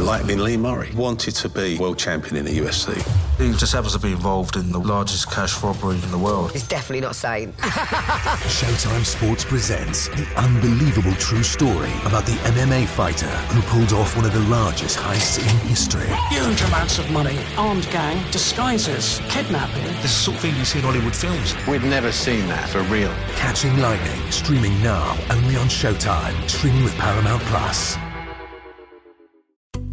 like 0.00 0.24
Lee 0.26 0.56
Murray, 0.56 0.90
wanted 0.94 1.34
to 1.36 1.48
be 1.48 1.78
world 1.78 1.98
champion 1.98 2.36
in 2.36 2.44
the 2.44 2.58
UFC. 2.58 2.94
He 3.38 3.52
just 3.52 3.72
happens 3.72 3.92
to 3.92 4.00
be 4.00 4.12
involved 4.12 4.56
in 4.56 4.72
the 4.72 4.78
largest 4.78 5.30
cash 5.30 5.62
robbery 5.62 5.94
in 5.94 6.10
the 6.10 6.18
world. 6.18 6.52
He's 6.52 6.66
definitely 6.66 7.00
not 7.00 7.14
sane. 7.14 7.52
Showtime 8.48 9.04
Sports 9.04 9.44
presents 9.44 10.08
the 10.08 10.26
unbelievable 10.36 11.12
true 11.14 11.42
story 11.42 11.90
about 12.04 12.26
the 12.26 12.32
MMA 12.32 12.86
fighter 12.86 13.26
who 13.26 13.62
pulled 13.62 13.92
off 13.92 14.16
one 14.16 14.24
of 14.24 14.32
the 14.32 14.40
largest 14.40 14.98
heists 14.98 15.38
in 15.38 15.68
history. 15.68 16.08
Huge 16.30 16.60
amounts 16.62 16.98
of 16.98 17.10
money, 17.10 17.38
armed 17.56 17.88
gang, 17.90 18.18
disguises, 18.30 19.20
kidnapping. 19.28 19.84
This 19.84 19.96
is 19.96 20.02
the 20.02 20.08
sort 20.08 20.36
of 20.36 20.42
thing 20.42 20.56
you 20.56 20.64
see 20.64 20.78
in 20.78 20.84
Hollywood 20.84 21.14
films. 21.14 21.54
We've 21.68 21.84
never 21.84 22.10
seen 22.10 22.46
that 22.48 22.68
for 22.68 22.82
real. 22.84 23.14
Catching 23.36 23.78
Lightning, 23.78 24.30
streaming 24.30 24.82
now 24.82 25.16
only 25.30 25.56
on 25.56 25.68
Showtime, 25.68 26.48
streaming 26.48 26.82
with 26.82 26.94
Paramount 26.96 27.42
Plus. 27.42 27.96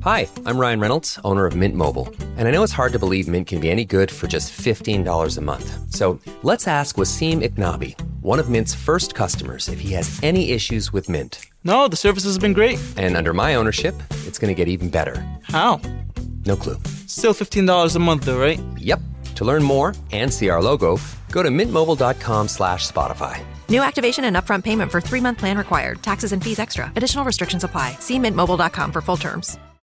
Hi, 0.05 0.29
I'm 0.45 0.59
Ryan 0.59 0.79
Reynolds, 0.79 1.19
owner 1.23 1.47
of 1.47 1.55
Mint 1.55 1.73
Mobile. 1.73 2.07
And 2.37 2.47
I 2.47 2.51
know 2.51 2.61
it's 2.61 2.73
hard 2.73 2.93
to 2.93 2.99
believe 2.99 3.27
Mint 3.27 3.47
can 3.47 3.59
be 3.59 3.71
any 3.71 3.83
good 3.83 4.11
for 4.11 4.27
just 4.27 4.53
$15 4.53 5.37
a 5.37 5.41
month. 5.41 5.65
So 5.95 6.19
let's 6.43 6.67
ask 6.67 6.97
Wasim 6.97 7.41
Iknabi, 7.41 7.95
one 8.21 8.37
of 8.37 8.47
Mint's 8.47 8.75
first 8.75 9.15
customers, 9.15 9.67
if 9.67 9.79
he 9.79 9.93
has 9.93 10.19
any 10.21 10.51
issues 10.51 10.93
with 10.93 11.09
Mint. 11.09 11.47
No, 11.63 11.87
the 11.87 11.95
service 11.95 12.23
has 12.23 12.37
been 12.37 12.53
great. 12.53 12.77
And 12.97 13.17
under 13.17 13.33
my 13.33 13.55
ownership, 13.55 13.95
it's 14.27 14.37
going 14.37 14.53
to 14.53 14.53
get 14.53 14.67
even 14.67 14.89
better. 14.91 15.25
How? 15.41 15.81
No 16.45 16.55
clue. 16.55 16.77
Still 17.07 17.33
$15 17.33 17.95
a 17.95 17.97
month 17.97 18.25
though, 18.25 18.37
right? 18.37 18.59
Yep. 18.77 18.99
To 19.37 19.43
learn 19.43 19.63
more 19.63 19.95
and 20.11 20.31
see 20.31 20.49
our 20.49 20.61
logo, 20.61 20.99
go 21.31 21.41
to 21.41 21.49
mintmobile.com 21.49 22.47
slash 22.47 22.87
Spotify. 22.87 23.43
New 23.69 23.81
activation 23.81 24.25
and 24.25 24.35
upfront 24.35 24.63
payment 24.63 24.91
for 24.91 25.01
three-month 25.01 25.39
plan 25.39 25.57
required. 25.57 26.03
Taxes 26.03 26.31
and 26.31 26.43
fees 26.43 26.59
extra. 26.59 26.91
Additional 26.95 27.25
restrictions 27.25 27.63
apply. 27.63 27.97
See 27.99 28.19
mintmobile.com 28.19 28.91
for 28.91 29.01
full 29.01 29.17
terms. 29.17 29.57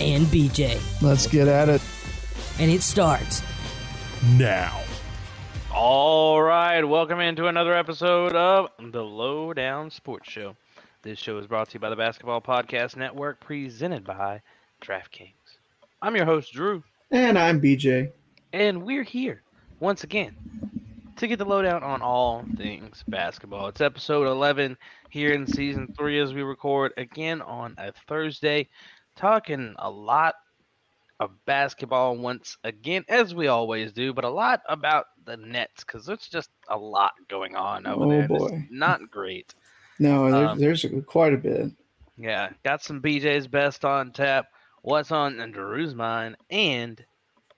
And 0.00 0.26
BJ. 0.26 0.80
Let's 1.02 1.26
get 1.26 1.46
at 1.46 1.68
it. 1.68 1.82
And 2.58 2.70
it 2.70 2.82
starts 2.82 3.42
now. 4.36 4.80
All 5.72 6.42
right, 6.42 6.82
welcome 6.82 7.20
into 7.20 7.46
another 7.46 7.74
episode 7.74 8.34
of 8.34 8.70
the 8.78 9.02
Lowdown 9.02 9.90
Sports 9.90 10.30
Show. 10.30 10.56
This 11.02 11.18
show 11.18 11.38
is 11.38 11.46
brought 11.46 11.68
to 11.70 11.74
you 11.74 11.80
by 11.80 11.90
the 11.90 11.96
Basketball 11.96 12.40
Podcast 12.40 12.96
Network, 12.96 13.40
presented 13.40 14.04
by 14.04 14.42
DraftKings. 14.82 15.32
I'm 16.02 16.16
your 16.16 16.26
host, 16.26 16.52
Drew. 16.52 16.82
And 17.10 17.38
I'm 17.38 17.60
BJ. 17.60 18.10
And 18.52 18.82
we're 18.82 19.04
here 19.04 19.42
once 19.78 20.04
again 20.04 20.36
to 21.16 21.28
get 21.28 21.38
the 21.38 21.44
lowdown 21.44 21.82
on 21.82 22.02
all 22.02 22.44
things 22.56 23.04
basketball. 23.06 23.68
It's 23.68 23.80
episode 23.80 24.26
11 24.26 24.76
here 25.10 25.32
in 25.32 25.46
season 25.46 25.94
three 25.96 26.18
as 26.18 26.32
we 26.32 26.42
record 26.42 26.92
again 26.96 27.42
on 27.42 27.74
a 27.78 27.92
Thursday, 28.08 28.68
talking 29.20 29.74
a 29.78 29.90
lot 29.90 30.34
of 31.20 31.30
basketball 31.44 32.16
once 32.16 32.56
again, 32.64 33.04
as 33.08 33.34
we 33.34 33.48
always 33.48 33.92
do, 33.92 34.12
but 34.14 34.24
a 34.24 34.28
lot 34.30 34.62
about 34.68 35.06
the 35.26 35.36
Nets 35.36 35.84
because 35.84 36.06
there's 36.06 36.26
just 36.26 36.48
a 36.68 36.76
lot 36.76 37.12
going 37.28 37.54
on 37.54 37.86
over 37.86 38.04
oh, 38.04 38.08
there. 38.08 38.26
boy. 38.28 38.46
It's 38.52 38.64
not 38.70 39.10
great. 39.10 39.54
No, 40.02 40.30
there, 40.30 40.48
Um, 40.48 40.58
there's 40.58 40.86
quite 41.04 41.34
a 41.34 41.36
bit. 41.36 41.72
Yeah, 42.16 42.48
got 42.64 42.82
some 42.82 43.02
BJ's 43.02 43.46
best 43.46 43.84
on 43.84 44.12
tap. 44.12 44.46
What's 44.80 45.12
on 45.12 45.36
Drew's 45.52 45.94
mind? 45.94 46.38
And 46.48 47.04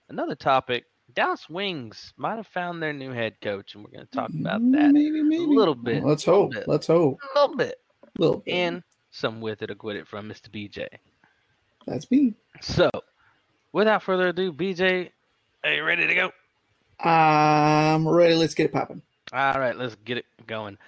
another 0.09 0.35
topic 0.35 0.87
Dallas 1.15 1.49
Wings 1.49 2.13
might 2.17 2.35
have 2.35 2.49
found 2.49 2.83
their 2.83 2.93
new 2.93 3.13
head 3.13 3.41
coach, 3.41 3.77
and 3.77 3.85
we're 3.85 3.93
going 3.93 4.07
to 4.07 4.11
talk 4.11 4.31
about 4.31 4.61
that 4.73 4.91
Maybe, 4.91 5.23
maybe. 5.23 5.37
a 5.45 5.47
little 5.47 5.77
bit. 5.77 6.03
Let's 6.03 6.25
hope. 6.25 6.51
bit, 6.51 6.67
Let's 6.67 6.89
hope. 6.89 7.21
a 7.37 7.39
little 7.41 7.57
bit. 7.57 7.77
little 8.19 8.39
bit. 8.39 8.53
And 8.53 8.83
some 9.13 9.41
with 9.41 9.63
it 9.63 9.71
or 9.71 9.77
quit 9.77 9.95
it 9.95 10.09
from 10.09 10.29
Mr. 10.29 10.49
BJ. 10.51 10.89
That's 11.87 12.11
me. 12.11 12.35
So, 12.61 12.91
without 13.73 14.03
further 14.03 14.29
ado, 14.29 14.53
BJ, 14.53 15.11
are 15.65 15.73
you 15.73 15.85
ready 15.85 16.07
to 16.07 16.15
go? 16.15 16.33
I'm 17.01 18.07
ready. 18.07 18.35
Let's 18.35 18.55
get 18.55 18.67
it 18.67 18.73
popping. 18.73 19.03
All 19.33 19.59
right, 19.59 19.77
let's 19.77 19.97
get 20.05 20.19
it 20.19 20.27
going. 20.47 20.79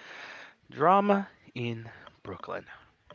Drama 0.70 1.28
in 1.54 1.88
Brooklyn. 2.22 2.64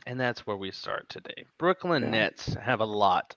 And 0.05 0.19
that's 0.19 0.47
where 0.47 0.57
we 0.57 0.71
start 0.71 1.07
today. 1.09 1.45
Brooklyn 1.57 2.03
Yeah. 2.03 2.09
Nets 2.09 2.55
have 2.55 2.79
a 2.79 2.85
lot 2.85 3.35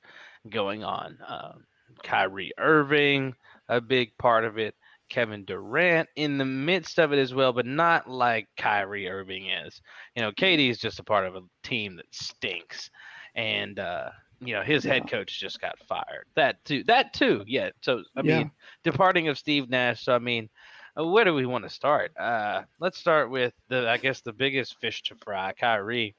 going 0.49 0.85
on. 0.85 1.19
Um, 1.27 1.65
Kyrie 2.03 2.53
Irving, 2.59 3.35
a 3.69 3.81
big 3.81 4.17
part 4.19 4.45
of 4.45 4.59
it. 4.59 4.75
Kevin 5.11 5.45
Durant 5.45 6.09
in 6.17 6.39
the 6.39 6.45
midst 6.45 6.99
of 6.99 7.13
it 7.13 7.19
as 7.19 7.35
well, 7.35 7.53
but 7.53 7.67
not 7.67 8.09
like 8.09 8.49
Kyrie 8.57 9.09
Irving 9.11 9.51
is. 9.51 9.83
You 10.17 10.23
know, 10.23 10.33
KD 10.33 10.71
is 10.71 10.79
just 10.79 11.01
a 11.01 11.05
part 11.05 11.27
of 11.27 11.37
a 11.37 11.43
team 11.63 11.97
that 11.97 12.07
stinks. 12.13 12.89
And, 13.35 13.79
uh, 13.79 14.09
you 14.45 14.55
know, 14.55 14.63
his 14.63 14.85
head 14.85 15.05
Yeah. 15.05 15.11
coach 15.11 15.39
just 15.39 15.61
got 15.61 15.79
fired. 15.89 16.27
That 16.35 16.65
too. 16.65 16.85
That 16.85 17.13
too. 17.15 17.45
Yeah. 17.47 17.71
So, 17.81 18.03
I 18.17 18.23
Yeah. 18.23 18.39
mean, 18.39 18.51
departing 18.83 19.29
of 19.29 19.39
Steve 19.39 19.71
Nash. 19.71 20.05
So, 20.05 20.15
I 20.15 20.19
mean, 20.19 20.49
uh, 20.99 21.07
where 21.07 21.25
do 21.25 21.35
we 21.35 21.47
want 21.47 21.65
to 21.65 21.71
start? 21.71 22.17
Uh, 22.19 22.63
let's 22.81 22.99
start 22.99 23.31
with 23.31 23.55
the, 23.69 23.89
I 23.89 23.97
guess, 23.97 24.21
the 24.21 24.33
biggest 24.33 24.79
fish 24.81 25.03
to 25.05 25.17
fry, 25.17 25.53
Kyrie. 25.53 26.15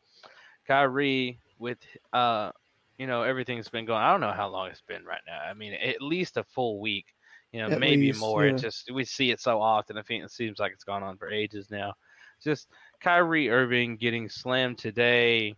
Kyrie, 0.68 1.40
with, 1.60 1.78
uh, 2.14 2.52
you 2.98 3.08
know, 3.08 3.24
everything's 3.24 3.70
been 3.70 3.86
going. 3.86 4.02
I 4.02 4.12
don't 4.12 4.22
know 4.22 4.32
how 4.32 4.48
long 4.48 4.70
it's 4.70 4.82
been 4.82 5.04
right 5.04 5.22
now. 5.28 5.40
I 5.42 5.54
mean, 5.54 5.74
at 5.74 6.02
least 6.02 6.38
a 6.38 6.44
full 6.44 6.80
week. 6.80 7.06
You 7.52 7.62
know, 7.62 7.70
At 7.70 7.80
maybe 7.80 8.08
least, 8.08 8.20
more. 8.20 8.46
yeah. 8.46 8.54
It 8.54 8.58
just 8.60 8.90
we 8.92 9.04
see 9.06 9.30
it 9.30 9.40
so 9.40 9.62
often. 9.62 9.98
I 9.98 10.02
think 10.02 10.24
it 10.24 10.32
seems 10.32 10.58
like 10.60 10.72
it's 10.72 10.84
gone 10.84 11.04
on 11.04 11.18
for 11.18 11.30
ages 11.30 11.70
now. 11.70 11.94
Just 12.44 12.68
Kyrie 13.00 13.50
Irving 13.50 13.96
getting 13.96 14.28
slammed 14.28 14.80
today 14.80 15.56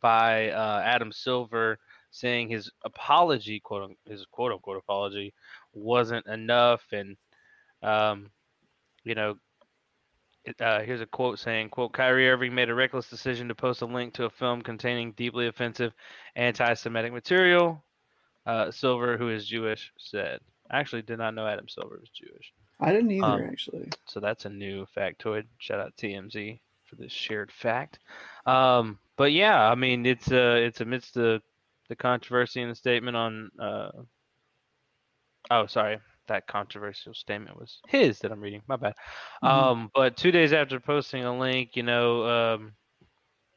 by 0.00 0.50
uh, 0.50 0.82
Adam 0.84 1.10
Silver, 1.10 1.78
saying 2.10 2.48
his 2.48 2.70
apology, 2.84 3.60
quote 3.60 3.90
his 4.06 4.24
quote 4.26 4.52
unquote 4.52 4.78
apology, 4.78 5.34
wasn't 5.72 6.26
enough, 6.26 6.82
and 6.92 7.16
um, 7.82 8.30
you 9.04 9.14
know, 9.14 9.36
uh, 10.60 10.80
here's 10.80 11.00
a 11.00 11.06
quote 11.06 11.38
saying, 11.38 11.68
"quote 11.68 11.92
Kyrie 11.92 12.28
Irving 12.28 12.54
made 12.54 12.70
a 12.70 12.74
reckless 12.74 13.08
decision 13.10 13.48
to 13.48 13.54
post 13.54 13.82
a 13.82 13.86
link 13.86 14.14
to 14.14 14.24
a 14.24 14.30
film 14.30 14.62
containing 14.62 15.12
deeply 15.12 15.46
offensive 15.46 15.92
anti-Semitic 16.36 17.12
material." 17.12 17.84
Uh, 18.46 18.70
Silver, 18.70 19.18
who 19.18 19.28
is 19.28 19.46
Jewish, 19.46 19.92
said. 19.98 20.40
I 20.70 20.78
actually 20.80 21.02
did 21.02 21.18
not 21.18 21.34
know 21.34 21.46
Adam 21.46 21.68
Silver 21.68 21.98
was 22.00 22.08
Jewish, 22.08 22.52
I 22.80 22.92
didn't 22.92 23.10
either, 23.10 23.26
Um, 23.26 23.42
actually. 23.42 23.90
so 24.06 24.20
that's 24.20 24.46
a 24.46 24.50
new 24.50 24.86
factoid. 24.96 25.44
Shout 25.58 25.80
out 25.80 25.96
TMZ 25.98 26.58
for 26.84 26.96
this 26.96 27.12
shared 27.12 27.52
fact. 27.52 27.98
Um, 28.46 28.98
but 29.16 29.32
yeah, 29.32 29.70
I 29.70 29.74
mean, 29.74 30.06
it's 30.06 30.32
uh, 30.32 30.56
it's 30.58 30.80
amidst 30.80 31.12
the 31.14 31.42
the 31.88 31.96
controversy 31.96 32.60
in 32.62 32.68
the 32.68 32.74
statement 32.74 33.16
on. 33.16 33.50
Uh, 33.60 33.90
oh, 35.50 35.66
sorry, 35.66 35.98
that 36.28 36.46
controversial 36.46 37.14
statement 37.14 37.58
was 37.58 37.80
his 37.88 38.18
that 38.20 38.32
I'm 38.32 38.40
reading. 38.40 38.62
My 38.66 38.76
bad. 38.76 38.94
Mhm. 39.42 39.48
Um, 39.48 39.90
but 39.94 40.16
two 40.16 40.30
days 40.30 40.52
after 40.52 40.78
posting 40.80 41.24
a 41.24 41.38
link, 41.38 41.70
you 41.74 41.82
know, 41.82 42.24
um, 42.28 42.72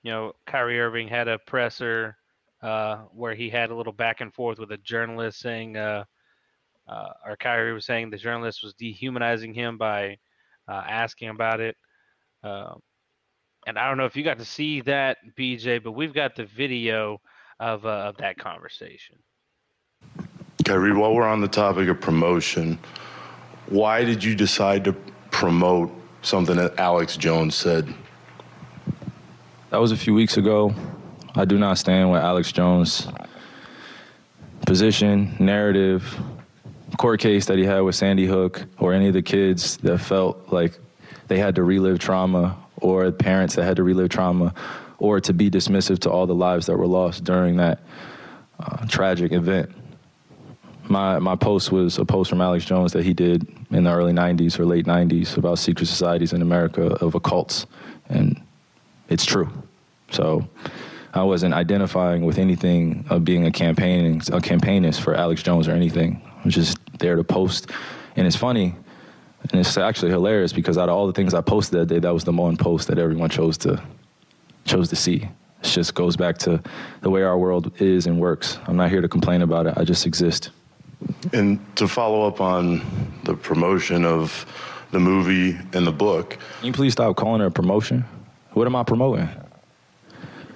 you 0.03 0.12
know, 0.12 0.34
Kyrie 0.46 0.80
Irving 0.80 1.08
had 1.08 1.28
a 1.28 1.40
presser 1.40 2.18
uh, 2.62 2.97
where 3.14 3.36
he 3.36 3.50
had 3.50 3.72
a 3.72 3.75
little 3.75 3.94
back 3.94 4.22
and 4.22 4.34
forth 4.34 4.59
with 4.59 4.72
a 4.72 4.78
journalist 4.78 5.39
saying, 5.39 5.77
uh, 5.77 6.04
uh, 6.88 7.10
or 7.25 7.36
Kyrie 7.36 7.74
was 7.74 7.86
saying 7.86 8.10
the 8.10 8.18
journalist 8.18 8.63
was 8.63 8.74
dehumanizing 8.74 9.54
him 9.54 9.77
by 9.77 10.18
uh, 10.68 10.84
asking 10.88 11.30
about 11.30 11.60
it. 11.60 11.75
Um, 12.44 12.81
and 13.68 13.77
I 13.77 13.88
don't 13.88 13.98
know 13.98 14.06
if 14.06 14.16
you 14.16 14.24
got 14.24 14.39
to 14.39 14.45
see 14.45 14.81
that, 14.81 15.18
BJ, 15.38 15.84
but 15.84 15.92
we've 15.92 16.13
got 16.13 16.36
the 16.36 16.45
video 16.45 17.22
of, 17.62 17.86
uh, 17.86 17.90
of 17.90 18.18
that 18.18 18.38
conversation. 18.38 19.18
Kyrie, 20.66 20.94
while 20.94 21.13
we're 21.13 21.28
on 21.28 21.42
the 21.42 21.48
topic 21.48 21.88
of 21.88 22.02
promotion, 22.02 22.80
why 23.68 24.04
did 24.04 24.24
you 24.24 24.36
decide 24.36 24.84
to 24.86 24.94
promote 25.30 25.92
something 26.24 26.58
that 26.58 26.78
Alex 26.80 27.16
Jones 27.16 27.56
said? 27.56 27.94
That 29.69 29.78
was 29.78 29.92
a 29.92 29.98
few 29.98 30.13
weeks 30.13 30.38
ago. 30.38 30.74
I 31.36 31.46
do 31.46 31.58
not 31.58 31.78
stand 31.78 32.12
with 32.12 32.22
Alex 32.22 32.52
Jones' 32.52 33.08
position, 34.66 35.36
narrative, 35.40 36.19
court 36.98 37.19
case 37.19 37.46
that 37.46 37.58
he 37.58 37.63
had 37.63 37.81
with 37.81 37.96
Sandy 37.96 38.25
Hook, 38.25 38.66
or 38.80 38.92
any 38.92 39.08
of 39.08 39.13
the 39.13 39.22
kids 39.22 39.78
that 39.78 40.00
felt 40.00 40.52
like 40.52 40.78
they 41.28 41.38
had 41.38 41.56
to 41.56 41.63
relive 41.63 42.00
trauma, 42.00 42.58
or 42.78 43.10
parents 43.12 43.56
that 43.56 43.63
had 43.63 43.78
to 43.78 43.84
relive 43.84 44.10
trauma, 44.10 44.54
or 45.01 45.19
to 45.21 45.33
be 45.33 45.50
dismissive 45.50 46.00
to 46.00 46.12
all 46.12 46.27
the 46.27 46.36
lives 46.36 46.68
that 46.68 46.77
were 46.77 46.88
lost 46.88 47.25
during 47.25 47.57
that. 47.57 47.80
uh, 48.59 48.86
tragic 48.88 49.31
event. 49.31 49.71
My 50.89 51.19
my 51.19 51.36
post 51.36 51.71
was 51.71 51.98
a 52.00 52.06
post 52.06 52.30
from 52.30 52.42
Alex 52.42 52.65
Jones 52.65 52.94
that 52.94 53.06
he 53.06 53.13
did 53.13 53.48
in 53.71 53.86
the 53.86 53.92
early 53.92 54.13
'90s 54.13 54.59
or 54.59 54.65
late 54.65 54.86
'90s 54.86 55.38
about 55.38 55.59
secret 55.59 55.88
societies 55.88 56.33
in 56.33 56.42
America 56.42 56.83
of 57.06 57.13
occults, 57.13 57.65
and 58.09 58.42
it's 59.09 59.25
true. 59.25 59.50
So 60.12 60.48
I 61.13 61.24
wasn't 61.24 61.53
identifying 61.53 62.25
with 62.25 62.38
anything 62.39 63.06
of 63.09 63.24
being 63.25 63.45
a 63.48 63.51
campaigning 63.51 64.18
a 64.18 64.42
campaignist 64.42 65.01
for 65.01 65.15
Alex 65.15 65.44
Jones 65.44 65.68
or 65.68 65.74
anything. 65.74 66.21
I 66.39 66.44
was 66.45 66.56
just 66.56 66.77
there 67.00 67.15
to 67.18 67.24
post, 67.24 67.71
and 68.18 68.27
it's 68.27 68.38
funny, 68.38 68.75
and 69.51 69.62
it's 69.62 69.77
actually 69.77 70.12
hilarious 70.12 70.53
because 70.53 70.77
out 70.77 70.89
of 70.89 70.95
all 70.95 71.07
the 71.07 71.13
things 71.13 71.33
I 71.33 71.42
posted 71.42 71.80
that 71.81 71.88
day, 71.88 72.00
that 72.00 72.13
was 72.13 72.25
the 72.25 72.33
one 72.33 72.57
post 72.57 72.89
that 72.89 73.00
everyone 73.00 73.30
chose 73.30 73.57
to 73.59 73.81
chose 74.66 74.90
to 74.90 74.96
see. 74.96 75.28
It 75.63 75.68
just 75.68 75.94
goes 75.94 76.16
back 76.16 76.38
to 76.40 76.62
the 77.02 77.10
way 77.10 77.24
our 77.24 77.38
world 77.38 77.72
is 77.81 78.08
and 78.08 78.19
works. 78.19 78.58
I'm 78.68 78.75
not 78.78 78.90
here 78.90 79.02
to 79.02 79.08
complain 79.08 79.42
about 79.42 79.68
it. 79.68 79.74
I 79.78 79.84
just 79.84 80.06
exist. 80.06 80.50
And 81.34 81.60
to 81.78 81.88
follow 81.88 82.28
up 82.28 82.42
on 82.42 82.81
the 83.24 83.36
promotion 83.36 84.06
of 84.06 84.46
the 84.92 85.00
movie 85.00 85.58
and 85.74 85.86
the 85.86 85.92
book, 85.92 86.38
Can 86.60 86.68
you 86.68 86.74
please 86.74 86.94
stop 86.94 87.16
calling 87.16 87.42
it 87.42 87.46
a 87.46 87.52
promotion? 87.52 88.04
What 88.54 88.68
am 88.68 88.75
I 88.75 88.84
promoting? 88.84 89.30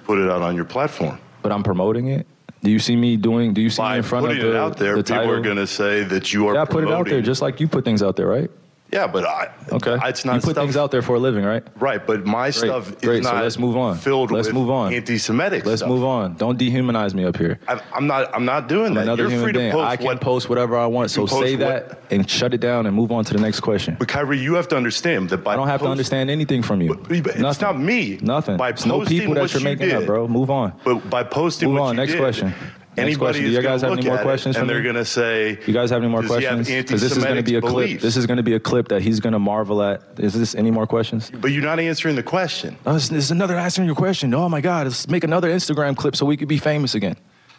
put 0.04 0.18
it 0.18 0.30
out 0.30 0.40
on 0.40 0.54
your 0.54 0.64
platform. 0.64 1.18
But 1.42 1.50
I'm 1.50 1.64
promoting 1.64 2.08
it. 2.08 2.26
Do 2.62 2.70
you 2.70 2.78
see 2.78 2.94
me 2.96 3.16
doing? 3.16 3.52
Do 3.52 3.60
you 3.60 3.70
see 3.70 3.82
me 3.82 3.96
in 3.96 4.02
front 4.02 4.26
of 4.30 4.36
the, 4.36 4.50
it 4.50 4.56
out 4.56 4.76
there, 4.76 4.96
the 4.96 5.02
people 5.02 5.16
title? 5.16 5.32
are 5.32 5.40
going 5.40 5.56
to 5.56 5.66
say 5.66 6.04
that 6.04 6.32
you 6.32 6.46
are. 6.48 6.54
yeah, 6.54 6.62
I 6.62 6.64
put 6.64 6.84
it 6.84 6.90
out 6.90 7.06
there 7.06 7.20
just 7.20 7.42
like 7.42 7.60
you 7.60 7.68
put 7.68 7.84
things 7.84 8.02
out 8.02 8.16
there, 8.16 8.26
right? 8.26 8.50
Yeah, 8.92 9.08
but 9.08 9.24
I. 9.24 9.50
Okay. 9.72 9.96
It's 10.04 10.24
not 10.24 10.34
you 10.36 10.40
put 10.40 10.50
stuff- 10.52 10.64
things 10.64 10.76
out 10.76 10.92
there 10.92 11.02
for 11.02 11.16
a 11.16 11.18
living, 11.18 11.44
right? 11.44 11.62
Right, 11.80 12.06
but 12.06 12.24
my 12.24 12.44
Great, 12.50 12.54
stuff 12.54 13.00
great. 13.00 13.18
is 13.18 13.24
not 13.24 13.34
so 13.34 13.42
let's 13.42 13.58
move 13.58 13.76
on. 13.76 13.96
filled 13.98 14.30
let's 14.30 14.46
with 14.46 14.54
move 14.54 14.70
on. 14.70 14.92
anti-Semitic 14.94 15.66
Let's 15.66 15.80
stuff. 15.80 15.88
move 15.88 16.04
on. 16.04 16.34
Don't 16.36 16.56
dehumanize 16.56 17.12
me 17.12 17.24
up 17.24 17.36
here. 17.36 17.58
I, 17.66 17.80
I'm 17.92 18.06
not. 18.06 18.32
I'm 18.32 18.44
not 18.44 18.68
doing 18.68 18.86
I'm 18.88 18.94
that. 18.94 19.02
another 19.02 19.22
You're 19.24 19.30
human 19.30 19.44
free 19.44 19.52
to 19.54 19.70
post 19.72 19.84
I 19.90 19.96
can 19.96 20.06
what. 20.06 20.20
post 20.20 20.48
whatever 20.48 20.76
I 20.76 20.86
want. 20.86 21.10
So 21.10 21.26
post 21.26 21.42
say 21.42 21.56
what- 21.56 21.88
that 21.88 22.00
and 22.12 22.30
shut 22.30 22.54
it 22.54 22.60
down 22.60 22.86
and 22.86 22.94
move 22.94 23.10
on 23.10 23.24
to 23.24 23.34
the 23.34 23.40
next 23.40 23.58
question. 23.60 23.96
But 23.98 24.06
Kyrie, 24.06 24.38
you 24.38 24.54
have 24.54 24.68
to 24.68 24.76
understand 24.76 25.30
that 25.30 25.38
by 25.38 25.54
I 25.54 25.56
don't 25.56 25.66
have 25.66 25.80
to 25.82 25.88
understand 25.88 26.30
anything 26.30 26.62
from 26.62 26.80
you. 26.80 26.94
But 26.94 27.10
it's 27.10 27.38
Nothing. 27.38 27.66
not 27.66 27.80
me. 27.80 28.18
Nothing. 28.22 28.56
By 28.56 28.68
It's 28.68 28.86
no 28.86 29.04
people 29.04 29.34
that 29.34 29.52
you're 29.52 29.60
you 29.60 29.64
making 29.64 29.88
did, 29.88 29.96
up, 29.96 30.06
bro. 30.06 30.28
Move 30.28 30.48
on. 30.50 30.72
But 30.84 31.10
by 31.10 31.24
posting 31.24 31.70
Move 31.70 31.80
what 31.80 31.86
on. 31.88 31.96
Next 31.96 32.12
did, 32.12 32.20
question. 32.20 32.54
Next 32.96 33.08
Anybody 33.08 33.18
question. 33.18 33.44
Do 33.44 33.50
you 33.50 33.62
guys 33.62 33.82
have 33.82 33.92
any 33.92 34.06
more 34.06 34.14
at 34.14 34.20
it 34.20 34.24
questions 34.24 34.56
And 34.56 34.66
for 34.66 34.72
they're 34.72 34.82
going 34.82 34.94
to 34.94 35.04
say, 35.04 35.58
You 35.66 35.74
guys 35.74 35.90
have 35.90 36.02
any 36.02 36.10
more 36.10 36.22
Does 36.22 36.34
he 36.34 36.44
have 36.44 36.54
questions? 36.54 36.84
Because 36.84 37.02
this 37.02 37.14
is 37.14 37.22
going 37.22 37.36
to 37.36 37.42
be 37.42 37.54
a 37.54 37.56
anti-Semitic 37.58 37.90
clip. 37.90 38.00
This 38.00 38.16
is 38.16 38.24
going 38.24 38.38
to 38.38 38.42
be 38.42 38.54
a 38.54 38.60
clip 38.60 38.88
that 38.88 39.02
he's 39.02 39.20
going 39.20 39.34
to 39.34 39.38
marvel 39.38 39.82
at. 39.82 40.02
Is 40.16 40.32
this 40.32 40.54
any 40.54 40.70
more 40.70 40.86
questions? 40.86 41.30
But 41.30 41.48
you're 41.48 41.62
not 41.62 41.78
answering 41.78 42.16
the 42.16 42.22
question. 42.22 42.78
Oh, 42.86 42.94
this 42.94 43.10
this 43.10 43.24
is 43.24 43.30
another 43.30 43.56
answering 43.56 43.86
your 43.86 43.96
question. 43.96 44.32
Oh 44.32 44.48
my 44.48 44.62
God, 44.62 44.86
let's 44.86 45.08
make 45.08 45.24
another 45.24 45.50
Instagram 45.50 45.94
clip 45.94 46.16
so 46.16 46.24
we 46.24 46.38
could 46.38 46.48
be 46.48 46.56
famous 46.56 46.94
again. 46.94 47.16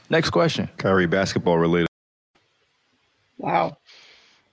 Next 0.09 0.31
question. 0.31 0.69
Kyrie, 0.77 1.05
basketball 1.05 1.59
related. 1.59 1.87
Wow. 3.37 3.77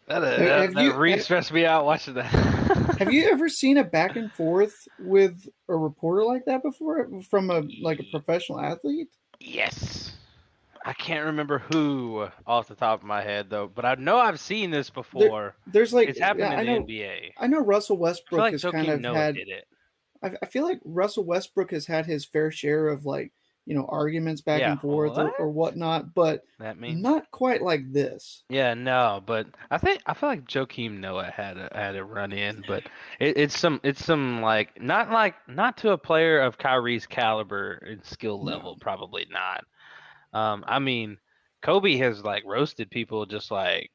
That, 0.08 0.22
uh, 0.22 0.31
Have 0.36 0.75
that, 0.75 0.82
you- 0.82 0.92
that 0.92 0.98
really 0.98 1.19
stressed 1.19 1.50
me 1.50 1.64
out 1.64 1.86
watching 1.86 2.12
that. 2.14 2.26
Have 2.98 3.10
you 3.10 3.31
ever 3.31 3.48
seen 3.48 3.78
a 3.78 3.84
back 3.84 4.16
and 4.16 4.31
forth 4.32 4.75
with 4.98 5.48
a 5.69 5.75
reporter 5.75 6.25
like 6.25 6.44
that 6.44 6.62
before 6.62 7.08
from 7.31 7.50
a 7.50 7.62
like 7.81 8.00
a 8.00 8.04
professional 8.10 8.60
athlete? 8.60 9.08
yes. 9.40 10.12
I 10.84 10.92
can't 10.92 11.25
remember 11.25 11.60
who 11.60 12.28
off 12.46 12.69
the 12.69 12.75
top 12.75 13.00
of 13.00 13.06
my 13.06 13.22
head 13.22 13.48
though, 13.48 13.70
but 13.75 13.84
I 13.86 13.94
know 13.94 14.19
I've 14.19 14.38
seen 14.38 14.70
this 14.70 14.90
before. 14.90 15.56
There's 15.66 15.94
like 15.94 16.08
it's 16.10 16.19
happened 16.19 16.40
yeah, 16.40 16.60
in 16.60 16.86
the 16.86 16.94
NBA. 16.94 17.32
I 17.38 17.46
know 17.46 17.60
Russell 17.60 17.96
Westbrook 17.96 18.38
like 18.40 18.52
has 18.52 18.62
kind 18.64 18.88
of 18.88 19.00
Noah 19.00 19.16
had. 19.16 19.36
it. 19.38 19.66
I, 20.22 20.32
I 20.42 20.46
feel 20.46 20.64
like 20.64 20.81
Russell 20.84 21.25
Westbrook 21.25 21.70
has 21.70 21.86
had 21.86 22.04
his 22.06 22.25
fair 22.25 22.50
share 22.50 22.88
of 22.88 23.06
like 23.06 23.32
you 23.66 23.75
know 23.75 23.86
arguments 23.88 24.42
back 24.42 24.60
Yeah, 24.60 24.72
and 24.72 24.81
forth 24.81 25.16
or, 25.16 25.25
what? 25.25 25.34
or 25.38 25.50
whatnot, 25.50 26.14
but 26.14 26.44
That 26.58 26.78
means 26.78 27.00
not 27.00 27.31
quite 27.31 27.62
like 27.62 27.90
this. 27.90 28.42
Yeah, 28.50 28.75
no, 28.75 29.22
but 29.25 29.46
I 29.70 29.78
think 29.78 30.02
I 30.04 30.12
feel 30.12 30.28
like 30.28 30.44
Joakim 30.46 30.98
Noah 31.00 31.32
had 31.34 31.56
a 31.56 31.70
had 31.75 31.96
a 31.96 32.04
run 32.04 32.32
in, 32.32 32.62
but 32.69 32.82
it, 33.19 33.38
it's 33.38 33.58
some 33.58 33.81
it's 33.82 34.04
some 34.04 34.42
like 34.42 34.81
not 34.82 35.10
like 35.10 35.34
not 35.48 35.78
to 35.78 35.92
a 35.92 35.98
player 35.98 36.40
of 36.40 36.58
Kyrie's 36.58 37.06
caliber 37.06 37.82
and 37.88 38.04
skill 38.04 38.42
level, 38.44 38.76
probably 38.81 39.26
not. 39.31 39.64
Um, 40.34 40.64
I 40.66 40.78
mean, 40.78 41.19
Kobe 41.62 41.96
has 41.96 42.22
like 42.25 42.42
roasted 42.44 42.90
people 42.90 43.25
just 43.26 43.50
like 43.50 43.90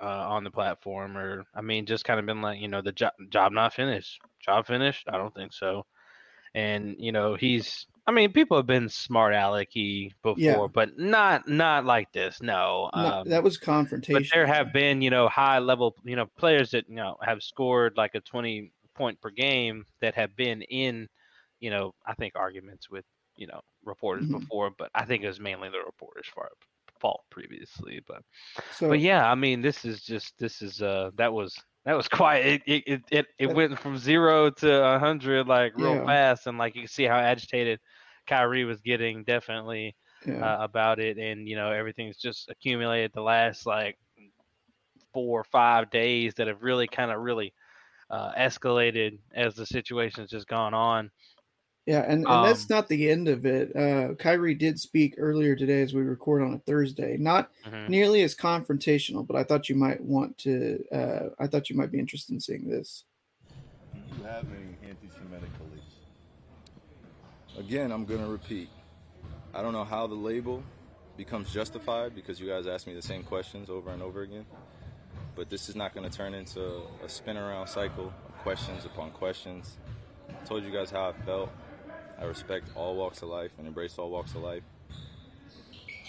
uh, 0.00 0.04
on 0.28 0.44
the 0.44 0.50
platform, 0.50 1.16
or 1.16 1.44
I 1.54 1.60
mean, 1.60 1.86
just 1.86 2.04
kind 2.04 2.20
of 2.20 2.26
been 2.26 2.42
like, 2.42 2.60
you 2.60 2.68
know, 2.68 2.82
the 2.82 2.92
job 2.92 3.12
job 3.30 3.52
not 3.52 3.72
finished, 3.74 4.20
job 4.40 4.66
finished. 4.66 5.06
I 5.08 5.16
don't 5.16 5.34
think 5.34 5.52
so. 5.52 5.86
And 6.54 6.96
you 6.98 7.12
know, 7.12 7.34
he's. 7.34 7.86
I 8.06 8.10
mean, 8.10 8.32
people 8.32 8.56
have 8.56 8.66
been 8.66 8.88
smart 8.88 9.34
alecky 9.34 10.12
before, 10.22 10.36
Yeah. 10.38 10.66
but 10.72 10.98
not 10.98 11.46
not 11.46 11.84
like 11.84 12.10
this. 12.12 12.40
No, 12.40 12.90
No, 12.96 13.06
um, 13.20 13.28
that 13.28 13.42
was 13.42 13.58
confrontation. 13.58 14.22
but 14.22 14.30
there 14.32 14.46
have 14.46 14.72
been, 14.72 15.02
you 15.02 15.10
know, 15.10 15.28
high 15.28 15.58
level, 15.58 15.94
you 16.04 16.16
know, 16.16 16.24
players 16.38 16.70
that 16.70 16.88
you 16.88 16.96
know 16.96 17.16
have 17.22 17.42
scored 17.42 17.98
like 17.98 18.14
a 18.14 18.20
20 18.20 18.72
point 18.94 19.20
per 19.20 19.28
game 19.30 19.84
that 20.00 20.14
have 20.14 20.34
been 20.36 20.62
in, 20.62 21.06
you 21.60 21.68
know, 21.70 21.94
I 22.06 22.14
think 22.14 22.32
arguments 22.34 22.88
with, 22.90 23.04
you 23.38 23.48
know, 23.48 23.62
reporters 23.84 24.26
Mhm. 24.26 24.28
before, 24.28 24.72
but 24.78 24.90
I 24.94 25.06
think 25.06 25.24
it 25.24 25.28
was 25.28 25.40
mainly 25.40 25.70
the 25.70 25.80
reporters' 25.84 26.28
fault 26.28 26.52
fault 27.00 27.24
previously. 27.30 28.02
But 28.06 28.22
So 28.70 28.88
but 28.88 29.00
yeah, 29.00 29.30
I 29.30 29.34
mean, 29.34 29.62
this 29.62 29.84
is 29.84 30.02
just 30.02 30.38
this 30.38 30.62
is 30.62 30.82
uh 30.82 31.10
that 31.16 31.32
was 31.32 31.56
that 31.84 31.94
was 31.94 32.08
quite 32.10 32.46
it 32.46 32.62
it 32.66 32.84
it, 32.86 33.02
it, 33.10 33.26
it 33.40 33.46
went 33.46 33.78
from 33.78 33.98
zero 33.98 34.50
to 34.50 34.84
a 34.94 34.98
hundred 34.98 35.48
like 35.48 35.72
real 35.76 35.96
Yeah. 35.96 36.06
fast, 36.06 36.46
and 36.46 36.58
like 36.58 36.74
you 36.76 36.82
can 36.82 36.88
see 36.88 37.04
how 37.04 37.18
agitated 37.18 37.80
Kyrie 38.26 38.64
was 38.64 38.80
getting 38.82 39.24
definitely 39.24 39.96
yeah. 40.26 40.42
uh, 40.42 40.58
about 40.60 41.00
it, 41.00 41.18
and 41.18 41.48
you 41.48 41.56
know 41.56 41.72
everything's 41.72 42.18
just 42.18 42.50
accumulated 42.50 43.12
the 43.14 43.22
last 43.22 43.66
like 43.66 43.98
four 45.12 45.40
or 45.40 45.44
five 45.44 45.90
days 45.90 46.34
that 46.34 46.46
have 46.46 46.62
really 46.62 46.88
kind 46.88 47.10
of 47.10 47.20
really 47.20 47.52
uh, 48.10 48.32
escalated 48.34 49.18
as 49.34 49.56
the 49.56 49.66
situation's 49.66 50.30
just 50.30 50.48
gone 50.48 50.74
on. 50.74 51.10
Yeah, 51.88 52.00
and, 52.02 52.26
and 52.28 52.44
that's 52.44 52.64
Um, 52.64 52.66
not 52.68 52.88
the 52.88 53.08
end 53.10 53.28
of 53.28 53.46
it. 53.46 53.74
Uh, 53.74 54.12
Kyrie 54.16 54.54
did 54.54 54.78
speak 54.78 55.14
earlier 55.16 55.56
today 55.56 55.80
as 55.80 55.94
we 55.94 56.02
record 56.02 56.42
on 56.42 56.52
a 56.52 56.58
Thursday. 56.58 57.16
Not 57.16 57.50
Mhm. 57.64 57.88
nearly 57.88 58.20
as 58.20 58.34
confrontational, 58.34 59.26
but 59.26 59.36
I 59.36 59.42
thought 59.42 59.70
you 59.70 59.74
might 59.74 60.02
want 60.02 60.36
to. 60.38 60.84
Uh, 60.92 61.30
I 61.38 61.46
thought 61.46 61.70
you 61.70 61.76
might 61.76 61.90
be 61.90 61.98
interested 61.98 62.34
in 62.34 62.40
seeing 62.40 62.68
this. 62.68 63.04
Do 63.94 64.00
you 64.18 64.24
have 64.24 64.44
any 64.52 64.76
anti-Semitic 64.90 65.48
beliefs? 65.56 65.94
Again, 67.56 67.90
I'm 67.90 68.04
going 68.04 68.20
to 68.20 68.30
repeat. 68.30 68.68
I 69.54 69.62
don't 69.62 69.72
know 69.72 69.84
how 69.84 70.06
the 70.06 70.14
label 70.14 70.62
becomes 71.16 71.50
justified 71.50 72.14
because 72.14 72.38
you 72.38 72.48
guys 72.48 72.66
ask 72.66 72.86
me 72.86 72.92
the 72.92 73.00
same 73.00 73.22
questions 73.22 73.70
over 73.70 73.88
and 73.92 74.02
over 74.02 74.20
again. 74.20 74.44
But 75.34 75.48
this 75.48 75.70
is 75.70 75.74
not 75.74 75.94
going 75.94 76.08
to 76.08 76.14
turn 76.14 76.34
into 76.34 76.82
a 77.02 77.08
spin 77.08 77.38
around 77.38 77.66
cycle 77.68 78.12
of 78.28 78.38
questions 78.40 78.84
upon 78.84 79.10
questions. 79.12 79.78
I 80.28 80.44
told 80.44 80.64
you 80.64 80.70
guys 80.70 80.90
how 80.90 81.08
I 81.08 81.12
felt. 81.24 81.48
I 82.20 82.24
respect 82.24 82.68
all 82.74 82.96
walks 82.96 83.22
of 83.22 83.28
life 83.28 83.52
and 83.58 83.66
embrace 83.66 83.98
all 83.98 84.10
walks 84.10 84.34
of 84.34 84.42
life. 84.42 84.62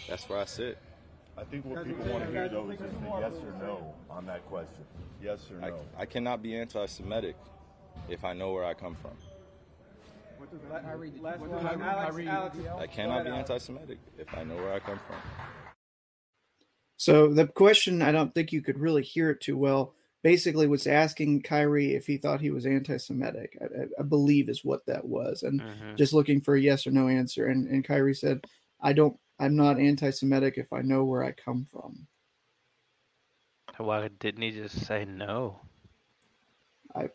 That's 0.08 0.28
where 0.28 0.40
I 0.40 0.46
sit. 0.46 0.78
I 1.38 1.44
think 1.44 1.66
what 1.66 1.86
people 1.86 2.06
want 2.12 2.26
to 2.26 2.32
hear 2.32 2.50
though 2.50 2.70
is 2.70 2.80
just 2.80 2.94
a 2.94 3.20
yes 3.20 3.34
or 3.34 3.54
no 3.66 3.94
on 4.10 4.26
that 4.26 4.46
question. 4.48 4.84
Yes 5.22 5.40
or 5.52 5.64
I, 5.64 5.70
no. 5.70 5.80
I 5.98 6.06
cannot 6.06 6.42
be 6.42 6.56
anti 6.56 6.86
Semitic 6.88 7.36
if 8.10 8.26
I 8.26 8.34
know 8.34 8.52
where 8.52 8.66
I 8.66 8.74
come 8.74 8.96
from. 8.96 9.12
I 12.80 12.88
cannot 12.88 13.26
be 13.26 13.32
anti 13.32 13.58
Semitic 13.58 14.00
if 14.18 14.34
I 14.34 14.44
know 14.44 14.56
where 14.56 14.74
I 14.74 14.80
come 14.80 15.00
from. 15.08 15.18
So 16.98 17.34
the 17.34 17.48
question, 17.48 18.02
I 18.02 18.12
don't 18.12 18.34
think 18.34 18.52
you 18.52 18.62
could 18.62 18.80
really 18.80 19.04
hear 19.04 19.30
it 19.30 19.40
too 19.40 19.58
well. 19.58 19.94
Basically, 20.22 20.68
was 20.68 20.86
asking 20.86 21.44
Kyrie 21.44 21.94
if 21.96 22.06
he 22.06 22.18
thought 22.18 22.42
he 22.42 22.52
was 22.52 22.66
anti-Semitic. 22.66 23.58
I, 23.62 23.66
I- 23.66 23.88
I 24.00 24.04
believe 24.04 24.50
is 24.50 24.66
what 24.66 24.86
that 24.88 25.06
was, 25.06 25.44
and 25.44 25.62
Mhm. 25.62 25.96
just 25.98 26.12
looking 26.14 26.42
for 26.42 26.56
a 26.56 26.62
yes 26.62 26.86
or 26.86 26.92
no 26.92 27.08
answer. 27.08 27.48
And 27.48 27.68
and 27.70 27.86
Kyrie 27.86 28.14
said, 28.16 28.46
"I 28.82 28.92
don't. 28.94 29.18
I'm 29.40 29.56
not 29.56 29.80
anti-Semitic 29.80 30.58
if 30.58 30.74
I 30.74 30.82
know 30.82 31.06
where 31.06 31.24
I 31.24 31.32
come 31.32 31.66
from." 31.72 32.06
Why 33.78 34.10
didn't 34.20 34.42
he 34.42 34.52
just 34.52 34.86
say 34.86 35.06
no? 35.06 35.62
I 36.94 37.10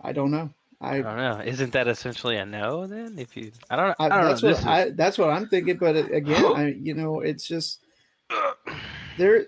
I 0.00 0.12
don't 0.12 0.30
know. 0.30 0.50
I 0.80 0.98
I 0.98 1.02
don't 1.02 1.16
know. 1.16 1.40
Isn't 1.44 1.72
that 1.72 1.88
essentially 1.88 2.36
a 2.36 2.46
no 2.46 2.86
then? 2.86 3.18
If 3.18 3.36
you, 3.36 3.50
I 3.70 3.74
don't, 3.76 3.96
I, 3.98 4.04
I, 4.04 4.08
don't 4.10 4.24
that's 4.26 4.42
know. 4.44 4.48
what 4.50 4.56
This 4.58 4.66
I, 4.66 4.90
that's 4.90 5.18
what 5.18 5.30
I'm 5.30 5.48
thinking. 5.48 5.76
But 5.76 5.96
again, 5.96 6.44
I 6.54 6.68
you 6.68 6.94
know, 6.94 7.18
it's 7.20 7.48
just 7.48 7.80
there. 9.18 9.46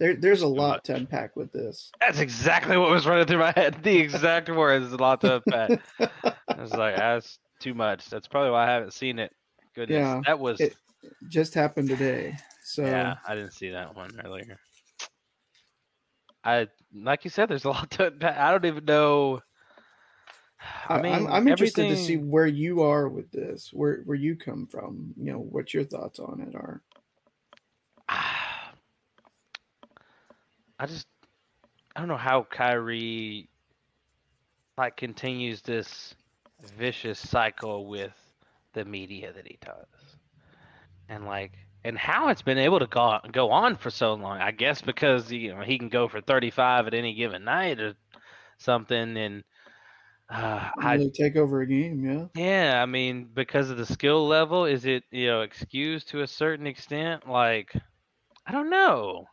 There, 0.00 0.16
there's 0.16 0.42
a 0.42 0.48
lot 0.48 0.82
to 0.84 0.94
unpack 0.94 1.36
with 1.36 1.52
this. 1.52 1.92
that's 2.00 2.18
exactly 2.18 2.76
what 2.76 2.90
was 2.90 3.06
running 3.06 3.26
through 3.26 3.38
my 3.38 3.52
head. 3.54 3.82
The 3.82 3.98
exact 3.98 4.48
words, 4.56 4.92
a 4.92 4.96
lot 4.96 5.20
to 5.20 5.36
unpack. 5.36 5.80
I 6.48 6.60
was 6.60 6.72
like, 6.72 6.96
that's 6.96 7.38
too 7.60 7.74
much. 7.74 8.08
That's 8.08 8.26
probably 8.26 8.50
why 8.50 8.64
I 8.66 8.70
haven't 8.70 8.94
seen 8.94 9.18
it. 9.18 9.30
Goodness, 9.76 9.98
Yeah, 9.98 10.20
that 10.26 10.40
was. 10.40 10.60
It 10.60 10.74
just 11.28 11.54
happened 11.54 11.88
today. 11.88 12.36
So 12.64 12.84
Yeah, 12.84 13.16
I 13.28 13.34
didn't 13.34 13.52
see 13.52 13.70
that 13.70 13.94
one 13.94 14.10
earlier. 14.24 14.58
I 16.42 16.68
like 16.94 17.24
you 17.24 17.30
said, 17.30 17.50
there's 17.50 17.66
a 17.66 17.70
lot 17.70 17.90
to 17.92 18.06
unpack. 18.06 18.38
I 18.38 18.50
don't 18.50 18.64
even 18.64 18.86
know 18.86 19.42
I, 20.88 20.94
I 20.94 21.02
mean, 21.02 21.12
am 21.12 21.26
I'm 21.28 21.48
interested 21.48 21.88
to 21.88 21.96
see 21.96 22.16
where 22.16 22.46
you 22.46 22.82
are 22.82 23.08
with 23.08 23.30
this, 23.30 23.70
where 23.72 24.02
where 24.04 24.16
you 24.16 24.36
come 24.36 24.66
from. 24.66 25.14
You 25.16 25.32
know, 25.32 25.38
what 25.38 25.72
your 25.72 25.84
thoughts 25.84 26.18
on 26.18 26.40
it 26.40 26.54
are. 26.54 26.82
I 30.80 30.86
just 30.86 31.08
I 31.96 32.00
don't 32.00 32.08
know 32.08 32.18
how 32.18 32.44
Kyrie 32.44 33.50
like 34.78 34.96
continues 34.96 35.62
this 35.62 36.14
vicious 36.78 37.18
cycle 37.20 37.86
with 37.88 38.14
the 38.74 38.84
media 38.84 39.32
that 39.32 39.46
he 39.48 39.58
does. 39.64 40.18
And 41.08 41.26
like 41.26 41.52
and 41.84 41.98
how 41.98 42.28
it's 42.28 42.42
been 42.42 42.58
able 42.58 42.80
to 42.80 42.86
go 42.86 43.18
go 43.32 43.50
on 43.50 43.76
for 43.76 43.90
so 43.90 44.14
long. 44.14 44.40
I 44.40 44.52
guess 44.52 44.82
because 44.82 45.32
you 45.32 45.54
know 45.54 45.62
he 45.62 45.78
can 45.78 45.88
go 45.88 46.08
for 46.08 46.20
35 46.20 46.88
at 46.88 46.94
any 46.94 47.14
given 47.14 47.44
night 47.44 47.80
or 47.80 47.94
something 48.58 49.16
and 49.18 49.44
uh, 50.30 50.70
I 50.80 50.98
Really 50.98 51.10
take 51.10 51.36
over 51.36 51.60
a 51.62 51.66
game, 51.66 52.04
yeah. 52.04 52.28
yeah, 52.34 52.80
I 52.82 52.86
mean, 52.86 53.30
because 53.34 53.70
of 53.70 53.78
the 53.78 53.86
skill 53.86 54.26
level, 54.26 54.64
is 54.66 54.86
it 54.86 55.04
you 55.10 55.26
know 55.26 55.42
excused 55.42 56.08
to 56.10 56.22
a 56.22 56.28
certain 56.28 56.66
extent? 56.66 57.28
Like, 57.28 57.74
I 58.46 58.52
don't 58.52 58.70
know. 58.70 59.26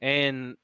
And 0.00 0.56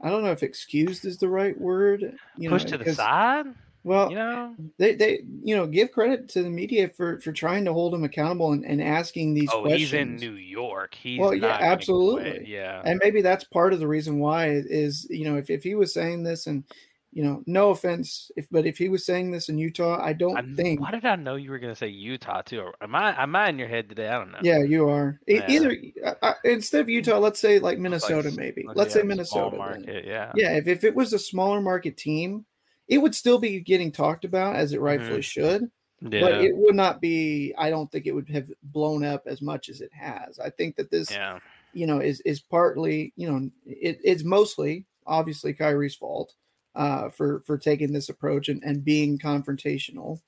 I 0.00 0.10
don't 0.10 0.22
know 0.22 0.30
if 0.30 0.42
excused 0.42 1.04
is 1.04 1.18
the 1.18 1.28
right 1.28 1.58
word. 1.60 2.16
You 2.36 2.48
push 2.50 2.64
know, 2.64 2.76
to 2.76 2.84
the 2.84 2.94
side. 2.94 3.46
Well, 3.84 4.10
you 4.10 4.16
know, 4.16 4.54
they 4.76 4.94
they 4.94 5.22
you 5.42 5.56
know 5.56 5.66
give 5.66 5.92
credit 5.92 6.28
to 6.30 6.42
the 6.42 6.50
media 6.50 6.88
for 6.88 7.20
for 7.20 7.32
trying 7.32 7.64
to 7.64 7.72
hold 7.72 7.94
him 7.94 8.04
accountable 8.04 8.52
and, 8.52 8.64
and 8.64 8.82
asking 8.82 9.34
these 9.34 9.48
oh, 9.52 9.62
questions. 9.62 9.80
he's 9.80 9.92
in 9.94 10.16
New 10.16 10.34
York. 10.34 10.94
He's 10.94 11.18
well, 11.18 11.30
not 11.30 11.36
yeah, 11.36 11.40
gonna 11.40 11.58
quit. 11.58 11.70
absolutely. 11.70 12.52
Yeah, 12.52 12.82
and 12.84 13.00
maybe 13.02 13.22
that's 13.22 13.44
part 13.44 13.72
of 13.72 13.80
the 13.80 13.88
reason 13.88 14.18
why 14.18 14.48
is 14.50 15.06
you 15.10 15.24
know 15.24 15.36
if, 15.36 15.48
if 15.48 15.62
he 15.62 15.74
was 15.74 15.94
saying 15.94 16.22
this 16.22 16.46
and 16.48 16.64
you 17.12 17.22
know 17.24 17.42
no 17.46 17.70
offense 17.70 18.30
if 18.36 18.46
but 18.50 18.66
if 18.66 18.76
he 18.76 18.88
was 18.88 19.04
saying 19.06 19.30
this 19.30 19.48
in 19.48 19.56
Utah, 19.58 19.98
I 20.02 20.12
don't 20.12 20.54
think 20.56 20.80
Why 20.80 20.90
did 20.90 21.04
I 21.04 21.16
know 21.16 21.36
you 21.36 21.50
were 21.50 21.58
gonna 21.58 21.74
say 21.74 21.88
Utah 21.88 22.42
too? 22.42 22.70
Am 22.82 22.94
I 22.94 23.20
am 23.20 23.34
I 23.34 23.48
in 23.48 23.58
your 23.58 23.68
head 23.68 23.88
today? 23.88 24.08
I 24.08 24.18
don't 24.18 24.30
know. 24.30 24.38
yeah 24.42 24.62
you 24.62 24.88
are 24.88 25.18
Yeah. 25.26 25.46
either 25.48 25.74
uh, 26.04 26.14
uh, 26.22 26.34
instead 26.44 26.82
of 26.82 26.88
Utah, 26.88 27.18
let's 27.18 27.40
say 27.40 27.58
like 27.58 27.78
Minnesota 27.78 28.28
s- 28.28 28.36
maybe 28.36 28.62
like, 28.66 28.76
let's 28.76 28.94
yeah, 28.94 29.00
say 29.02 29.06
Minnesota 29.06 29.56
market, 29.56 30.04
yeah. 30.06 30.32
yeah 30.34 30.52
if, 30.56 30.68
if 30.68 30.84
it 30.84 30.94
was 30.94 31.12
a 31.14 31.18
smaller 31.18 31.60
market 31.60 31.96
team, 31.96 32.44
it 32.88 32.98
would 32.98 33.14
still 33.14 33.38
be 33.38 33.60
getting 33.60 33.90
talked 33.90 34.24
about 34.24 34.56
as 34.56 34.72
it 34.72 34.80
rightfully 34.80 35.20
Mhm. 35.20 35.24
should. 35.24 35.70
Yeah. 36.00 36.20
But 36.20 36.44
it 36.44 36.54
would 36.56 36.76
not 36.76 37.00
be. 37.00 37.52
I 37.58 37.70
don't 37.70 37.90
think 37.90 38.06
it 38.06 38.12
would 38.12 38.28
have 38.28 38.48
blown 38.62 39.02
up 39.04 39.24
as 39.26 39.42
much 39.42 39.68
as 39.68 39.80
it 39.80 39.90
has. 39.92 40.38
I 40.38 40.48
think 40.48 40.76
that 40.76 40.92
this, 40.92 41.10
Yeah. 41.10 41.40
you 41.72 41.88
know, 41.88 41.98
is 41.98 42.20
is 42.20 42.38
partly, 42.40 43.12
you 43.16 43.28
know, 43.28 43.50
it, 43.66 43.98
it's 44.04 44.22
mostly 44.22 44.84
obviously 45.08 45.52
Kyrie's 45.54 45.96
fault 45.96 46.34
uh, 46.74 47.08
for 47.10 47.42
for 47.46 47.58
taking 47.58 47.92
this 47.92 48.08
approach 48.08 48.48
and, 48.48 48.62
and 48.62 48.84
being 48.84 49.18
confrontational. 49.18 50.20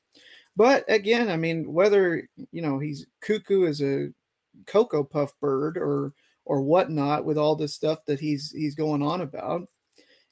But 0.56 0.85
again, 0.88 1.30
I 1.30 1.37
mean, 1.37 1.73
whether 1.73 2.28
you 2.52 2.62
know 2.62 2.78
he's 2.78 3.06
cuckoo 3.20 3.66
as 3.66 3.82
a 3.82 4.09
cocoa 4.66 5.04
puff 5.04 5.32
bird 5.40 5.76
or 5.76 6.12
or 6.44 6.62
whatnot 6.62 7.25
with 7.25 7.38
all 7.38 7.54
this 7.54 7.75
stuff 7.75 8.04
that 8.06 8.20
he's 8.20 8.50
he's 8.50 8.75
going 8.75 9.02
on 9.02 9.20
about, 9.20 9.68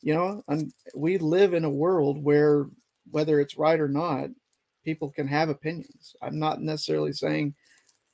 you 0.00 0.14
know, 0.14 0.42
and 0.48 0.72
we 0.94 1.18
live 1.18 1.54
in 1.54 1.64
a 1.64 1.70
world 1.70 2.22
where 2.22 2.66
whether 3.10 3.40
it's 3.40 3.56
right 3.56 3.80
or 3.80 3.88
not, 3.88 4.28
people 4.84 5.10
can 5.10 5.26
have 5.26 5.48
opinions. 5.48 6.14
I'm 6.22 6.38
not 6.38 6.60
necessarily 6.60 7.12
saying 7.12 7.54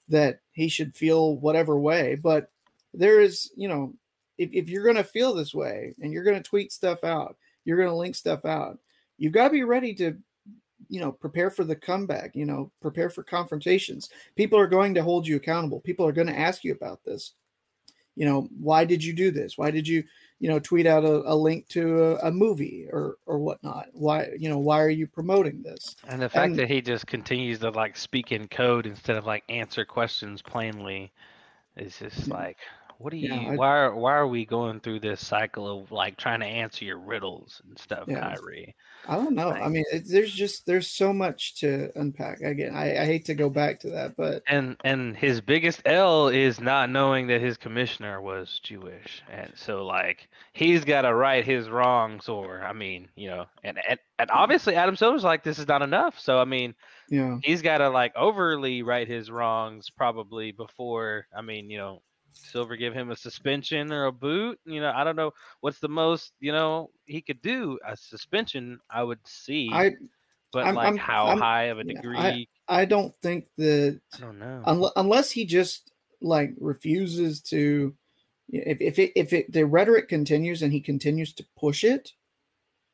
that 0.08 0.40
he 0.52 0.68
should 0.68 0.94
feel 0.94 1.36
whatever 1.36 1.78
way, 1.78 2.14
but 2.14 2.50
there 2.92 3.20
is, 3.20 3.50
you 3.56 3.68
know, 3.68 3.94
if, 4.38 4.50
if 4.52 4.68
you're 4.68 4.84
going 4.84 4.96
to 4.96 5.04
feel 5.04 5.34
this 5.34 5.54
way 5.54 5.94
and 6.00 6.12
you're 6.12 6.24
going 6.24 6.36
to 6.36 6.48
tweet 6.48 6.72
stuff 6.72 7.02
out, 7.04 7.36
you're 7.64 7.76
going 7.76 7.88
to 7.88 7.94
link 7.94 8.14
stuff 8.14 8.44
out, 8.44 8.78
you've 9.18 9.32
got 9.32 9.44
to 9.44 9.50
be 9.50 9.64
ready 9.64 9.94
to, 9.94 10.16
you 10.88 11.00
know, 11.00 11.12
prepare 11.12 11.50
for 11.50 11.64
the 11.64 11.76
comeback, 11.76 12.34
you 12.34 12.44
know, 12.44 12.70
prepare 12.80 13.10
for 13.10 13.22
confrontations. 13.22 14.10
People 14.36 14.58
are 14.58 14.66
going 14.66 14.94
to 14.94 15.02
hold 15.02 15.26
you 15.26 15.36
accountable. 15.36 15.80
People 15.80 16.06
are 16.06 16.12
going 16.12 16.26
to 16.26 16.38
ask 16.38 16.64
you 16.64 16.72
about 16.72 17.02
this. 17.04 17.32
You 18.16 18.26
know, 18.26 18.48
why 18.60 18.84
did 18.84 19.02
you 19.02 19.12
do 19.12 19.30
this? 19.32 19.58
Why 19.58 19.72
did 19.72 19.88
you, 19.88 20.04
you 20.38 20.48
know, 20.48 20.60
tweet 20.60 20.86
out 20.86 21.04
a, 21.04 21.22
a 21.32 21.34
link 21.34 21.66
to 21.70 22.04
a, 22.04 22.28
a 22.28 22.30
movie 22.30 22.86
or 22.92 23.16
or 23.26 23.38
whatnot? 23.38 23.86
Why, 23.92 24.28
you 24.38 24.48
know, 24.48 24.58
why 24.58 24.80
are 24.80 24.90
you 24.90 25.08
promoting 25.08 25.62
this? 25.62 25.96
And 26.06 26.22
the 26.22 26.28
fact 26.28 26.50
And- 26.50 26.58
that 26.60 26.70
he 26.70 26.80
just 26.80 27.08
continues 27.08 27.58
to 27.60 27.70
like 27.70 27.96
speak 27.96 28.30
in 28.30 28.46
code 28.46 28.86
instead 28.86 29.16
of 29.16 29.26
like 29.26 29.42
answer 29.48 29.84
questions 29.84 30.42
plainly 30.42 31.12
is 31.76 31.98
just 31.98 32.20
mm-hmm. 32.20 32.32
like, 32.32 32.58
what 33.04 33.10
do 33.10 33.18
you? 33.18 33.28
Yeah, 33.28 33.50
I- 33.50 33.56
why 33.56 33.68
are 33.80 33.94
why 33.94 34.14
are 34.14 34.26
we 34.26 34.46
going 34.46 34.80
through 34.80 35.00
this 35.00 35.24
cycle 35.24 35.82
of 35.82 35.92
like 35.92 36.16
trying 36.16 36.40
to 36.40 36.46
answer 36.46 36.86
your 36.86 36.96
riddles 36.98 37.60
and 37.68 37.78
stuff, 37.78 38.04
Yeah. 38.08 38.34
Kyrie? 38.34 38.74
I 39.06 39.16
don't 39.16 39.34
know. 39.34 39.50
I 39.50 39.68
mean, 39.68 39.84
it, 39.92 40.04
there's 40.08 40.32
just 40.32 40.64
there's 40.64 40.88
so 40.88 41.12
much 41.12 41.56
to 41.56 41.90
unpack. 41.96 42.40
Again, 42.40 42.74
I, 42.74 43.02
I 43.02 43.04
hate 43.04 43.26
to 43.26 43.34
go 43.34 43.50
back 43.50 43.80
to 43.80 43.90
that, 43.90 44.16
but 44.16 44.42
And 44.48 44.78
and 44.84 45.14
his 45.14 45.42
biggest 45.42 45.82
L 45.84 46.28
is 46.28 46.58
not 46.58 46.88
knowing 46.88 47.26
that 47.26 47.42
his 47.42 47.58
commissioner 47.58 48.22
was 48.22 48.58
Jewish, 48.62 49.22
and 49.30 49.52
so 49.54 49.84
like 49.84 50.26
he's 50.54 50.82
got 50.86 51.02
to 51.02 51.14
right 51.14 51.44
his 51.44 51.68
wrongs, 51.68 52.30
or 52.30 52.62
I 52.62 52.72
mean, 52.72 53.08
you 53.16 53.28
know, 53.28 53.44
and 53.62 53.78
and, 53.86 53.98
and 54.18 54.30
obviously 54.30 54.76
Adam 54.76 54.96
Silver's 54.96 55.24
like 55.24 55.44
this 55.44 55.58
is 55.58 55.68
not 55.68 55.82
enough, 55.82 56.18
so 56.18 56.38
I 56.38 56.46
mean, 56.46 56.74
yeah, 57.10 57.36
he's 57.42 57.60
got 57.60 57.78
to 57.78 57.90
like 57.90 58.16
overly 58.16 58.82
right 58.82 59.06
his 59.06 59.30
wrongs 59.30 59.90
probably 59.90 60.52
before 60.52 61.26
I 61.36 61.42
mean, 61.42 61.68
you 61.68 61.76
know, 61.76 62.00
Silver 62.34 62.76
give 62.76 62.92
him 62.94 63.10
a 63.10 63.16
suspension 63.16 63.92
or 63.92 64.06
a 64.06 64.12
boot. 64.12 64.58
You 64.66 64.80
know, 64.80 64.92
I 64.94 65.04
don't 65.04 65.16
know 65.16 65.32
what's 65.60 65.78
the 65.80 65.88
most 65.88 66.32
you 66.40 66.52
know 66.52 66.90
he 67.06 67.20
could 67.22 67.40
do. 67.42 67.78
A 67.86 67.96
suspension, 67.96 68.78
I 68.90 69.02
would 69.02 69.20
see, 69.24 69.70
I 69.72 69.92
but 70.52 70.66
I'm- 70.66 70.74
like 70.74 70.86
I'm- 70.86 70.96
how 70.96 71.26
I'm- 71.26 71.38
high 71.38 71.64
of 71.64 71.78
a 71.78 71.84
degree? 71.84 72.16
I, 72.16 72.46
I 72.68 72.84
don't 72.84 73.14
think 73.22 73.46
that 73.58 74.00
I 74.16 74.20
don't 74.20 74.38
know. 74.38 74.62
unless, 74.66 74.92
unless 74.96 75.30
he 75.30 75.44
just 75.46 75.90
like 76.20 76.54
refuses 76.58 77.40
to 77.42 77.94
if 78.50 78.80
if 78.80 78.98
it, 78.98 79.12
if 79.16 79.32
it, 79.32 79.50
the 79.52 79.64
rhetoric 79.66 80.08
continues 80.08 80.62
and 80.62 80.72
he 80.72 80.80
continues 80.80 81.32
to 81.34 81.46
push 81.58 81.82
it, 81.82 82.12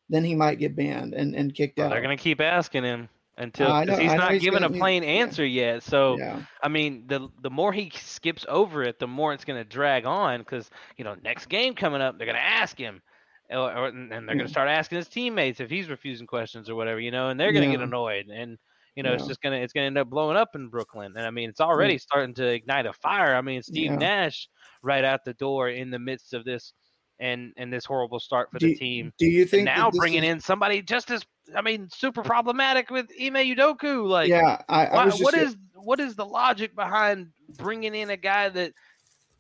then 0.09 0.25
he 0.25 0.35
might 0.35 0.59
get 0.59 0.75
banned 0.77 1.13
and 1.15 1.35
and 1.35 1.55
kicked 1.55 1.79
Well, 1.79 1.87
out. 1.87 1.91
they're 1.91 2.03
gonna 2.03 2.17
keep 2.17 2.41
asking 2.41 2.85
him 2.85 3.09
until 3.41 3.73
uh, 3.73 3.87
'cause 3.87 3.99
know- 3.99 4.05
he's 4.05 4.15
not 4.15 4.33
he's 4.33 4.43
giving 4.43 4.61
gonna- 4.61 4.75
a 4.77 4.79
plain 4.79 5.05
answer 5.05 5.45
yet. 5.47 5.83
So 5.83 6.19
Yeah. 6.19 6.45
I 6.63 6.69
mean, 6.69 7.07
the 7.09 7.29
the 7.43 7.51
more 7.51 7.73
he 7.73 7.91
skips 7.91 8.47
over 8.49 8.85
it, 8.85 9.01
the 9.01 9.09
more 9.09 9.33
it's 9.35 9.45
gonna 9.45 9.65
drag 9.65 10.07
on. 10.07 10.41
Because 10.41 10.71
you 10.99 11.05
know, 11.05 11.17
next 11.23 11.47
game 11.49 11.75
coming 11.75 12.03
up, 12.03 12.19
they're 12.19 12.27
gonna 12.29 12.39
ask 12.39 12.79
him, 12.79 13.03
or, 13.51 13.73
or- 13.77 13.89
and 13.89 14.11
they're 14.13 14.21
Yeah. 14.21 14.35
gonna 14.37 14.45
mm. 14.45 14.51
start 14.51 14.69
asking 14.69 14.99
his 14.99 15.09
teammates 15.09 15.61
if 15.61 15.71
he's 15.71 15.91
refusing 15.91 16.27
questions 16.29 16.71
or 16.71 16.77
whatever, 16.77 17.01
you 17.01 17.11
know, 17.11 17.31
and 17.31 17.41
they're 17.41 17.53
gonna 17.53 17.71
get 17.71 17.81
annoyed, 17.81 18.29
and 18.29 18.59
you 18.97 19.03
know, 19.05 19.13
it's 19.15 19.27
just 19.27 19.41
gonna 19.43 19.57
it's 19.57 19.73
gonna 19.73 19.87
end 19.87 19.99
up 19.99 20.11
blowing 20.11 20.37
up 20.37 20.55
in 20.57 20.69
Brooklyn. 20.69 21.15
And 21.17 21.27
I 21.27 21.31
mean, 21.31 21.51
it's 21.51 21.61
mm. 21.61 21.67
already 21.67 21.99
starting 21.99 22.35
to 22.35 22.47
ignite 22.47 22.87
a 22.87 22.93
fire. 22.93 23.35
I 23.37 23.41
mean, 23.41 23.63
Steve 23.63 23.93
Yeah. 23.93 23.97
Nash 23.99 24.49
right 24.83 25.05
out 25.05 25.25
the 25.25 25.35
door 25.35 25.69
in 25.71 25.91
the 25.91 25.99
midst 25.99 26.35
of 26.35 26.45
this. 26.45 26.73
And, 27.21 27.53
and 27.59 27.71
this 27.73 27.85
horrible 27.85 28.19
start 28.19 28.51
for 28.51 28.59
Do- 28.59 28.69
the 28.69 28.75
team. 28.77 29.13
do 29.19 29.27
you 29.27 29.45
think 29.45 29.67
that 29.69 29.77
now 29.77 29.91
bringing 29.91 30.25
is- 30.25 30.31
in 30.31 30.41
somebody 30.41 30.81
just 30.83 31.11
as 31.11 31.23
I 31.55 31.61
mean, 31.63 31.89
super 31.91 32.23
problematic 32.23 32.91
with 32.91 33.11
Ime 33.21 33.35
Udoka. 33.35 34.09
Like, 34.09 34.29
Yeah, 34.29 34.63
I, 34.69 34.87
I 34.87 34.95
why, 34.95 35.05
just... 35.07 35.23
what 35.23 35.35
is 35.35 35.57
what 35.75 36.01
is 36.01 36.15
the 36.15 36.25
logic 36.25 36.75
behind 36.75 37.29
bringing 37.59 37.95
in 37.95 38.11
a 38.11 38.17
guy 38.17 38.49
that, 38.51 38.73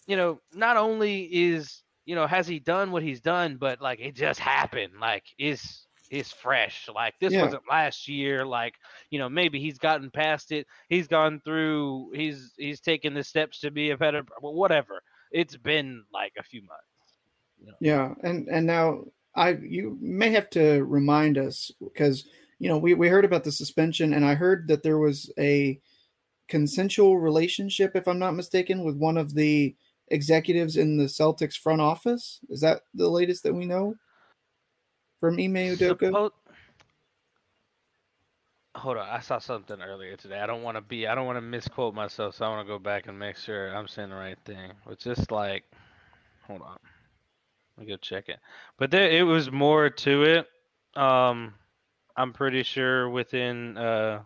you 0.07 0.17
know, 0.17 0.41
not 0.53 0.77
only 0.77 1.23
is 1.25 1.83
you 2.07 2.15
know 2.17 2.27
has 2.27 2.47
he 2.49 2.59
done 2.59 2.91
what 2.91 3.03
he's 3.03 3.21
done, 3.21 3.57
but 3.57 3.81
like 3.81 4.01
it 4.01 4.15
just 4.17 4.41
happened. 4.41 4.93
Like 5.01 5.25
is 5.39 5.87
is 6.11 6.33
fresh. 6.33 6.89
Like 6.93 7.15
this 7.21 7.33
Yeah. 7.33 7.45
wasn't 7.45 7.63
last 7.71 8.09
year. 8.09 8.45
Like 8.45 8.75
you 9.11 9.19
know 9.21 9.29
maybe 9.29 9.61
he's 9.61 9.79
gotten 9.79 10.11
past 10.11 10.51
it. 10.53 10.67
He's 10.89 11.07
gone 11.07 11.41
through. 11.45 12.11
He's 12.15 12.53
he's 12.59 12.81
taken 12.81 13.15
the 13.15 13.23
steps 13.23 13.61
to 13.61 13.71
be 13.71 13.91
a 13.91 13.97
better. 13.97 14.25
Whatever. 14.41 15.01
It's 15.31 15.57
been 15.57 16.03
like 16.13 16.33
a 16.39 16.43
few 16.43 16.63
months. 16.63 16.85
Yeah, 17.81 18.15
and 18.23 18.49
and 18.49 18.67
now 18.67 19.05
I 19.35 19.51
you 19.51 19.99
may 20.01 20.31
have 20.31 20.51
to 20.51 20.85
remind 20.85 21.39
us 21.39 21.71
because 21.81 22.27
you 22.59 22.69
know 22.69 22.79
we 22.79 22.95
we 22.95 23.09
heard 23.09 23.25
about 23.25 23.45
the 23.45 23.53
suspension 23.53 24.13
and 24.13 24.25
I 24.25 24.35
heard 24.35 24.69
that 24.69 24.83
there 24.83 24.99
was 24.99 25.33
a 25.39 25.81
consensual 26.49 27.19
relationship 27.19 27.93
if 27.95 28.07
I'm 28.09 28.19
not 28.19 28.35
mistaken 28.35 28.85
with 28.85 28.97
one 28.97 29.17
of 29.17 29.35
the 29.35 29.75
executives 30.09 30.77
in 30.77 30.99
the 30.99 31.05
Celtics 31.05 31.57
front 31.57 31.81
office. 31.81 32.41
Is 32.51 32.61
that 32.61 32.83
the 32.95 33.09
latest 33.09 33.45
that 33.45 33.55
we 33.55 33.67
know 33.67 33.95
from 35.21 35.35
Ime 35.35 35.55
Udoka? 35.77 36.11
Suppo- 36.11 36.31
Hold 38.77 38.99
on, 38.99 39.09
I 39.09 39.19
saw 39.21 39.39
something 39.39 39.81
earlier 39.83 40.17
today. 40.17 40.39
I 40.39 40.47
don't 40.47 40.63
want 40.63 40.77
to 40.77 40.81
be, 40.81 41.07
I 41.09 41.15
don't 41.15 41.27
want 41.27 41.37
to 41.37 41.43
misquote 41.43 41.93
myself, 41.93 42.37
so 42.37 42.47
I 42.47 42.49
want 42.49 42.67
to 42.67 42.73
go 42.73 42.79
back 42.79 43.09
and 43.09 43.19
make 43.19 43.37
sure 43.37 43.75
I'm 43.75 43.89
saying 43.89 44.11
the 44.11 44.17
right 44.17 44.39
thing. 44.45 44.71
It's 44.89 45.03
just 45.03 45.33
like, 45.33 45.65
hold 46.47 46.63
on, 46.63 46.79
me 47.81 47.87
go 47.87 47.97
check 47.97 48.29
it. 48.29 48.41
But 48.79 48.91
there, 48.91 49.11
it 49.11 49.23
was 49.23 49.51
more 49.51 49.91
to 49.91 50.23
it. 50.25 50.49
Um, 51.01 51.55
I'm 52.17 52.33
pretty 52.33 52.63
sure 52.63 53.09
within 53.11 53.77
uh 53.79 54.25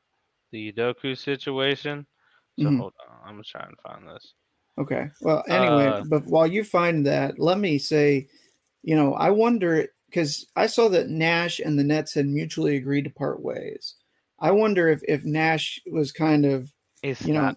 the 0.53 0.73
Udoka 0.73 1.17
situation. 1.19 2.07
So 2.57 2.71
Mhm. 2.71 2.79
hold 2.79 2.95
on, 3.09 3.19
I'm 3.25 3.35
gonna 3.35 3.45
try 3.45 3.65
and 3.67 3.79
find 3.81 4.09
this. 4.09 4.35
Okay. 4.79 5.09
Well, 5.21 5.45
anyway, 5.49 5.95
Uh, 5.95 6.05
but 6.05 6.27
while 6.27 6.47
you 6.47 6.65
find 6.65 7.07
that, 7.07 7.39
let 7.39 7.59
me 7.59 7.79
say, 7.79 8.29
you 8.83 8.97
know, 8.97 9.15
I 9.15 9.31
wonder 9.31 9.89
because 10.09 10.47
I 10.57 10.67
saw 10.69 10.89
that 10.91 11.11
Nash 11.11 11.61
and 11.61 11.79
the 11.79 11.85
Nets 11.85 12.15
had 12.15 12.27
mutually 12.27 12.77
agreed 12.77 13.05
to 13.05 13.11
part 13.11 13.43
ways. 13.43 13.97
I 14.41 14.53
wonder 14.53 14.89
if 14.89 15.03
if 15.09 15.25
Nash 15.25 15.81
was 15.91 16.13
kind 16.13 16.47
of 16.47 16.73
It's 17.03 17.25
you 17.25 17.35
know 17.35 17.43
not. 17.43 17.57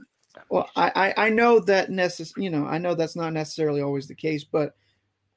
well 0.50 0.70
I, 0.75 0.92
I 1.18 1.27
I 1.27 1.30
know 1.32 1.60
that 1.62 1.89
necess- 1.89 2.36
you 2.38 2.50
know 2.51 2.66
I 2.68 2.77
know 2.80 2.96
that's 2.96 3.16
not 3.18 3.34
necessarily 3.34 3.82
always 3.82 4.08
the 4.08 4.16
case, 4.16 4.44
but 4.46 4.75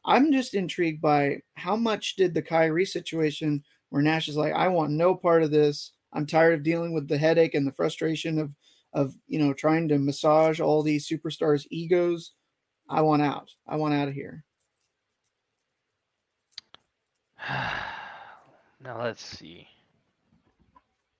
I'm 0.04 0.32
just 0.32 0.54
intrigued 0.54 1.00
by 1.00 1.42
how 1.54 1.76
much 1.76 2.16
did 2.16 2.34
the 2.34 2.42
Kyrie 2.42 2.86
situation 2.86 3.62
where 3.90 4.02
Nash 4.02 4.28
is 4.28 4.36
like 4.36 4.54
I 4.54 4.68
want 4.68 4.92
no 4.92 5.14
part 5.14 5.42
of 5.42 5.50
this. 5.50 5.92
I'm 6.12 6.26
tired 6.26 6.54
of 6.54 6.62
dealing 6.62 6.92
with 6.92 7.08
the 7.08 7.18
headache 7.18 7.54
and 7.54 7.66
the 7.66 7.72
frustration 7.72 8.38
of 8.38 8.52
of 8.92 9.14
you 9.28 9.38
know 9.38 9.52
trying 9.52 9.88
to 9.88 9.98
massage 9.98 10.60
all 10.60 10.82
these 10.82 11.08
superstars' 11.08 11.66
egos. 11.70 12.32
I 12.88 13.02
want 13.02 13.22
out. 13.22 13.50
I 13.66 13.76
want 13.76 13.94
out 13.94 14.08
of 14.08 14.14
here. 14.14 14.44
Now 18.82 19.02
let's 19.02 19.22
see. 19.22 19.68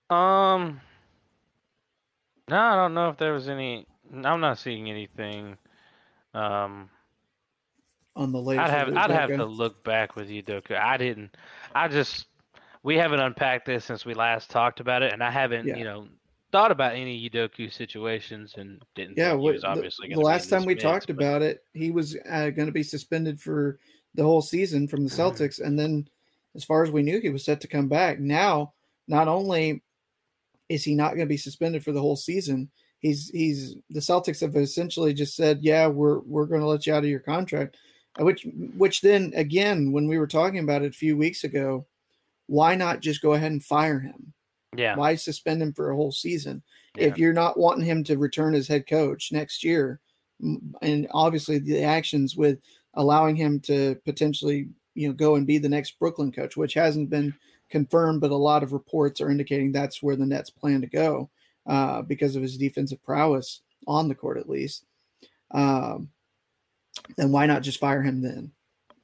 Um. 0.08 0.80
No, 2.48 2.56
I 2.56 2.74
don't 2.74 2.94
know 2.94 3.10
if 3.10 3.18
there 3.18 3.34
was 3.34 3.50
any. 3.50 3.86
I'm 4.24 4.40
not 4.40 4.58
seeing 4.58 4.88
anything. 4.88 5.58
Um. 6.32 6.88
On 8.20 8.32
the 8.32 8.40
latest, 8.40 8.70
I'd 8.70 8.78
have 8.78 8.96
I'd 8.96 9.10
have 9.10 9.30
to 9.30 9.44
look 9.46 9.82
back 9.82 10.14
with 10.14 10.28
you, 10.28 10.42
Doku. 10.42 10.78
I 10.78 10.98
didn't. 10.98 11.36
I 11.74 11.88
just 11.88 12.26
we 12.82 12.94
haven't 12.96 13.20
unpacked 13.20 13.64
this 13.64 13.84
since 13.86 14.04
we 14.04 14.12
last 14.12 14.50
talked 14.50 14.78
about 14.78 15.02
it, 15.02 15.12
and 15.14 15.24
I 15.24 15.30
haven't 15.30 15.66
Yeah. 15.66 15.76
you 15.76 15.84
know 15.84 16.06
thought 16.52 16.70
about 16.70 16.94
any 16.94 17.30
Udoka 17.30 17.72
situations 17.72 18.56
and 18.58 18.82
didn't. 18.94 19.16
Yeah, 19.16 19.32
what, 19.32 19.54
was 19.54 19.64
obviously 19.64 20.08
the 20.08 20.16
gonna 20.16 20.26
last 20.26 20.50
time 20.50 20.66
we 20.66 20.74
mix, 20.74 20.82
talked 20.82 21.06
but- 21.06 21.16
about 21.16 21.40
it, 21.42 21.64
he 21.72 21.90
was 21.90 22.14
uh, 22.28 22.50
going 22.50 22.66
to 22.66 22.72
be 22.72 22.82
suspended 22.82 23.40
for 23.40 23.78
the 24.14 24.22
whole 24.22 24.42
season 24.42 24.86
from 24.86 25.02
the 25.04 25.10
Mm-hmm. 25.10 25.42
Celtics, 25.42 25.60
and 25.64 25.78
then, 25.78 26.06
as 26.54 26.64
far 26.64 26.82
as 26.82 26.90
we 26.90 27.02
knew, 27.02 27.20
he 27.20 27.30
was 27.30 27.44
set 27.44 27.60
to 27.62 27.68
come 27.68 27.88
back. 27.88 28.18
Now, 28.20 28.74
not 29.08 29.28
only 29.28 29.82
is 30.68 30.84
he 30.84 30.94
not 30.94 31.10
going 31.14 31.20
to 31.20 31.26
be 31.26 31.36
suspended 31.38 31.82
for 31.84 31.92
the 31.92 32.00
whole 32.00 32.16
season, 32.16 32.68
he's 32.98 33.30
he's 33.30 33.76
the 33.88 34.00
Celtics 34.00 34.40
have 34.42 34.56
essentially 34.56 35.14
just 35.14 35.36
said, 35.36 35.60
"Yeah, 35.62 35.86
we're 35.86 36.18
we're 36.18 36.46
going 36.46 36.60
to 36.60 36.66
let 36.66 36.86
you 36.86 36.92
out 36.92 37.04
of 37.04 37.08
your 37.10 37.20
contract," 37.20 37.76
which 38.18 38.46
which 38.76 39.00
then 39.00 39.32
again, 39.34 39.92
when 39.92 40.06
we 40.06 40.18
were 40.18 40.26
talking 40.26 40.58
about 40.60 40.82
it 40.82 40.88
a 40.88 40.92
few 40.92 41.16
weeks 41.16 41.44
ago, 41.44 41.86
why 42.46 42.74
not 42.74 43.00
just 43.00 43.22
go 43.22 43.34
ahead 43.34 43.52
and 43.52 43.64
fire 43.64 44.00
him? 44.00 44.32
Yeah. 44.76 44.96
Why 44.96 45.14
suspend 45.14 45.62
him 45.62 45.72
for 45.72 45.90
a 45.90 45.96
whole 45.96 46.12
season? 46.12 46.62
If 46.96 47.18
you're 47.18 47.32
not 47.32 47.58
wanting 47.58 47.84
him 47.84 48.02
to 48.04 48.18
return 48.18 48.54
as 48.54 48.66
head 48.66 48.86
coach 48.88 49.30
next 49.30 49.62
year, 49.62 50.00
and 50.40 51.06
obviously 51.12 51.58
the 51.58 51.82
actions 51.82 52.36
with 52.36 52.58
allowing 52.94 53.36
him 53.36 53.60
to 53.60 53.94
potentially, 54.04 54.68
you 54.94 55.08
know, 55.08 55.14
go 55.14 55.36
and 55.36 55.46
be 55.46 55.58
the 55.58 55.68
next 55.68 55.98
Brooklyn 55.98 56.32
coach, 56.32 56.56
which 56.56 56.74
hasn't 56.74 57.10
been 57.10 57.34
confirmed, 57.68 58.20
but 58.20 58.32
a 58.32 58.36
lot 58.36 58.62
of 58.62 58.72
reports 58.72 59.20
are 59.20 59.30
indicating 59.30 59.70
that's 59.70 60.02
where 60.02 60.16
the 60.16 60.26
Nets 60.26 60.50
plan 60.50 60.80
to 60.80 60.86
go 60.88 61.30
uh, 61.66 62.02
because 62.02 62.36
of 62.36 62.42
his 62.42 62.58
defensive 62.58 63.02
prowess 63.04 63.62
on 63.86 64.08
the 64.08 64.14
court, 64.14 64.38
at 64.38 64.48
least. 64.48 64.84
Um, 65.52 66.08
then 67.16 67.32
why 67.32 67.46
not 67.46 67.62
just 67.62 67.80
fire 67.80 68.02
him 68.02 68.22
then? 68.22 68.52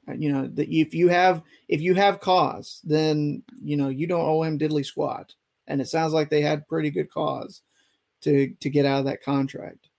Uh, 0.07 0.13
You 0.13 0.31
know, 0.31 0.47
that 0.47 0.69
if 0.69 0.93
you 0.93 1.09
have 1.09 1.43
if 1.67 1.81
you 1.81 1.95
have 1.95 2.19
cause, 2.19 2.81
then 2.83 3.43
you 3.61 3.77
know 3.77 3.89
you 3.89 4.07
don't 4.07 4.21
owe 4.27 4.43
him 4.43 4.59
diddly 4.59 4.85
squat. 4.85 5.33
And 5.67 5.81
it 5.81 5.87
sounds 5.87 6.13
like 6.13 6.29
they 6.29 6.41
had 6.41 6.67
pretty 6.67 6.89
good 6.91 7.09
cause 7.11 7.61
to 8.21 8.53
to 8.61 8.69
get 8.69 8.85
out 8.85 8.99
of 8.99 9.05
that 9.05 9.23
contract. 9.23 9.89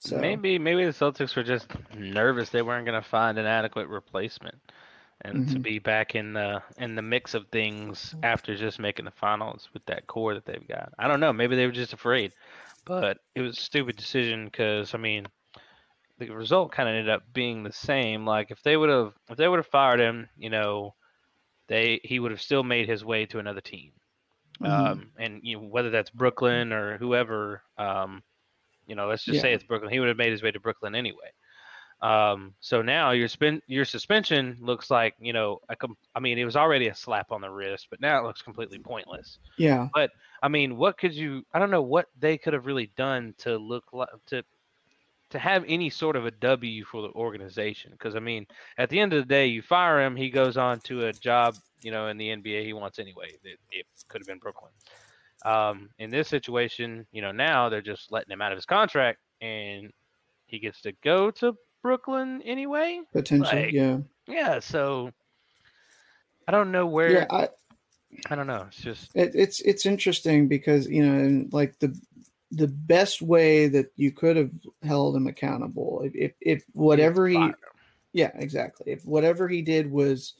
So 0.00 0.20
Maybe 0.20 0.58
maybe 0.58 0.84
the 0.84 0.90
Celtics 0.90 1.36
were 1.36 1.44
just 1.44 1.68
nervous 1.94 2.50
they 2.50 2.62
weren't 2.62 2.86
going 2.86 3.00
to 3.00 3.08
find 3.08 3.38
an 3.38 3.46
adequate 3.46 3.86
replacement, 3.88 4.58
and 5.20 5.46
to 5.48 5.58
Mhm. 5.58 5.62
be 5.62 5.78
back 5.78 6.16
in 6.16 6.32
the 6.32 6.62
in 6.78 6.96
the 6.96 7.02
mix 7.02 7.34
of 7.34 7.46
things 7.48 8.14
after 8.24 8.56
just 8.56 8.80
making 8.80 9.04
the 9.04 9.12
finals 9.12 9.68
with 9.72 9.84
that 9.86 10.08
core 10.08 10.34
that 10.34 10.44
they've 10.44 10.66
got. 10.66 10.92
I 10.98 11.06
don't 11.06 11.20
know. 11.20 11.32
Maybe 11.32 11.54
they 11.54 11.66
were 11.66 11.72
just 11.72 11.92
afraid, 11.92 12.32
but 12.84 13.18
it 13.36 13.42
was 13.42 13.56
a 13.58 13.60
stupid 13.62 13.96
decision 13.96 14.46
because 14.46 14.92
I 14.94 14.98
mean, 14.98 15.26
the 16.18 16.30
result 16.30 16.72
kind 16.72 16.88
of 16.88 16.94
ended 16.94 17.10
up 17.10 17.22
being 17.32 17.62
the 17.62 17.72
same. 17.72 18.24
Like 18.26 18.50
if 18.50 18.62
they 18.62 18.76
would 18.76 18.90
have 18.90 19.14
if 19.28 19.36
they 19.36 19.48
would 19.48 19.58
have 19.58 19.66
fired 19.66 20.00
him, 20.00 20.28
you 20.36 20.50
know, 20.50 20.94
they 21.68 22.00
he 22.04 22.18
would 22.20 22.30
have 22.30 22.40
still 22.42 22.62
made 22.62 22.88
his 22.88 23.04
way 23.04 23.26
to 23.26 23.38
another 23.38 23.60
team. 23.60 23.92
Mhm. 24.60 24.68
Um, 24.68 25.12
and 25.18 25.40
you 25.42 25.56
know 25.58 25.64
whether 25.66 25.90
that's 25.90 26.10
Brooklyn 26.10 26.72
or 26.72 26.98
whoever, 26.98 27.62
um, 27.78 28.22
you 28.86 28.94
know, 28.94 29.08
let's 29.08 29.24
just 29.24 29.40
say 29.40 29.52
it's 29.54 29.64
Brooklyn. 29.64 29.92
He 29.92 29.98
would 30.00 30.08
have 30.08 30.16
made 30.16 30.32
his 30.32 30.42
way 30.42 30.50
to 30.50 30.60
Brooklyn 30.60 30.94
anyway. 30.94 31.32
Um, 32.00 32.54
so 32.60 32.82
now 32.82 33.12
your 33.12 33.28
spin 33.28 33.62
your 33.68 33.84
suspension 33.84 34.58
looks 34.60 34.90
like 34.90 35.14
you 35.20 35.32
know 35.32 35.60
a 35.68 35.76
com- 35.76 35.96
I 36.16 36.20
mean 36.20 36.36
it 36.36 36.44
was 36.44 36.56
already 36.56 36.88
a 36.88 36.94
slap 36.94 37.30
on 37.30 37.40
the 37.40 37.50
wrist, 37.50 37.86
but 37.90 38.00
now 38.00 38.18
it 38.18 38.26
looks 38.26 38.42
completely 38.42 38.78
pointless. 38.80 39.38
Yeah. 39.56 39.88
But 39.94 40.10
I 40.42 40.48
mean, 40.48 40.76
what 40.76 40.98
could 40.98 41.14
you? 41.14 41.44
I 41.54 41.60
don't 41.60 41.70
know 41.70 41.82
what 41.82 42.06
they 42.18 42.36
could 42.36 42.54
have 42.54 42.66
really 42.66 42.90
done 42.96 43.34
to 43.38 43.56
look 43.56 43.84
like 43.92 44.08
to 44.26 44.44
to 45.32 45.38
have 45.38 45.64
any 45.66 45.90
sort 45.90 46.16
of 46.16 46.26
a 46.26 46.30
W 46.30 46.84
for 46.84 47.02
the 47.02 47.08
organization. 47.08 47.90
Because 47.92 48.14
I 48.14 48.20
mean, 48.20 48.46
at 48.78 48.88
the 48.88 49.00
end 49.00 49.12
of 49.12 49.18
the 49.20 49.28
day, 49.28 49.46
you 49.46 49.62
fire 49.62 50.00
him, 50.00 50.14
he 50.16 50.30
goes 50.30 50.56
on 50.56 50.80
to 50.80 51.06
a 51.06 51.12
job, 51.12 51.56
you 51.80 51.90
know, 51.90 52.08
in 52.08 52.16
the 52.16 52.28
NBA 52.28 52.64
he 52.64 52.72
wants 52.72 52.98
anyway. 52.98 53.32
It, 53.42 53.58
it 53.70 53.86
could 54.08 54.20
have 54.20 54.28
been 54.28 54.38
Brooklyn. 54.38 54.72
Um, 55.44 55.90
in 55.98 56.10
this 56.10 56.28
situation, 56.28 57.06
you 57.10 57.20
know, 57.20 57.32
now 57.32 57.68
they're 57.68 57.82
just 57.82 58.12
letting 58.12 58.30
him 58.30 58.40
out 58.40 58.52
of 58.52 58.56
his 58.56 58.66
contract, 58.66 59.18
and 59.40 59.90
he 60.46 60.58
gets 60.58 60.80
to 60.82 60.92
go 61.02 61.30
to 61.32 61.56
Brooklyn 61.82 62.40
anyway. 62.44 63.00
potentially, 63.12 63.64
Like, 63.64 63.72
yeah. 63.72 63.98
Yeah. 64.28 64.60
So 64.60 65.10
I 66.46 66.52
don't 66.52 66.70
know 66.70 66.86
where. 66.86 67.10
Yeah, 67.10 67.26
I, 67.30 67.48
I 68.30 68.34
don't 68.34 68.46
know. 68.46 68.66
It's 68.68 68.76
just 68.76 69.10
it, 69.14 69.32
it's 69.34 69.60
it's 69.60 69.86
interesting 69.86 70.46
because 70.46 70.86
you 70.86 71.04
know, 71.04 71.18
and 71.18 71.52
like 71.52 71.78
the 71.78 71.98
the 72.52 72.68
best 72.68 73.22
way 73.22 73.66
that 73.68 73.90
you 73.96 74.12
could 74.12 74.36
have 74.36 74.50
held 74.82 75.16
him 75.16 75.26
accountable, 75.26 76.02
if 76.04 76.14
if, 76.14 76.32
if 76.40 76.64
whatever 76.74 77.26
he, 77.26 77.50
yeah, 78.12 78.30
exactly, 78.34 78.92
if 78.92 79.04
whatever 79.04 79.48
he 79.48 79.62
did 79.62 79.90
was 79.90 80.34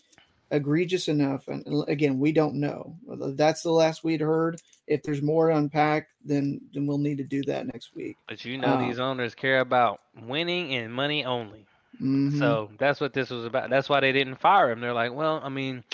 egregious 0.51 1.09
enough, 1.09 1.49
and 1.49 1.65
again, 1.89 2.19
we 2.19 2.31
don't 2.31 2.57
know. 2.57 2.95
That's 3.09 3.63
the 3.63 3.73
last 3.73 4.05
we'd 4.05 4.21
heard. 4.21 4.61
If 4.87 5.03
there's 5.03 5.23
more 5.23 5.49
to 5.49 5.57
unpack, 5.57 6.09
then 6.25 6.61
then 6.75 6.87
we'll 6.87 6.99
need 6.99 7.19
to 7.19 7.25
do 7.25 7.43
that 7.45 7.67
next 7.67 7.95
week. 7.95 8.19
But 8.29 8.45
you 8.45 8.59
know, 8.59 8.75
Uh, 8.75 8.87
these 8.87 8.99
owners 8.99 9.35
care 9.35 9.61
about 9.61 10.01
winning 10.27 10.75
and 10.75 10.93
money 10.93 11.25
only. 11.25 11.65
Mhm. 12.01 12.39
So 12.39 12.71
that's 12.79 13.01
what 13.01 13.15
this 13.15 13.31
was 13.31 13.45
about. 13.47 13.71
That's 13.71 13.89
why 13.89 14.01
they 14.01 14.13
didn't 14.13 14.37
fire 14.41 14.71
him. 14.71 14.81
They're 14.81 14.93
like, 14.93 15.15
well, 15.15 15.41
I 15.43 15.49
mean, 15.49 15.85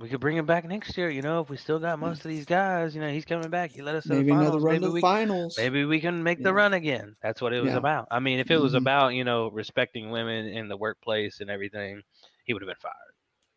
we 0.00 0.08
could 0.08 0.20
bring 0.20 0.36
him 0.36 0.46
back 0.46 0.64
next 0.64 0.96
year. 0.96 1.10
You 1.10 1.22
know, 1.22 1.40
if 1.40 1.50
we 1.50 1.56
still 1.56 1.78
got 1.78 1.98
most 1.98 2.24
of 2.24 2.28
these 2.30 2.44
guys, 2.44 2.94
you 2.94 3.00
know, 3.00 3.10
he's 3.10 3.24
coming 3.24 3.50
back. 3.50 3.72
He 3.72 3.82
let 3.82 3.94
us 3.96 4.06
Maybe 4.06 4.30
another 4.32 4.58
finals. 4.58 4.62
run 4.62 4.80
maybe 4.80 4.84
to 4.84 4.90
we, 4.92 5.00
finals. 5.00 5.56
Maybe 5.56 5.84
we 5.84 6.00
can 6.00 6.22
make 6.22 6.42
the 6.42 6.52
run 6.52 6.72
again. 6.74 7.16
That's 7.22 7.40
what 7.40 7.52
it 7.52 7.60
was 7.60 7.72
Yeah. 7.72 7.78
about. 7.78 8.08
I 8.10 8.20
mean, 8.20 8.38
if 8.38 8.50
it 8.50 8.58
was 8.58 8.74
Mhm. 8.74 8.78
about 8.78 9.08
you 9.14 9.24
know 9.24 9.48
respecting 9.50 10.10
women 10.10 10.46
in 10.46 10.68
the 10.68 10.76
workplace 10.76 11.40
and 11.40 11.50
everything, 11.50 12.02
he 12.44 12.52
would 12.52 12.62
have 12.62 12.68
been 12.68 12.76
fired. 12.80 12.94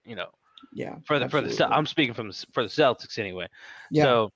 You 0.06 0.16
know, 0.16 0.30
yeah, 0.74 0.96
for 1.06 1.20
the 1.20 1.30
for 1.30 1.42
the 1.42 1.68
I'm 1.72 1.86
speaking 1.86 2.14
from 2.14 2.32
for 2.54 2.64
the 2.64 2.70
Celtics 2.70 3.20
anyway. 3.20 3.48
Yeah. 3.92 4.04
So, 4.04 4.32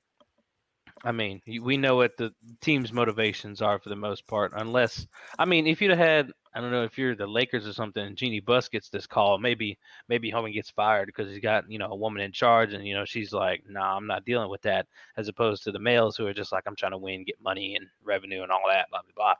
I 1.06 1.12
mean, 1.12 1.41
we 1.62 1.78
know 1.78 1.96
what 1.96 2.18
the 2.18 2.34
team's 2.62 2.91
motivations 2.91 3.62
are 3.62 3.78
for 3.80 3.89
the 3.89 3.96
most 3.96 4.26
part. 4.28 4.54
Unless, 4.56 5.08
I 5.38 5.46
mean, 5.46 5.68
if 5.68 5.80
you'd 5.82 5.91
have 5.91 6.00
had, 6.00 6.32
I 6.54 6.62
don't 6.62 6.72
know, 6.72 6.84
if 6.84 6.98
you're 6.98 7.15
the 7.15 7.28
Lakers 7.28 7.68
or 7.68 7.74
something, 7.74 8.04
and 8.04 8.18
Jeanie 8.18 8.39
Buss 8.39 8.68
gets 8.70 8.89
this 8.89 9.06
call, 9.06 9.38
maybe 9.38 9.78
maybe 10.10 10.32
Homie 10.32 10.54
gets 10.54 10.72
fired 10.72 11.06
because 11.06 11.30
he's 11.30 11.41
got 11.41 11.70
you 11.70 11.78
know 11.78 11.91
a 11.91 11.96
woman 11.96 12.22
in 12.24 12.32
charge, 12.32 12.74
and 12.74 12.88
you 12.88 12.96
know 12.96 13.06
she's 13.06 13.32
like, 13.34 13.63
nah, 13.70 13.96
I'm 13.96 14.08
not 14.08 14.26
dealing 14.26 14.50
with 14.50 14.62
that. 14.63 14.88
As 15.18 15.28
opposed 15.28 15.63
to 15.63 15.72
the 15.72 15.80
males 15.80 16.18
who 16.18 16.26
are 16.28 16.34
just 16.34 16.52
like, 16.52 16.63
I'm 16.65 16.76
trying 16.76 16.94
to 16.94 16.98
win, 16.98 17.24
get 17.24 17.41
money 17.41 17.76
and 17.76 17.86
revenue 18.04 18.41
and 18.44 18.52
all 18.52 18.63
that, 18.70 18.89
blah 18.89 19.02
blah 19.02 19.12
blah. 19.15 19.34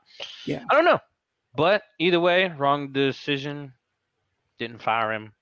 Yeah. 0.44 0.62
I 0.70 0.74
don't 0.74 0.84
know, 0.84 1.00
but 1.56 1.82
either 1.98 2.20
way, 2.20 2.52
wrong 2.56 2.92
decision. 2.92 3.72
Didn't 4.58 4.82
fire 4.82 5.12
him. 5.12 5.32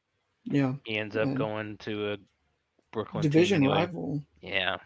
Yeah. 0.44 0.74
He 0.84 0.96
ends 0.96 1.16
up 1.16 1.24
And 1.24 1.36
going 1.36 1.76
to 1.78 2.12
a 2.12 2.16
Brooklyn 2.92 3.22
division 3.22 3.62
anyway. 3.62 3.78
rival. 3.78 4.22
Yeah, 4.40 4.76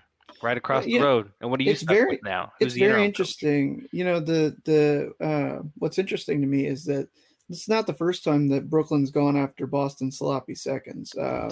right 0.43 0.57
across 0.57 0.87
Yeah, 0.87 1.01
the 1.01 1.05
road. 1.07 1.31
And 1.41 1.51
what 1.51 1.61
are 1.61 1.63
you 1.63 1.71
it's 1.73 1.83
very 1.83 2.19
now? 2.25 2.53
it's 2.61 2.75
the 2.75 2.81
very 2.81 2.91
interim 2.91 3.03
coach? 3.03 3.09
interesting. 3.09 3.89
You 3.93 4.05
know, 4.05 4.21
the 4.21 4.57
the 4.65 5.13
uh, 5.25 5.63
what's 5.77 5.99
interesting 5.99 6.41
to 6.41 6.47
me 6.47 6.67
is 6.67 6.85
that 6.87 7.09
it's 7.51 7.67
not 7.69 7.87
the 7.87 7.95
first 7.95 8.25
time 8.25 8.49
that 8.49 8.69
Brooklyn's 8.69 9.11
gone 9.11 9.35
after 9.35 9.67
Boston 9.67 10.13
sloppy 10.13 10.55
seconds. 10.55 11.15
Uh, 11.15 11.51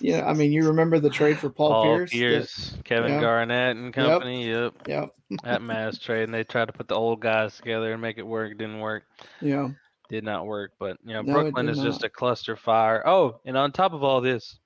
yeah, 0.00 0.24
I 0.24 0.32
mean, 0.32 0.52
you 0.52 0.68
remember 0.68 1.00
the 1.00 1.10
trade 1.10 1.38
for 1.38 1.50
Paul, 1.50 1.70
Paul 1.70 1.84
Pierce? 1.84 2.10
that- 2.12 2.16
Pierce, 2.16 2.76
Kevin 2.84 3.12
yeah. 3.14 3.20
Garnett 3.20 3.76
and 3.76 3.92
company. 3.92 4.48
Yep. 4.48 4.74
Yep. 4.86 5.10
that 5.42 5.60
mass 5.62 5.98
trade, 5.98 6.22
and 6.24 6.32
they 6.34 6.44
tried 6.44 6.66
to 6.66 6.72
put 6.72 6.86
the 6.86 6.94
old 6.94 7.20
guys 7.20 7.56
together 7.56 7.92
and 7.92 8.00
make 8.00 8.18
it 8.18 8.26
work. 8.26 8.56
Didn't 8.56 8.78
work. 8.78 9.02
Yeah. 9.40 9.70
Did 10.08 10.22
not 10.22 10.46
work. 10.46 10.72
But 10.78 10.98
you 11.04 11.14
know, 11.14 11.22
No, 11.22 11.32
Brooklyn 11.32 11.68
is 11.68 11.80
just 11.80 12.04
a 12.04 12.08
cluster 12.08 12.54
fire. 12.56 13.02
Oh, 13.04 13.40
and 13.44 13.56
on 13.56 13.72
top 13.72 13.92
of 13.92 14.04
all 14.04 14.20
this, 14.20 14.56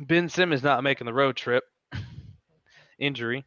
Ben 0.00 0.30
Simmons 0.30 0.62
not 0.62 0.82
making 0.82 1.04
the 1.04 1.12
road 1.12 1.36
trip. 1.36 1.64
Injury. 3.02 3.44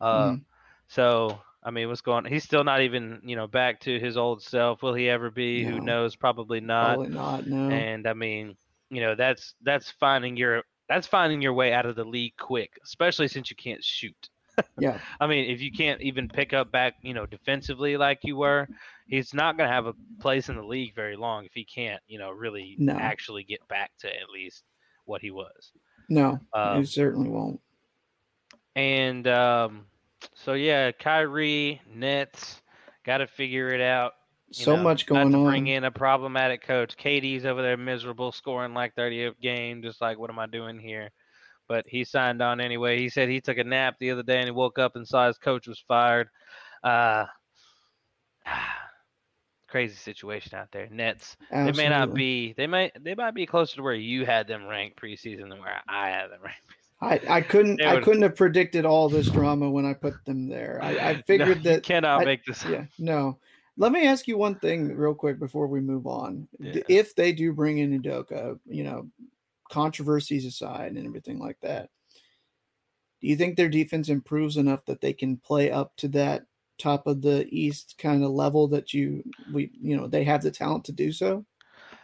Uh, 0.00 0.32
Mhm. 0.32 0.44
so 0.88 1.40
I 1.62 1.70
mean, 1.70 1.88
what's 1.88 2.00
going? 2.00 2.24
on? 2.26 2.32
He's 2.32 2.44
still 2.44 2.64
not 2.64 2.82
even 2.82 3.20
you 3.24 3.36
know 3.36 3.46
back 3.46 3.80
to 3.80 3.98
his 3.98 4.16
old 4.16 4.42
self. 4.42 4.82
Will 4.82 4.94
he 4.94 5.08
ever 5.08 5.30
be? 5.30 5.64
Who 5.64 5.80
knows? 5.80 6.16
Probably 6.16 6.60
not. 6.60 6.96
Probably 6.96 7.14
not. 7.14 7.46
No. 7.46 7.68
And 7.68 8.06
I 8.06 8.12
mean, 8.14 8.56
you 8.90 9.00
know 9.00 9.14
that's 9.14 9.54
that's 9.62 9.90
finding 9.90 10.36
your 10.36 10.62
that's 10.88 11.06
finding 11.06 11.42
your 11.42 11.52
way 11.52 11.72
out 11.72 11.84
of 11.86 11.96
the 11.96 12.04
league 12.04 12.36
quick, 12.38 12.78
especially 12.84 13.28
since 13.28 13.50
you 13.50 13.56
can't 13.56 13.82
shoot. 13.84 14.28
Yeah. 14.80 14.98
I 15.20 15.28
mean, 15.28 15.48
if 15.50 15.60
you 15.60 15.70
can't 15.70 16.00
even 16.00 16.26
pick 16.28 16.52
up 16.52 16.72
back, 16.72 16.94
you 17.02 17.14
know, 17.14 17.26
defensively 17.26 17.96
like 17.96 18.20
you 18.24 18.36
were, 18.36 18.66
he's 19.06 19.32
not 19.32 19.56
going 19.56 19.68
to 19.68 19.72
have 19.74 19.86
a 19.86 19.94
place 20.20 20.48
in 20.48 20.56
the 20.56 20.64
league 20.64 20.96
very 20.96 21.14
long 21.14 21.44
if 21.44 21.52
he 21.54 21.64
can't, 21.64 22.02
you 22.08 22.18
know, 22.18 22.30
really 22.32 22.74
No. 22.76 22.94
actually 22.98 23.44
get 23.44 23.60
back 23.68 23.92
to 24.00 24.08
at 24.08 24.28
least 24.34 24.64
what 25.04 25.20
he 25.22 25.30
was. 25.30 25.70
No, 26.08 26.40
Um, 26.52 26.78
you 26.78 26.84
certainly 26.86 27.28
won't. 27.30 27.60
And 28.78 29.26
um, 29.26 29.86
so 30.34 30.52
yeah, 30.52 30.92
Kyrie 30.92 31.82
Nets 31.92 32.62
got 33.04 33.18
to 33.18 33.26
figure 33.26 33.70
it 33.70 33.80
out. 33.80 34.12
you 34.46 34.64
So 34.64 34.76
know, 34.76 34.84
much 34.84 35.04
going 35.06 35.34
on. 35.34 35.44
Bring 35.46 35.66
in 35.66 35.82
a 35.82 35.90
problematic 35.90 36.62
coach. 36.62 36.96
KD's 36.96 37.44
over 37.44 37.60
there 37.60 37.76
miserable, 37.76 38.30
scoring 38.30 38.74
like 38.74 38.94
30 38.94 39.24
a 39.24 39.32
game, 39.42 39.82
just 39.82 40.00
like 40.00 40.16
what 40.16 40.30
am 40.30 40.38
I 40.38 40.46
doing 40.46 40.78
here? 40.78 41.10
But 41.66 41.86
he 41.88 42.04
signed 42.04 42.40
on 42.40 42.60
anyway. 42.60 43.00
He 43.00 43.08
said 43.08 43.28
he 43.28 43.40
took 43.40 43.58
a 43.58 43.64
nap 43.64 43.96
the 43.98 44.12
other 44.12 44.22
day 44.22 44.36
and 44.36 44.44
he 44.44 44.52
woke 44.52 44.78
up 44.78 44.94
and 44.94 45.06
saw 45.06 45.26
his 45.26 45.38
coach 45.38 45.66
was 45.66 45.82
fired. 45.88 46.28
Uh, 46.84 47.24
crazy 49.66 49.96
situation 49.96 50.56
out 50.56 50.68
there. 50.70 50.88
Nets. 50.88 51.36
They 51.50 51.72
may 51.72 51.88
not 51.88 52.14
be. 52.14 52.52
They 52.52 52.68
might. 52.68 52.92
They 53.02 53.16
might 53.16 53.34
be 53.34 53.44
closer 53.44 53.74
to 53.74 53.82
where 53.82 53.92
you 53.94 54.24
had 54.24 54.46
them 54.46 54.68
ranked 54.68 55.02
preseason 55.02 55.48
than 55.50 55.58
where 55.58 55.82
I 55.88 56.10
had 56.10 56.30
them 56.30 56.42
ranked. 56.44 56.77
I, 57.00 57.20
I 57.28 57.40
couldn't 57.40 57.76
They 57.76 57.86
I 57.86 58.00
couldn't 58.00 58.22
have 58.22 58.34
predicted 58.36 58.84
all 58.84 59.08
this 59.08 59.30
drama 59.30 59.70
when 59.70 59.86
I 59.86 59.94
put 59.94 60.14
them 60.24 60.48
there. 60.48 60.80
I, 60.82 60.90
I 60.90 61.12
No, 61.16 61.22
figured 61.26 61.58
you 61.58 61.70
that 61.70 61.82
cannot 61.84 62.22
I- 62.22 62.24
make 62.24 62.44
this. 62.44 62.64
Yeah, 62.64 62.86
no. 62.98 63.38
Let 63.76 63.92
me 63.92 64.06
ask 64.08 64.26
you 64.26 64.36
one 64.36 64.56
thing 64.58 64.96
real 64.96 65.14
quick 65.14 65.38
before 65.38 65.68
we 65.68 65.80
move 65.80 66.08
on. 66.08 66.48
Yeah. 66.58 66.82
If 66.88 67.14
they 67.14 67.30
do 67.30 67.52
bring 67.52 67.78
in 67.78 68.02
Udoka, 68.02 68.58
you 68.66 68.82
know, 68.82 69.08
controversies 69.70 70.44
aside 70.44 70.96
and 70.96 71.06
everything 71.06 71.38
like 71.38 71.60
that, 71.60 71.88
do 73.20 73.28
you 73.28 73.36
think 73.36 73.56
their 73.56 73.68
defense 73.68 74.08
improves 74.08 74.56
enough 74.56 74.84
that 74.86 75.00
they 75.00 75.12
can 75.12 75.36
play 75.36 75.70
up 75.70 75.94
to 75.98 76.08
that 76.08 76.46
top 76.78 77.06
of 77.06 77.22
the 77.22 77.46
East 77.50 77.94
kind 77.98 78.24
of 78.24 78.30
level 78.32 78.66
that 78.68 78.92
you 78.94 79.22
we 79.52 79.70
you 79.80 79.96
know 79.96 80.08
they 80.08 80.24
have 80.24 80.42
the 80.42 80.50
talent 80.50 80.84
to 80.86 80.92
do 80.92 81.12
so? 81.12 81.44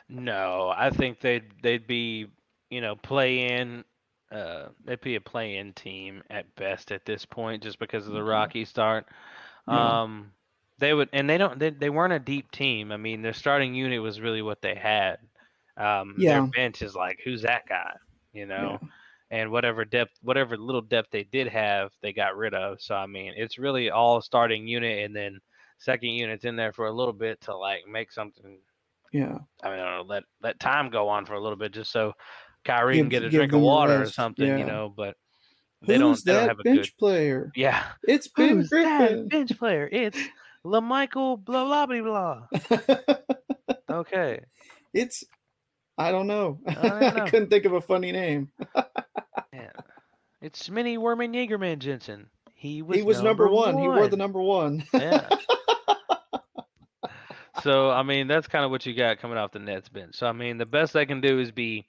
No, 0.08 0.72
I 0.76 0.90
think 0.90 1.18
they'd 1.20 1.50
they'd 1.62 1.86
be 1.88 2.26
you 2.70 2.80
know 2.80 2.94
play 2.94 3.48
in. 3.48 3.82
Uh, 4.34 4.68
they'd 4.84 5.00
be 5.00 5.16
a 5.16 5.20
play 5.20 5.56
in 5.56 5.72
team 5.74 6.22
at 6.30 6.54
best 6.56 6.92
at 6.92 7.06
this 7.06 7.24
point, 7.24 7.62
just 7.62 7.78
because 7.78 8.06
of 8.08 8.14
the 8.14 8.22
Okay. 8.22 8.28
rocky 8.30 8.64
start. 8.64 9.06
Yeah. 9.66 10.02
Um, 10.02 10.32
they 10.78 10.92
would, 10.94 11.08
and 11.12 11.30
they 11.30 11.38
don't. 11.38 11.58
They, 11.58 11.70
they 11.70 11.90
weren't 11.90 12.12
a 12.12 12.18
deep 12.18 12.50
team. 12.50 12.92
I 12.92 12.96
mean, 12.96 13.22
their 13.22 13.32
starting 13.32 13.74
unit 13.74 14.02
was 14.02 14.20
really 14.20 14.42
what 14.42 14.60
they 14.62 14.74
had. 14.74 15.18
Um, 15.76 16.16
Yeah. 16.18 16.32
Their 16.40 16.42
bench 16.42 16.82
is 16.82 16.94
like, 16.96 17.20
who's 17.24 17.42
that 17.42 17.66
guy? 17.68 17.92
You 18.32 18.46
know. 18.46 18.80
And 19.30 19.50
whatever 19.50 19.84
depth, 19.84 20.12
whatever 20.22 20.56
little 20.56 20.82
depth 20.82 21.10
they 21.10 21.24
did 21.24 21.48
have, 21.48 21.92
they 22.02 22.12
got 22.12 22.36
rid 22.36 22.54
of. 22.54 22.80
So 22.80 22.94
I 22.94 23.06
mean, 23.06 23.34
it's 23.36 23.58
really 23.58 23.90
all 23.90 24.20
starting 24.20 24.66
unit, 24.68 25.04
and 25.04 25.14
then 25.16 25.40
second 25.78 26.10
units 26.10 26.44
in 26.44 26.56
there 26.56 26.72
for 26.72 26.86
a 26.86 26.92
little 26.92 27.12
bit 27.12 27.40
to 27.42 27.56
like 27.56 27.86
make 27.88 28.12
something 28.12 28.58
Yeah. 29.12 29.38
I 29.62 29.70
mean, 29.70 29.80
I 29.80 29.84
don't 29.84 30.06
know, 30.06 30.14
let 30.14 30.24
let 30.42 30.60
time 30.60 30.90
go 30.90 31.08
on 31.08 31.24
for 31.24 31.34
a 31.34 31.40
little 31.40 31.56
bit 31.56 31.72
just 31.72 31.90
so 31.92 32.12
Kyrie 32.64 32.98
can 32.98 33.08
get 33.08 33.22
a 33.22 33.30
drink 33.30 33.52
of 33.52 33.58
them 33.58 33.62
a 33.62 33.64
water 33.64 33.94
or 33.96 33.98
rest, 34.00 34.14
something, 34.14 34.46
you 34.58 34.64
know. 34.64 34.92
But 34.94 35.16
they 35.86 35.98
don't. 35.98 36.10
Who's 36.10 36.22
They 36.22 36.32
don't 36.32 36.48
have 36.48 36.60
a 36.60 36.62
bench 36.62 36.92
good. 36.92 36.98
player? 36.98 37.52
Yeah. 37.54 37.82
It's 38.06 38.28
Ben 38.28 38.56
Who's 38.56 38.70
that 38.70 38.98
Griffin. 39.08 39.28
bench 39.28 39.58
player? 39.58 39.88
It's 39.90 40.18
LaMichael 40.64 41.44
blah 41.44 41.64
blah 41.64 41.86
blah 41.86 42.46
blah. 42.80 43.16
okay. 43.90 44.40
It's 44.92 45.24
I 45.98 46.10
don't 46.10 46.26
know. 46.26 46.58
I 46.66 46.74
don't 46.74 47.00
know. 47.00 47.22
I 47.24 47.30
couldn't 47.30 47.50
think 47.50 47.64
of 47.66 47.72
a 47.74 47.80
funny 47.80 48.12
name. 48.12 48.50
Yeah. 49.52 49.70
It's 50.42 50.68
Smitty 50.68 50.98
Werman 50.98 51.32
Jaegerman 51.32 51.78
Jensen. 51.78 52.26
He 52.56 52.82
was. 52.82 52.96
he 52.96 53.02
was 53.04 53.22
number, 53.22 53.48
one. 53.48 53.78
He 53.78 53.86
wore 53.86 54.08
the 54.08 54.16
number 54.16 54.40
one. 54.42 54.84
Yeah. 54.92 55.28
so 57.62 57.90
I 57.90 58.02
mean, 58.02 58.26
that's 58.26 58.48
kind 58.48 58.64
of 58.64 58.70
what 58.70 58.84
you 58.84 58.94
got 58.94 59.20
coming 59.20 59.38
off 59.38 59.52
the 59.52 59.58
Nets 59.60 59.88
bench. 59.88 60.16
So 60.16 60.26
I 60.26 60.32
mean, 60.32 60.58
the 60.58 60.66
best 60.66 60.92
they 60.92 61.06
can 61.06 61.20
do 61.20 61.38
is 61.38 61.52
be, 61.52 61.86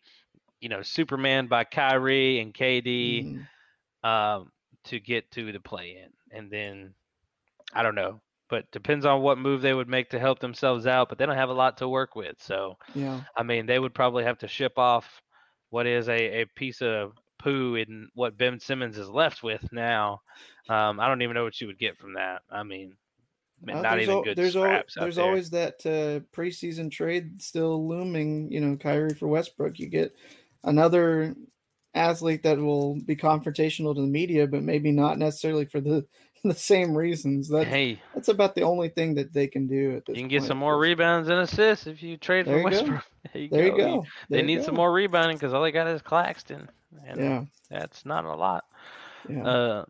you 0.61 0.69
know, 0.69 0.81
Superman 0.81 1.47
by 1.47 1.63
Kyrie 1.63 2.39
and 2.39 2.53
KD, 2.53 3.25
Mm-hmm. 3.25 4.07
um, 4.09 4.51
to 4.85 4.99
get 4.99 5.29
to 5.31 5.51
the 5.51 5.59
play 5.59 5.97
in, 6.03 6.37
and 6.37 6.51
then 6.51 6.93
I 7.73 7.81
don't 7.83 7.95
know, 7.95 8.21
but 8.49 8.69
depends 8.71 9.03
on 9.05 9.21
what 9.21 9.37
move 9.39 9.61
they 9.61 9.73
would 9.73 9.89
make 9.89 10.09
to 10.11 10.19
help 10.19 10.39
themselves 10.39 10.85
out. 10.85 11.09
But 11.09 11.17
they 11.17 11.25
don't 11.25 11.35
have 11.35 11.49
a 11.49 11.53
lot 11.53 11.77
to 11.77 11.89
work 11.89 12.15
with, 12.15 12.35
so 12.39 12.77
yeah. 12.93 13.21
I 13.35 13.43
mean, 13.43 13.65
they 13.65 13.79
would 13.79 13.93
probably 13.95 14.23
have 14.23 14.37
to 14.39 14.47
ship 14.47 14.77
off 14.77 15.21
what 15.71 15.87
is 15.87 16.07
a, 16.07 16.41
a 16.41 16.45
piece 16.55 16.81
of 16.83 17.13
poo 17.39 17.75
in 17.75 18.07
what 18.13 18.37
Ben 18.37 18.59
Simmons 18.59 18.97
is 18.97 19.09
left 19.09 19.41
with 19.43 19.67
now. 19.71 20.21
Um, 20.69 20.99
I 20.99 21.07
don't 21.07 21.21
even 21.23 21.33
know 21.33 21.43
what 21.43 21.59
you 21.59 21.67
would 21.67 21.79
get 21.79 21.97
from 21.97 22.13
that. 22.13 22.43
I 22.51 22.61
mean, 22.63 22.93
Uh, 23.67 23.81
not 23.81 23.91
there's 23.95 24.03
even 24.03 24.15
al- 24.15 24.23
good 24.23 24.37
there's 24.37 24.55
al- 24.55 24.63
scraps 24.63 24.97
out 24.97 25.01
there's 25.01 25.15
there. 25.15 25.25
always 25.25 25.49
that 25.49 25.83
uh, 25.85 26.19
preseason 26.35 26.91
trade 26.91 27.41
still 27.41 27.87
looming. 27.87 28.51
You 28.51 28.61
know, 28.61 28.77
Kyrie 28.77 29.15
for 29.15 29.27
Westbrook. 29.27 29.79
You 29.79 29.87
get 29.87 30.15
another 30.65 31.36
athlete 31.93 32.43
that 32.43 32.58
will 32.60 32.99
be 33.06 33.15
confrontational 33.15 33.95
to 33.95 34.01
the 34.01 34.08
media, 34.08 34.45
but 34.47 34.63
maybe 34.63 34.91
not 34.91 35.17
necessarily 35.17 35.65
for 35.65 35.80
the 35.80 36.06
the 36.43 36.54
same 36.54 36.95
reasons. 36.95 37.47
That's 37.49 37.67
hey, 37.69 37.99
that's 38.13 38.28
about 38.28 38.54
the 38.56 38.62
only 38.63 38.89
thing 38.89 39.15
that 39.15 39.34
they 39.34 39.47
can 39.47 39.65
do 39.67 39.95
at 39.95 40.06
this. 40.06 40.15
you 40.15 40.21
can 40.23 40.28
get 40.30 40.39
point. 40.41 40.47
some 40.49 40.58
more 40.58 40.78
rebounds 40.78 41.30
and 41.30 41.39
assists 41.39 41.88
if 41.88 42.04
you 42.04 42.17
trade 42.17 42.45
There 42.45 42.62
for 42.62 42.69
go. 42.69 42.75
Westbrook. 42.75 43.04
There 43.34 43.41
you 43.41 43.49
There 43.49 43.65
you 43.65 43.71
go. 43.71 43.78
go. 43.78 44.01
They 44.01 44.08
There 44.30 44.39
you 44.41 44.45
need 44.45 44.63
some 44.63 44.75
more 44.75 44.91
rebounding 44.91 45.38
because 45.38 45.54
all 45.54 45.63
they 45.63 45.71
got 45.71 45.88
is 45.88 46.01
Claxton, 46.01 46.69
and 47.08 47.19
Yeah. 47.19 47.43
that's 47.69 48.06
not 48.06 48.25
a 48.25 48.36
lot. 48.36 48.65
Yeah. 49.28 49.43
Uh, 49.43 49.86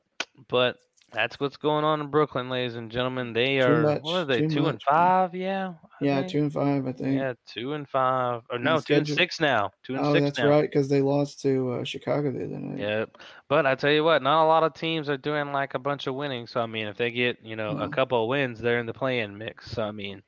but 0.48 0.78
that's 1.15 1.39
what's 1.39 1.56
going 1.58 1.86
on 1.86 2.01
in 2.01 2.08
Brooklyn, 2.08 2.49
ladies 2.49 2.75
and 2.75 2.91
gentlemen. 2.91 3.32
They 3.32 3.58
Too 3.58 3.65
are 3.65 3.82
much, 3.82 4.01
what 4.01 4.15
are 4.15 4.25
they? 4.25 4.47
Two 4.47 4.65
and 4.65 4.73
much. 4.73 4.84
five, 4.88 5.34
yeah. 5.34 5.73
I 5.84 6.06
yeah, 6.06 6.19
think? 6.19 6.32
two 6.32 6.39
and 6.39 6.54
five, 6.54 6.86
I 6.88 6.91
think. 6.91 7.15
Yeah, 7.17 7.34
two 7.47 7.73
and 7.73 7.88
five. 7.88 8.41
Or 8.51 8.60
no, 8.60 8.80
two 8.82 8.95
and 8.95 9.08
six 9.08 9.39
now. 9.39 9.71
Two 9.84 9.95
and 9.95 10.06
oh, 10.06 10.13
six 10.13 10.23
that's 10.25 10.39
now. 10.39 10.49
right, 10.49 10.69
because 10.69 10.89
they 10.89 11.01
lost 11.01 11.41
to 11.43 11.71
uh, 11.71 11.84
Chicago 11.86 12.32
the 12.32 12.43
other 12.43 12.60
night. 12.60 12.80
Yep. 12.80 13.17
But 13.47 13.65
I 13.65 13.75
tell 13.75 13.91
you 13.91 14.04
what, 14.04 14.21
not 14.21 14.43
a 14.43 14.47
lot 14.47 14.63
of 14.63 14.73
teams 14.73 15.10
are 15.10 15.17
doing 15.17 15.54
like 15.54 15.73
a 15.73 15.80
bunch 15.80 16.08
of 16.08 16.15
winning. 16.15 16.47
So 16.47 16.60
I 16.60 16.65
mean, 16.65 16.88
if 16.88 16.97
they 16.97 17.12
get 17.12 17.38
you 17.43 17.56
know 17.56 17.78
a 17.78 17.89
couple 17.89 18.21
of 18.21 18.28
wins, 18.28 18.60
they're 18.60 18.80
in 18.80 18.86
the 18.86 18.93
play-in 18.93 19.38
mix. 19.38 19.71
So 19.71 19.84
I 19.84 19.91
mean, 19.91 20.21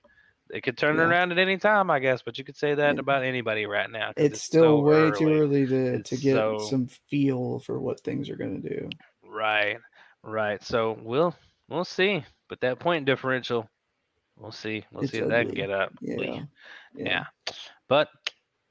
they 0.50 0.62
could 0.62 0.78
turn 0.78 0.96
it 0.96 1.00
Yeah. 1.00 1.10
around 1.10 1.34
at 1.34 1.38
any 1.38 1.58
time, 1.58 1.92
I 1.92 2.00
guess. 2.00 2.22
But 2.24 2.38
you 2.38 2.46
could 2.46 2.58
say 2.58 2.76
that 2.76 2.98
about 2.98 3.24
anybody 3.24 3.66
right 3.66 3.92
now. 3.92 4.14
It's, 4.16 4.42
still 4.42 4.64
so 4.64 4.80
way 4.80 5.12
too 5.12 5.34
early 5.34 5.66
to, 5.68 5.96
It's 5.96 6.10
to 6.12 6.18
get 6.18 6.36
so- 6.36 6.60
some 6.60 6.88
feel 7.10 7.60
for 7.60 7.80
what 7.80 8.00
things 8.02 8.30
are 8.30 8.38
going 8.38 8.62
to 8.62 8.70
do. 8.70 8.90
Right. 9.30 9.78
Right. 10.24 10.64
So 10.64 10.98
we'll 11.02 11.36
we'll 11.70 11.86
see. 11.86 12.24
But 12.50 12.62
that 12.62 12.80
point 12.80 13.06
differential, 13.06 13.70
we'll 14.38 14.52
see. 14.52 14.86
We'll 14.92 15.04
It's 15.04 15.12
see 15.12 15.20
if 15.20 15.28
that 15.30 15.48
can 15.48 15.56
get 15.56 15.72
up. 15.72 15.94
Yeah. 16.02 16.44
Yeah. 16.96 17.26
But 17.90 18.10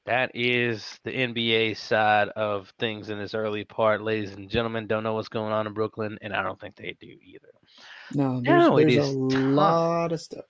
that 0.05 0.31
is 0.33 0.99
the 1.03 1.11
NBA 1.11 1.75
side 1.77 2.29
of 2.29 2.71
things 2.79 3.09
in 3.09 3.19
this 3.19 3.33
early 3.33 3.65
part, 3.65 4.01
ladies 4.01 4.33
and 4.33 4.49
gentlemen. 4.49 4.87
Don't 4.87 5.03
know 5.03 5.13
what's 5.13 5.27
going 5.27 5.51
on 5.51 5.67
in 5.67 5.73
Brooklyn, 5.73 6.17
and 6.21 6.33
I 6.33 6.41
don't 6.43 6.59
think 6.59 6.75
they 6.75 6.95
do 6.99 7.07
either. 7.23 7.49
No, 8.13 8.41
there's, 8.41 8.69
Now 8.69 8.75
there's 8.77 8.93
is 8.93 9.15
a 9.15 9.29
time. 9.29 9.55
lot 9.55 10.11
of 10.11 10.21
stuff. 10.21 10.45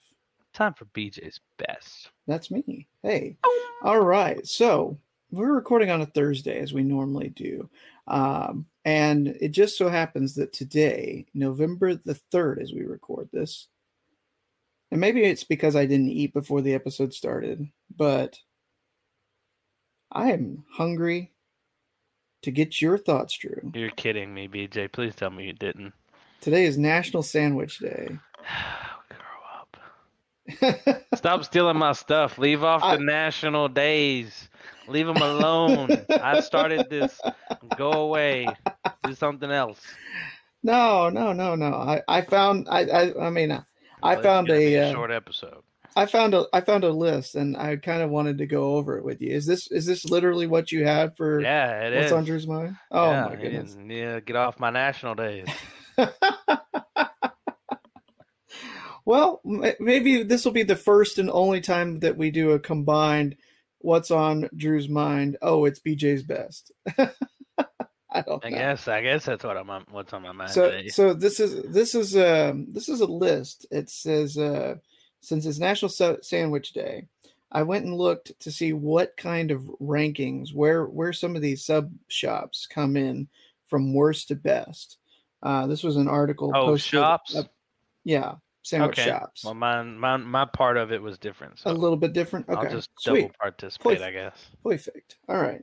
Time 0.53 0.73
for 0.73 0.85
BJ's 0.85 1.39
best. 1.57 2.11
That's 2.27 2.49
me. 2.51 2.87
Hey. 3.03 3.37
All 3.83 3.99
right. 3.99 4.45
So 4.45 4.97
we're 5.31 5.53
recording 5.53 5.89
on 5.91 6.01
a 6.01 6.05
Thursday 6.05 6.59
as 6.59 6.73
we 6.73 6.83
normally 6.83 7.29
do. 7.29 7.69
Um, 8.07 8.65
and 8.87 9.27
it 9.41 9.49
just 9.49 9.77
so 9.77 9.89
happens 9.89 10.35
that 10.35 10.53
today, 10.53 11.25
November 11.33 11.95
the 11.95 12.17
3rd, 12.33 12.61
as 12.61 12.71
we 12.71 12.85
record 12.85 13.27
this, 13.33 13.67
and 14.91 15.01
maybe 15.01 15.25
it's 15.25 15.43
because 15.43 15.75
I 15.75 15.85
didn't 15.85 16.07
eat 16.07 16.33
before 16.33 16.61
the 16.61 16.73
episode 16.73 17.13
started, 17.13 17.67
but 17.93 18.37
I 20.09 20.31
am 20.31 20.63
hungry 20.71 21.33
to 22.43 22.51
get 22.51 22.81
your 22.81 22.97
thoughts, 22.97 23.37
Drew. 23.37 23.73
You're 23.75 23.89
kidding 23.89 24.33
me, 24.33 24.47
BJ. 24.47 24.89
Please 24.89 25.15
tell 25.15 25.31
me 25.31 25.47
you 25.47 25.53
didn't. 25.53 25.91
Today 26.39 26.63
is 26.63 26.77
National 26.77 27.23
Sandwich 27.23 27.79
Day. 27.79 28.17
Grow 29.09 30.63
up. 30.79 31.03
Stop 31.13 31.43
stealing 31.43 31.75
my 31.75 31.91
stuff. 31.91 32.37
Leave 32.37 32.63
off 32.63 32.97
the 32.97 33.03
national 33.03 33.67
days. 33.67 34.47
Leave 34.87 35.07
them 35.07 35.17
alone. 35.17 36.05
I 36.09 36.39
started 36.41 36.89
this. 36.89 37.19
Go 37.77 37.91
away. 37.91 38.47
Do 39.03 39.13
something 39.13 39.51
else. 39.51 39.81
No, 40.63 41.09
no, 41.09 41.33
no, 41.33 41.55
no. 41.55 41.73
I, 41.73 42.01
I 42.07 42.21
found 42.21 42.67
I, 42.69 42.81
I 42.85 43.27
I 43.27 43.29
mean 43.29 43.51
I 43.51 44.15
Well, 44.15 44.23
found 44.23 44.47
gonna 44.47 44.59
be 44.59 44.75
a, 44.75 44.89
uh, 44.89 44.93
short 44.93 45.11
episode. 45.11 45.63
I 45.95 46.05
found 46.05 46.33
a 46.33 46.45
I 46.53 46.61
found 46.61 46.83
a 46.83 46.89
list 46.91 47.35
and 47.35 47.57
I 47.57 47.75
kind 47.77 48.01
of 48.01 48.09
wanted 48.09 48.37
to 48.39 48.45
go 48.45 48.75
over 48.75 48.97
it 48.97 49.03
with 49.03 49.21
you. 49.21 49.31
Is 49.33 49.45
this 49.45 49.69
is 49.71 49.85
this 49.85 50.05
literally 50.05 50.47
what 50.47 50.71
you 50.71 50.85
had 50.85 51.15
for 51.17 51.41
Yeah, 51.41 51.81
it 51.87 51.93
what's 51.93 52.07
is. 52.07 52.11
on 52.11 52.23
Drew's 52.23 52.47
mind? 52.47 52.75
Oh 52.91 53.11
yeah, 53.11 53.25
my 53.29 53.35
goodness. 53.35 53.77
Yeah, 53.87 53.95
yeah, 53.95 54.19
get 54.19 54.35
off 54.35 54.59
my 54.59 54.69
national 54.69 55.15
days. 55.15 55.47
Well, 59.05 59.39
maybe 59.45 60.23
this 60.23 60.43
will 60.43 60.51
be 60.51 60.63
the 60.63 60.75
first 60.75 61.17
and 61.17 61.29
only 61.29 61.61
time 61.61 61.99
that 61.99 62.17
we 62.17 62.29
do 62.29 62.51
a 62.51 62.59
combined 62.59 63.37
what's 63.87 64.11
on 64.11 64.49
Drew's 64.55 64.89
mind? 64.89 65.37
Oh, 65.41 65.63
it's 65.65 65.79
BJ's 65.79 66.21
best. 66.23 66.71
I. 66.97 68.23
I 68.43 68.49
guess. 68.49 68.87
I 68.87 69.01
guess 69.01 69.25
that's 69.25 69.43
what 69.43 69.57
I'm. 69.57 69.69
on- 69.69 69.85
What's 69.91 70.11
on 70.13 70.23
my 70.23 70.31
mind 70.31 70.51
So 70.51 70.71
today. 70.71 70.87
so 70.89 71.13
this 71.13 71.39
is 71.39 71.61
this 71.71 71.95
is 71.95 72.15
um 72.17 72.67
this 72.69 72.89
is 72.89 73.01
a 73.01 73.05
list. 73.05 73.65
It 73.71 73.89
says 73.89 74.37
uh 74.37 74.75
since 75.21 75.45
it's 75.45 75.59
National 75.59 75.89
Sa- 75.89 76.21
Sandwich 76.21 76.73
Day, 76.73 77.07
I 77.51 77.63
went 77.63 77.85
and 77.85 77.95
looked 77.95 78.37
to 78.41 78.51
see 78.51 78.73
what 78.73 79.15
kind 79.17 79.51
of 79.51 79.61
rankings 79.81 80.53
where 80.53 80.85
where 80.85 81.13
some 81.13 81.35
of 81.35 81.41
these 81.41 81.63
sub 81.65 81.91
shops 82.07 82.67
come 82.69 82.95
in 82.97 83.27
from 83.67 83.93
worst 83.93 84.27
to 84.29 84.35
best. 84.35 84.97
Uh, 85.43 85.67
this 85.67 85.83
was 85.83 85.97
an 85.97 86.07
article. 86.07 86.51
Oh, 86.55 86.65
posted 86.67 86.89
shops? 86.91 87.35
up- 87.35 87.51
yeah, 88.03 88.35
sandwich 88.67 88.99
okay. 88.99 89.09
shops. 89.09 89.43
Well, 89.43 89.53
mine, 89.53 89.97
mine, 89.97 90.23
my 90.23 90.45
part 90.45 90.77
of 90.77 90.91
it 90.91 91.01
was 91.01 91.17
different. 91.17 91.59
So 91.59 91.71
a 91.71 91.73
little 91.73 91.97
bit 91.97 92.13
different. 92.13 92.49
Okay, 92.49 92.67
I'll 92.67 92.71
just 92.71 92.89
sweet. 92.99 93.21
double 93.21 93.33
participate, 93.39 93.99
Perfect. 93.99 94.03
I 94.03 94.11
guess. 94.11 94.45
Perfect. 94.63 95.15
All 95.29 95.41
right. 95.41 95.61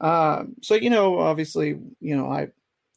Um, 0.00 0.54
so 0.62 0.74
you 0.74 0.90
know, 0.90 1.18
obviously, 1.18 1.78
you 2.00 2.16
know, 2.16 2.30
I, 2.30 2.48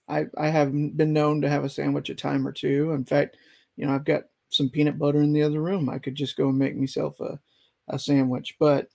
I, 0.07 0.25
I 0.37 0.47
have 0.47 0.71
been 0.71 1.13
known 1.13 1.41
to 1.41 1.49
have 1.49 1.63
a 1.63 1.69
sandwich 1.69 2.09
a 2.09 2.15
time 2.15 2.47
or 2.47 2.51
two. 2.51 2.91
In 2.93 3.05
fact, 3.05 3.37
you 3.75 3.85
know, 3.85 3.93
I've 3.93 4.05
got 4.05 4.23
some 4.49 4.69
peanut 4.69 4.97
butter 4.97 5.21
in 5.21 5.33
the 5.33 5.43
other 5.43 5.61
room. 5.61 5.89
I 5.89 5.99
could 5.99 6.15
just 6.15 6.37
go 6.37 6.49
and 6.49 6.57
make 6.57 6.75
myself 6.75 7.19
a, 7.19 7.39
a 7.87 7.99
sandwich. 7.99 8.55
But 8.59 8.87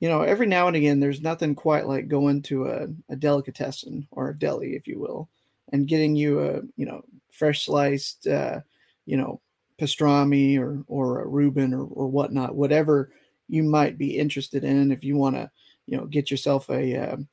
you 0.00 0.08
know, 0.08 0.22
every 0.22 0.46
now 0.46 0.66
and 0.66 0.76
again, 0.76 1.00
there's 1.00 1.20
nothing 1.20 1.54
quite 1.54 1.86
like 1.86 2.08
going 2.08 2.42
to 2.42 2.66
a, 2.66 2.86
a 3.10 3.16
delicatessen 3.16 4.08
or 4.12 4.30
a 4.30 4.38
deli, 4.38 4.74
if 4.74 4.86
you 4.86 4.98
will, 4.98 5.28
and 5.72 5.88
getting 5.88 6.16
you 6.16 6.40
a, 6.40 6.60
you 6.76 6.86
know, 6.86 7.02
fresh 7.32 7.66
sliced, 7.66 8.26
uh, 8.26 8.60
you 9.04 9.18
know, 9.18 9.40
pastrami 9.80 10.58
or 10.58 10.84
or 10.86 11.22
a 11.22 11.26
Reuben 11.26 11.72
or 11.72 11.84
or 11.84 12.08
whatnot, 12.08 12.54
whatever 12.54 13.10
you 13.48 13.62
might 13.62 13.98
be 13.98 14.18
interested 14.18 14.64
in. 14.64 14.92
If 14.92 15.02
you 15.02 15.16
want 15.16 15.36
to, 15.36 15.50
you 15.86 15.96
know, 15.96 16.06
get 16.06 16.30
yourself 16.30 16.68
a, 16.70 16.96
um, 16.96 17.28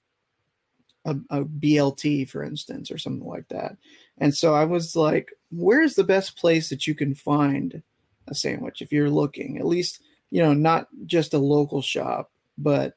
a 1.06 1.16
a 1.30 1.46
BLT, 1.46 2.30
for 2.30 2.44
instance, 2.44 2.90
or 2.90 2.98
something 2.98 3.28
like 3.28 3.48
that. 3.50 3.78
And 4.18 4.36
so 4.36 4.56
I 4.56 4.66
was 4.66 4.96
like, 4.96 5.32
where's 5.52 5.96
the 5.96 6.04
best 6.04 6.38
place 6.38 6.70
that 6.70 6.88
you 6.88 6.96
can 6.96 7.14
find 7.14 7.84
a 8.28 8.36
sandwich 8.36 8.82
if 8.82 8.92
you're 8.92 9.10
looking? 9.10 9.58
At 9.58 9.68
least, 9.68 10.02
you 10.32 10.42
know, 10.42 10.54
not 10.54 10.88
just 11.06 11.34
a 11.34 11.40
local 11.40 11.82
shop, 11.82 12.32
but 12.58 12.94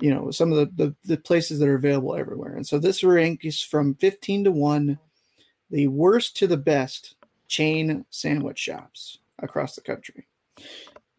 you 0.00 0.14
know, 0.14 0.30
some 0.30 0.52
of 0.52 0.58
the, 0.58 0.84
the, 0.84 0.94
the 1.04 1.16
places 1.16 1.58
that 1.58 1.68
are 1.68 1.74
available 1.74 2.14
everywhere. 2.14 2.54
And 2.54 2.66
so 2.66 2.78
this 2.78 3.02
rank 3.02 3.44
is 3.44 3.60
from 3.60 3.96
15 3.96 4.44
to 4.44 4.52
1, 4.52 4.98
the 5.70 5.88
worst 5.88 6.36
to 6.36 6.46
the 6.46 6.56
best 6.56 7.16
chain 7.48 8.04
sandwich 8.10 8.58
shops 8.58 9.18
across 9.38 9.74
the 9.74 9.80
country. 9.80 10.26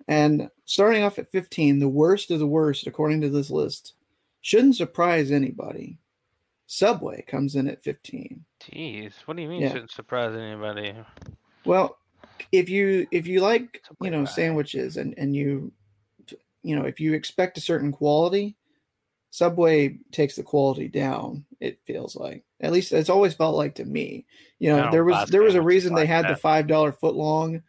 And 0.08 0.50
starting 0.66 1.04
off 1.04 1.20
at 1.20 1.32
15, 1.32 1.80
the 1.80 1.90
worst 1.90 2.32
of 2.32 2.40
the 2.40 2.48
worst, 2.48 2.88
according 2.88 3.22
to 3.22 3.30
this 3.30 3.50
list, 3.50 3.94
shouldn't 4.42 4.76
surprise 4.76 5.32
anybody. 5.32 6.00
Subway 6.66 7.24
comes 7.28 7.56
in 7.56 7.68
at 7.68 7.84
15. 7.84 8.46
Jeez, 8.62 9.14
what 9.26 9.38
do 9.38 9.44
you 9.44 9.50
mean? 9.50 9.62
Yeah. 9.62 9.74
Shouldn't 9.74 9.92
surprise 9.92 10.36
anybody. 10.36 10.96
Well, 11.66 11.98
if 12.52 12.70
you 12.70 13.08
if 13.12 13.28
you 13.28 13.42
like 13.42 13.84
you 14.02 14.12
know 14.12 14.26
sandwiches 14.26 14.98
and 14.98 15.14
and 15.18 15.36
you 15.36 15.72
you 16.64 16.76
know 16.76 16.86
if 16.86 17.00
you 17.00 17.14
expect 17.14 17.58
a 17.58 17.62
certain 17.62 17.92
quality, 17.92 18.56
Subway 19.32 20.00
takes 20.12 20.36
the 20.36 20.44
quality 20.44 20.88
down. 20.88 21.46
It 21.60 21.80
feels 21.86 22.16
like 22.16 22.44
at 22.62 22.72
least 22.72 22.92
it's 22.92 23.10
always 23.10 23.34
felt 23.36 23.56
like 23.56 23.76
to 23.76 23.86
me. 23.86 24.26
You 24.60 24.70
know 24.70 24.92
there 24.92 25.04
was 25.06 25.30
there 25.30 25.44
was 25.44 25.56
a 25.56 25.62
reason 25.62 25.94
they 25.94 26.06
had 26.06 26.28
the 26.28 26.36
five 26.36 26.68
dollar 26.68 26.92
foot 26.92 27.16
long, 27.16 27.62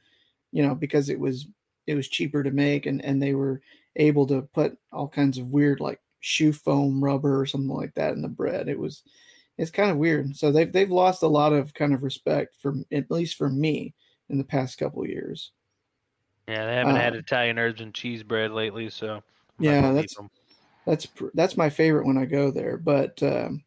you 0.53 0.66
know 0.66 0.75
because 0.75 1.09
it 1.11 1.20
was 1.20 1.46
it 1.87 1.94
was 1.94 2.09
cheaper 2.09 2.42
to 2.42 2.51
make 2.51 2.87
and 2.87 3.05
and 3.05 3.23
they 3.23 3.35
were 3.35 3.61
able 3.96 4.27
to 4.29 4.42
put 4.42 4.79
all 4.92 5.09
kinds 5.09 5.37
of 5.38 5.49
weird 5.49 5.81
like 5.81 6.01
shoe 6.20 6.53
foam 6.53 7.03
rubber 7.03 7.40
or 7.40 7.46
something 7.46 7.68
like 7.75 7.94
that 7.94 8.12
in 8.12 8.23
the 8.23 8.29
bread. 8.29 8.68
It 8.68 8.79
was 8.79 9.03
it's 9.59 9.70
kind 9.70 9.90
of 9.90 9.99
weird. 9.99 10.35
So 10.37 10.51
they've 10.51 10.73
they've 10.73 10.90
lost 10.90 11.23
a 11.23 11.29
lot 11.29 11.53
of 11.53 11.75
kind 11.75 11.92
of 11.92 12.03
respect 12.03 12.55
from 12.57 12.87
at 12.90 13.11
least 13.11 13.37
for 13.37 13.51
me 13.51 13.94
in 14.31 14.38
the 14.38 14.44
past 14.44 14.79
couple 14.79 15.07
years. 15.07 15.53
Yeah, 16.49 16.66
they 16.66 16.75
haven't 16.75 16.96
had 16.96 17.14
Uh, 17.14 17.18
Italian 17.18 17.59
herbs 17.59 17.81
and 17.81 17.94
cheese 17.94 18.23
bread 18.23 18.51
lately, 18.53 18.88
so 18.90 19.16
I'm 19.16 19.23
Yeah, 19.64 19.92
that's 19.92 20.18
'em. 20.18 20.31
That's 20.87 21.07
that's 21.35 21.57
my 21.57 21.71
favorite 21.71 22.07
when 22.07 22.19
I 22.19 22.25
go 22.25 22.51
there. 22.51 22.77
But 22.77 23.23
um, 23.23 23.62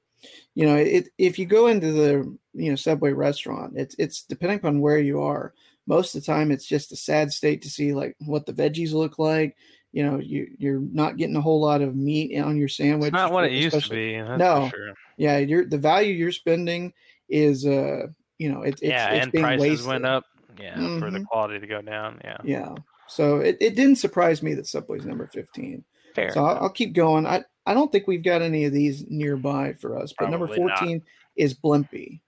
you 0.56 0.66
know, 0.66 0.76
it 0.76 1.10
if 1.18 1.38
you 1.40 1.46
go 1.46 1.68
into 1.68 1.92
the 1.92 2.38
you 2.54 2.70
know 2.70 2.76
Subway 2.76 3.14
restaurant, 3.14 3.74
it's 3.76 3.96
it's 4.00 4.24
depending 4.24 4.58
upon 4.60 4.80
where 4.82 5.00
you 5.00 5.22
are. 5.22 5.54
Most 5.86 6.16
of 6.16 6.22
the 6.22 6.26
time, 6.26 6.50
it's 6.52 6.66
just 6.66 6.94
a 6.94 6.96
sad 6.96 7.32
state 7.32 7.62
to 7.64 7.70
see 7.70 7.94
like 7.94 8.16
what 8.20 8.46
the 8.46 8.54
veggies 8.54 8.94
look 8.94 9.20
like. 9.20 9.56
You 9.92 10.04
know, 10.04 10.18
you 10.20 10.48
you're 10.58 10.80
not 10.80 11.18
getting 11.18 11.36
a 11.36 11.42
whole 11.42 11.60
lot 11.62 11.82
of 11.82 11.96
meat 11.96 12.40
on 12.40 12.58
your 12.58 12.70
sandwich. 12.70 13.10
It's 13.10 13.14
not 13.14 13.32
what 13.32 13.46
it 13.46 13.52
used 13.52 13.84
to 13.84 13.90
be. 13.90 14.18
No, 14.18 14.70
sure. 14.70 14.94
yeah, 15.18 15.38
you're 15.40 15.66
the 15.66 15.78
value 15.78 16.14
you're 16.14 16.32
spending 16.32 16.94
is 17.30 17.66
uh 17.66 18.08
you 18.38 18.52
know 18.52 18.62
it, 18.64 18.74
it's 18.76 18.82
yeah, 18.82 19.10
it's 19.12 19.24
and 19.24 19.32
being 19.32 19.44
prices 19.44 19.60
wasted. 19.70 19.88
went 19.88 20.06
up. 20.06 20.24
Yeah, 20.60 21.00
for 21.00 21.10
the 21.12 21.20
Mhm. 21.20 21.26
quality 21.26 21.60
to 21.60 21.68
go 21.68 21.82
down. 21.82 22.22
Yeah. 22.24 22.38
Yeah. 22.44 22.76
So 23.08 23.38
it, 23.38 23.58
it 23.60 23.76
didn't 23.76 23.98
surprise 23.98 24.42
me 24.42 24.54
that 24.54 24.68
Subway's 24.68 25.06
number 25.06 25.28
15. 25.28 25.84
Fair 26.14 26.32
So 26.32 26.46
I'll, 26.46 26.64
I'll 26.64 26.70
keep 26.70 26.94
going. 26.94 27.26
I, 27.26 27.44
I 27.66 27.74
don't 27.74 27.92
think 27.92 28.08
we've 28.08 28.24
got 28.24 28.42
any 28.42 28.66
of 28.66 28.74
these 28.74 29.06
nearby 29.10 29.74
for 29.74 29.98
us, 29.98 30.14
but 30.18 30.30
number 30.30 30.48
Probably 30.48 30.66
not. 30.66 30.80
14 30.80 31.04
is 31.36 31.54
Blimpie. 31.54 32.20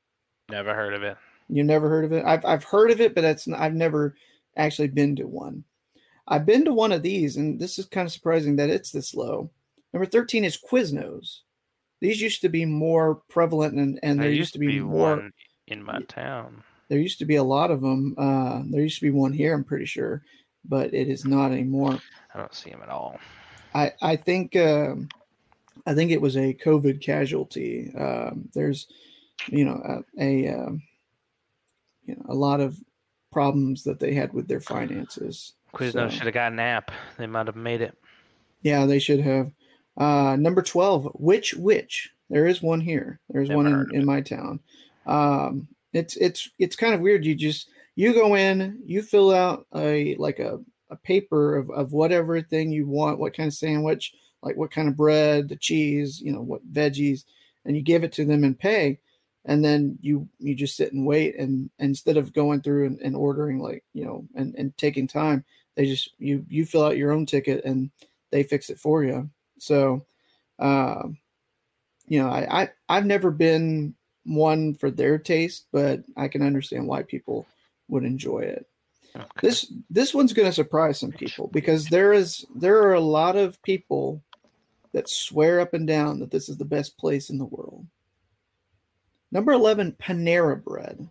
Never 0.50 0.74
heard 0.74 0.94
of 0.94 1.04
it. 1.04 1.18
You 1.50 1.64
never 1.64 1.90
heard 1.90 2.06
of 2.06 2.14
it? 2.14 2.26
I've, 2.26 2.44
I've 2.46 2.64
heard 2.64 2.92
of 2.92 3.02
it, 3.02 3.14
but 3.14 3.24
it's 3.24 3.48
I've 3.48 3.74
never 3.74 4.16
actually 4.58 4.88
been 4.88 5.16
to 5.18 5.28
one. 5.28 5.64
I've 6.28 6.46
been 6.46 6.66
to 6.66 6.74
one 6.74 6.92
of 6.92 7.04
these, 7.04 7.38
and 7.38 7.60
this 7.60 7.78
is 7.78 7.86
kind 7.86 8.08
of 8.08 8.12
surprising 8.12 8.56
that 8.56 8.70
it's 8.70 8.92
this 8.92 9.14
low. 9.14 9.52
Number 9.94 10.06
13 10.06 10.44
is 10.44 10.58
Quiznos. 10.58 11.42
These 12.02 12.22
used 12.22 12.42
to 12.42 12.50
be 12.50 12.66
more 12.66 13.22
prevalent, 13.30 13.76
and, 13.76 14.00
and 14.02 14.20
there, 14.20 14.30
used 14.30 14.54
to 14.54 14.60
be, 14.60 14.80
more. 14.80 15.18
one 15.18 15.34
in 15.68 15.84
my 15.84 16.02
town. 16.08 16.64
There 16.90 17.00
used 17.00 17.20
to 17.20 17.26
be 17.26 17.36
a 17.36 17.44
lot 17.44 17.72
of 17.72 17.82
them. 17.82 18.16
Uh, 18.18 18.62
there 18.70 18.82
used 18.82 19.00
to 19.00 19.06
be 19.06 19.12
one 19.12 19.34
here, 19.34 19.54
I'm 19.54 19.64
pretty 19.64 19.86
sure, 19.86 20.24
but 20.66 20.94
it 20.94 21.08
is 21.08 21.26
not 21.26 21.52
anymore. 21.52 22.00
I 22.34 22.40
don't 22.40 22.54
see 22.54 22.72
them 22.72 22.82
at 22.82 22.90
all. 22.90 23.20
I 23.76 23.92
I 24.02 24.16
think 24.16 24.56
um, 24.56 25.10
I 25.86 25.94
think 25.94 26.12
it 26.12 26.22
was 26.22 26.38
a 26.38 26.54
COVID 26.54 27.02
casualty. 27.02 27.94
Um, 27.96 28.50
there's 28.54 28.88
you 29.48 29.66
know 29.66 30.04
a, 30.18 30.24
a 30.24 30.54
um, 30.56 30.82
you 32.06 32.16
know 32.16 32.26
a 32.30 32.34
lot 32.34 32.62
of 32.62 32.80
problems 33.32 33.84
that 33.84 34.00
they 34.00 34.14
had 34.14 34.34
with 34.34 34.48
their 34.48 34.62
finances. 34.62 35.54
Quiznos 35.74 35.92
So, 35.92 36.10
should 36.10 36.26
have 36.26 36.34
got 36.34 36.54
an 36.54 36.60
app. 36.60 36.92
They 37.18 37.28
might 37.28 37.48
have 37.48 37.58
made 37.58 37.82
it. 37.82 37.98
yeah, 38.62 38.86
they 38.86 39.00
should 39.00 39.20
have. 39.20 39.52
Uh, 39.98 40.38
number 40.38 40.62
twelve, 40.62 41.06
which 41.16 41.54
which 41.56 42.12
there 42.30 42.48
is 42.48 42.62
one 42.62 42.80
here. 42.80 43.20
There's 43.30 43.50
Never 43.50 43.64
one 43.64 43.88
in, 43.92 43.96
in 44.02 44.06
my 44.06 44.22
town. 44.22 44.60
Um, 45.06 45.68
it's 45.94 46.16
it's 46.18 46.50
it's 46.60 46.76
kind 46.76 46.94
of 46.94 47.02
weird. 47.02 47.26
You 47.26 47.36
just 47.36 47.70
you 47.96 48.14
go 48.14 48.36
in, 48.36 48.82
you 48.86 49.02
fill 49.02 49.34
out 49.34 49.68
a 49.76 50.16
like 50.16 50.40
a 50.40 50.60
a 50.90 50.96
paper 50.96 51.58
of, 51.58 51.70
of 51.72 51.94
whatever 51.94 52.42
thing 52.42 52.72
you 52.72 52.88
want, 52.88 53.20
what 53.20 53.36
kind 53.36 53.48
of 53.48 53.54
sandwich, 53.54 54.14
like 54.42 54.56
what 54.56 54.72
kind 54.72 54.88
of 54.88 54.98
bread, 54.98 55.50
the 55.50 55.56
cheese, 55.56 56.22
you 56.22 56.32
know, 56.32 56.42
what 56.42 56.72
veggies, 56.72 57.26
and 57.66 57.76
you 57.76 57.82
give 57.82 58.04
it 58.04 58.12
to 58.14 58.26
them 58.26 58.44
and 58.44 58.58
pay. 58.58 59.00
And 59.46 59.64
then 59.64 59.98
you 60.02 60.28
you 60.40 60.56
just 60.56 60.76
sit 60.76 60.94
and 60.94 61.06
wait 61.06 61.36
and, 61.38 61.70
and 61.80 61.90
instead 61.90 62.18
of 62.18 62.34
going 62.34 62.62
through 62.62 62.88
and, 62.88 63.00
and 63.02 63.16
ordering 63.16 63.60
like, 63.60 63.84
you 63.94 64.06
know, 64.06 64.26
and, 64.36 64.56
and 64.56 64.76
taking 64.78 65.08
time, 65.08 65.46
they 65.76 65.86
just 65.86 66.12
you 66.18 66.46
you 66.50 66.66
fill 66.66 66.84
out 66.84 66.98
your 66.98 67.12
own 67.12 67.26
ticket 67.26 67.64
and 67.64 67.92
they 68.32 68.44
fix 68.44 68.70
it 68.70 68.80
for 68.80 69.04
you. 69.04 69.30
So 69.60 70.06
um 70.60 71.18
you 72.08 72.22
know, 72.22 72.30
I, 72.30 72.64
I 72.64 72.70
I've 72.90 73.06
never 73.06 73.32
been 73.32 73.96
one 74.26 74.74
for 74.76 74.90
their 74.90 75.18
taste, 75.18 75.68
but 75.72 76.04
I 76.18 76.28
can 76.28 76.42
understand 76.42 76.88
why 76.88 77.04
people 77.04 77.46
would 77.88 78.04
enjoy 78.04 78.40
it. 78.40 78.68
This 79.42 79.72
this 79.90 80.14
one's 80.14 80.34
going 80.34 80.48
to 80.48 80.54
surprise 80.54 81.00
some 81.00 81.12
people 81.12 81.48
because 81.48 81.88
there 81.88 82.14
is 82.14 82.46
there 82.56 82.84
are 82.84 82.94
a 82.94 83.00
lot 83.00 83.36
of 83.36 83.62
people 83.62 84.22
that 84.94 85.10
swear 85.10 85.60
up 85.60 85.74
and 85.74 85.88
down 85.88 86.20
that 86.20 86.32
this 86.32 86.50
is 86.50 86.58
the 86.58 86.66
best 86.66 86.98
place 86.98 87.30
in 87.30 87.38
the 87.38 87.46
world. 87.46 87.86
Number 89.32 89.52
11 89.52 89.98
Panera 90.00 90.62
bread. 90.62 91.10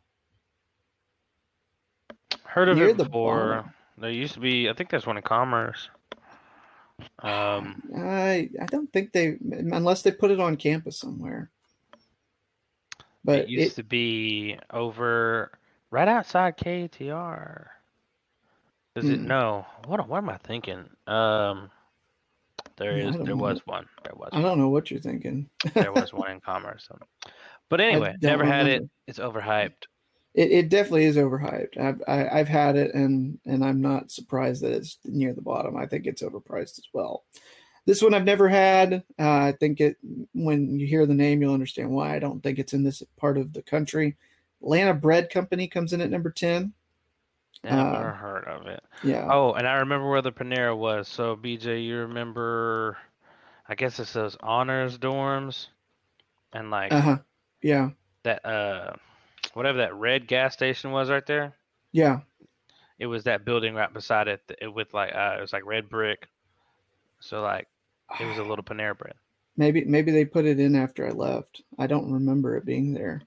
Heard 2.45 2.69
of 2.69 2.79
Near 2.79 2.88
it 2.88 2.97
the 2.97 3.05
before. 3.05 3.49
bottom. 3.49 3.75
There 3.99 4.11
used 4.11 4.35
to 4.35 4.40
be. 4.40 4.69
I 4.69 4.73
think 4.73 4.90
there's 4.90 5.07
one 5.07 5.17
in 5.17 5.23
Commerce. 5.23 5.88
Um, 7.21 7.83
I 7.97 8.49
I 8.61 8.67
don't 8.67 8.93
think 8.93 9.12
they 9.12 9.37
unless 9.51 10.03
they 10.03 10.12
put 10.12 10.31
it 10.31 10.40
on 10.40 10.57
campus 10.57 10.99
somewhere. 10.99 11.51
But 13.25 13.40
it 13.40 13.49
used 13.49 13.73
it, 13.73 13.77
to 13.77 13.83
be 13.83 14.59
over 14.71 15.51
right 15.90 16.09
outside 16.09 16.57
KTR. 16.57 17.67
Does 18.95 19.09
it 19.09 19.21
no? 19.21 19.67
What 19.87 20.09
what 20.09 20.19
am 20.19 20.29
I 20.29 20.37
thinking? 20.39 20.85
Um, 21.07 21.71
there 22.77 22.93
I 22.93 22.99
is 22.99 23.15
there 23.17 23.25
know. 23.25 23.37
was 23.37 23.61
one. 23.67 23.87
There 24.05 24.15
was 24.15 24.31
I 24.33 24.41
don't 24.41 24.59
know 24.59 24.69
what 24.69 24.91
you're 24.91 25.01
thinking. 25.01 25.49
there 25.75 25.93
was 25.93 26.13
one 26.13 26.31
in 26.31 26.41
Commerce. 26.41 26.87
so. 26.89 26.99
But 27.71 27.81
anyway, 27.81 28.15
never 28.23 28.45
had 28.45 28.67
it. 28.67 28.89
It's 29.07 29.19
overhyped. 29.19 29.87
It, 30.35 30.51
it 30.51 30.69
definitely 30.69 31.05
is 31.05 31.17
overhyped. 31.17 31.79
I've 31.79 32.03
I, 32.07 32.41
I've 32.41 32.49
had 32.49 32.77
it 32.77 32.95
and 32.95 33.39
and 33.47 33.65
I'm 33.65 33.81
not 33.81 34.11
surprised 34.11 34.63
that 34.63 34.73
it's 34.73 34.99
near 35.05 35.33
the 35.33 35.43
bottom. 35.43 35.77
I 35.77 35.87
think 35.87 36.07
it's 36.07 36.23
overpriced 36.23 36.79
as 36.79 36.89
well. 36.93 37.25
This 37.87 38.01
one 38.01 38.15
I've 38.15 38.25
never 38.25 38.49
had. 38.49 39.03
Uh, 39.19 39.29
I 39.29 39.55
think 39.59 39.81
it 39.81 39.97
when 40.35 40.79
you 40.79 40.87
hear 40.87 41.05
the 41.07 41.15
name, 41.15 41.43
you'll 41.43 41.55
understand 41.55 41.91
why. 41.91 42.15
I 42.15 42.19
don't 42.19 42.43
think 42.43 42.59
it's 42.59 42.73
in 42.73 42.85
this 42.85 43.03
part 43.17 43.39
of 43.39 43.53
the 43.53 43.63
country. 43.63 44.17
Atlanta 44.63 44.95
Bread 44.95 45.31
Company 45.31 45.69
comes 45.69 45.93
in 45.93 46.01
at 46.01 46.11
number 46.11 46.31
ten. 46.31 46.73
Never 47.64 48.12
Uh, 48.12 48.12
heard 48.12 48.44
of 48.46 48.66
it. 48.68 48.85
yeah. 49.03 49.33
Oh, 49.33 49.55
and 49.55 49.66
I 49.66 49.74
remember 49.79 50.09
where 50.09 50.22
the 50.22 50.31
Panera 50.33 50.77
was. 50.77 51.09
So 51.09 51.35
BJ, 51.35 51.81
you 51.81 51.96
remember? 51.98 52.96
I 53.68 53.74
guess 53.74 53.98
it's 54.00 54.12
those 54.14 54.37
honors 54.40 54.98
dorms, 54.98 55.68
and 56.53 56.70
like 56.70 56.94
Uh 56.94 57.00
huh. 57.00 57.18
Yeah. 57.62 57.90
that 58.24 58.44
uh, 58.44 58.94
whatever 59.55 59.79
that 59.79 59.94
red 59.94 60.27
gas 60.27 60.55
station 60.55 60.92
was 60.92 61.11
right 61.11 61.27
there. 61.27 61.55
Yeah. 61.92 62.20
It 62.98 63.07
was 63.07 63.24
that 63.24 63.44
building 63.44 63.74
right 63.74 63.92
beside 63.92 64.27
it, 64.29 64.46
th- 64.48 64.72
with 64.72 64.92
like 64.94 65.14
uh, 65.14 65.37
it 65.38 65.40
was 65.40 65.53
like 65.53 65.64
red 65.64 65.88
brick. 65.88 66.29
So 67.20 67.42
like 67.42 67.68
it 68.18 68.27
was 68.27 68.38
a 68.38 68.44
little 68.44 68.64
Panera 68.64 68.96
bread. 68.98 69.14
Maybe 69.57 69.85
maybe 69.85 70.12
they 70.12 70.24
put 70.27 70.44
it 70.44 70.61
in 70.61 70.77
after 70.77 71.05
I 71.05 71.11
left. 71.11 71.62
I 71.77 71.88
don't 71.88 72.12
remember 72.12 72.57
it 72.57 72.64
being 72.64 72.94
there. 72.94 73.27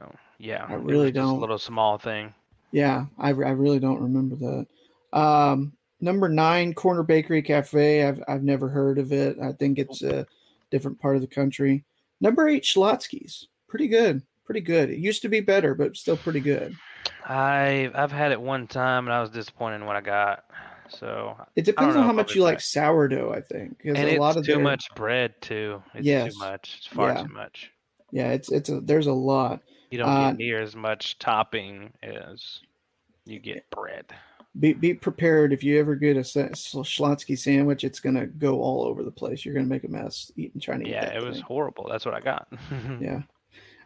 No, 0.00 0.14
yeah, 0.38 0.68
I 0.68 0.74
it 0.88 1.00
really 1.00 1.12
don't. 1.12 1.36
A 1.36 1.40
little 1.40 1.58
small 1.58 1.98
thing. 1.98 2.34
Yeah, 2.72 3.06
I, 3.18 3.28
I 3.28 3.32
really 3.32 3.78
don't 3.78 4.00
remember 4.02 4.36
that. 4.36 5.18
Um, 5.18 5.72
number 6.00 6.28
nine, 6.28 6.72
Corner 6.74 7.02
Bakery 7.02 7.42
Cafe. 7.42 8.04
I've 8.06 8.22
I've 8.26 8.42
never 8.42 8.68
heard 8.68 8.98
of 8.98 9.12
it. 9.12 9.36
I 9.42 9.52
think 9.52 9.78
it's 9.78 10.02
a 10.02 10.26
different 10.70 11.00
part 11.00 11.16
of 11.16 11.20
the 11.22 11.28
country. 11.28 11.84
Number 12.20 12.48
eight, 12.48 12.62
Schlotzsky's. 12.64 13.48
Pretty 13.68 13.88
good. 13.88 14.22
Pretty 14.44 14.60
good. 14.60 14.90
It 14.90 14.98
used 14.98 15.22
to 15.22 15.28
be 15.28 15.40
better, 15.40 15.74
but 15.74 15.96
still 15.96 16.16
pretty 16.16 16.40
good. 16.40 16.76
I 17.26 17.90
I've 17.94 18.12
had 18.12 18.32
it 18.32 18.40
one 18.40 18.66
time 18.66 19.06
and 19.06 19.12
I 19.14 19.20
was 19.20 19.30
disappointed 19.30 19.76
in 19.76 19.86
what 19.86 19.96
I 19.96 20.00
got. 20.00 20.44
So 20.88 21.36
It 21.56 21.64
depends 21.64 21.96
on 21.96 22.04
how 22.04 22.12
much 22.12 22.34
you 22.34 22.42
like 22.42 22.60
sourdough. 22.60 23.32
I 23.32 23.40
think 23.40 23.78
because 23.78 23.98
And 23.98 24.08
a 24.08 24.12
it's 24.12 24.20
lot 24.20 24.36
of 24.36 24.44
too 24.44 24.54
their- 24.54 24.62
much 24.62 24.88
bread 24.94 25.34
too. 25.40 25.82
It's 25.94 26.06
Yes. 26.06 26.32
too 26.34 26.38
much. 26.40 26.74
It's 26.78 26.86
far 26.86 27.12
Yeah. 27.12 27.22
too 27.22 27.32
much. 27.32 27.70
Yeah, 28.10 28.32
it's 28.32 28.50
it's 28.52 28.68
a 28.68 28.80
there's 28.80 29.06
a 29.06 29.12
lot. 29.12 29.60
You 29.92 29.98
don't 29.98 30.08
Uh, 30.08 30.30
get 30.30 30.38
near 30.38 30.60
as 30.62 30.74
much 30.74 31.18
topping 31.18 31.92
as 32.02 32.60
you 33.26 33.38
get 33.38 33.68
bread. 33.70 34.06
be 34.58 34.72
be 34.72 34.92
prepared 34.94 35.52
if 35.52 35.62
you 35.62 35.78
ever 35.78 35.94
get 35.94 36.16
a 36.16 36.20
Schlotzsky 36.20 37.38
sandwich, 37.38 37.84
it's 37.84 38.00
gonna 38.00 38.26
go 38.26 38.60
all 38.62 38.84
over 38.84 39.02
the 39.02 39.10
place. 39.10 39.44
You're 39.44 39.54
gonna 39.54 39.66
make 39.66 39.84
a 39.84 39.88
mess 39.88 40.32
eating 40.36 40.60
trying 40.60 40.80
to 40.80 40.86
eat 40.88 40.92
Yeah, 40.92 41.16
it 41.16 41.22
was 41.24 41.40
horrible. 41.40 41.86
That's 41.90 42.04
what 42.04 42.14
I 42.14 42.20
got. 42.20 42.48
Yeah. 43.00 43.22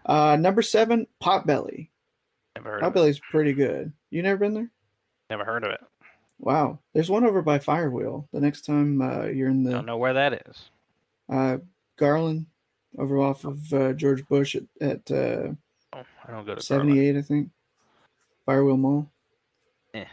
Uh, 0.04 0.36
number 0.36 0.62
seven, 0.62 1.06
Potbelly. 1.22 1.88
Never 2.54 2.70
heard 2.70 2.82
of 2.84 2.94
it. 2.96 2.98
Potbelly's 2.98 3.20
pretty 3.30 3.52
good. 3.52 3.92
You 4.10 4.22
never 4.22 4.38
been 4.38 4.54
there? 4.54 4.70
Never 5.30 5.44
heard 5.44 5.64
of 5.64 5.70
it. 5.72 5.80
Wow. 6.38 6.78
There's 6.92 7.10
one 7.10 7.24
over 7.24 7.42
by 7.42 7.58
Firewheel. 7.58 8.28
The 8.32 8.40
next 8.40 8.64
time 8.64 9.02
uh, 9.02 9.24
you're 9.24 9.48
in 9.50 9.64
the 9.64 9.72
Don't 9.72 9.86
know 9.86 9.96
where 9.96 10.12
that 10.14 10.42
is. 10.48 10.70
uh, 11.28 11.58
Garland, 11.96 12.46
over 12.98 13.18
off 13.18 13.44
of 13.44 13.72
uh, 13.72 13.92
George 13.94 14.26
Bush 14.28 14.54
at, 14.54 14.62
at 14.80 15.10
uh, 15.10 15.52
I 16.26 16.32
don't 16.32 16.44
go 16.46 16.54
to 16.54 16.66
Garland. 16.68 16.90
78, 16.90 17.16
I 17.16 17.22
think. 17.22 17.50
Firewheel 18.48 18.78
Mall. 18.78 19.10
Eh. 19.94 20.04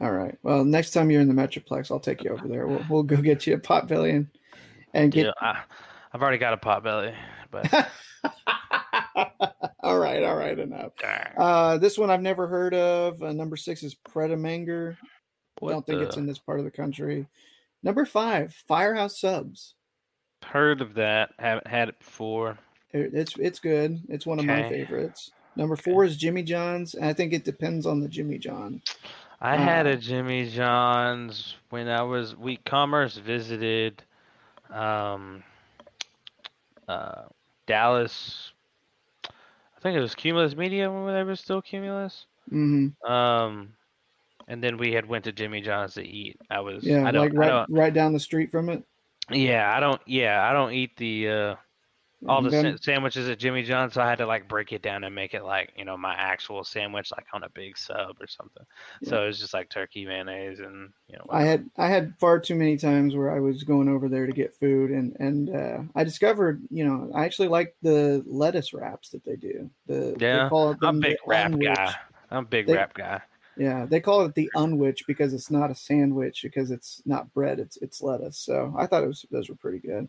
All 0.00 0.12
right. 0.12 0.36
Well, 0.42 0.64
next 0.64 0.90
time 0.92 1.10
you're 1.10 1.20
in 1.20 1.28
the 1.28 1.34
Metroplex, 1.34 1.90
I'll 1.90 2.00
take 2.00 2.22
you 2.24 2.30
over 2.30 2.48
there. 2.48 2.66
We'll, 2.66 2.84
we'll 2.88 3.02
go 3.02 3.16
get 3.16 3.46
you 3.46 3.54
a 3.54 3.58
Potbelly 3.58 4.14
and, 4.16 4.28
and 4.94 5.12
get. 5.12 5.26
Yeah, 5.26 5.32
I, 5.40 5.60
I've 6.12 6.22
already 6.22 6.38
got 6.38 6.52
a 6.54 6.56
pot 6.56 6.82
belly, 6.82 7.14
but 7.50 7.72
all 9.82 9.98
right. 9.98 10.22
All 10.22 10.36
right. 10.36 10.58
Enough. 10.58 10.92
Uh, 11.36 11.78
this 11.78 11.98
one 11.98 12.10
I've 12.10 12.22
never 12.22 12.46
heard 12.46 12.74
of. 12.74 13.22
Uh, 13.22 13.32
number 13.32 13.56
six 13.56 13.82
is 13.82 13.94
Pret 13.94 14.30
A 14.30 14.36
Manger. 14.36 14.96
I 15.62 15.66
don't 15.72 15.84
think 15.86 16.00
it's 16.02 16.16
in 16.16 16.26
this 16.26 16.38
part 16.38 16.58
of 16.58 16.64
the 16.64 16.70
country. 16.70 17.26
Number 17.82 18.04
five, 18.06 18.54
Firehouse 18.66 19.20
Subs. 19.20 19.74
heard 20.44 20.80
of 20.80 20.94
that. 20.94 21.30
Haven't 21.38 21.66
had 21.66 21.88
it 21.90 21.98
before. 21.98 22.58
It- 22.92 23.12
It's 23.14 23.36
it's 23.38 23.58
good. 23.58 24.00
It's 24.08 24.26
one 24.26 24.38
of 24.38 24.46
my 24.46 24.62
favorites. 24.70 25.30
Number 25.56 25.76
four 25.76 26.04
is 26.04 26.16
Jimmy 26.16 26.42
John's, 26.42 26.94
and 26.94 27.04
I 27.04 27.12
think 27.12 27.32
it 27.32 27.44
depends 27.44 27.86
on 27.86 28.00
the 28.00 28.08
Jimmy 28.08 28.38
John. 28.38 28.80
I 29.40 29.56
had 29.56 29.86
Uh, 29.86 29.90
a 29.90 29.96
Jimmy 29.96 30.48
John's 30.50 31.56
when 31.70 31.88
I 31.88 32.02
was 32.02 32.36
Week 32.36 32.64
Commerce 32.64 33.16
visited 33.16 34.02
um, 34.70 35.42
uh, 36.88 37.22
Dallas. 37.66 38.52
I 39.24 39.80
think 39.82 39.96
it 39.96 40.00
was 40.00 40.14
Cumulus 40.14 40.54
Media 40.54 40.90
when 40.90 41.14
they 41.14 41.22
were 41.22 41.36
still 41.36 41.62
Cumulus. 41.62 42.26
hmm 42.48 42.88
Um, 43.06 43.72
and 44.46 44.62
then 44.62 44.76
we 44.76 44.92
had 44.92 45.06
went 45.06 45.24
to 45.24 45.32
Jimmy 45.32 45.60
John's 45.62 45.94
to 45.94 46.06
eat. 46.06 46.38
I 46.50 46.60
was 46.60 46.84
Yeah, 46.84 47.06
I 47.06 47.10
don't, 47.10 47.32
like 47.32 47.38
right 47.38 47.66
right 47.70 47.94
down 47.94 48.12
the 48.12 48.20
street 48.20 48.50
from 48.50 48.68
it. 48.68 48.82
yeah 49.30 49.74
I 49.74 49.80
don't 49.80 50.00
yeah 50.06 50.42
I 50.48 50.52
don't 50.52 50.72
eat 50.72 50.96
the 50.96 51.28
uh, 51.28 51.54
all 52.28 52.42
the 52.42 52.50
Then- 52.50 52.76
sa- 52.76 52.82
sandwiches 52.82 53.28
at 53.28 53.38
Jimmy 53.38 53.62
John's. 53.62 53.94
So 53.94 54.02
I 54.02 54.08
had 54.08 54.18
to 54.18 54.26
like 54.26 54.46
break 54.46 54.72
it 54.72 54.82
down 54.82 55.04
and 55.04 55.14
make 55.14 55.32
it 55.34 55.42
like 55.44 55.72
you 55.76 55.84
know 55.84 55.96
my 55.96 56.14
actual 56.14 56.62
sandwich 56.64 57.10
like 57.12 57.26
on 57.32 57.42
a 57.44 57.48
big 57.50 57.78
sub 57.78 58.16
or 58.20 58.26
something. 58.26 58.64
So 59.04 59.22
it 59.22 59.26
was 59.26 59.38
just 59.40 59.54
like 59.54 59.70
turkey 59.70 60.04
mayonnaise 60.04 60.60
and 60.60 60.90
you 61.08 61.16
know 61.16 61.24
I 61.30 61.44
had 61.44 61.68
I 61.78 61.88
had 61.88 62.14
far 62.20 62.38
too 62.38 62.54
many 62.54 62.76
times 62.76 63.16
where 63.16 63.30
I 63.30 63.40
was 63.40 63.62
going 63.64 63.88
over 63.88 64.08
there 64.08 64.26
to 64.26 64.32
get 64.32 64.54
food, 64.54 64.90
and 64.90 65.16
and 65.18 65.54
uh, 65.54 65.78
I 65.94 66.04
discovered 66.04 66.62
you 66.70 66.84
know 66.84 67.10
I 67.14 67.24
actually 67.24 67.48
like 67.48 67.74
the 67.82 68.22
lettuce 68.26 68.72
wraps 68.74 69.08
that 69.10 69.24
they 69.24 69.36
do. 69.36 69.70
The 69.86 70.14
they 70.18 70.26
Yeah, 70.26 70.48
call 70.48 70.72
it 70.72 70.78
I'm 70.82 70.98
a 70.98 71.00
big 71.00 71.16
wrap 71.26 71.52
guy. 71.58 71.94
I'm 72.30 72.44
a 72.44 72.48
big 72.48 72.66
They- 72.66 72.74
rap 72.74 72.94
guy. 72.94 73.20
Yeah, 73.56 73.84
they 73.84 74.00
call 74.00 74.22
it 74.22 74.34
the 74.34 74.50
unwich 74.54 75.06
because 75.06 75.34
it's 75.34 75.50
not 75.50 75.70
a 75.70 75.74
sandwich 75.74 76.42
because 76.42 76.70
it's 76.70 77.02
not 77.04 77.32
bread, 77.34 77.58
it's 77.58 77.76
it's 77.78 78.00
lettuce. 78.00 78.38
So 78.38 78.74
I 78.78 78.86
thought 78.86 79.02
it 79.02 79.08
was 79.08 79.26
those 79.30 79.48
were 79.48 79.56
pretty 79.56 79.78
good. 79.78 80.08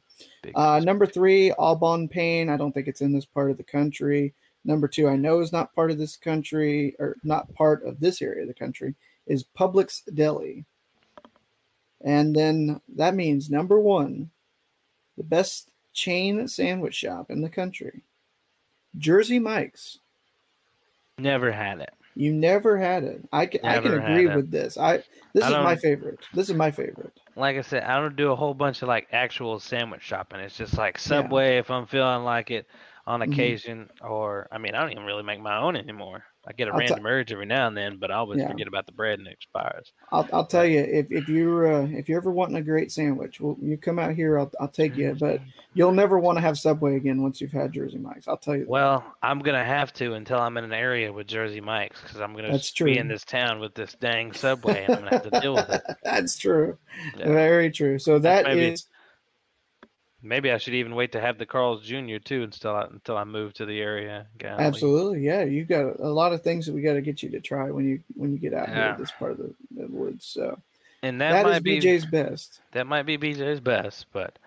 Uh, 0.55 0.79
number 0.83 1.05
three, 1.05 1.51
Au 1.53 1.75
Bon 1.75 2.07
Pain. 2.07 2.49
I 2.49 2.57
don't 2.57 2.71
think 2.71 2.87
it's 2.87 3.01
in 3.01 3.13
this 3.13 3.25
part 3.25 3.51
of 3.51 3.57
the 3.57 3.63
country. 3.63 4.33
Number 4.63 4.87
two, 4.87 5.07
I 5.07 5.15
know 5.15 5.39
is 5.41 5.51
not 5.51 5.73
part 5.73 5.91
of 5.91 5.97
this 5.97 6.15
country 6.15 6.95
or 6.99 7.17
not 7.23 7.53
part 7.53 7.83
of 7.83 7.99
this 7.99 8.21
area 8.21 8.43
of 8.43 8.47
the 8.47 8.53
country 8.53 8.95
is 9.27 9.43
Publix 9.43 10.01
Deli. 10.13 10.65
And 12.03 12.35
then 12.35 12.81
that 12.95 13.15
means 13.15 13.49
number 13.49 13.79
one, 13.79 14.31
the 15.17 15.23
best 15.23 15.71
chain 15.93 16.47
sandwich 16.47 16.95
shop 16.95 17.29
in 17.29 17.41
the 17.41 17.49
country, 17.49 18.01
Jersey 18.97 19.39
Mike's. 19.39 19.99
Never 21.17 21.51
had 21.51 21.79
it. 21.79 21.93
You 22.15 22.33
never 22.33 22.77
had 22.77 23.03
it. 23.03 23.21
I 23.31 23.45
can, 23.47 23.61
I 23.65 23.77
can 23.79 23.93
agree 23.93 24.27
it. 24.27 24.29
with 24.29 24.51
this. 24.51 24.77
I 24.77 25.03
this 25.33 25.45
I 25.45 25.49
is 25.49 25.57
my 25.59 25.75
favorite. 25.75 26.19
This 26.33 26.49
is 26.49 26.55
my 26.55 26.71
favorite. 26.71 27.13
Like 27.35 27.57
I 27.57 27.61
said, 27.61 27.83
I 27.83 27.99
don't 27.99 28.15
do 28.15 28.31
a 28.31 28.35
whole 28.37 28.53
bunch 28.53 28.81
of 28.81 28.87
like 28.87 29.07
actual 29.11 29.59
sandwich 29.59 30.01
shopping. 30.01 30.39
It's 30.39 30.55
just 30.57 30.77
like 30.77 30.97
Subway 30.97 31.57
if 31.57 31.69
I'm 31.69 31.85
feeling 31.85 32.23
like 32.23 32.51
it 32.51 32.67
on 33.05 33.21
Mhm. 33.25 33.61
occasion, 33.61 33.89
or 34.01 34.47
I 34.51 34.57
mean, 34.57 34.75
I 34.75 34.81
don't 34.81 34.91
even 34.91 35.03
really 35.05 35.23
make 35.23 35.39
my 35.41 35.57
own 35.57 35.75
anymore. 35.75 36.23
I 36.47 36.53
get 36.53 36.67
a 36.67 36.71
I'll 36.71 36.77
random 36.79 37.05
urge 37.05 37.31
every 37.31 37.45
now 37.45 37.67
and 37.67 37.77
then, 37.77 37.97
but 37.97 38.09
I 38.09 38.15
always 38.15 38.39
Yeah. 38.39 38.47
forget 38.47 38.67
about 38.67 38.87
the 38.87 38.91
bread 38.91 39.19
and 39.19 39.27
it 39.27 39.33
expires. 39.33 39.91
I'll, 40.11 40.27
I'll 40.33 40.45
tell 40.47 40.65
you 40.65 40.79
if, 40.79 41.11
if 41.11 41.29
you're 41.29 41.71
uh, 41.71 41.87
if 41.91 42.09
you're 42.09 42.17
ever 42.17 42.31
wanting 42.31 42.55
a 42.55 42.61
great 42.63 42.91
sandwich, 42.91 43.39
well, 43.39 43.57
you 43.61 43.77
come 43.77 43.99
out 43.99 44.15
here. 44.15 44.39
I'll, 44.39 44.51
I'll 44.59 44.67
take 44.67 44.97
you, 44.97 45.15
but 45.19 45.39
you'll 45.75 45.91
never 45.91 46.17
want 46.17 46.37
to 46.37 46.41
have 46.41 46.57
Subway 46.57 46.95
again 46.95 47.21
once 47.21 47.41
you've 47.41 47.51
had 47.51 47.71
Jersey 47.73 47.99
Mike's. 47.99 48.27
I'll 48.27 48.37
tell 48.37 48.55
you. 48.55 48.61
that. 48.61 48.69
Well, 48.69 49.05
I'm 49.21 49.39
gonna 49.39 49.63
have 49.63 49.93
to 49.93 50.13
until 50.13 50.39
I'm 50.39 50.57
in 50.57 50.63
an 50.63 50.73
area 50.73 51.13
with 51.13 51.27
Jersey 51.27 51.61
Mike's 51.61 52.01
because 52.01 52.19
I'm 52.19 52.33
gonna 52.35 52.51
That's 52.51 52.71
be 52.71 52.97
in 52.97 53.07
this 53.07 53.23
town 53.23 53.59
with 53.59 53.75
this 53.75 53.93
dang 53.99 54.33
Subway, 54.33 54.85
and 54.85 54.95
I'm 54.95 54.99
gonna 55.03 55.11
have 55.11 55.29
to 55.31 55.39
deal 55.41 55.53
with 55.53 55.69
it. 55.69 55.83
That's 56.03 56.37
true. 56.37 56.77
Yeah. 57.17 57.27
Very 57.27 57.69
true. 57.69 57.99
So 57.99 58.17
that 58.17 58.45
maybe- 58.45 58.69
is 58.73 58.87
Maybe 60.23 60.51
I 60.51 60.57
should 60.57 60.75
even 60.75 60.95
wait 60.95 61.11
to 61.13 61.21
have 61.21 61.37
the 61.37 61.45
Carl's 61.45 61.83
Jr. 61.83 62.17
too 62.23 62.43
until 62.43 62.75
I, 62.75 62.83
until 62.83 63.17
I 63.17 63.23
move 63.23 63.53
to 63.55 63.65
the 63.65 63.79
area. 63.79 64.27
Golly. 64.37 64.63
absolutely 64.65 65.21
yeah. 65.21 65.43
You 65.43 65.65
got 65.65 65.99
a 65.99 66.09
lot 66.09 66.33
of 66.33 66.43
things 66.43 66.65
that 66.65 66.73
we 66.73 66.81
got 66.81 66.93
to 66.93 67.01
get 67.01 67.23
you 67.23 67.29
to 67.31 67.39
try 67.39 67.71
when 67.71 67.87
you 67.87 68.01
when 68.15 68.31
you 68.31 68.37
get 68.37 68.53
out 68.53 68.67
here 68.69 68.75
Yeah. 68.77 68.95
this 68.97 69.11
part 69.11 69.31
of 69.31 69.37
the, 69.37 69.53
the 69.71 69.87
woods. 69.87 70.25
So 70.25 70.59
And 71.03 71.19
that, 71.21 71.33
that 71.33 71.43
might 71.45 71.57
is 71.57 71.59
be 71.61 71.79
BJ's 71.79 72.05
best. 72.05 72.61
That 72.73 72.87
might 72.87 73.03
be 73.03 73.17
BJ's 73.17 73.59
best, 73.59 74.05
but 74.13 74.37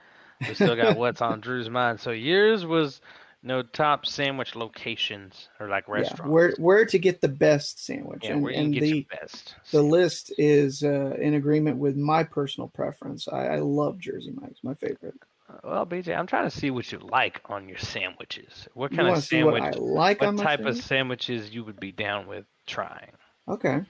we 0.48 0.54
still 0.54 0.76
got 0.76 0.96
what's 0.96 1.20
on 1.22 1.40
Drew's 1.42 1.70
mind. 1.70 2.00
So 2.00 2.10
yours 2.10 2.64
was 2.64 3.00
no 3.42 3.62
top 3.62 4.06
sandwich 4.06 4.56
locations 4.56 5.49
or 5.61 5.68
like 5.68 5.86
Yeah, 5.88 5.92
restaurants. 5.92 6.32
where 6.32 6.55
where 6.59 6.86
to 6.86 6.99
get 6.99 7.20
the 7.20 7.28
best 7.28 7.84
sandwich, 7.84 8.24
Yeah, 8.24 8.32
and, 8.34 8.42
where 8.42 8.53
you 8.53 8.57
can 8.57 8.64
and 8.66 8.74
get 8.74 8.82
the 8.82 9.07
best. 9.11 9.55
the 9.72 9.82
list 9.82 10.32
is 10.38 10.82
uh, 10.82 11.16
in 11.20 11.34
agreement 11.34 11.78
with 11.78 11.96
my 11.96 12.24
personal 12.24 12.68
preference. 12.68 13.28
I, 13.28 13.46
I 13.46 13.59
love 13.59 13.99
Jersey 13.99 14.32
Mike's, 14.34 14.62
my 14.62 14.74
favorite. 14.74 15.14
Well, 15.62 15.86
BJ, 15.86 16.16
I'm 16.16 16.26
trying 16.26 16.44
to 16.48 16.57
see 16.57 16.70
what 16.70 16.90
you 16.90 16.98
like 16.98 17.40
on 17.46 17.68
your 17.68 17.78
sandwiches. 17.78 18.68
What 18.74 18.92
kind 18.92 19.09
of 19.09 19.14
what 19.14 19.22
sandwich? 19.22 19.62
I 19.62 19.70
like 19.70 20.20
what 20.20 20.36
type 20.36 20.61
of 20.61 20.76
sandwiches 20.76 21.55
you 21.55 21.64
would 21.64 21.78
be 21.78 21.92
down 21.92 22.26
with 22.26 22.46
trying? 22.66 23.12
Okay. 23.48 23.82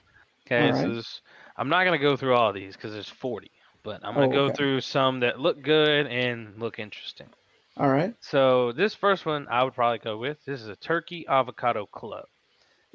Okay, 0.45 0.71
All 0.71 0.73
so 0.73 0.87
right. 0.87 0.95
this, 0.95 1.21
I'm 1.57 1.69
not 1.69 1.85
gonna 1.85 1.97
go 1.97 2.15
through 2.15 2.35
all 2.35 2.49
of 2.49 2.55
these 2.55 2.75
because 2.75 2.93
there's 2.93 3.09
40, 3.09 3.51
but 3.83 4.01
I'm 4.03 4.13
gonna 4.13 4.27
Oh, 4.27 4.31
go 4.31 4.45
okay. 4.45 4.53
through 4.53 4.81
some 4.81 5.19
that 5.21 5.39
look 5.39 5.61
good 5.61 6.07
and 6.07 6.59
look 6.59 6.79
interesting. 6.79 7.27
All 7.77 7.89
right. 7.89 8.13
So 8.21 8.71
this 8.71 8.95
first 8.95 9.25
one 9.25 9.47
I 9.49 9.63
would 9.63 9.73
probably 9.73 9.99
go 9.99 10.17
with. 10.17 10.43
This 10.45 10.61
is 10.61 10.67
a 10.67 10.75
turkey 10.75 11.25
avocado 11.27 11.85
club. 11.85 12.25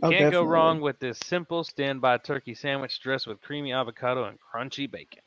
Oh, 0.03 0.11
Can't 0.11 0.31
go 0.33 0.45
wrong 0.45 0.81
with 0.81 0.99
this 0.99 1.19
simple 1.19 1.65
standby 1.65 2.19
turkey 2.19 2.55
sandwich 2.55 3.01
dressed 3.01 3.27
with 3.27 3.41
creamy 3.43 3.73
avocado 3.73 4.25
and 4.25 4.39
crunchy 4.41 4.91
bacon. 4.91 5.23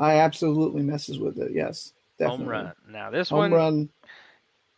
I 0.00 0.16
absolutely 0.16 0.82
messes 0.82 1.18
with 1.20 1.38
it. 1.38 1.52
Yes, 1.52 1.92
definitely. 2.18 2.44
Home 2.46 2.50
run. 2.50 2.74
Now 2.88 3.10
this 3.10 3.30
Home 3.30 3.38
one 3.38 3.52
run. 3.52 3.88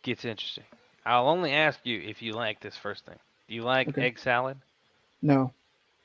gets 0.03 0.25
interesting. 0.25 0.65
I'll 1.05 1.27
only 1.29 1.51
ask 1.53 1.79
you 1.85 1.99
if 1.99 2.21
you 2.21 2.33
like 2.33 2.59
this 2.59 2.77
first 2.77 3.05
thing. 3.05 3.17
Do 3.47 3.55
you 3.55 3.63
like 3.63 3.87
Okay. 3.89 4.01
egg 4.03 4.19
salad? 4.19 4.57
No. 5.21 5.53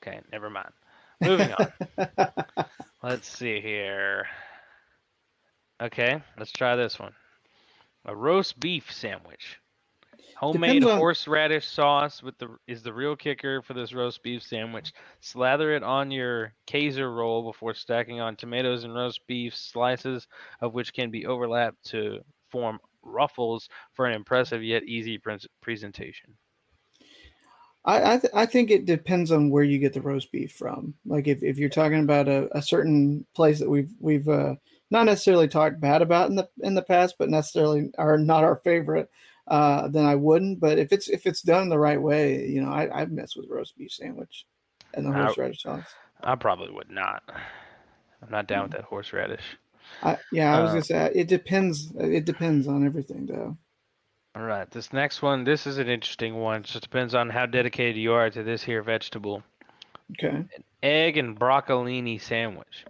Okay, 0.03 0.21
never 0.33 0.49
mind. 0.49 0.71
Moving 1.21 1.53
on. 1.53 1.73
Let's 3.03 3.29
see 3.29 3.61
here. 3.61 4.27
Okay, 5.81 6.21
let's 6.39 6.51
try 6.51 6.75
this 6.75 6.99
one. 6.99 7.13
A 8.07 8.15
roast 8.15 8.59
beef 8.59 8.93
sandwich. 8.93 9.59
Homemade 10.39 10.85
on- 10.85 10.99
horseradish 10.99 11.67
sauce 11.67 12.23
with 12.23 12.39
the 12.39 12.57
is 12.69 12.81
the 12.81 12.93
real 12.93 13.17
kicker 13.17 13.61
for 13.61 13.75
this 13.75 13.93
roast 13.93 14.23
beef 14.23 14.41
sandwich. 14.41 14.93
Slather 15.21 15.75
it 15.75 15.83
on 15.83 16.13
your 16.13 16.53
Kaiser 16.69 17.13
roll 17.13 17.43
before 17.43 17.75
stacking 17.75 18.21
on 18.21 18.37
tomatoes 18.37 18.85
and 18.85 18.95
roast 18.95 19.21
beef 19.27 19.57
slices 19.57 20.29
of 20.61 20.75
which 20.75 20.93
can 20.93 21.11
be 21.11 21.27
overlapped 21.27 21.85
to 21.87 22.21
form 22.51 22.79
ruffles 23.03 23.69
for 23.95 24.07
an 24.07 24.15
impressive 24.15 24.63
yet 24.63 24.85
easy 24.85 25.19
pres- 25.19 25.49
presentation. 25.61 26.33
I 27.85 28.15
I, 28.15 28.19
th- 28.19 28.33
I 28.33 28.47
think 28.47 28.71
it 28.71 28.87
depends 28.87 29.33
on 29.33 29.51
where 29.51 29.65
you 29.65 29.81
get 29.81 29.93
the 29.93 30.01
roast 30.03 30.31
beef 30.31 30.53
from. 30.53 30.95
Like 31.05 31.27
if, 31.27 31.43
if 31.43 31.59
you're 31.59 31.69
talking 31.69 32.05
about 32.05 32.29
a, 32.29 32.49
a 32.57 32.63
certain 32.63 33.27
place 33.35 33.59
that 33.59 33.69
we've 33.69 33.91
we've 33.99 34.29
uh, 34.29 34.55
not 34.91 35.07
necessarily 35.07 35.49
talked 35.49 35.81
bad 35.81 36.01
about 36.01 36.31
in 36.31 36.37
the 36.37 36.49
in 36.63 36.75
the 36.75 36.83
past, 36.83 37.17
but 37.19 37.29
necessarily 37.29 37.91
are 37.99 38.19
not 38.19 38.45
our 38.45 38.61
favorite, 38.63 39.11
uh, 39.49 39.89
then 39.89 40.05
I 40.05 40.15
wouldn't. 40.15 40.61
But 40.61 40.79
if 40.79 40.93
it's 40.93 41.09
if 41.09 41.27
it's 41.27 41.43
done 41.43 41.69
the 41.69 41.79
right 41.79 42.01
way, 42.01 42.47
you 42.47 42.61
know, 42.63 42.71
I 42.71 43.03
I 43.03 43.07
mess 43.07 43.35
with 43.37 43.49
roast 43.49 43.77
beef 43.77 43.91
sandwich 43.93 44.47
and 44.95 45.07
the 45.07 45.11
I- 45.11 45.25
horseradish 45.25 45.63
sauce. 45.63 45.85
I 46.23 46.35
probably 46.35 46.71
would 46.73 46.91
not. 46.91 47.23
I'm 48.23 48.31
not 48.31 48.49
down 48.49 48.65
with 48.65 48.73
that 48.73 48.83
horseradish. 48.85 49.45
I, 50.03 50.19
yeah, 50.33 50.57
I 50.57 50.61
was 50.61 50.71
Uh, 50.71 50.73
gonna 50.75 50.85
say 50.85 51.13
it 51.15 51.29
depends. 51.29 51.93
It 51.99 52.25
depends 52.25 52.67
on 52.67 52.85
everything, 52.85 53.27
though. 53.27 53.57
All 54.35 54.43
right, 54.43 54.71
this 54.71 54.93
next 54.93 55.23
one, 55.23 55.45
this 55.45 55.67
is 55.67 55.79
an 55.79 55.89
interesting 55.89 56.37
one. 56.37 56.63
Just 56.63 56.83
depends 56.83 57.15
on 57.15 57.31
how 57.31 57.47
dedicated 57.47 57.97
you 57.97 58.13
are 58.13 58.31
to 58.31 58.43
this 58.43 58.63
here 58.63 58.83
vegetable. 58.83 59.43
Okay. 60.13 60.45
Egg 60.83 61.17
and 61.17 61.39
broccolini 61.39 62.21
sandwich. 62.21 62.85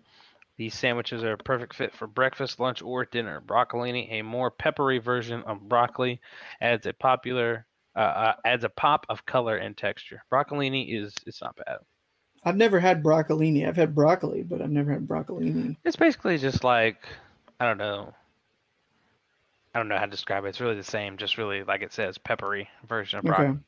These 0.59 0.75
sandwiches 0.75 1.23
are 1.23 1.33
a 1.33 1.39
perfect 1.39 1.75
fit 1.75 1.95
for 1.95 2.09
breakfast, 2.09 2.59
lunch, 2.59 2.83
or 2.83 3.05
dinner. 3.05 3.41
Broccolini, 3.41 4.11
a 4.11 4.23
more 4.23 4.51
peppery 4.51 4.99
version 4.99 5.45
of 5.45 5.69
broccoli, 5.69 6.21
adds 6.61 6.85
a 6.85 6.93
popular 6.93 7.65
uh, 7.95 8.01
uh, 8.01 8.35
adds 8.45 8.65
a 8.65 8.69
pop 8.69 9.07
of 9.09 9.25
color 9.25 9.57
and 9.57 9.77
texture. 9.77 10.23
Broccolini 10.33 11.01
is 11.01 11.15
it's 11.27 11.41
not 11.41 11.57
bad. 11.57 11.79
I've 12.45 12.57
never 12.57 12.81
had 12.81 13.03
broccolini. 13.03 13.67
I've 13.67 13.77
had 13.77 13.95
broccoli, 13.95 14.43
but 14.43 14.61
I've 14.61 14.71
never 14.71 14.93
had 14.93 15.07
broccolini. 15.07 15.77
It's 15.85 15.97
basically 15.97 16.39
just 16.39 16.65
like 16.65 17.09
I 17.61 17.65
don't 17.65 17.79
know. 17.79 18.13
I 19.75 19.79
don't 19.79 19.89
know 19.89 19.99
how 19.99 20.07
to 20.07 20.11
describe 20.11 20.45
it. 20.45 20.49
It's 20.49 20.61
really 20.61 20.75
the 20.75 20.83
same, 20.83 21.19
just 21.19 21.39
really 21.39 21.63
like 21.63 21.83
it 21.83 21.93
says, 21.93 22.19
peppery 22.19 22.69
version 22.89 23.21
of 23.21 23.25
broccoli. 23.25 23.47
Okay. 23.47 23.59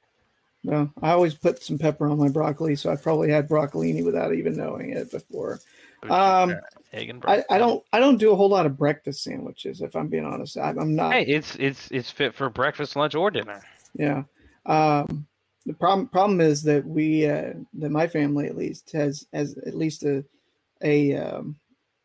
No, 0.63 0.91
I 1.01 1.13
always 1.13 1.35
put 1.35 1.63
some 1.63 1.79
pepper 1.79 2.07
on 2.09 2.19
my 2.19 2.29
broccoli, 2.29 2.77
so 2.77 2.91
I 2.91 2.97
probably 2.97 3.31
had 3.31 3.49
broccolini 3.49 4.05
without 4.05 4.35
even 4.35 4.57
knowing 4.57 4.91
it 4.91 5.11
before. 5.11 5.61
Um, 6.09 6.57
Egg 6.93 7.11
and 7.11 7.25
I, 7.27 7.45
I 7.51 7.59
don't 7.59 7.85
I 7.93 8.01
don't 8.01 8.17
do 8.17 8.33
a 8.33 8.37
whole 8.37 8.49
lot 8.49 8.67
of 8.67 8.77
breakfast 8.77 9.23
sandwiches, 9.23 9.81
if 9.81 9.95
I'm 9.95 10.09
being 10.09 10.25
honest. 10.25 10.57
I, 10.57 10.71
I'm 10.71 10.97
not. 10.97 11.13
Hey, 11.13 11.25
it's 11.27 11.57
it's 11.57 11.91
it's 11.91 12.11
fit 12.11 12.35
for 12.35 12.49
breakfast, 12.49 12.97
lunch, 12.97 13.15
or 13.15 13.31
dinner. 13.31 13.63
Yeah. 13.95 14.25
Um, 14.67 15.27
the 15.67 15.75
problem 15.75 16.09
problem 16.09 16.41
is 16.41 16.63
that 16.65 16.85
we 16.85 17.27
uh, 17.29 17.53
that 17.75 17.91
my 17.91 18.07
family 18.07 18.47
at 18.47 18.57
least 18.57 18.93
has 18.93 19.27
has 19.33 19.57
at 19.59 19.77
least 19.77 20.05
a 20.05 20.25
a 20.83 21.15
um, 21.17 21.57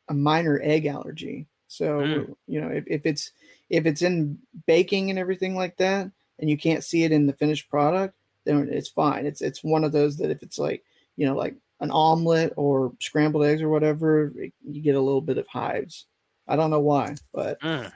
a 0.09 0.13
minor 0.13 0.59
egg 0.61 0.85
allergy. 0.85 1.47
So 1.67 1.99
Mm. 1.99 2.35
you 2.47 2.61
know 2.61 2.67
if, 2.67 2.83
if 2.87 3.05
it's 3.05 3.31
if 3.69 3.85
it's 3.85 4.01
in 4.01 4.37
baking 4.67 5.09
and 5.09 5.17
everything 5.17 5.55
like 5.55 5.77
that, 5.77 6.11
and 6.39 6.49
you 6.49 6.57
can't 6.57 6.83
see 6.83 7.03
it 7.03 7.11
in 7.11 7.25
the 7.25 7.33
finished 7.33 7.69
product, 7.69 8.15
then 8.43 8.69
it's 8.71 8.89
fine. 8.89 9.25
It's 9.25 9.41
it's 9.41 9.63
one 9.63 9.83
of 9.83 9.91
those 9.91 10.17
that 10.17 10.29
if 10.29 10.43
it's 10.43 10.59
like 10.59 10.83
you 11.15 11.25
know 11.25 11.35
like 11.35 11.55
an 11.79 11.91
omelet 11.91 12.53
or 12.57 12.93
scrambled 12.99 13.45
eggs 13.45 13.61
or 13.61 13.69
whatever, 13.69 14.31
it, 14.37 14.53
you 14.63 14.81
get 14.81 14.95
a 14.95 15.01
little 15.01 15.21
bit 15.21 15.37
of 15.37 15.47
hives. 15.47 16.05
I 16.47 16.55
don't 16.55 16.69
know 16.71 16.79
why, 16.79 17.15
but 17.33 17.59
Mm. 17.61 17.91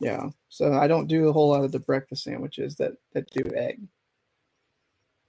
yeah. 0.00 0.28
So 0.48 0.72
I 0.74 0.86
don't 0.86 1.06
do 1.08 1.28
a 1.28 1.32
whole 1.32 1.48
lot 1.48 1.64
of 1.64 1.72
the 1.72 1.78
breakfast 1.80 2.24
sandwiches 2.24 2.76
that 2.76 2.92
that 3.14 3.30
do 3.30 3.42
egg. 3.54 3.80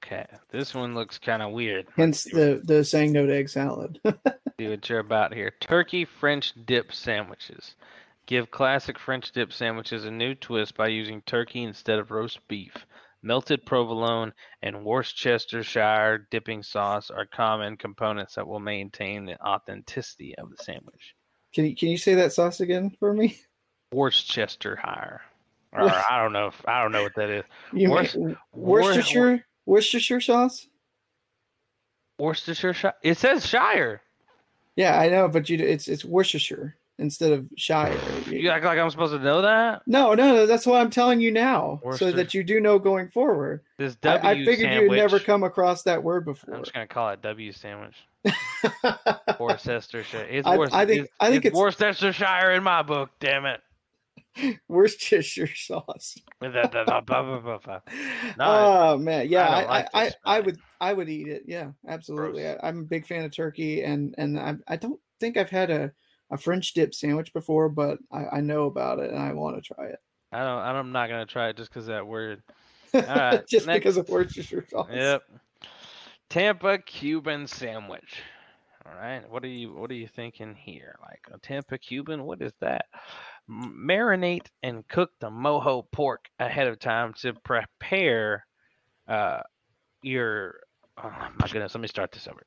Okay, 0.04 0.26
this 0.50 0.76
one 0.76 0.94
looks 0.96 1.18
kind 1.18 1.42
of 1.42 1.54
weird. 1.54 1.88
Hence 1.96 2.26
the 2.26 2.62
the 2.64 2.84
saying 2.84 3.14
no 3.14 3.26
to 3.26 3.34
egg 3.34 3.50
salad. 3.50 4.00
See 4.60 4.68
what 4.68 4.88
you're 4.90 5.00
about 5.00 5.34
here. 5.34 5.54
Turkey 5.62 6.06
French 6.06 6.54
dip 6.66 6.94
sandwiches. 6.94 7.76
Give 8.26 8.52
classic 8.52 9.00
French 9.00 9.32
dip 9.32 9.52
sandwiches 9.54 10.06
a 10.06 10.12
new 10.12 10.36
twist 10.36 10.76
by 10.76 10.88
using 10.88 11.22
turkey 11.22 11.64
instead 11.64 12.00
of 12.00 12.12
roast 12.12 12.46
beef. 12.48 12.74
Melted 13.24 13.66
provolone 13.66 14.34
and 14.62 14.84
Worcestershire 14.84 16.28
dipping 16.30 16.62
sauce 16.62 17.10
are 17.10 17.26
common 17.26 17.78
components 17.78 18.36
that 18.36 18.46
will 18.46 18.60
maintain 18.60 19.26
the 19.26 19.42
authenticity 19.42 20.36
of 20.38 20.50
the 20.50 20.62
sandwich. 20.62 21.16
can 21.54 21.66
you 21.66 21.76
can 21.76 21.88
you 21.88 21.98
say 21.98 22.14
that 22.16 22.34
sauce 22.34 22.60
again 22.60 22.92
for 23.00 23.14
me? 23.14 23.40
Worcestershire. 23.92 25.22
Or 25.76 25.90
I 25.90 26.22
don't 26.22 26.34
know. 26.34 26.50
If, 26.50 26.62
I 26.68 26.84
don't 26.84 26.92
know 26.92 27.02
what 27.02 27.16
that 27.16 27.32
is. 27.32 27.44
Worc- 27.74 28.16
mean 28.16 28.38
Worcestershire 28.52 29.44
Worcestershire 29.66 30.22
sauce? 30.22 30.68
Worcestershire. 32.20 32.94
It 33.02 33.18
says 33.18 33.44
Shire. 33.48 34.04
Yeah, 34.76 35.00
I 35.00 35.10
know, 35.10 35.28
but 35.28 35.50
you 35.50 35.58
it's 35.58 35.88
it's 35.88 36.06
Worcestershire 36.06 36.76
instead 37.00 37.32
of 37.34 37.46
Shire. 37.58 37.98
You 38.30 38.50
act 38.50 38.64
like 38.66 38.78
I'm 38.80 38.90
supposed 38.90 39.14
to 39.14 39.20
know 39.20 39.42
that. 39.42 39.82
No, 39.88 40.14
no, 40.14 40.34
no, 40.36 40.46
that's 40.46 40.66
why 40.66 40.80
I'm 40.80 40.90
telling 40.90 41.20
you 41.22 41.32
now, 41.32 41.80
so 41.98 42.12
that 42.12 42.34
you 42.34 42.44
do 42.44 42.60
know 42.60 42.80
going 42.80 43.10
forward. 43.10 43.62
This 43.78 43.98
I, 44.04 44.10
I 44.10 44.18
W 44.18 44.46
figured 44.46 44.60
you 44.72 44.78
sandwich. 44.80 45.00
had 45.00 45.04
never 45.12 45.20
come 45.20 45.44
across 45.44 45.84
that 45.84 46.04
word 46.04 46.26
before. 46.26 46.54
I'm 46.56 46.62
just 46.62 46.74
gonna 46.74 46.88
call 46.88 47.10
it 47.10 47.22
W 47.22 47.52
sandwich. 47.52 47.96
Worcestershire. 49.40 50.28
It's, 50.30 50.48
I- 50.48 50.58
Worc- 50.58 50.74
I 50.74 50.86
think- 50.86 51.10
I 51.20 51.30
think 51.30 51.46
it's- 51.46 51.60
Worcestershire 51.60 52.52
in 52.52 52.64
my 52.64 52.82
book. 52.82 53.10
Damn 53.20 53.46
it. 53.46 53.62
Worcestershire 54.68 55.54
sauce. 55.56 56.16
Oh 58.40 58.98
man, 58.98 59.28
yeah, 59.30 59.48
I 59.48 59.60
I 59.62 59.62
I, 59.62 59.66
like 59.66 59.90
I, 59.94 60.12
I, 60.26 60.40
would 60.40 60.58
I 60.82 60.94
would 60.94 61.10
eat 61.10 61.28
it. 61.28 61.44
Yeah, 61.48 61.72
absolutely. 61.88 62.48
I, 62.48 62.58
I'm 62.64 62.80
a 62.80 62.84
big 62.84 63.06
fan 63.06 63.26
of 63.26 63.36
turkey, 63.36 63.84
and 63.84 64.16
and 64.18 64.40
I, 64.40 64.56
I 64.68 64.76
don't 64.78 65.00
think 65.20 65.38
I've 65.38 65.50
had 65.52 65.70
a, 65.70 65.92
a 66.32 66.38
French 66.38 66.74
dip 66.74 66.94
sandwich 66.94 67.34
before, 67.34 67.70
but 67.70 68.00
I, 68.12 68.38
I 68.38 68.42
know 68.42 68.66
about 68.66 69.00
it 69.00 69.12
and 69.12 69.20
I 69.20 69.34
want 69.34 69.56
to 69.56 69.74
try 69.74 69.88
it. 69.88 70.00
I 70.32 70.40
don't. 70.40 70.60
I'm 70.60 70.92
not 70.92 71.10
gonna 71.10 71.26
try 71.26 71.50
it 71.50 71.58
just 71.58 71.70
because 71.70 71.86
that 71.88 72.08
word. 72.08 72.42
All 72.94 73.02
right. 73.02 73.48
Just 73.48 73.68
because 73.68 73.98
of 73.98 74.06
next. 74.06 74.12
Worcestershire 74.12 74.66
sauce. 74.70 74.90
Yep. 74.92 75.24
Tampa 76.30 76.80
Cuban 76.80 77.46
sandwich. 77.46 78.22
All 78.86 78.96
right. 78.96 79.30
What 79.30 79.44
are 79.44 79.48
you 79.48 79.74
What 79.74 79.92
are 79.92 79.96
you 79.96 80.08
thinking 80.08 80.56
here? 80.56 80.96
Like 81.02 81.22
a 81.32 81.38
Tampa 81.40 81.78
Cuban? 81.78 82.24
What 82.24 82.42
is 82.42 82.54
that? 82.62 82.86
Marinate 83.50 84.48
and 84.64 84.88
cook 84.88 85.12
the 85.20 85.30
mojo 85.30 85.84
pork 85.92 86.26
ahead 86.40 86.68
of 86.68 86.80
time 86.80 87.14
to 87.22 87.34
prepare 87.44 88.46
uh, 89.08 89.42
your. 90.02 90.56
Oh 91.02 91.10
my 91.40 91.48
goodness! 91.48 91.74
Let 91.74 91.82
me 91.82 91.88
start 91.88 92.12
this 92.12 92.28
over. 92.28 92.44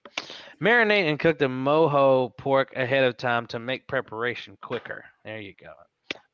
Marinate 0.62 1.08
and 1.08 1.18
cook 1.18 1.38
the 1.38 1.46
mojo 1.46 2.36
pork 2.36 2.72
ahead 2.76 3.04
of 3.04 3.16
time 3.16 3.46
to 3.48 3.58
make 3.58 3.88
preparation 3.88 4.56
quicker. 4.62 5.04
There 5.24 5.40
you 5.40 5.54
go. 5.60 5.72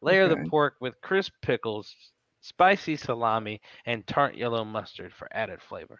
Layer 0.02 0.24
Okay. 0.24 0.42
the 0.42 0.48
pork 0.50 0.74
with 0.80 1.00
crisp 1.00 1.32
pickles, 1.40 1.94
spicy 2.40 2.96
salami, 2.96 3.60
and 3.86 4.06
tart 4.06 4.34
yellow 4.36 4.64
mustard 4.64 5.12
for 5.14 5.28
added 5.32 5.60
flavor. 5.62 5.98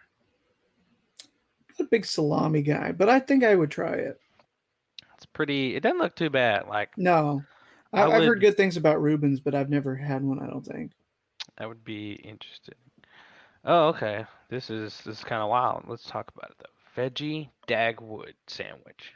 I'm 1.79 1.85
a 1.85 1.89
big 1.89 2.05
salami 2.05 2.61
guy, 2.61 2.91
but 2.91 3.09
I 3.09 3.19
think 3.19 3.43
I 3.43 3.55
would 3.55 3.71
try 3.71 3.93
it. 3.93 4.19
It's 5.15 5.25
pretty. 5.25 5.75
It 5.75 5.81
doesn't 5.81 5.97
look 5.99 6.15
too 6.15 6.29
bad. 6.29 6.67
Like 6.67 6.91
No, 6.97 7.43
I 7.91 8.03
I've 8.03 8.23
heard 8.25 8.41
good 8.41 8.57
things 8.57 8.77
about 8.77 9.01
Reubens, 9.01 9.39
but 9.39 9.55
I've 9.55 9.69
never 9.69 9.95
had 9.95 10.23
one. 10.23 10.39
I 10.39 10.47
don't 10.47 10.65
think. 10.65 10.91
that 11.57 11.67
would 11.67 11.83
be 11.83 12.13
interesting. 12.13 12.75
Oh, 13.65 13.87
okay. 13.89 14.25
This 14.53 14.69
is 14.69 15.01
this 15.03 15.17
is 15.17 15.23
kind 15.23 15.41
of 15.41 15.49
wild. 15.49 15.85
Let's 15.87 16.05
talk 16.05 16.31
about 16.35 16.51
it 16.51 16.57
though. 16.59 17.01
Veggie 17.01 17.49
Dagwood 17.67 18.33
sandwich. 18.45 19.13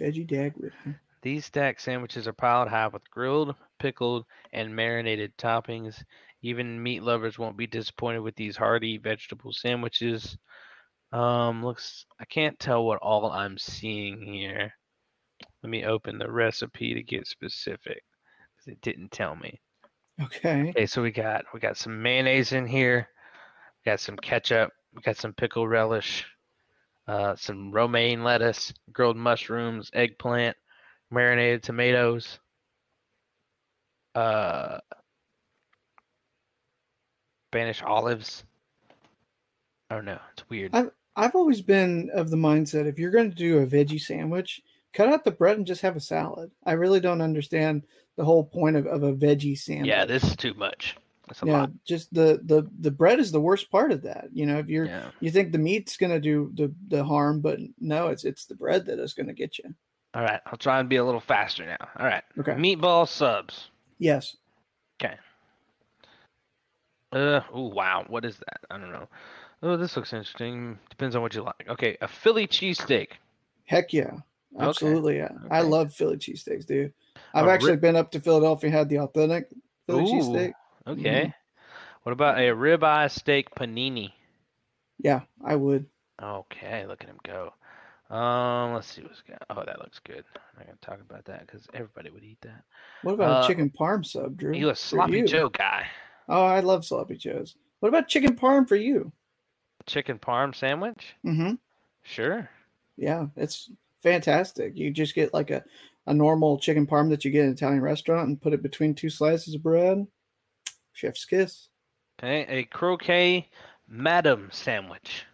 Veggie 0.00 0.24
Dagwood. 0.24 0.70
huh? 0.84 0.92
These 1.22 1.46
stack 1.46 1.80
sandwiches 1.80 2.28
are 2.28 2.32
piled 2.32 2.68
high 2.68 2.86
with 2.86 3.10
grilled, 3.10 3.56
pickled, 3.80 4.26
and 4.52 4.76
marinated 4.76 5.36
toppings. 5.36 6.04
Even 6.42 6.80
meat 6.80 7.02
lovers 7.02 7.36
won't 7.36 7.56
be 7.56 7.66
disappointed 7.66 8.20
with 8.20 8.36
these 8.36 8.56
hearty 8.56 8.96
vegetable 8.96 9.52
sandwiches. 9.52 10.38
Um, 11.12 11.64
looks 11.64 12.06
I 12.20 12.24
can't 12.24 12.56
tell 12.60 12.84
what 12.84 13.00
all 13.02 13.28
I'm 13.32 13.58
seeing 13.58 14.22
here. 14.22 14.72
Let 15.64 15.70
me 15.70 15.84
open 15.84 16.16
the 16.16 16.30
recipe 16.30 16.94
to 16.94 17.02
get 17.02 17.26
specific 17.26 18.04
because 18.56 18.72
it 18.72 18.80
didn't 18.82 19.10
tell 19.10 19.34
me. 19.34 19.60
Okay. 20.22 20.68
Okay, 20.70 20.86
so 20.86 21.02
we 21.02 21.10
got 21.10 21.44
we 21.52 21.58
got 21.58 21.76
some 21.76 22.00
mayonnaise 22.00 22.52
in 22.52 22.68
here, 22.68 23.08
got 23.84 24.00
some 24.00 24.16
ketchup, 24.16 24.70
got 25.02 25.16
some 25.16 25.32
pickle 25.32 25.66
relish, 25.66 26.24
uh, 27.08 27.34
some 27.36 27.72
romaine 27.72 28.22
lettuce, 28.22 28.72
grilled 28.92 29.16
mushrooms, 29.16 29.90
eggplant, 29.92 30.56
marinated 31.10 31.62
tomatoes, 31.62 32.38
uh, 34.14 34.78
Spanish 37.50 37.82
olives. 37.82 38.44
I 39.90 39.96
don't 39.96 40.04
know. 40.04 40.20
It's 40.32 40.48
weird. 40.48 40.70
I've 40.74 40.90
I've 41.16 41.34
always 41.34 41.60
been 41.60 42.10
of 42.14 42.30
the 42.30 42.36
mindset 42.36 42.86
if 42.86 42.98
you're 42.98 43.10
going 43.10 43.30
to 43.30 43.36
do 43.36 43.58
a 43.58 43.66
veggie 43.66 44.00
sandwich, 44.00 44.62
cut 44.92 45.08
out 45.08 45.24
the 45.24 45.32
bread 45.32 45.56
and 45.56 45.66
just 45.66 45.82
have 45.82 45.96
a 45.96 46.00
salad. 46.00 46.50
I 46.64 46.72
really 46.72 47.00
don't 47.00 47.20
understand 47.20 47.82
the 48.16 48.24
whole 48.24 48.44
point 48.44 48.76
of, 48.76 48.86
of 48.86 49.02
a 49.02 49.12
veggie 49.12 49.58
sandwich. 49.58 49.88
Yeah, 49.88 50.04
this 50.04 50.22
is 50.22 50.36
too 50.36 50.54
much. 50.54 50.96
That's 51.30 51.42
a 51.44 51.46
yeah, 51.46 51.60
lot. 51.60 51.70
just 51.86 52.12
the 52.12 52.40
the 52.44 52.68
the 52.80 52.90
bread 52.90 53.20
is 53.20 53.30
the 53.30 53.40
worst 53.40 53.70
part 53.70 53.92
of 53.92 54.02
that. 54.02 54.30
You 54.32 54.46
know, 54.46 54.58
if 54.58 54.68
you're 54.68 54.86
Yeah. 54.86 55.10
you 55.20 55.30
think 55.30 55.52
the 55.52 55.58
meat's 55.58 55.96
going 55.96 56.10
to 56.10 56.18
do 56.20 56.50
the 56.54 56.74
the 56.88 57.04
harm, 57.04 57.40
but 57.40 57.60
no, 57.78 58.08
it's 58.08 58.24
it's 58.24 58.46
the 58.46 58.56
bread 58.56 58.84
that 58.86 58.98
is 58.98 59.14
going 59.14 59.28
to 59.28 59.32
get 59.32 59.56
you. 59.58 59.72
All 60.12 60.22
right, 60.22 60.40
I'll 60.46 60.58
try 60.58 60.80
and 60.80 60.88
be 60.88 60.96
a 60.96 61.04
little 61.04 61.20
faster 61.20 61.64
now. 61.64 61.88
All 61.98 62.04
right. 62.04 62.24
Okay. 62.40 62.52
Meatball 62.54 63.06
subs. 63.06 63.68
Yes. 64.00 64.36
Okay. 65.00 65.14
Uh, 67.12 67.40
oh 67.52 67.68
wow, 67.68 68.04
what 68.08 68.24
is 68.24 68.36
that? 68.38 68.60
I 68.70 68.78
don't 68.78 68.92
know. 68.92 69.08
Oh, 69.62 69.76
this 69.76 69.96
looks 69.96 70.12
interesting. 70.12 70.78
Depends 70.88 71.14
on 71.14 71.22
what 71.22 71.34
you 71.34 71.42
like. 71.42 71.68
Okay, 71.68 71.96
a 72.00 72.08
Philly 72.08 72.46
cheesesteak. 72.48 73.08
Heck 73.66 73.92
yeah. 73.92 74.10
Okay. 74.56 74.66
Absolutely. 74.68 75.16
Yeah. 75.18 75.30
I 75.50 75.60
love 75.60 75.92
Philly 75.94 76.16
cheesesteaks, 76.16 76.66
dude. 76.66 76.92
I've 77.34 77.46
A 77.46 77.50
actually 77.50 77.72
rib- 77.72 77.82
been 77.82 77.94
up 77.96 78.10
to 78.12 78.20
Philadelphia, 78.20 78.70
had 78.70 78.88
the 78.88 78.98
authentic 78.98 79.48
Philly 79.86 80.04
cheesesteak. 80.06 80.52
Okay. 80.86 81.26
Mhm. 81.26 81.34
What 82.02 82.12
about 82.12 82.38
a 82.38 82.54
ribeye 82.54 83.10
steak 83.10 83.50
panini? 83.54 84.12
Yeah, 84.98 85.20
I 85.44 85.56
would. 85.56 85.86
Okay, 86.22 86.86
look 86.86 87.02
at 87.02 87.08
him 87.08 87.18
go. 87.24 87.52
Um, 88.14 88.74
let's 88.74 88.88
see 88.88 89.02
what's 89.02 89.22
got. 89.22 89.42
Oh, 89.50 89.62
that 89.64 89.78
looks 89.78 89.98
good. 90.00 90.24
I'm 90.34 90.58
not 90.58 90.66
gonna 90.66 90.78
talk 90.80 91.00
about 91.00 91.24
that 91.26 91.46
because 91.46 91.66
everybody 91.74 92.10
would 92.10 92.24
eat 92.24 92.40
that. 92.42 92.64
What 93.02 93.14
about 93.14 93.30
Uh, 93.30 93.44
a 93.44 93.46
chicken 93.46 93.70
parm 93.70 94.04
sub, 94.04 94.36
Drew? 94.36 94.54
You 94.54 94.70
a 94.70 94.74
sloppy 94.74 95.18
you? 95.18 95.26
Joe 95.26 95.48
guy? 95.48 95.86
Oh, 96.28 96.44
I 96.44 96.60
love 96.60 96.84
sloppy 96.84 97.16
joes. 97.16 97.56
What 97.80 97.88
about 97.88 98.08
chicken 98.08 98.36
parm 98.36 98.68
for 98.68 98.76
you? 98.76 99.12
Chicken 99.86 100.18
parm 100.18 100.54
sandwich? 100.54 101.14
Mm-hmm. 101.24 101.54
Sure. 102.02 102.48
Yeah, 102.96 103.26
it's 103.36 103.70
fantastic. 104.02 104.76
You 104.76 104.90
just 104.90 105.14
get 105.14 105.32
like 105.32 105.50
a, 105.50 105.64
a 106.06 106.12
normal 106.14 106.58
chicken 106.58 106.86
parm 106.86 107.08
that 107.10 107.24
you 107.24 107.30
get 107.30 107.42
in 107.42 107.48
an 107.48 107.52
Italian 107.54 107.80
restaurant 107.80 108.28
and 108.28 108.40
put 108.40 108.52
it 108.52 108.62
between 108.62 108.94
two 108.94 109.10
slices 109.10 109.54
of 109.54 109.62
bread. 109.62 110.06
Chef's 111.00 111.24
kiss. 111.24 111.68
Okay, 112.18 112.44
a 112.46 112.64
croque 112.64 113.46
madame 113.88 114.50
sandwich. 114.52 115.24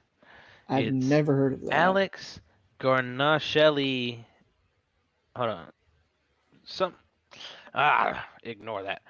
I've 0.69 0.87
It's 0.87 1.07
never 1.07 1.35
heard 1.35 1.55
of 1.55 1.63
that. 1.63 1.75
Alex 1.75 2.41
Guarnaschelli. 2.79 4.25
Hold 5.35 5.51
on. 5.51 5.67
Some. 6.65 6.95
Ah, 7.75 8.29
ignore 8.45 8.85
that. 8.85 9.03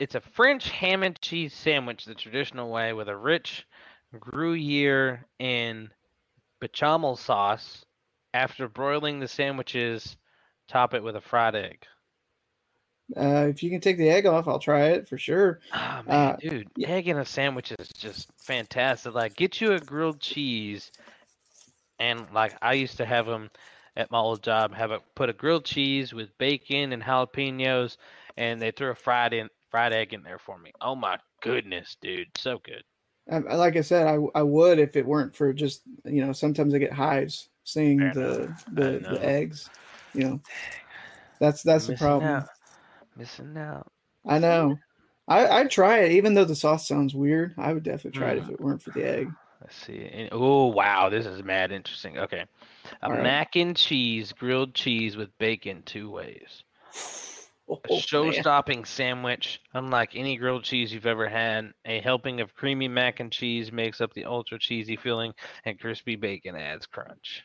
It's 0.00 0.16
a 0.16 0.20
French 0.20 0.70
ham 0.70 1.04
and 1.04 1.20
cheese 1.20 1.54
sandwich 1.54 2.04
the 2.04 2.14
traditional 2.14 2.70
way 2.70 2.92
with 2.92 3.08
a 3.08 3.16
rich 3.16 3.64
Gruyere 4.18 5.24
and 5.38 5.90
bechamel 6.60 7.16
sauce. 7.16 7.84
After 8.34 8.68
broiling 8.68 9.20
the 9.20 9.28
sandwiches, 9.28 10.16
top 10.68 10.94
it 10.94 11.02
with 11.02 11.14
a 11.14 11.20
fried 11.20 11.54
egg. 11.54 11.86
Uh, 13.14 13.46
if 13.48 13.62
you 13.62 13.70
can 13.70 13.80
take 13.80 13.98
the 13.98 14.08
egg 14.08 14.26
off, 14.26 14.48
I'll 14.48 14.58
try 14.58 14.86
it 14.86 15.08
for 15.08 15.16
sure. 15.18 15.60
Ah, 15.72 16.02
man, 16.06 16.30
Uh, 16.30 16.36
dude, 16.40 16.68
egg 16.82 17.08
in 17.08 17.18
a 17.18 17.24
sandwich 17.24 17.72
is 17.78 17.88
just 17.88 18.28
fantastic. 18.42 19.14
Like, 19.14 19.36
get 19.36 19.60
you 19.60 19.72
a 19.72 19.80
grilled 19.80 20.20
cheese, 20.20 20.90
and 21.98 22.26
like 22.32 22.56
I 22.62 22.72
used 22.74 22.96
to 22.96 23.06
have 23.06 23.26
them 23.26 23.50
at 23.96 24.10
my 24.10 24.18
old 24.18 24.42
job. 24.42 24.74
Have 24.74 24.90
a 24.90 25.00
put 25.14 25.30
a 25.30 25.32
grilled 25.32 25.64
cheese 25.64 26.12
with 26.12 26.36
bacon 26.38 26.92
and 26.92 27.02
jalapenos, 27.02 27.96
and 28.36 28.60
they 28.60 28.70
threw 28.70 28.90
a 28.90 28.94
fried 28.94 29.32
in 29.32 29.48
fried 29.70 29.92
egg 29.92 30.12
in 30.12 30.22
there 30.22 30.38
for 30.38 30.58
me. 30.58 30.72
Oh 30.80 30.96
my 30.96 31.18
goodness, 31.42 31.96
dude, 32.00 32.28
so 32.36 32.58
good. 32.64 32.82
Um, 33.30 33.44
like 33.44 33.76
I 33.76 33.80
said, 33.80 34.06
I, 34.06 34.18
I 34.34 34.42
would 34.42 34.78
if 34.78 34.96
it 34.96 35.06
weren't 35.06 35.34
for 35.34 35.52
just 35.52 35.82
you 36.04 36.24
know 36.24 36.32
sometimes 36.32 36.74
I 36.74 36.78
get 36.78 36.92
hives 36.92 37.48
seeing 37.64 37.98
Fair 37.98 38.12
the 38.12 38.42
enough. 38.44 38.64
The, 38.72 38.98
the 39.10 39.24
eggs. 39.24 39.70
You 40.14 40.24
know, 40.28 40.40
that's 41.40 41.62
that's 41.62 41.86
the 41.86 41.96
problem. 41.96 42.30
out. 42.30 42.48
Missing 43.16 43.56
out. 43.56 43.90
I 44.26 44.38
know. 44.38 44.82
I 45.28 45.48
I'd 45.48 45.70
try 45.70 46.00
it 46.00 46.12
even 46.12 46.34
though 46.34 46.44
the 46.44 46.54
sauce 46.54 46.86
sounds 46.86 47.14
weird. 47.14 47.54
I 47.58 47.72
would 47.72 47.82
definitely 47.82 48.12
try 48.12 48.32
it 48.32 48.38
Mm. 48.38 48.42
if 48.42 48.48
it 48.50 48.60
weren't 48.60 48.82
for 48.82 48.90
the 48.90 49.04
egg. 49.04 49.36
Let's 49.60 49.76
see. 49.76 50.28
Oh 50.32 50.66
wow, 50.68 51.08
this 51.10 51.26
is 51.26 51.42
mad 51.42 51.70
interesting. 51.72 52.16
Okay, 52.18 52.46
a 53.02 53.10
right. 53.10 53.22
mac 53.22 53.56
and 53.56 53.76
cheese 53.76 54.32
grilled 54.32 54.74
cheese 54.74 55.16
with 55.16 55.36
bacon 55.38 55.82
two 55.84 56.10
ways. 56.10 56.64
Oh, 57.68 57.82
A 57.84 57.88
show-stopping 57.88 58.84
sandwich, 58.84 59.60
unlike 59.72 60.14
any 60.14 60.36
grilled 60.36 60.62
cheese 60.62 60.92
you've 60.92 61.06
ever 61.06 61.28
had. 61.28 61.72
A 61.84 62.00
helping 62.00 62.40
of 62.40 62.54
creamy 62.54 62.86
mac 62.86 63.18
and 63.18 63.32
cheese 63.32 63.72
makes 63.72 64.00
up 64.00 64.12
the 64.12 64.24
ultra 64.24 64.58
cheesy 64.58 64.94
filling, 64.96 65.34
and 65.64 65.80
crispy 65.80 66.14
bacon 66.16 66.54
adds 66.54 66.86
crunch. 66.86 67.42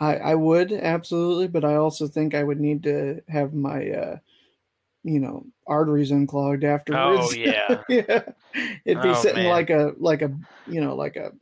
I 0.00 0.16
I 0.16 0.34
would 0.34 0.72
absolutely, 0.72 1.46
but 1.48 1.64
I 1.64 1.76
also 1.76 2.06
think 2.08 2.34
I 2.34 2.42
would 2.44 2.58
need 2.60 2.82
to 2.84 3.22
have 3.28 3.54
my 3.54 3.88
uh 3.90 4.18
you 5.02 5.18
know 5.20 5.46
arteries 5.66 6.10
unclogged 6.10 6.64
oh, 6.64 6.68
afterwards. 6.68 7.20
Oh 7.22 7.32
yeah, 7.34 7.82
yeah. 7.88 8.22
It'd 8.84 9.02
be 9.02 9.08
Oh, 9.08 9.14
sitting 9.14 9.44
man. 9.44 9.50
like 9.50 9.70
a 9.70 9.94
like 9.98 10.22
a 10.22 10.30
you 10.66 10.80
know 10.80 10.94
like 10.94 11.16
a 11.16 11.32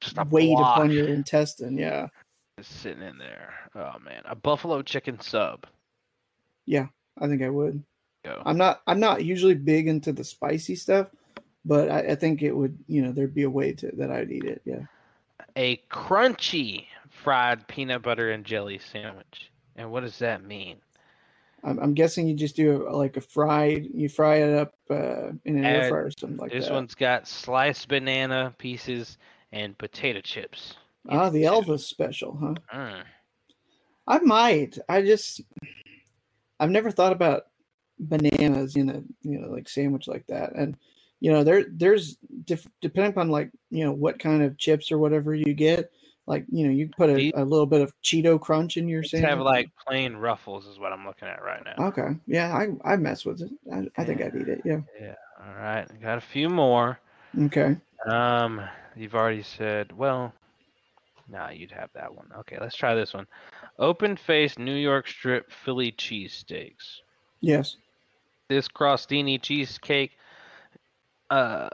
Just 0.00 0.18
a 0.18 0.24
weight 0.24 0.48
block. 0.56 0.76
upon 0.76 0.90
your 0.90 1.08
intestine. 1.08 1.76
Yeah. 1.76 2.08
Just 2.58 2.80
sitting 2.80 3.02
in 3.02 3.18
there. 3.18 3.54
Oh 3.74 3.98
man, 4.04 4.22
a 4.26 4.34
buffalo 4.34 4.82
chicken 4.82 5.20
sub. 5.20 5.66
Yeah, 6.66 6.86
I 7.20 7.26
think 7.26 7.42
I 7.42 7.50
would. 7.50 7.82
Go. 8.24 8.42
I'm 8.46 8.56
not 8.56 8.80
I'm 8.86 9.00
not 9.00 9.24
usually 9.24 9.54
big 9.54 9.86
into 9.88 10.12
the 10.12 10.24
spicy 10.24 10.76
stuff, 10.76 11.08
but 11.64 11.90
I, 11.90 12.12
I 12.12 12.14
think 12.14 12.40
it 12.42 12.52
would 12.52 12.78
you 12.86 13.02
know 13.02 13.12
there'd 13.12 13.34
be 13.34 13.42
a 13.42 13.50
way 13.50 13.72
to 13.72 13.90
that 13.96 14.10
I'd 14.10 14.30
eat 14.30 14.44
it. 14.44 14.62
Yeah. 14.64 14.82
A 15.56 15.76
crunchy 15.90 16.86
fried 17.10 17.66
peanut 17.68 18.02
butter 18.02 18.30
and 18.30 18.44
jelly 18.44 18.78
sandwich. 18.78 19.50
And 19.76 19.90
what 19.90 20.00
does 20.00 20.18
that 20.20 20.42
mean? 20.44 20.78
I'm, 21.64 21.78
I'm 21.78 21.94
guessing 21.94 22.28
you 22.28 22.34
just 22.34 22.56
do 22.56 22.86
a, 22.86 22.90
like 22.90 23.16
a 23.16 23.20
fried 23.20 23.88
you 23.92 24.08
fry 24.08 24.36
it 24.36 24.54
up 24.54 24.74
uh, 24.90 25.30
in 25.44 25.56
an 25.56 25.64
air 25.64 25.88
fryer 25.88 26.06
or 26.06 26.10
something 26.10 26.36
like 26.36 26.52
this 26.52 26.64
that. 26.64 26.70
This 26.70 26.74
one's 26.74 26.94
got 26.94 27.26
sliced 27.26 27.88
banana 27.88 28.54
pieces 28.58 29.18
and 29.52 29.76
potato 29.78 30.20
chips. 30.20 30.74
Ah, 31.08 31.30
the 31.30 31.42
Elvis 31.42 31.80
special, 31.80 32.36
huh? 32.40 32.54
Mm. 32.74 33.02
I 34.06 34.18
might. 34.20 34.78
I 34.88 35.02
just 35.02 35.40
I've 36.60 36.70
never 36.70 36.90
thought 36.90 37.12
about 37.12 37.44
bananas 37.98 38.76
in 38.76 38.90
a 38.90 39.02
you 39.22 39.38
know 39.38 39.48
like 39.48 39.68
sandwich 39.68 40.06
like 40.06 40.26
that, 40.26 40.54
and 40.54 40.76
you 41.20 41.32
know 41.32 41.44
there 41.44 41.64
there's 41.70 42.18
depending 42.80 43.12
upon 43.12 43.30
like 43.30 43.50
you 43.70 43.84
know 43.84 43.92
what 43.92 44.18
kind 44.18 44.42
of 44.42 44.58
chips 44.58 44.92
or 44.92 44.98
whatever 44.98 45.34
you 45.34 45.54
get. 45.54 45.90
Like 46.26 46.46
you 46.50 46.66
know 46.66 46.72
you 46.72 46.88
put 46.96 47.10
a, 47.10 47.32
a 47.34 47.44
little 47.44 47.66
bit 47.66 47.82
of 47.82 47.92
Cheeto 48.02 48.40
crunch 48.40 48.76
in 48.76 48.88
your 48.88 49.02
sandwich. 49.02 49.28
have 49.28 49.40
like 49.40 49.68
plain 49.86 50.16
ruffles 50.16 50.66
is 50.66 50.78
what 50.78 50.92
I'm 50.92 51.06
looking 51.06 51.28
at 51.28 51.42
right 51.42 51.62
now. 51.64 51.88
okay, 51.88 52.16
yeah, 52.26 52.54
I 52.54 52.68
I 52.92 52.96
mess 52.96 53.24
with 53.26 53.42
it. 53.42 53.50
I, 53.72 53.86
I 54.00 54.04
think 54.04 54.22
I'd 54.22 54.34
eat 54.34 54.48
it. 54.48 54.62
Yeah. 54.64 54.80
Yeah. 55.00 55.14
All 55.46 55.54
right. 55.54 55.86
Got 56.00 56.18
a 56.18 56.22
few 56.22 56.48
more. 56.48 56.98
Okay. 57.38 57.76
Um, 58.06 58.62
you've 58.96 59.14
already 59.14 59.42
said. 59.42 59.92
Well, 59.92 60.32
nah, 61.28 61.50
you'd 61.50 61.72
have 61.72 61.90
that 61.94 62.14
one. 62.14 62.28
Okay, 62.40 62.56
let's 62.60 62.76
try 62.76 62.94
this 62.94 63.12
one. 63.12 63.26
Open 63.78 64.16
faced 64.16 64.58
New 64.58 64.74
York 64.74 65.08
strip 65.08 65.50
Philly 65.50 65.92
cheesesteaks. 65.92 67.00
Yes. 67.40 67.76
This 68.48 68.68
crostini 68.68 69.40
cheesecake, 69.40 70.12
uh, 71.30 71.68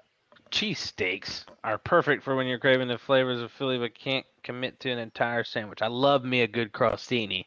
cheesesteaks 0.50 1.44
are 1.64 1.78
perfect 1.78 2.22
for 2.22 2.34
when 2.36 2.46
you're 2.46 2.58
craving 2.58 2.88
the 2.88 2.98
flavors 2.98 3.40
of 3.40 3.52
Philly 3.52 3.78
but 3.78 3.94
can't 3.94 4.26
commit 4.42 4.80
to 4.80 4.90
an 4.90 4.98
entire 4.98 5.44
sandwich. 5.44 5.82
I 5.82 5.86
love 5.88 6.24
me 6.24 6.42
a 6.42 6.46
good 6.48 6.72
crostini. 6.72 7.46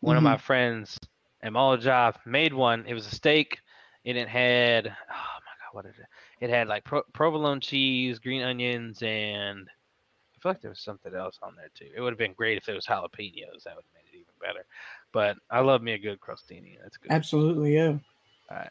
One 0.00 0.16
of 0.16 0.22
my 0.22 0.36
Mhm. 0.36 0.40
friends 0.40 0.98
at 1.42 1.80
job 1.80 2.18
made 2.24 2.52
one. 2.52 2.84
It 2.86 2.94
was 2.94 3.06
a 3.06 3.14
steak, 3.14 3.60
and 4.04 4.16
it 4.16 4.28
had 4.28 4.86
oh 4.86 4.90
my 4.90 5.52
god, 5.60 5.72
what 5.72 5.86
is 5.86 5.98
it? 5.98 6.06
It 6.40 6.50
had 6.50 6.68
like 6.68 6.84
pro- 6.84 7.02
provolone 7.12 7.60
cheese, 7.60 8.18
green 8.18 8.42
onions, 8.42 9.02
and 9.02 9.68
I 9.68 10.38
feel 10.40 10.50
like 10.50 10.60
there 10.60 10.70
was 10.70 10.80
something 10.80 11.14
else 11.14 11.38
on 11.42 11.56
there 11.56 11.70
too. 11.74 11.90
It 11.94 12.00
would 12.00 12.12
have 12.12 12.18
been 12.18 12.34
great 12.34 12.58
if 12.58 12.68
it 12.68 12.74
was 12.74 12.86
jalapenos. 12.86 13.62
That 13.64 13.76
would 13.76 13.84
have 13.84 13.94
made 13.94 14.12
it 14.12 14.16
even 14.16 14.34
better. 14.40 14.66
But 15.12 15.36
I 15.50 15.60
love 15.60 15.82
me 15.82 15.92
a 15.92 15.98
good 15.98 16.20
crostini. 16.20 16.78
That's 16.82 16.96
good. 16.98 17.10
Absolutely. 17.12 17.74
Yeah. 17.74 17.98
All 18.50 18.56
right. 18.58 18.70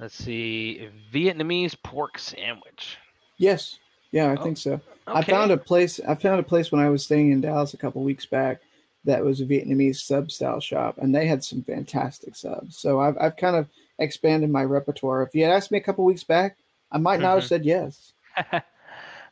Let's 0.00 0.14
see. 0.14 0.88
Vietnamese 1.12 1.76
pork 1.82 2.18
sandwich. 2.18 2.96
Yes. 3.36 3.78
Yeah, 4.12 4.30
I 4.30 4.36
Oh, 4.36 4.42
think 4.42 4.56
so. 4.56 4.80
I 5.06 5.22
found 5.22 5.50
a 5.50 5.56
place. 5.56 6.00
I 6.08 6.14
found 6.14 6.40
a 6.40 6.44
place 6.44 6.72
when 6.72 6.80
I 6.80 6.88
was 6.88 7.04
staying 7.04 7.32
in 7.32 7.40
Dallas 7.40 7.74
a 7.74 7.76
couple 7.76 8.02
weeks 8.02 8.24
back 8.26 8.60
that 9.04 9.24
was 9.24 9.40
a 9.40 9.46
Vietnamese 9.46 9.96
sub 9.96 10.30
style 10.30 10.60
shop, 10.60 10.98
and 10.98 11.14
they 11.14 11.26
had 11.26 11.42
some 11.44 11.62
fantastic 11.62 12.34
subs. 12.36 12.76
So 12.78 13.00
I've 13.00 13.16
I've 13.18 13.36
kind 13.36 13.56
of 13.56 13.68
expanded 13.98 14.50
my 14.50 14.64
repertoire. 14.64 15.22
If 15.22 15.34
you 15.34 15.44
had 15.44 15.52
asked 15.52 15.70
me 15.70 15.78
a 15.78 15.82
couple 15.82 16.04
weeks 16.04 16.24
back, 16.24 16.56
I 16.90 16.98
might 16.98 17.20
not 17.20 17.34
have 17.34 17.44
Mhm. 17.44 17.48
said 17.48 17.64
yes. 17.64 18.12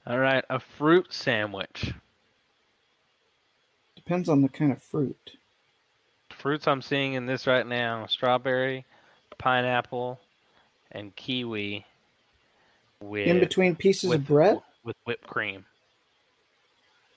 All 0.06 0.18
right. 0.18 0.44
A 0.50 0.58
fruit 0.60 1.06
sandwich. 1.12 1.92
Depends 3.96 4.28
on 4.28 4.42
the 4.42 4.48
kind 4.48 4.72
of 4.72 4.82
fruit. 4.82 5.36
fruits 6.30 6.68
I'm 6.68 6.82
seeing 6.82 7.14
in 7.14 7.26
this 7.26 7.46
right 7.46 7.66
now: 7.66 8.06
strawberry, 8.06 8.84
pineapple, 9.38 10.20
and 10.92 11.14
kiwi. 11.16 11.84
With 13.00 13.28
In 13.28 13.38
between 13.40 13.76
pieces 13.76 14.10
with, 14.10 14.20
of 14.20 14.26
bread 14.26 14.60
with 14.84 14.96
whipped 15.04 15.26
cream. 15.26 15.64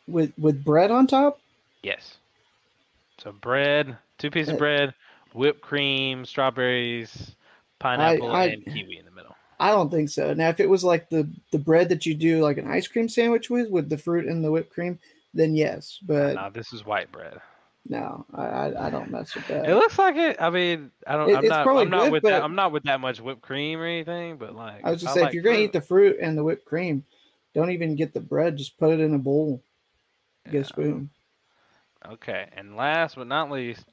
with 0.08 0.32
with 0.38 0.64
bread 0.64 0.92
on 0.92 1.08
top. 1.08 1.40
Yes. 1.82 2.18
So 3.18 3.32
bread, 3.32 3.98
two 4.18 4.30
pieces 4.32 4.50
Uh, 4.50 4.54
of 4.54 4.60
bread, 4.60 4.94
whipped 5.34 5.62
cream, 5.62 6.26
strawberries, 6.26 7.36
pineapple, 7.80 8.32
I- 8.32 8.46
and 8.48 8.66
kiwi 8.66 8.98
in 8.98 9.06
the 9.06 9.12
middle. 9.12 9.36
I 9.60 9.70
don't 9.70 9.92
think 9.92 10.10
so. 10.10 10.34
Now, 10.34 10.50
if 10.50 10.60
it 10.60 10.70
was 10.70 10.84
like 10.84 11.10
the 11.10 11.30
the 11.52 11.60
bread 11.60 11.90
that 11.90 12.06
you 12.06 12.16
do 12.16 12.42
like 12.42 12.58
an 12.58 12.68
ice 12.70 12.88
cream 12.88 13.08
sandwich 13.08 13.50
with, 13.50 13.70
with 13.70 13.90
the 13.90 13.98
fruit 13.98 14.26
and 14.28 14.44
the 14.44 14.52
whipped 14.52 14.74
cream, 14.74 14.98
then 15.36 15.56
yes. 15.56 16.00
But 16.02 16.34
No, 16.36 16.50
this 16.52 16.74
is 16.74 16.84
white 16.86 17.12
bread. 17.12 17.40
No, 17.88 18.26
I 18.34 18.44
I, 18.44 18.88
I 18.88 18.90
don't 18.90 19.10
mess 19.12 19.34
with 19.36 19.48
that. 19.48 19.68
It 19.68 19.76
looks 19.76 19.98
like 19.98 20.16
it. 20.16 20.38
I 20.40 20.50
mean, 20.50 20.92
I 21.08 21.16
don't. 21.16 21.30
It- 21.30 21.38
I'm 21.38 21.44
it's 21.44 21.50
not. 21.50 21.64
probably 21.66 21.84
I'm 21.84 21.90
not 21.90 22.04
good, 22.04 22.12
with 22.12 22.24
but- 22.24 22.30
that. 22.30 22.44
I'm 22.44 22.56
not 22.56 22.72
with 22.72 22.84
that 22.84 23.00
much 23.02 23.20
whipped 23.20 23.42
cream 23.42 23.80
or 23.80 23.86
anything. 23.86 24.38
But 24.38 24.56
like, 24.56 24.84
I 24.84 24.92
was 24.92 25.02
just 25.02 25.12
I 25.12 25.14
saying, 25.16 25.24
like 25.26 25.30
if 25.32 25.34
you're 25.36 25.44
gonna 25.44 25.64
eat 25.64 25.74
the 25.74 25.82
fruit 25.82 26.18
and 26.22 26.38
the 26.38 26.44
whipped 26.44 26.66
cream, 26.66 27.04
don't 27.54 27.72
even 27.72 27.96
get 27.96 28.14
the 28.14 28.20
bread. 28.20 28.58
Just 28.58 28.78
put 28.78 28.92
it 28.92 29.00
in 29.00 29.14
a 29.14 29.20
bowl. 29.20 29.62
Get 30.50 30.62
a 30.62 30.66
spoon. 30.66 31.10
Okay, 32.10 32.48
and 32.56 32.76
last 32.76 33.16
but 33.16 33.28
not 33.28 33.52
least, 33.52 33.86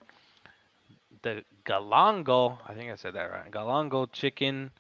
the 1.23 1.45
galangal. 1.65 2.59
I 2.67 2.75
think 2.75 2.91
I 2.91 2.97
said 2.97 3.15
that 3.15 3.31
right. 3.31 3.51
Galangal 3.51 4.13
chicken 4.13 4.71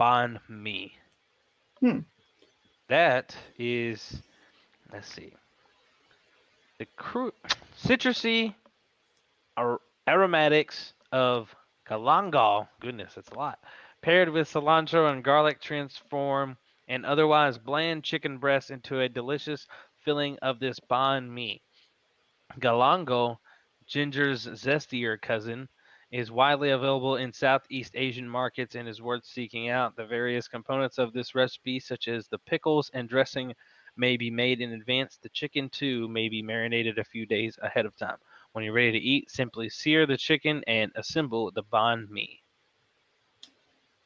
banh 0.00 0.40
mi. 0.48 0.92
Hmm. 1.80 2.00
That 2.88 3.36
is, 3.58 4.22
let's 4.90 5.12
see, 5.12 5.34
the 6.78 6.86
cru- 6.96 7.32
citrusy 7.76 8.54
ar- 9.56 9.80
aromatics 10.08 10.94
of 11.12 11.54
galangal. 11.88 12.68
Goodness, 12.80 13.14
that's 13.14 13.28
a 13.30 13.34
lot. 13.34 13.58
Paired 14.00 14.28
with 14.28 14.48
cilantro 14.48 15.12
and 15.12 15.24
garlic, 15.24 15.60
transform 15.60 16.56
an 16.86 17.04
otherwise 17.04 17.58
bland 17.58 18.04
chicken 18.04 18.38
breast 18.38 18.70
into 18.70 19.00
a 19.00 19.08
delicious 19.08 19.66
filling 20.04 20.38
of 20.40 20.60
this 20.60 20.78
banh 20.90 21.28
mi. 21.28 21.60
Galangal, 22.60 23.38
ginger's 23.86 24.46
zestier 24.46 25.20
cousin, 25.20 25.68
is 26.10 26.30
widely 26.30 26.70
available 26.70 27.16
in 27.16 27.32
Southeast 27.32 27.92
Asian 27.94 28.28
markets 28.28 28.74
and 28.74 28.88
is 28.88 29.02
worth 29.02 29.24
seeking 29.24 29.68
out. 29.68 29.96
The 29.96 30.06
various 30.06 30.48
components 30.48 30.96
of 30.96 31.12
this 31.12 31.34
recipe, 31.34 31.80
such 31.80 32.08
as 32.08 32.28
the 32.28 32.38
pickles 32.38 32.90
and 32.94 33.08
dressing, 33.08 33.54
may 33.98 34.16
be 34.16 34.30
made 34.30 34.60
in 34.60 34.72
advance. 34.72 35.18
The 35.20 35.28
chicken, 35.28 35.68
too, 35.68 36.08
may 36.08 36.28
be 36.28 36.42
marinated 36.42 36.98
a 36.98 37.04
few 37.04 37.26
days 37.26 37.58
ahead 37.62 37.86
of 37.86 37.96
time. 37.96 38.16
When 38.52 38.64
you're 38.64 38.74
ready 38.74 38.92
to 38.92 38.98
eat, 38.98 39.30
simply 39.30 39.68
sear 39.68 40.06
the 40.06 40.16
chicken 40.16 40.64
and 40.66 40.90
assemble 40.94 41.50
the 41.50 41.62
banh 41.62 42.08
mi. 42.08 42.42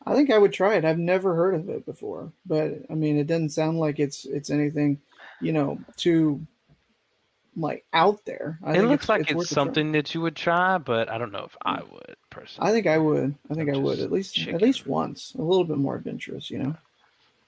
I 0.04 0.14
think 0.14 0.30
I 0.30 0.38
would 0.38 0.52
try 0.52 0.74
it. 0.74 0.84
I've 0.84 0.98
never 0.98 1.34
heard 1.34 1.54
of 1.54 1.68
it 1.68 1.86
before, 1.86 2.32
but 2.44 2.74
I 2.90 2.94
mean, 2.94 3.16
it 3.16 3.28
doesn't 3.28 3.50
sound 3.50 3.78
like 3.78 4.00
it's 4.00 4.24
it's 4.24 4.50
anything, 4.50 5.00
you 5.40 5.52
know, 5.52 5.78
too 5.96 6.44
like 7.56 7.84
out 7.92 8.24
there. 8.24 8.58
I 8.64 8.78
it 8.78 8.82
looks 8.82 9.08
like 9.08 9.22
it's, 9.22 9.34
worth 9.34 9.50
a 9.50 9.54
try. 9.54 9.62
something 9.62 9.92
that 9.92 10.14
you 10.14 10.20
would 10.20 10.36
try, 10.36 10.78
but 10.78 11.08
I 11.08 11.18
don't 11.18 11.32
know 11.32 11.44
if 11.44 11.56
I 11.64 11.82
would 11.82 12.16
personally. 12.30 12.70
I 12.70 12.72
think 12.72 12.86
I 12.86 12.98
would. 12.98 13.34
I 13.50 13.54
think 13.54 13.70
I 13.70 13.76
would 13.76 14.00
at 14.00 14.10
least 14.10 14.34
chicken. 14.34 14.54
at 14.54 14.62
least 14.62 14.86
once. 14.86 15.34
A 15.38 15.42
little 15.42 15.64
bit 15.64 15.78
more 15.78 15.96
adventurous, 15.96 16.50
you 16.50 16.58
know. 16.58 16.76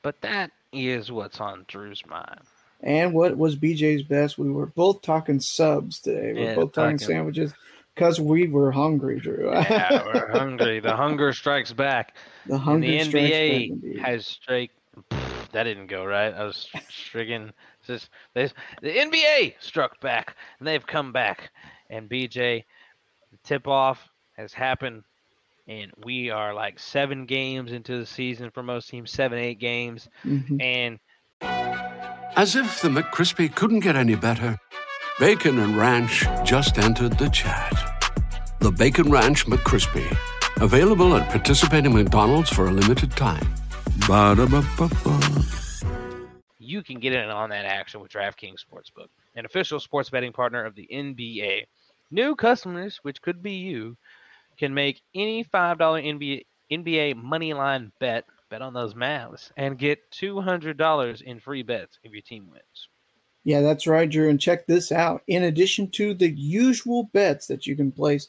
But 0.02 0.20
that 0.20 0.50
is 0.74 1.10
what's 1.12 1.40
on 1.40 1.64
Drew's 1.68 2.04
mind. 2.06 2.40
And 2.82 3.14
what 3.14 3.36
was 3.36 3.56
BJ's 3.56 4.02
best? 4.02 4.36
We 4.36 4.50
were 4.50 4.66
both 4.66 5.00
talking 5.02 5.40
subs 5.40 6.00
today. 6.00 6.32
We're 6.34 6.40
Yeah, 6.40 6.54
both 6.56 6.72
talking 6.72 6.98
talking- 6.98 7.14
sandwiches 7.14 7.54
because 7.94 8.20
we 8.20 8.46
were 8.48 8.70
hungry, 8.72 9.20
Drew. 9.20 9.50
Yeah, 9.50 10.02
we're 10.04 10.30
hungry. 10.38 10.80
The 10.80 10.94
hunger 10.94 11.32
strikes 11.32 11.72
back. 11.72 12.16
The 12.46 12.54
And 12.54 12.62
hunger 12.62 12.86
the 12.86 12.98
back 12.98 13.06
NBA 13.14 13.68
indeed. 13.70 13.98
has 14.00 14.26
strike. 14.26 14.70
Pff, 15.10 15.50
that 15.52 15.62
didn't 15.64 15.86
go 15.86 16.04
right. 16.04 16.34
I 16.34 16.44
was 16.44 16.68
stricken. 16.90 17.52
Just 17.86 18.10
they, 18.34 18.46
the 18.82 18.90
NBA 18.90 19.54
struck 19.60 20.00
back, 20.00 20.36
and 20.58 20.66
they've 20.68 20.86
come 20.86 21.12
back. 21.12 21.50
And 21.90 22.08
BJ, 22.08 22.64
the 23.30 23.38
tip 23.44 23.66
off 23.68 24.08
has 24.36 24.52
happened, 24.52 25.04
and 25.66 25.90
we 26.04 26.30
are 26.30 26.54
like 26.54 26.78
seven 26.78 27.26
games 27.26 27.72
into 27.72 27.98
the 27.98 28.06
season 28.06 28.50
for 28.50 28.62
most 28.62 28.88
teams, 28.88 29.10
seven, 29.10 29.38
eight 29.38 29.58
games, 29.58 30.08
Mhm. 30.24 30.62
and 30.62 30.98
As 32.36 32.56
if 32.56 32.82
the 32.82 32.88
McCrispy 32.88 33.54
couldn't 33.54 33.80
get 33.80 33.94
any 33.96 34.16
better, 34.16 34.58
Bacon 35.20 35.58
and 35.60 35.76
Ranch 35.76 36.24
just 36.44 36.78
entered 36.78 37.16
the 37.18 37.28
chat. 37.30 37.72
The 38.58 38.72
Bacon 38.72 39.08
Ranch 39.10 39.46
McCrispy, 39.46 40.04
available 40.60 41.14
at 41.16 41.28
participating 41.30 41.94
McDonald's 41.94 42.50
for 42.50 42.66
a 42.66 42.72
limited 42.72 43.12
time. 43.12 43.46
Ba-da-ba-ba-ba. 44.08 45.20
you 46.58 46.82
can 46.82 46.98
get 46.98 47.12
in 47.12 47.28
on 47.28 47.50
that 47.50 47.66
action 47.66 48.00
with 48.00 48.10
DraftKings 48.10 48.64
Sportsbook, 48.64 49.08
an 49.36 49.44
official 49.44 49.78
sports 49.78 50.08
betting 50.10 50.32
partner 50.32 50.64
of 50.64 50.74
the 50.74 50.88
NBA. 50.90 51.66
New 52.10 52.34
customers, 52.34 52.98
which 53.02 53.20
could 53.22 53.42
be 53.42 53.52
you, 53.52 53.96
can 54.56 54.74
make 54.74 55.02
any 55.14 55.44
$5 55.44 55.76
NBA, 55.78 56.44
NBA 56.70 57.16
money 57.16 57.52
line 57.52 57.92
bet, 58.00 58.24
bet 58.50 58.62
on 58.62 58.74
those 58.74 58.94
Mavs, 58.94 59.50
and 59.56 59.78
get 59.78 60.10
$200 60.12 61.22
in 61.22 61.40
free 61.40 61.62
bets 61.62 61.98
if 62.02 62.12
your 62.12 62.22
team 62.22 62.48
wins. 62.50 62.88
Yeah, 63.44 63.60
that's 63.60 63.86
right, 63.86 64.08
Drew. 64.08 64.30
And 64.30 64.40
check 64.40 64.66
this 64.66 64.90
out. 64.90 65.22
In 65.26 65.44
addition 65.44 65.90
to 65.92 66.14
the 66.14 66.30
usual 66.30 67.04
bets 67.12 67.46
that 67.48 67.66
you 67.66 67.76
can 67.76 67.92
place, 67.92 68.28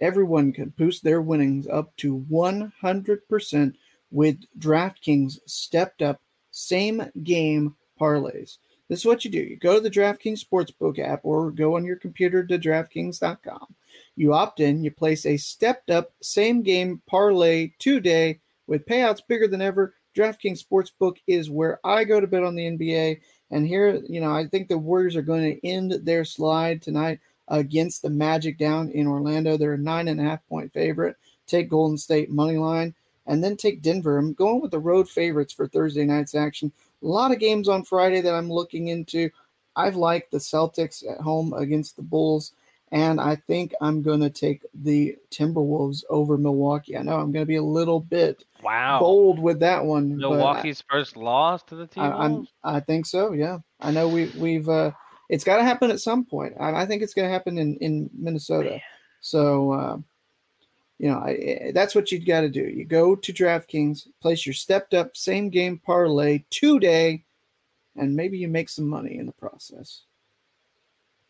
everyone 0.00 0.52
can 0.52 0.70
boost 0.70 1.04
their 1.04 1.20
winnings 1.20 1.66
up 1.66 1.94
to 1.98 2.24
100% 2.30 3.74
with 4.10 4.38
DraftKings 4.58 5.38
stepped 5.46 6.00
up 6.00 6.20
same 6.50 7.10
game 7.22 7.74
parlays. 8.00 8.58
This 8.88 9.00
is 9.00 9.04
what 9.04 9.24
you 9.24 9.30
do 9.30 9.38
you 9.38 9.56
go 9.56 9.74
to 9.74 9.80
the 9.80 9.90
DraftKings 9.90 10.44
Sportsbook 10.44 10.98
app 10.98 11.20
or 11.24 11.50
go 11.50 11.76
on 11.76 11.84
your 11.84 11.96
computer 11.96 12.44
to 12.44 12.58
DraftKings.com. 12.58 13.74
You 14.16 14.34
opt 14.34 14.60
in, 14.60 14.84
you 14.84 14.90
place 14.90 15.26
a 15.26 15.36
stepped 15.36 15.90
up 15.90 16.12
same 16.22 16.62
game 16.62 17.02
parlay 17.06 17.72
today 17.78 18.40
with 18.66 18.86
payouts 18.86 19.20
bigger 19.28 19.48
than 19.48 19.62
ever. 19.62 19.94
DraftKings 20.16 20.64
Sportsbook 20.64 21.16
is 21.26 21.50
where 21.50 21.80
I 21.84 22.04
go 22.04 22.20
to 22.20 22.26
bet 22.26 22.44
on 22.44 22.54
the 22.54 22.66
NBA. 22.66 23.20
And 23.50 23.66
here, 23.66 24.00
you 24.08 24.20
know, 24.20 24.32
I 24.32 24.46
think 24.46 24.68
the 24.68 24.78
Warriors 24.78 25.16
are 25.16 25.22
going 25.22 25.42
to 25.42 25.66
end 25.66 25.92
their 26.04 26.24
slide 26.24 26.82
tonight 26.82 27.20
against 27.48 28.02
the 28.02 28.10
Magic 28.10 28.58
down 28.58 28.90
in 28.90 29.06
Orlando. 29.06 29.56
They're 29.56 29.74
a 29.74 29.78
nine 29.78 30.08
and 30.08 30.20
a 30.20 30.24
half 30.24 30.46
point 30.48 30.72
favorite. 30.72 31.16
Take 31.46 31.68
Golden 31.68 31.98
State 31.98 32.30
money 32.30 32.56
line 32.56 32.94
and 33.26 33.42
then 33.42 33.56
take 33.56 33.82
Denver. 33.82 34.18
I'm 34.18 34.34
going 34.34 34.60
with 34.60 34.70
the 34.70 34.78
road 34.78 35.08
favorites 35.08 35.52
for 35.52 35.66
Thursday 35.66 36.04
night's 36.04 36.34
action. 36.34 36.72
A 37.02 37.06
lot 37.06 37.32
of 37.32 37.38
games 37.38 37.68
on 37.68 37.84
Friday 37.84 38.20
that 38.20 38.34
I'm 38.34 38.50
looking 38.50 38.88
into. 38.88 39.30
I've 39.76 39.96
liked 39.96 40.30
the 40.30 40.38
Celtics 40.38 41.08
at 41.10 41.20
home 41.20 41.52
against 41.52 41.96
the 41.96 42.02
Bulls, 42.02 42.52
and 42.94 43.20
I 43.20 43.34
think 43.34 43.74
I'm 43.80 44.02
going 44.02 44.20
to 44.20 44.30
take 44.30 44.62
the 44.72 45.16
Timberwolves 45.30 46.04
over 46.08 46.38
Milwaukee. 46.38 46.96
I 46.96 47.02
know 47.02 47.16
I'm 47.18 47.32
going 47.32 47.42
to 47.44 47.46
be 47.46 47.56
a 47.56 47.62
little 47.62 47.98
bit 47.98 48.44
Wow. 48.62 49.00
bold 49.00 49.38
with 49.40 49.58
that 49.60 49.84
one. 49.84 50.16
but 50.16 50.26
I- 50.26 50.30
Milwaukee's 50.36 50.82
first 50.88 51.16
loss 51.16 51.62
to 51.64 51.74
the 51.74 51.86
team. 51.88 52.46
I, 52.62 52.76
I 52.76 52.80
think 52.80 53.04
so. 53.06 53.32
Yeah, 53.32 53.58
I 53.80 53.90
know 53.90 54.08
we 54.08 54.26
we've. 54.38 54.68
Uh, 54.68 54.92
it's 55.28 55.42
got 55.44 55.56
to 55.56 55.64
happen 55.64 55.90
at 55.90 56.00
some 56.00 56.24
point. 56.24 56.54
I, 56.60 56.82
I 56.82 56.86
think 56.86 57.02
it's 57.02 57.14
going 57.14 57.26
to 57.28 57.32
happen 57.32 57.58
in 57.58 57.76
in 57.78 58.10
Minnesota. 58.16 58.80
So, 59.20 59.72
uh, 59.72 59.96
you 60.98 61.08
know, 61.10 61.18
I, 61.18 61.30
I- 61.66 61.72
that's 61.74 61.94
what 61.96 62.12
you've 62.12 62.26
got 62.26 62.42
to 62.42 62.48
do. 62.48 62.62
You 62.62 62.84
go 62.84 63.16
to 63.16 63.32
DraftKings, 63.32 64.06
place 64.22 64.46
your 64.46 64.54
stepped 64.54 64.94
up 64.94 65.16
same 65.16 65.48
game 65.50 65.78
parlay 65.84 66.44
today, 66.50 67.24
and 67.96 68.14
maybe 68.14 68.38
you 68.38 68.46
make 68.48 68.68
some 68.68 68.86
money 68.86 69.18
in 69.18 69.26
the 69.26 69.32
process. 69.32 70.02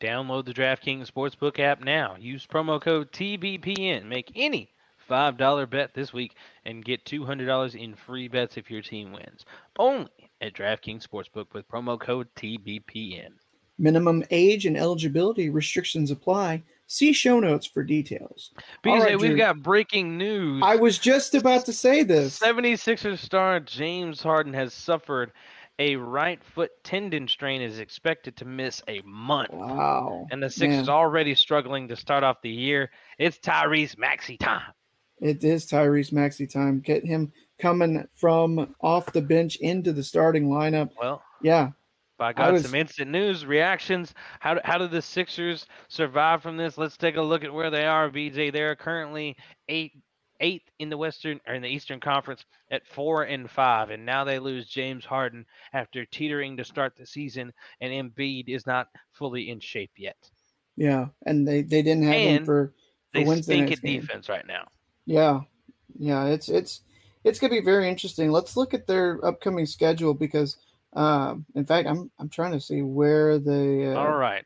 Download 0.00 0.44
the 0.44 0.52
DraftKings 0.52 1.10
Sportsbook 1.10 1.58
app 1.58 1.82
now. 1.82 2.16
Use 2.18 2.46
promo 2.46 2.80
code 2.80 3.10
TBPN. 3.12 4.04
Make 4.04 4.32
any 4.34 4.70
$5 5.08 5.70
bet 5.70 5.94
this 5.94 6.12
week 6.12 6.34
and 6.64 6.84
get 6.84 7.04
$200 7.04 7.74
in 7.74 7.94
free 7.94 8.28
bets 8.28 8.56
if 8.56 8.70
your 8.70 8.82
team 8.82 9.12
wins. 9.12 9.44
Only 9.78 10.10
at 10.40 10.54
DraftKings 10.54 11.06
Sportsbook 11.06 11.54
with 11.54 11.68
promo 11.68 11.98
code 11.98 12.28
TBPN. 12.36 13.30
Minimum 13.78 14.24
age 14.30 14.66
and 14.66 14.76
eligibility 14.76 15.50
restrictions 15.50 16.10
apply. 16.10 16.62
See 16.86 17.12
show 17.12 17.40
notes 17.40 17.66
for 17.66 17.82
details. 17.82 18.50
BJ, 18.84 19.00
right, 19.00 19.18
we've 19.18 19.30
Drew. 19.30 19.38
got 19.38 19.62
breaking 19.62 20.18
news. 20.18 20.62
I 20.64 20.76
was 20.76 20.98
just 20.98 21.34
about 21.34 21.64
to 21.66 21.72
say 21.72 22.02
this. 22.02 22.38
76ers 22.38 23.18
star 23.18 23.58
James 23.58 24.22
Harden 24.22 24.52
has 24.52 24.74
suffered 24.74 25.32
a 25.78 25.96
right 25.96 26.42
foot 26.44 26.70
tendon 26.84 27.26
strain 27.28 27.60
is 27.60 27.78
expected 27.78 28.36
to 28.36 28.44
miss 28.44 28.82
a 28.88 29.00
month. 29.04 29.50
Wow. 29.52 30.26
And 30.30 30.42
the 30.42 30.50
Sixers 30.50 30.86
man. 30.86 30.94
already 30.94 31.34
struggling 31.34 31.88
to 31.88 31.96
start 31.96 32.22
off 32.22 32.42
the 32.42 32.50
year. 32.50 32.90
It's 33.18 33.38
Tyrese 33.38 33.98
Maxey 33.98 34.36
time. 34.36 34.72
It 35.20 35.42
is 35.42 35.66
Tyrese 35.66 36.12
Maxey 36.12 36.46
time. 36.46 36.80
Get 36.80 37.04
him 37.04 37.32
coming 37.58 38.06
from 38.14 38.74
off 38.80 39.12
the 39.12 39.22
bench 39.22 39.56
into 39.56 39.92
the 39.92 40.02
starting 40.02 40.48
lineup. 40.48 40.90
Well, 41.00 41.22
Yeah, 41.42 41.70
I 42.20 42.26
I 42.28 42.32
got 42.32 42.52
was- 42.52 42.62
some 42.64 42.74
instant 42.74 43.10
news 43.10 43.44
reactions. 43.46 44.14
How 44.40 44.60
how 44.64 44.78
did 44.78 44.90
the 44.92 45.02
Sixers 45.02 45.66
survive 45.88 46.42
from 46.42 46.56
this? 46.56 46.78
Let's 46.78 46.96
take 46.96 47.16
a 47.16 47.22
look 47.22 47.42
at 47.44 47.52
where 47.52 47.70
they 47.70 47.86
are. 47.86 48.10
BJ, 48.10 48.52
they're 48.52 48.76
currently 48.76 49.36
eight 49.68 49.92
eighth 50.40 50.70
in 50.78 50.88
the 50.90 50.96
Western 50.96 51.40
or 51.46 51.54
in 51.54 51.62
the 51.62 51.68
Eastern 51.68 52.00
Conference 52.00 52.44
at 52.70 52.86
four 52.86 53.24
and 53.24 53.50
five, 53.50 53.90
and 53.90 54.04
now 54.04 54.24
they 54.24 54.38
lose 54.38 54.68
James 54.68 55.04
Harden 55.04 55.46
after 55.72 56.04
teetering 56.06 56.56
to 56.56 56.64
start 56.64 56.96
the 56.96 57.06
season, 57.06 57.52
and 57.80 57.92
Embiid 57.92 58.48
is 58.48 58.66
not 58.66 58.88
fully 59.12 59.50
in 59.50 59.60
shape 59.60 59.92
yet. 59.96 60.16
Yeah, 60.76 61.06
and 61.26 61.46
they 61.46 61.62
they 61.62 61.82
didn't 61.82 62.04
have 62.04 62.22
him 62.22 62.44
for, 62.44 62.72
for 63.12 63.20
They 63.20 63.24
Wednesday 63.24 63.56
stink 63.56 63.70
at 63.72 63.82
game. 63.82 64.00
defense 64.00 64.28
right 64.28 64.46
now. 64.46 64.68
Yeah, 65.06 65.40
yeah, 65.98 66.26
it's 66.26 66.48
it's 66.48 66.82
it's 67.24 67.38
gonna 67.38 67.52
be 67.52 67.60
very 67.60 67.88
interesting. 67.88 68.30
Let's 68.30 68.56
look 68.56 68.74
at 68.74 68.86
their 68.86 69.24
upcoming 69.24 69.66
schedule 69.66 70.14
because, 70.14 70.56
um, 70.94 71.46
in 71.54 71.64
fact, 71.66 71.88
I'm 71.88 72.10
I'm 72.18 72.28
trying 72.28 72.52
to 72.52 72.60
see 72.60 72.82
where 72.82 73.38
they. 73.38 73.86
Uh, 73.86 73.96
All 73.98 74.16
right. 74.16 74.44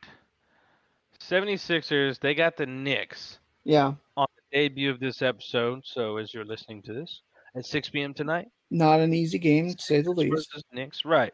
76ers, 1.21 2.19
they 2.21 2.35
got 2.35 2.57
the 2.57 2.67
Knicks 2.67 3.39
Yeah, 3.65 3.95
on 4.17 4.27
debut 4.53 4.91
of 4.91 5.01
this 5.01 5.23
episode. 5.23 5.81
So 5.85 6.17
as 6.17 6.33
you're 6.33 6.45
listening 6.45 6.83
to 6.83 6.93
this 6.93 7.23
at 7.57 7.67
6 7.67 7.91
p.m. 7.91 8.15
tonight, 8.15 8.49
not 8.71 9.01
an 9.01 9.15
easy 9.15 9.39
game 9.39 9.75
to 9.75 9.83
say 9.83 10.01
the 10.01 10.11
least. 10.11 10.65
Knicks, 10.73 11.05
right? 11.05 11.33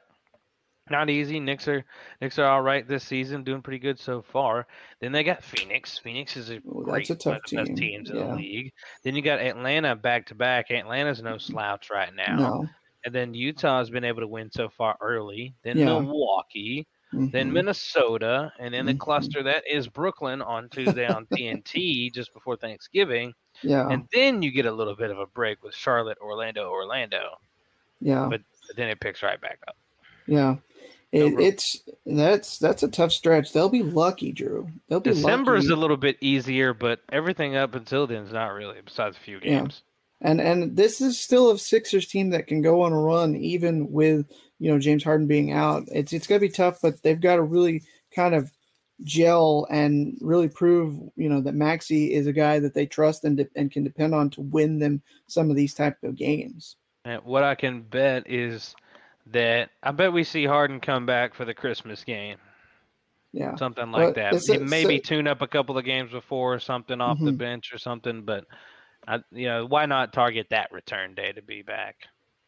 Not 0.90 1.08
easy. 1.08 1.40
Knicks 1.40 1.66
are 1.66 1.82
Knicks 2.20 2.38
are 2.38 2.44
all 2.44 2.60
right 2.60 2.86
this 2.86 3.04
season, 3.04 3.42
doing 3.42 3.62
pretty 3.62 3.78
good 3.78 3.98
so 3.98 4.20
far. 4.20 4.66
Then 5.00 5.12
they 5.12 5.24
got 5.24 5.42
Phoenix. 5.42 5.98
Phoenix 5.98 6.36
is 6.36 6.50
a 6.50 6.60
great 6.60 7.08
a 7.08 7.14
one 7.14 7.18
tough 7.18 7.36
of 7.36 7.42
the 7.48 7.56
best 7.56 7.68
team, 7.68 7.76
teams 7.76 8.10
in 8.10 8.16
yeah. 8.16 8.26
the 8.26 8.34
league. 8.34 8.72
Then 9.02 9.16
you 9.16 9.22
got 9.22 9.40
Atlanta 9.40 9.96
back 9.96 10.26
to 10.26 10.34
back. 10.34 10.70
Atlanta's 10.70 11.22
no 11.22 11.38
slouch 11.38 11.88
right 11.90 12.14
now. 12.14 12.36
No. 12.36 12.68
And 13.06 13.14
then 13.14 13.32
Utah 13.32 13.78
has 13.78 13.88
been 13.88 14.04
able 14.04 14.20
to 14.20 14.28
win 14.28 14.50
so 14.50 14.68
far 14.68 14.96
early. 15.00 15.54
Then 15.62 15.78
Yeah. 15.78 15.86
Milwaukee. 15.86 16.86
Then 17.14 17.50
Mhm. 17.50 17.52
Minnesota, 17.52 18.52
and 18.58 18.74
then 18.74 18.86
the 18.86 18.94
Mhm. 18.94 18.98
cluster 18.98 19.42
that 19.44 19.64
is 19.70 19.88
Brooklyn 19.88 20.42
on 20.42 20.68
Tuesday 20.68 21.06
on 21.06 21.26
TNT 21.26 22.10
just 22.12 22.32
before 22.34 22.56
Thanksgiving. 22.56 23.34
Yeah. 23.62 23.88
And 23.88 24.08
then 24.12 24.42
you 24.42 24.50
get 24.50 24.66
a 24.66 24.72
little 24.72 24.96
bit 24.96 25.10
of 25.10 25.18
a 25.18 25.26
break 25.26 25.62
with 25.62 25.74
Charlotte, 25.74 26.18
Orlando, 26.20 26.68
Orlando. 26.70 27.38
Yeah. 28.00 28.26
But, 28.28 28.42
but 28.66 28.76
then 28.76 28.88
it 28.88 29.00
picks 29.00 29.22
right 29.22 29.40
back 29.40 29.60
up. 29.68 29.76
Yeah, 30.26 30.56
it, 31.12 31.38
it's 31.38 31.82
that's 32.06 32.58
that's 32.58 32.82
a 32.82 32.88
tough 32.88 33.12
stretch. 33.12 33.52
They'll 33.52 33.68
be 33.68 33.82
lucky, 33.82 34.32
Drew. 34.32 34.68
They'll 34.88 35.00
be 35.00 35.10
December 35.10 35.54
is 35.56 35.68
a 35.68 35.76
little 35.76 35.98
bit 35.98 36.16
easier, 36.20 36.72
but 36.74 37.00
everything 37.12 37.56
up 37.56 37.74
until 37.74 38.06
then 38.06 38.22
is 38.24 38.32
not 38.32 38.48
really, 38.54 38.80
besides 38.84 39.16
a 39.16 39.20
few 39.20 39.38
games. 39.38 39.82
And 40.24 40.40
and 40.40 40.74
this 40.76 41.00
is 41.00 41.20
still 41.20 41.50
a 41.50 41.58
Sixers 41.58 42.06
team 42.06 42.30
that 42.30 42.46
can 42.48 42.62
go 42.62 42.82
on 42.82 42.92
a 42.92 42.98
run 42.98 43.36
even 43.36 43.92
with 43.92 44.26
you 44.58 44.72
know 44.72 44.78
James 44.78 45.04
Harden 45.04 45.26
being 45.28 45.52
out. 45.52 45.84
It's 45.92 46.12
it's 46.12 46.26
gonna 46.26 46.40
be 46.40 46.48
tough, 46.48 46.80
but 46.82 47.02
they've 47.02 47.20
got 47.20 47.36
to 47.36 47.42
really 47.42 47.82
kind 48.14 48.34
of 48.34 48.50
gel 49.02 49.66
and 49.70 50.16
really 50.20 50.48
prove 50.48 50.96
you 51.16 51.28
know 51.28 51.40
that 51.42 51.54
Maxey 51.54 52.14
is 52.14 52.26
a 52.26 52.32
guy 52.32 52.58
that 52.58 52.72
they 52.74 52.86
trust 52.86 53.24
and 53.24 53.36
de- 53.36 53.48
and 53.54 53.70
can 53.70 53.84
depend 53.84 54.14
on 54.14 54.30
to 54.30 54.40
win 54.40 54.78
them 54.78 55.02
some 55.26 55.50
of 55.50 55.56
these 55.56 55.74
type 55.74 56.02
of 56.02 56.16
games. 56.16 56.76
And 57.04 57.22
what 57.24 57.42
I 57.44 57.54
can 57.54 57.82
bet 57.82 58.28
is 58.30 58.74
that 59.26 59.70
I 59.82 59.90
bet 59.90 60.12
we 60.12 60.24
see 60.24 60.46
Harden 60.46 60.80
come 60.80 61.04
back 61.04 61.34
for 61.34 61.44
the 61.44 61.52
Christmas 61.54 62.02
game. 62.02 62.38
Yeah, 63.32 63.56
Something 63.56 63.90
like 63.90 64.14
But 64.14 64.32
that. 64.46 64.60
maybe 64.62 64.98
so- 64.98 65.02
tune 65.16 65.26
up 65.26 65.42
a 65.42 65.48
couple 65.48 65.76
of 65.76 65.84
games 65.84 66.12
before 66.12 66.54
or 66.54 66.60
something 66.60 67.00
off 67.00 67.18
the 67.18 67.32
Mhm. 67.32 67.38
bench 67.38 67.74
or 67.74 67.78
something, 67.78 68.22
but 68.22 68.44
I, 69.06 69.20
you 69.30 69.46
know, 69.46 69.66
why 69.66 69.86
not 69.86 70.12
target 70.12 70.48
that 70.50 70.72
return 70.72 71.14
day 71.14 71.32
to 71.32 71.42
be 71.42 71.62
back? 71.62 71.96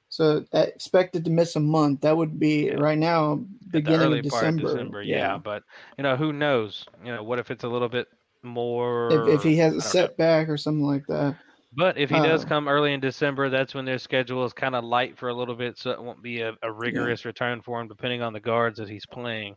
So 0.09 0.45
expected 0.53 1.25
to 1.25 1.31
miss 1.31 1.57
a 1.57 1.61
month. 1.61 2.03
That 2.03 2.17
would 2.17 2.39
be 2.39 2.71
right 2.71 2.97
now 2.97 3.45
beginning 3.71 4.01
early 4.01 4.19
of 4.21 4.27
part 4.27 4.43
December. 4.43 4.67
of 4.67 4.73
December, 4.73 5.03
yeah. 5.03 5.37
But 5.37 5.63
you 5.99 6.03
know, 6.05 6.17
who 6.17 6.33
knows? 6.33 6.87
You 7.05 7.15
know, 7.15 7.23
what 7.23 7.39
if 7.39 7.51
it's 7.51 7.65
a 7.65 7.69
little 7.69 7.89
bit 7.89 8.07
more? 8.43 9.29
If, 9.29 9.37
if 9.37 9.43
he 9.43 9.57
has 9.57 9.73
a 9.73 9.77
don't 9.77 9.85
know. 9.85 9.91
setback 9.91 10.49
or 10.49 10.57
something 10.57 10.87
like 10.87 11.07
that. 11.09 11.37
But 11.77 11.99
if 11.99 12.09
he 12.09 12.17
does 12.17 12.45
Uh, 12.45 12.49
come 12.49 12.69
early 12.69 12.95
in 12.95 13.01
December, 13.01 13.51
that's 13.51 13.75
when 13.75 13.85
their 13.85 13.99
schedule 13.99 14.47
is 14.47 14.55
kind 14.55 14.75
of 14.75 14.85
light 14.85 15.19
for 15.19 15.29
a 15.29 15.35
little 15.35 15.57
bit, 15.57 15.77
so 15.77 15.91
it 15.91 16.03
won't 16.03 16.23
be 16.23 16.41
a, 16.41 16.55
a 16.63 16.73
rigorous 16.73 17.27
return 17.27 17.61
for 17.61 17.79
him, 17.79 17.89
depending 17.89 18.23
on 18.23 18.33
the 18.33 18.41
guards 18.41 18.79
that 18.79 18.89
he's 18.89 19.05
playing. 19.05 19.57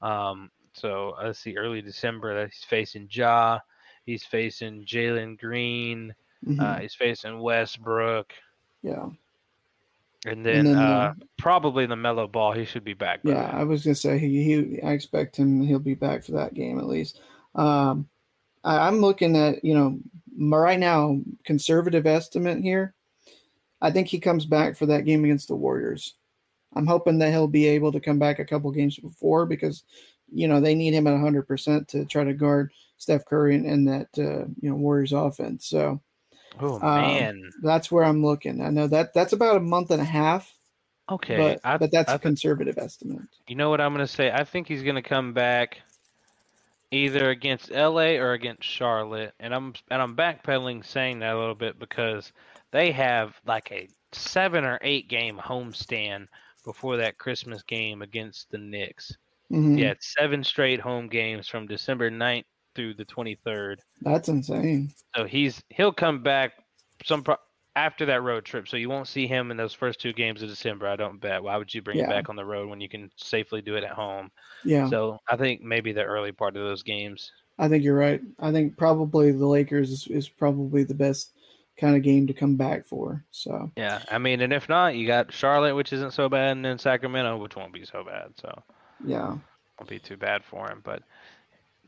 Um, 0.00 0.50
so 0.72 1.14
let's 1.22 1.38
see, 1.38 1.56
early 1.56 1.80
December, 1.80 2.34
that 2.34 2.48
he's 2.48 2.64
facing 2.64 3.06
Ja, 3.08 3.60
he's 4.06 4.24
facing 4.24 4.84
Jalen 4.84 5.38
Green, 5.38 6.12
uh, 6.46 6.50
Mhm. 6.50 6.80
he's 6.80 6.94
facing 6.94 7.40
Westbrook, 7.40 8.32
Yeah. 8.82 9.08
and 10.26 10.44
then, 10.44 10.64
then, 10.64 10.76
uh, 10.76 10.80
uh, 10.80 11.14
probably 11.38 11.86
LaMelo 11.86 12.30
Ball. 12.30 12.52
He 12.52 12.64
should 12.64 12.84
be 12.84 12.94
back. 12.94 13.20
Yeah, 13.24 13.50
I 13.52 13.64
was 13.64 13.84
gonna 13.84 13.94
say 13.94 14.18
he, 14.18 14.42
he 14.44 14.82
I 14.82 14.92
expect 14.92 15.36
him 15.36 15.62
he'll 15.62 15.78
be 15.78 15.94
back 15.94 16.24
for 16.24 16.32
that 16.32 16.54
game 16.54 16.78
at 16.78 16.86
least. 16.86 17.20
Um, 17.54 18.08
I, 18.64 18.86
I'm 18.88 18.98
looking 19.00 19.36
at 19.36 19.64
you 19.64 19.74
know 19.74 19.98
right 20.36 20.78
now 20.78 21.20
conservative 21.44 22.06
estimate 22.06 22.62
here. 22.62 22.94
I 23.80 23.90
think 23.90 24.08
he 24.08 24.20
comes 24.20 24.44
back 24.46 24.76
for 24.76 24.86
that 24.86 25.04
game 25.04 25.24
against 25.24 25.48
the 25.48 25.56
Warriors. 25.56 26.14
I'm 26.74 26.86
hoping 26.86 27.18
that 27.18 27.30
he'll 27.30 27.48
be 27.48 27.66
able 27.66 27.92
to 27.92 28.00
come 28.00 28.18
back 28.18 28.38
a 28.38 28.44
couple 28.44 28.70
games 28.70 28.98
before 28.98 29.44
because 29.46 29.82
you 30.32 30.48
know 30.48 30.60
they 30.60 30.74
need 30.74 30.94
him 30.94 31.06
at 31.06 31.12
100 31.12 31.46
percent 31.46 31.88
to 31.88 32.04
try 32.04 32.24
to 32.24 32.32
guard 32.32 32.72
Steph 32.98 33.24
Curry 33.26 33.56
and, 33.56 33.66
and 33.66 33.88
that 33.88 34.08
uh, 34.18 34.46
you 34.60 34.70
know 34.70 34.76
Warriors 34.76 35.12
offense. 35.12 35.66
So 35.66 36.00
Oh 36.60 36.74
um, 36.76 36.80
man. 36.82 37.50
that's 37.62 37.90
where 37.90 38.04
I'm 38.04 38.24
looking. 38.24 38.60
I 38.60 38.70
know 38.70 38.86
that 38.88 39.14
that's 39.14 39.32
about 39.32 39.56
a 39.56 39.60
month 39.60 39.90
and 39.90 40.00
a 40.00 40.04
half. 40.04 40.54
Okay, 41.10 41.36
but, 41.36 41.60
I- 41.64 41.78
but 41.78 41.90
that's 41.90 42.10
I 42.10 42.14
a 42.14 42.18
conservative 42.18 42.78
estimate. 42.78 43.22
You 43.48 43.56
know 43.56 43.70
what 43.70 43.80
I'm 43.80 43.92
going 43.94 44.06
to 44.06 44.12
say? 44.12 44.30
I 44.30 44.44
think 44.44 44.68
he's 44.68 44.82
going 44.82 44.94
to 44.96 45.02
come 45.02 45.32
back 45.32 45.80
either 46.90 47.30
against 47.30 47.70
LA 47.70 48.16
or 48.18 48.32
against 48.32 48.64
Charlotte, 48.64 49.34
and 49.40 49.54
I'm 49.54 49.74
and 49.90 50.00
I'm 50.00 50.16
backpedaling 50.16 50.84
saying 50.84 51.20
that 51.20 51.34
a 51.34 51.38
little 51.38 51.54
bit 51.54 51.78
because 51.78 52.32
they 52.70 52.92
have 52.92 53.34
like 53.46 53.72
a 53.72 53.88
seven 54.12 54.64
or 54.64 54.78
eight 54.82 55.08
game 55.08 55.38
homestand 55.38 56.28
before 56.64 56.98
that 56.98 57.18
Christmas 57.18 57.62
game 57.62 58.02
against 58.02 58.50
the 58.50 58.58
Knicks. 58.58 59.16
Mhm. 59.50 59.78
Yeah, 59.78 59.94
seven 60.00 60.44
straight 60.44 60.80
home 60.80 61.08
games 61.08 61.48
from 61.48 61.66
December 61.66 62.10
9th 62.10 62.44
through 62.74 62.94
the 62.94 63.04
23rd. 63.04 63.76
That's 64.02 64.28
insane. 64.28 64.92
So 65.16 65.24
he's 65.24 65.62
he'll 65.70 65.92
come 65.92 66.22
back 66.22 66.52
some 67.04 67.22
pro- 67.22 67.36
after 67.74 68.04
that 68.06 68.22
road 68.22 68.44
trip. 68.44 68.68
So 68.68 68.76
you 68.76 68.88
won't 68.88 69.08
see 69.08 69.26
him 69.26 69.50
in 69.50 69.56
those 69.56 69.72
first 69.74 70.00
two 70.00 70.12
games 70.12 70.42
of 70.42 70.48
December. 70.48 70.86
I 70.86 70.96
don't 70.96 71.20
bet. 71.20 71.42
Why 71.42 71.56
would 71.56 71.72
you 71.72 71.82
bring 71.82 71.98
Yeah. 71.98 72.04
him 72.04 72.10
back 72.10 72.28
on 72.28 72.36
the 72.36 72.44
road 72.44 72.68
when 72.68 72.80
you 72.80 72.88
can 72.88 73.10
safely 73.16 73.62
do 73.62 73.76
it 73.76 73.84
at 73.84 73.92
home? 73.92 74.30
Yeah. 74.64 74.88
So 74.88 75.18
I 75.28 75.36
think 75.36 75.62
maybe 75.62 75.92
the 75.92 76.04
early 76.04 76.32
part 76.32 76.56
of 76.56 76.62
those 76.62 76.82
games. 76.82 77.32
I 77.58 77.68
think 77.68 77.84
you're 77.84 77.96
right. 77.96 78.20
I 78.40 78.50
think 78.52 78.76
probably 78.76 79.32
the 79.32 79.46
Lakers 79.46 79.90
is, 79.90 80.06
is 80.08 80.28
probably 80.28 80.84
the 80.84 80.94
best 80.94 81.32
kind 81.78 81.96
of 81.96 82.02
game 82.02 82.26
to 82.26 82.32
come 82.34 82.56
back 82.56 82.84
for. 82.84 83.24
So 83.30 83.70
Yeah, 83.76 84.02
I 84.10 84.18
mean, 84.18 84.40
and 84.42 84.52
if 84.52 84.68
not, 84.68 84.94
you 84.94 85.06
got 85.06 85.32
Charlotte, 85.32 85.74
which 85.74 85.92
isn't 85.92 86.12
so 86.12 86.28
bad, 86.28 86.52
and 86.56 86.64
then 86.64 86.78
Sacramento, 86.78 87.38
which 87.38 87.56
won't 87.56 87.72
be 87.72 87.84
so 87.84 88.04
bad. 88.04 88.32
So 88.40 88.62
yeah. 89.04 89.28
won't 89.28 89.88
be 89.88 89.98
too 89.98 90.16
bad 90.16 90.44
for 90.44 90.70
him. 90.70 90.80
But 90.84 91.02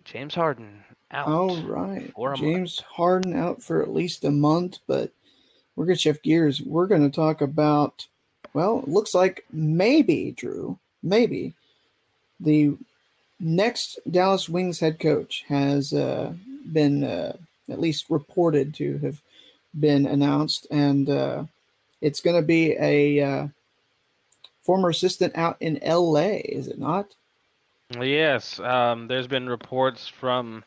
James 0.04 0.34
Harden 0.34 0.84
out. 1.10 1.28
All 1.28 1.62
right. 1.62 2.12
a 2.16 2.20
month. 2.20 2.40
James 2.40 2.80
Harden 2.80 3.34
out 3.34 3.62
for 3.62 3.82
at 3.82 3.92
least 3.92 4.24
a 4.24 4.30
month, 4.30 4.78
but 4.86 5.10
we're 5.76 5.86
gonna 5.86 5.96
shift 5.96 6.22
gears. 6.22 6.60
We're 6.62 6.86
gonna 6.86 7.10
talk 7.10 7.40
about 7.40 8.06
well, 8.54 8.78
it 8.78 8.88
looks 8.88 9.14
like 9.14 9.44
maybe, 9.52 10.30
Drew, 10.30 10.78
maybe 11.02 11.54
the 12.38 12.76
next 13.40 13.98
Dallas 14.10 14.48
Wings 14.48 14.78
head 14.78 15.00
coach 15.00 15.44
has 15.48 15.92
uh, 15.92 16.32
been 16.72 17.02
uh, 17.02 17.36
at 17.68 17.80
least 17.80 18.10
reported 18.10 18.74
to 18.74 18.98
have 18.98 19.20
been 19.78 20.06
announced, 20.06 20.68
and 20.70 21.10
uh, 21.10 21.44
it's 22.00 22.20
going 22.20 22.36
to 22.36 22.46
be 22.46 22.76
a 22.78 23.20
uh, 23.20 23.48
former 24.62 24.90
assistant 24.90 25.36
out 25.36 25.56
in 25.60 25.82
L.A. 25.82 26.38
Is 26.38 26.68
it 26.68 26.78
not? 26.78 27.14
Yes, 27.90 28.58
um, 28.60 29.06
there's 29.08 29.26
been 29.26 29.48
reports 29.48 30.08
from 30.08 30.64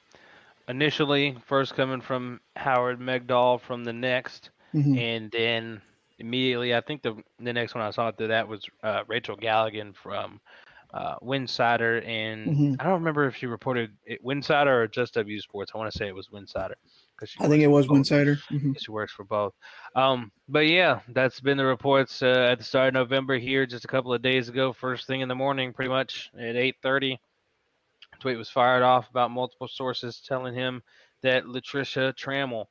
initially 0.67 1.37
first 1.45 1.75
coming 1.75 2.01
from 2.01 2.39
Howard 2.55 2.99
Megdal 2.99 3.59
from 3.61 3.83
the 3.83 3.93
next, 3.93 4.51
Mhm. 4.73 4.97
and 4.97 5.29
then 5.31 5.81
immediately 6.19 6.73
I 6.75 6.81
think 6.81 7.01
the 7.01 7.15
the 7.39 7.53
next 7.53 7.73
one 7.75 7.83
I 7.83 7.91
saw 7.91 8.07
after 8.07 8.27
that 8.27 8.47
was 8.47 8.65
uh, 8.83 9.03
Rachel 9.07 9.35
Galligan 9.37 9.95
from 9.95 10.39
uh, 10.93 11.15
Winsider, 11.21 12.05
and 12.05 12.55
Mhm. 12.55 12.79
I 12.79 12.83
don't 12.83 12.93
remember 12.93 13.25
if 13.25 13.35
she 13.35 13.47
reported 13.47 13.91
it 14.05 14.23
Winsider 14.23 14.83
or 14.83 14.87
just 14.87 15.13
W 15.15 15.39
Sports. 15.39 15.71
I 15.73 15.77
want 15.77 15.91
to 15.91 15.97
say 15.97 16.07
it 16.07 16.15
was 16.15 16.29
Winsider 16.29 16.75
because 17.17 17.35
I 17.39 17.47
think 17.47 17.63
it 17.63 17.67
was 17.67 17.87
Winsider. 17.87 18.37
Mhm. 18.49 18.79
she 18.79 18.91
works 18.91 19.11
for 19.13 19.23
both. 19.23 19.53
Um, 19.95 20.31
but 20.47 20.67
yeah, 20.67 20.99
that's 21.09 21.39
been 21.39 21.57
the 21.57 21.65
reports 21.65 22.21
uh, 22.21 22.49
at 22.51 22.59
the 22.59 22.63
start 22.63 22.89
of 22.89 22.93
November 22.93 23.37
here, 23.37 23.65
just 23.65 23.85
a 23.85 23.87
couple 23.87 24.13
of 24.13 24.21
days 24.21 24.49
ago. 24.49 24.73
First 24.73 25.07
thing 25.07 25.21
in 25.21 25.27
the 25.29 25.35
morning, 25.35 25.73
pretty 25.73 25.89
much 25.89 26.29
at 26.37 26.55
8:30. 26.55 27.17
Tweet 28.19 28.37
was 28.37 28.49
fired 28.49 28.83
off 28.83 29.09
about 29.09 29.31
multiple 29.31 29.67
sources 29.67 30.21
telling 30.25 30.53
him 30.53 30.81
that 31.21 31.45
Latricia 31.45 32.13
Trammell, 32.13 32.65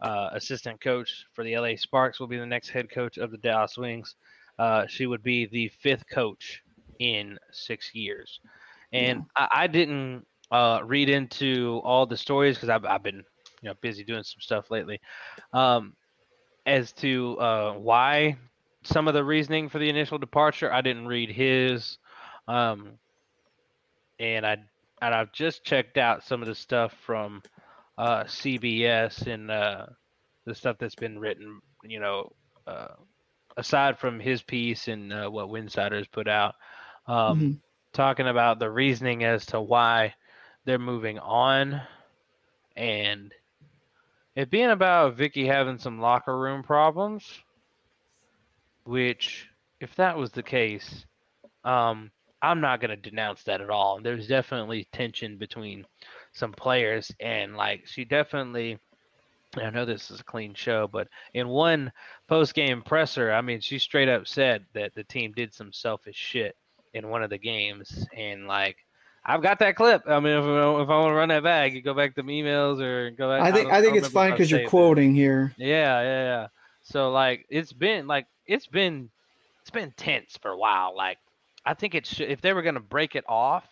uh, 0.00 0.30
assistant 0.32 0.80
coach 0.80 1.24
for 1.32 1.44
the 1.44 1.56
LA 1.56 1.76
Sparks, 1.76 2.20
will 2.20 2.26
be 2.28 2.38
the 2.38 2.46
next 2.46 2.68
head 2.68 2.90
coach 2.90 3.18
of 3.18 3.30
the 3.30 3.38
Dallas 3.38 3.76
Wings. 3.76 4.16
Uh, 4.58 4.86
she 4.86 5.06
would 5.06 5.22
be 5.22 5.46
the 5.46 5.68
fifth 5.80 6.04
coach 6.08 6.62
in 6.98 7.38
six 7.50 7.94
years. 7.94 8.40
And 8.92 9.24
I, 9.36 9.48
I 9.52 9.66
didn't 9.66 10.26
uh, 10.50 10.82
read 10.84 11.08
into 11.08 11.80
all 11.82 12.04
the 12.06 12.16
stories 12.16 12.56
because 12.56 12.68
I've, 12.68 12.84
I've 12.84 13.02
been 13.02 13.24
you 13.62 13.70
know 13.70 13.74
busy 13.82 14.04
doing 14.04 14.24
some 14.24 14.40
stuff 14.40 14.70
lately 14.70 15.00
um, 15.52 15.94
as 16.66 16.92
to 16.92 17.38
uh, 17.38 17.72
why 17.74 18.36
some 18.84 19.08
of 19.08 19.14
the 19.14 19.24
reasoning 19.24 19.68
for 19.68 19.78
the 19.78 19.88
initial 19.90 20.18
departure. 20.18 20.72
I 20.72 20.82
didn't 20.82 21.06
read 21.08 21.30
his, 21.30 21.98
um, 22.48 22.98
and 24.20 24.46
I 24.46 24.56
and 25.02 25.14
I've 25.14 25.32
just 25.32 25.64
checked 25.64 25.98
out 25.98 26.24
some 26.24 26.42
of 26.42 26.48
the 26.48 26.54
stuff 26.54 26.92
from 27.06 27.42
uh, 27.98 28.24
CBS 28.24 29.26
and 29.26 29.50
uh, 29.50 29.86
the 30.46 30.54
stuff 30.54 30.78
that's 30.78 30.94
been 30.96 31.18
written. 31.18 31.60
You 31.84 32.00
know, 32.00 32.32
uh, 32.66 32.94
aside 33.56 33.98
from 33.98 34.20
his 34.20 34.42
piece 34.42 34.88
and 34.88 35.12
uh, 35.12 35.28
what 35.28 35.48
Winsiders 35.48 36.10
put 36.10 36.28
out, 36.28 36.54
um, 37.06 37.48
Mm-hmm. 37.48 37.60
talking 37.92 38.28
about 38.28 38.58
the 38.58 38.70
reasoning 38.70 39.24
as 39.24 39.46
to 39.46 39.60
why 39.60 40.14
they're 40.64 40.78
moving 40.78 41.18
on, 41.18 41.80
and 42.76 43.32
it 44.34 44.50
being 44.50 44.70
about 44.70 45.16
Vickie 45.16 45.46
having 45.46 45.78
some 45.78 46.00
locker 46.00 46.38
room 46.38 46.62
problems. 46.62 47.40
Which, 48.84 49.48
if 49.80 49.94
that 49.94 50.16
was 50.16 50.32
the 50.32 50.42
case, 50.42 51.06
um, 51.62 52.10
I'm 52.42 52.60
not 52.60 52.80
going 52.80 52.90
to 52.90 52.96
denounce 52.96 53.44
that 53.44 53.60
at 53.60 53.70
all. 53.70 54.00
There's 54.02 54.26
definitely 54.26 54.88
tension 54.92 55.36
between 55.36 55.86
some 56.32 56.50
players, 56.50 57.12
and 57.20 57.56
like 57.56 57.86
she 57.86 58.04
definitely. 58.04 58.78
I 59.56 59.70
know 59.70 59.84
this 59.84 60.10
is 60.10 60.18
a 60.18 60.24
clean 60.24 60.54
show, 60.54 60.88
but 60.90 61.06
in 61.34 61.46
one 61.46 61.92
post 62.26 62.54
game 62.54 62.82
presser, 62.82 63.30
I 63.30 63.40
mean, 63.42 63.60
she 63.60 63.78
straight 63.78 64.08
up 64.08 64.26
said 64.26 64.64
that 64.72 64.94
the 64.94 65.04
team 65.04 65.32
did 65.36 65.54
some 65.54 65.72
selfish 65.72 66.16
shit 66.16 66.56
in 66.94 67.08
one 67.08 67.22
of 67.22 67.30
the 67.30 67.38
games, 67.38 68.06
and 68.16 68.48
like. 68.48 68.78
I've 69.24 69.42
got 69.42 69.60
that 69.60 69.76
clip. 69.76 70.02
I 70.06 70.18
mean, 70.18 70.36
if, 70.36 70.42
if 70.44 70.48
I 70.48 70.98
want 70.98 71.10
to 71.10 71.14
run 71.14 71.28
that 71.28 71.42
back, 71.44 71.72
you 71.72 71.80
go 71.82 71.94
back 71.94 72.14
to 72.16 72.22
emails 72.24 72.80
or 72.80 73.10
go 73.10 73.28
back. 73.28 73.42
I 73.42 73.52
think 73.52 73.68
don't- 73.68 73.76
I 73.76 73.80
think 73.80 73.96
it's 73.96 74.08
fine 74.08 74.32
because 74.32 74.50
you're 74.50 74.60
it. 74.60 74.68
quoting 74.68 75.14
here. 75.14 75.54
Yeah, 75.56 76.02
yeah, 76.02 76.24
yeah. 76.24 76.46
So 76.82 77.10
like 77.12 77.46
it's 77.48 77.72
been 77.72 78.06
like 78.08 78.26
it's 78.46 78.66
been 78.66 79.08
it's 79.60 79.70
been 79.70 79.92
tense 79.96 80.36
for 80.42 80.50
a 80.50 80.56
while. 80.56 80.96
Like 80.96 81.18
I 81.64 81.74
think 81.74 81.94
it 81.94 82.04
should 82.06 82.28
if 82.28 82.40
they 82.40 82.52
were 82.52 82.62
gonna 82.62 82.80
break 82.80 83.14
it 83.14 83.24
off, 83.28 83.64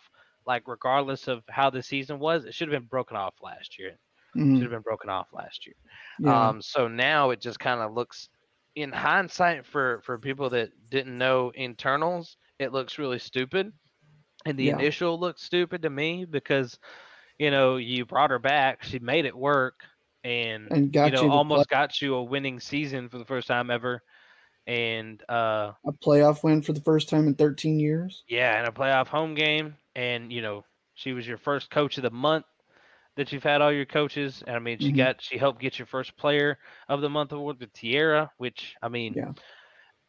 like 0.47 0.63
regardless 0.67 1.27
of 1.27 1.43
how 1.49 1.69
the 1.69 1.83
season 1.83 2.19
was, 2.19 2.45
it 2.45 2.53
should 2.53 2.71
have 2.71 2.81
been 2.81 2.87
broken 2.87 3.17
off 3.17 3.33
last 3.41 3.77
year. 3.77 3.97
Mhm. 4.35 4.53
Should 4.55 4.61
have 4.63 4.71
been 4.71 4.81
broken 4.81 5.09
off 5.09 5.27
last 5.33 5.65
year. 5.67 5.75
Yeah. 6.19 6.47
Um 6.49 6.61
so 6.61 6.87
now 6.87 7.31
it 7.31 7.41
just 7.41 7.59
kind 7.59 7.81
of 7.81 7.93
looks 7.93 8.29
in 8.75 8.93
hindsight 8.93 9.65
for 9.65 9.99
for 10.05 10.17
people 10.17 10.49
that 10.51 10.69
didn't 10.89 11.17
know 11.17 11.51
internals, 11.55 12.37
it 12.59 12.71
looks 12.71 12.97
really 12.97 13.19
stupid. 13.19 13.73
And 14.45 14.57
the 14.57 14.67
Yeah. 14.67 14.75
initial 14.75 15.19
looked 15.19 15.39
stupid 15.39 15.81
to 15.83 15.89
me 15.89 16.25
because 16.25 16.79
you 17.39 17.51
know, 17.51 17.77
you 17.77 18.05
brought 18.05 18.29
her 18.31 18.39
back, 18.39 18.83
she 18.83 18.99
made 18.99 19.25
it 19.25 19.35
work 19.35 19.83
and, 20.23 20.71
And 20.71 20.93
got 20.93 21.07
you 21.07 21.11
know 21.11 21.23
you 21.25 21.31
almost 21.31 21.69
play- 21.69 21.77
got 21.79 22.01
you 22.01 22.15
a 22.15 22.23
winning 22.23 22.59
season 22.59 23.09
for 23.09 23.17
the 23.17 23.25
first 23.25 23.47
time 23.47 23.71
ever. 23.71 24.01
And 24.67 25.23
uh 25.29 25.73
A 25.85 25.91
playoff 25.93 26.43
win 26.43 26.61
for 26.61 26.73
the 26.73 26.81
first 26.81 27.09
time 27.09 27.27
in 27.27 27.35
13 27.35 27.79
years. 27.79 28.23
yeah, 28.27 28.57
and 28.59 28.67
a 28.67 28.71
playoff 28.71 29.07
home 29.07 29.35
game 29.35 29.75
and 29.95 30.31
you 30.31 30.41
know, 30.41 30.63
she 30.95 31.13
was 31.13 31.27
your 31.27 31.37
first 31.37 31.69
coach 31.71 31.97
of 31.97 32.03
the 32.03 32.11
month 32.11 32.45
that 33.17 33.31
you've 33.31 33.43
had 33.43 33.61
all 33.61 33.71
your 33.73 33.85
coaches. 33.85 34.43
And 34.47 34.55
I 34.55 34.59
mean 34.59 34.79
she 34.79 34.91
Mhm. 34.91 34.97
got 34.97 35.21
she 35.21 35.37
helped 35.37 35.61
get 35.61 35.79
your 35.79 35.87
first 35.87 36.15
player 36.17 36.59
of 36.89 37.01
the 37.01 37.09
month 37.09 37.31
award 37.33 37.59
with 37.59 37.73
Teaira, 37.73 38.29
which 38.37 38.75
I 38.81 38.89
mean 38.89 39.15
Yeah. 39.15 39.33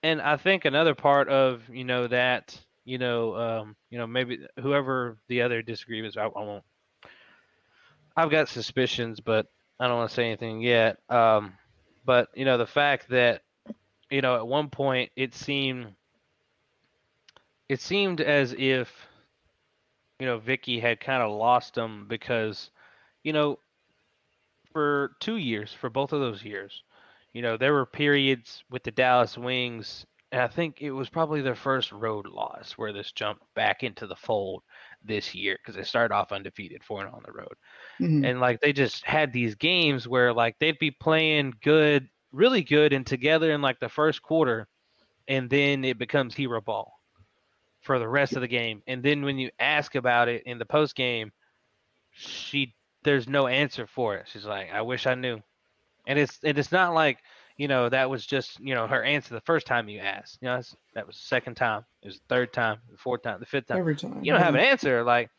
and 0.03 0.21
I 0.23 0.37
think 0.37 0.65
another 0.67 0.95
part 0.95 1.29
of 1.31 1.69
you 1.71 1.85
know 1.85 2.09
that 2.09 2.61
you 2.85 2.99
know 2.99 3.37
um, 3.37 3.77
you 3.91 3.99
know 3.99 4.07
maybe 4.07 4.41
whoever 4.61 5.19
the 5.29 5.43
other 5.43 5.63
disagreements 5.63 6.17
I, 6.17 6.25
I 6.25 6.27
won't. 6.27 6.65
I've 8.17 8.31
got 8.31 8.49
suspicions, 8.49 9.21
but 9.21 9.47
I 9.81 9.87
don't 9.87 9.97
want 9.97 10.11
to 10.11 10.15
say 10.15 10.27
anything 10.27 10.61
yet. 10.61 10.99
Um, 11.09 11.55
but 12.05 12.29
you 12.35 12.45
know 12.45 12.59
the 12.59 12.67
fact 12.67 13.09
that 13.11 13.43
you 14.11 14.21
know 14.21 14.37
at 14.37 14.47
one 14.47 14.69
point 14.69 15.11
it 15.17 15.35
seemed 15.35 15.95
it 17.69 17.81
seemed 17.81 18.21
as 18.21 18.55
if 18.57 18.93
you 20.19 20.27
know 20.27 20.39
Vickie 20.39 20.81
had 20.81 21.01
kind 21.01 21.23
of 21.23 21.33
lost 21.33 21.75
them 21.75 22.07
because 22.09 22.71
you 23.25 23.33
know 23.33 23.59
for 24.73 25.13
two 25.21 25.37
years 25.37 25.73
for 25.73 25.91
both 25.91 26.13
of 26.13 26.21
those 26.21 26.43
years 26.43 26.83
you 27.33 27.41
know, 27.41 27.57
there 27.57 27.73
were 27.73 27.87
periods 27.87 28.63
with 28.71 28.83
the 28.83 28.91
Dallas 28.91 29.39
Wings, 29.39 30.07
and 30.33 30.43
I 30.43 30.49
think 30.49 30.83
it 30.83 30.93
was 30.93 31.11
probably 31.11 31.43
their 31.43 31.55
first 31.57 31.93
road 31.93 32.27
loss 32.27 32.73
where 32.73 32.93
this 32.93 33.13
jumped 33.13 33.45
back 33.55 33.85
into 33.85 34.07
the 34.07 34.17
fold 34.17 34.65
this 35.05 35.35
year 35.35 35.59
because 35.59 35.77
they 35.77 35.85
started 35.85 36.15
off 36.15 36.33
undefeated, 36.33 36.85
four 36.85 37.05
and 37.05 37.15
on 37.15 37.23
the 37.27 37.33
road. 37.33 37.55
Mhm. 38.01 38.27
And 38.29 38.41
like 38.41 38.61
they 38.61 38.73
just 38.73 39.05
had 39.05 39.33
these 39.33 39.55
games 39.57 40.09
where 40.09 40.33
like 40.35 40.59
they'd 40.59 40.79
be 40.79 40.91
playing 40.91 41.55
good, 41.63 42.09
really 42.33 42.63
good, 42.63 42.93
and 42.93 43.07
together 43.07 43.53
in 43.53 43.63
like 43.63 43.81
the 43.81 43.89
first 43.91 44.23
quarter, 44.23 44.69
and 45.29 45.51
then 45.51 45.85
it 45.85 45.99
becomes 45.99 46.35
hero 46.35 46.61
ball 46.61 47.01
for 47.83 47.99
the 47.99 48.09
rest 48.09 48.35
of 48.37 48.43
the 48.43 48.49
game. 48.49 48.83
And 48.87 49.03
then 49.03 49.23
when 49.23 49.39
you 49.39 49.51
ask 49.59 49.95
about 49.95 50.29
it 50.29 50.43
in 50.45 50.59
the 50.59 50.67
post 50.67 50.95
game, 50.97 51.33
she 52.13 52.75
there's 53.05 53.29
no 53.29 53.47
answer 53.49 53.87
for 53.87 54.17
it. 54.17 54.29
She's 54.29 54.45
like, 54.47 54.71
I 54.73 54.83
wish 54.83 55.07
I 55.07 55.15
knew 55.15 55.43
and 56.07 56.19
it's 56.19 56.39
and 56.45 56.59
it's 56.59 56.73
not 56.73 56.95
like 56.95 57.19
you 57.63 57.69
know 57.69 57.89
that 57.89 58.11
was 58.11 58.27
just 58.27 58.59
you 58.59 58.75
know 58.75 58.89
her 58.89 59.05
answer 59.05 59.35
the 59.35 59.41
first 59.43 59.69
time 59.69 59.89
you 59.89 60.01
asked. 60.01 60.39
You 60.41 60.49
know 60.49 60.57
that's, 60.57 60.75
that 60.95 61.07
was 61.07 61.15
the 61.17 61.23
second 61.23 61.55
time 61.55 61.85
it 62.03 62.07
was 62.07 62.17
the 62.17 62.35
third 62.35 62.53
time 62.53 62.79
the 62.91 62.99
fourth 62.99 63.23
time 63.23 63.39
the 63.39 63.47
fifth 63.47 63.69
time. 63.69 63.79
Every 63.79 63.95
time, 63.95 64.19
you 64.25 64.33
don't 64.33 64.43
have 64.43 64.57
an 64.57 64.61
answer 64.61 65.05
like 65.05 65.31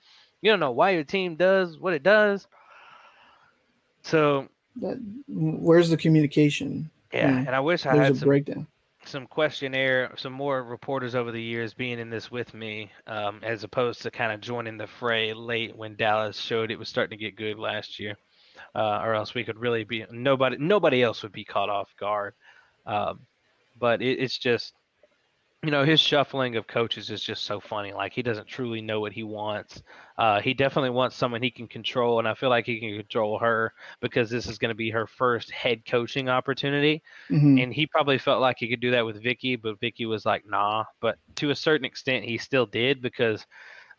you 0.41 0.49
don't 0.49 0.61
know 0.61 0.71
why 0.71 0.91
your 0.91 1.03
team 1.03 1.35
does 1.35 1.77
what 1.77 1.93
it 1.93 2.01
does. 2.01 2.47
So 4.03 4.47
That, 4.77 4.97
where's 5.27 5.89
the 5.89 5.97
communication? 5.97 6.89
yeah 7.13 7.43
and 7.45 7.49
i 7.49 7.59
wish 7.59 7.85
i 7.85 7.93
had 7.93 8.15
some 8.15 8.27
breakdown. 8.27 8.65
some 9.05 9.27
questionnaire, 9.27 10.13
some 10.15 10.33
more 10.33 10.63
reporters 10.63 11.13
over 11.13 11.31
the 11.31 11.41
years 11.41 11.73
being 11.73 11.99
in 11.99 12.09
this 12.09 12.31
with 12.31 12.53
me, 12.53 12.89
um, 13.05 13.41
as 13.43 13.65
opposed 13.65 14.01
to 14.03 14.11
kind 14.11 14.31
of 14.31 14.39
joining 14.39 14.77
the 14.77 14.87
fray 14.87 15.33
late 15.33 15.75
when 15.75 15.95
Dallas 15.97 16.37
showed 16.37 16.71
it 16.71 16.79
was 16.79 16.87
starting 16.87 17.17
to 17.17 17.21
get 17.21 17.35
good 17.35 17.59
last 17.59 17.99
year, 17.99 18.15
uh, 18.75 19.01
or 19.03 19.13
else 19.13 19.33
we 19.33 19.43
could 19.43 19.57
really 19.57 19.83
be 19.83 20.05
nobody 20.11 20.57
nobody 20.59 21.03
else 21.03 21.23
would 21.23 21.31
be 21.31 21.45
caught 21.45 21.69
off 21.69 21.95
guard. 21.97 22.33
Um, 22.85 23.27
but 23.79 24.01
it, 24.01 24.19
it's 24.19 24.37
just, 24.37 24.73
you 25.63 25.71
know, 25.71 25.85
his 25.85 25.99
shuffling 26.01 26.57
of 26.57 26.67
coaches 26.67 27.09
is 27.09 27.23
just 27.23 27.43
so 27.43 27.59
funny. 27.59 27.93
Like 27.93 28.11
he 28.13 28.21
doesn't 28.21 28.47
truly 28.47 28.81
know 28.81 28.99
what 28.99 29.13
he 29.13 29.23
wants. 29.23 29.81
Uh, 30.17 30.41
he 30.41 30.53
definitely 30.53 30.89
wants 30.89 31.15
someone 31.15 31.41
he 31.41 31.49
can 31.51 31.67
control, 31.67 32.19
and 32.19 32.27
I 32.27 32.33
feel 32.33 32.49
like 32.49 32.65
he 32.65 32.79
can 32.81 32.97
control 32.97 33.39
her 33.39 33.73
because 34.01 34.29
this 34.29 34.45
is 34.45 34.57
going 34.57 34.69
to 34.69 34.75
be 34.75 34.89
her 34.91 35.07
first 35.07 35.49
head 35.51 35.85
coaching 35.85 36.27
opportunity. 36.27 37.01
Mhm. 37.31 37.63
And 37.63 37.73
he 37.73 37.87
probably 37.87 38.17
felt 38.17 38.41
like 38.41 38.57
he 38.59 38.67
could 38.67 38.81
do 38.81 38.91
that 38.91 39.05
with 39.05 39.23
Vickie, 39.23 39.59
but 39.61 39.79
Vickie 39.79 40.07
was 40.07 40.25
like, 40.25 40.45
nah. 40.45 40.83
But 40.99 41.17
to 41.37 41.51
a 41.51 41.55
certain 41.55 41.85
extent, 41.85 42.25
he 42.25 42.37
still 42.37 42.65
did 42.65 43.01
because, 43.01 43.47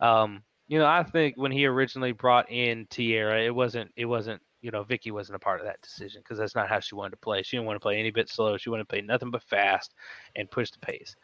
um, 0.01 0.45
you 0.69 0.79
know, 0.79 0.87
I 0.87 1.03
think 1.03 1.37
when 1.37 1.53
he 1.53 1.67
originally 1.67 2.13
brought 2.13 2.51
in 2.51 2.87
Teaira, 2.89 3.45
it 3.47 3.51
wasn't, 3.55 3.91
it 3.97 4.05
wasn't, 4.05 4.43
you 4.65 4.71
know, 4.71 4.83
Vickie 4.83 5.13
wasn't 5.13 5.37
a 5.37 5.39
part 5.39 5.61
of 5.61 5.67
that 5.67 5.83
decision 5.83 6.23
because 6.23 6.39
that's 6.39 6.55
not 6.55 6.71
how 6.71 6.81
she 6.81 6.95
wanted 6.95 7.11
to 7.11 7.17
play. 7.19 7.43
She 7.43 7.59
didn't 7.59 7.67
want 7.67 7.77
to 7.77 7.81
play 7.81 7.99
any 7.99 8.11
bit 8.11 8.31
slow. 8.31 8.57
She 8.57 8.71
wanted 8.71 8.85
to 8.85 8.89
play 8.89 9.03
nothing 9.03 9.31
but 9.31 9.43
fast 9.43 9.93
and 10.37 10.51
push 10.51 10.71
the 10.71 10.79
pace. 10.79 11.17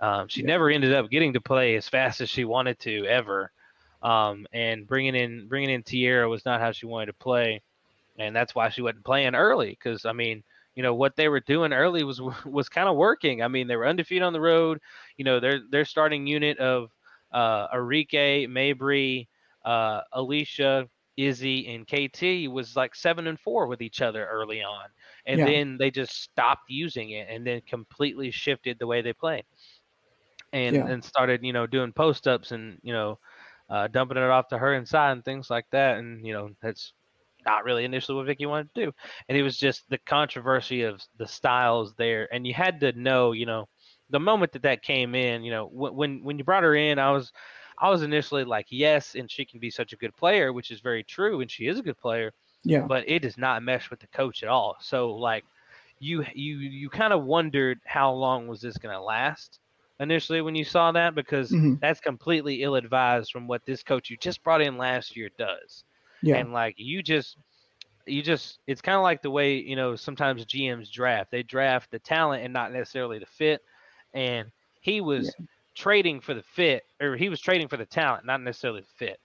Um, 0.00 0.28
she 0.28 0.42
never 0.42 0.70
ended 0.70 0.94
up 0.94 1.10
getting 1.10 1.34
to 1.34 1.40
play 1.42 1.76
as 1.76 1.86
fast 1.86 2.22
as 2.22 2.30
she 2.30 2.46
wanted 2.46 2.78
to 2.80 3.04
ever. 3.04 3.52
Um, 4.02 4.46
and 4.54 4.86
bringing 4.86 5.14
in 5.14 5.46
bringing 5.46 5.68
in 5.68 5.82
Teaira 5.82 6.28
was 6.28 6.46
not 6.46 6.60
how 6.60 6.72
she 6.72 6.86
wanted 6.86 7.06
to 7.06 7.12
play, 7.12 7.60
and 8.18 8.34
that's 8.34 8.54
why 8.54 8.70
she 8.70 8.80
wasn't 8.80 9.04
playing 9.04 9.34
early. 9.34 9.70
Because 9.70 10.06
I 10.06 10.12
mean, 10.12 10.42
you 10.74 10.82
know 10.82 10.94
what 10.94 11.16
they 11.16 11.28
were 11.28 11.40
doing 11.40 11.74
early 11.74 12.02
was 12.02 12.18
was 12.46 12.70
kind 12.70 12.88
of 12.88 12.96
working. 12.96 13.42
I 13.42 13.48
mean, 13.48 13.66
they 13.66 13.76
were 13.76 13.86
undefeated 13.86 14.22
on 14.22 14.32
the 14.32 14.40
road. 14.40 14.80
You 15.18 15.26
know, 15.26 15.38
their 15.38 15.60
their 15.70 15.84
starting 15.84 16.26
unit 16.26 16.56
of 16.58 16.90
uh, 17.30 17.68
Arike, 17.68 18.48
Mabrey, 18.48 19.26
uh, 19.66 20.00
Allisha, 20.14 20.88
Izzy, 21.16 21.66
and 21.68 21.86
KT 21.86 22.48
was 22.48 22.76
like 22.76 22.94
seven 22.94 23.26
and 23.26 23.38
four 23.40 23.66
with 23.66 23.82
each 23.82 24.00
other 24.02 24.26
early 24.26 24.62
on, 24.62 24.88
and 25.26 25.44
Yeah. 25.44 25.46
then 25.46 25.76
they 25.78 25.90
just 25.90 26.20
stopped 26.22 26.64
using 26.68 27.10
it, 27.10 27.28
and 27.30 27.46
then 27.46 27.60
completely 27.68 28.30
shifted 28.30 28.78
the 28.78 28.86
way 28.86 29.02
they 29.02 29.12
play, 29.12 29.44
and 30.52 30.86
Yeah. 30.86 30.88
and 30.88 31.04
started 31.04 31.42
you 31.44 31.52
know 31.52 31.66
doing 31.66 31.92
post 31.92 32.26
ups 32.26 32.52
and 32.52 32.78
you 32.82 32.92
know 32.92 33.18
uh, 33.70 33.88
dumping 33.88 34.16
it 34.16 34.22
off 34.22 34.48
to 34.48 34.58
her 34.58 34.74
inside 34.74 35.12
and 35.12 35.24
things 35.24 35.50
like 35.50 35.66
that, 35.72 35.98
and 35.98 36.24
you 36.26 36.32
know 36.32 36.50
that's 36.62 36.92
not 37.46 37.64
really 37.64 37.84
initially 37.84 38.16
what 38.16 38.26
Vickie 38.26 38.48
wanted 38.48 38.74
to 38.74 38.86
do. 38.86 38.92
And 39.28 39.38
it 39.38 39.42
was 39.42 39.56
just 39.58 39.88
the 39.88 39.98
controversy 39.98 40.82
of 40.82 41.00
the 41.16 41.26
styles 41.26 41.94
there. 41.96 42.28
And 42.34 42.46
you 42.46 42.52
had 42.52 42.80
to 42.80 42.92
know, 42.92 43.32
you 43.32 43.46
know, 43.46 43.66
the 44.10 44.18
moment 44.20 44.52
that 44.52 44.62
that 44.62 44.82
came 44.82 45.14
in, 45.14 45.42
you 45.44 45.50
know, 45.52 45.66
when 45.66 45.94
when, 45.94 46.24
when 46.24 46.38
you 46.38 46.44
brought 46.44 46.64
her 46.64 46.74
in, 46.74 46.98
I 46.98 47.10
was 47.12 47.32
I 47.78 47.90
was 47.90 48.02
initially 48.02 48.44
like, 48.44 48.66
yes, 48.70 49.14
and 49.14 49.30
she 49.30 49.44
can 49.44 49.60
be 49.60 49.70
such 49.70 49.92
a 49.92 49.96
good 49.96 50.16
player, 50.16 50.52
which 50.52 50.70
is 50.70 50.80
very 50.80 51.04
true, 51.04 51.40
and 51.40 51.50
she 51.50 51.66
is 51.66 51.78
a 51.78 51.82
good 51.82 51.98
player. 51.98 52.32
Yeah. 52.64 52.86
But 52.86 53.08
it 53.08 53.20
does 53.20 53.38
not 53.38 53.62
mesh 53.62 53.90
with 53.90 54.00
the 54.00 54.08
coach 54.08 54.42
at 54.42 54.48
all. 54.48 54.76
So 54.80 55.14
like 55.14 55.44
you 55.98 56.24
you 56.34 56.58
you 56.58 56.88
kind 56.90 57.12
of 57.12 57.24
wondered 57.24 57.80
how 57.86 58.12
long 58.12 58.46
was 58.48 58.60
this 58.60 58.76
going 58.78 58.94
to 58.94 59.00
last 59.00 59.60
initially 60.00 60.42
when 60.42 60.54
you 60.54 60.64
saw 60.64 60.92
that 60.92 61.14
because 61.14 61.52
Mhm. 61.52 61.80
that's 61.80 62.00
completely 62.00 62.62
ill 62.62 62.74
advised 62.76 63.30
from 63.32 63.46
what 63.48 63.64
this 63.64 63.82
coach 63.82 64.10
you 64.10 64.16
just 64.18 64.42
brought 64.42 64.60
in 64.62 64.76
last 64.76 65.16
year 65.16 65.30
does. 65.38 65.84
Yeah. 66.22 66.36
And 66.36 66.52
like 66.52 66.74
you 66.78 67.02
just 67.02 67.38
you 68.06 68.22
just 68.22 68.60
it's 68.66 68.80
kind 68.82 68.96
of 68.96 69.02
like 69.02 69.22
the 69.22 69.30
way, 69.30 69.56
you 69.56 69.76
know, 69.76 69.96
sometimes 69.96 70.44
GMs 70.46 70.90
draft. 70.90 71.30
They 71.30 71.42
draft 71.42 71.90
the 71.90 71.98
talent 71.98 72.44
and 72.44 72.52
not 72.52 72.72
necessarily 72.72 73.18
the 73.18 73.26
fit. 73.26 73.62
And 74.14 74.50
he 74.80 75.00
was 75.00 75.34
trading 75.76 76.20
for 76.20 76.34
the 76.34 76.42
fit 76.42 76.84
or 77.00 77.16
he 77.16 77.28
was 77.28 77.40
trading 77.40 77.68
for 77.68 77.76
the 77.76 77.86
talent, 77.86 78.26
not 78.26 78.40
necessarily 78.40 78.80
the 78.80 78.86
fit. 79.06 79.20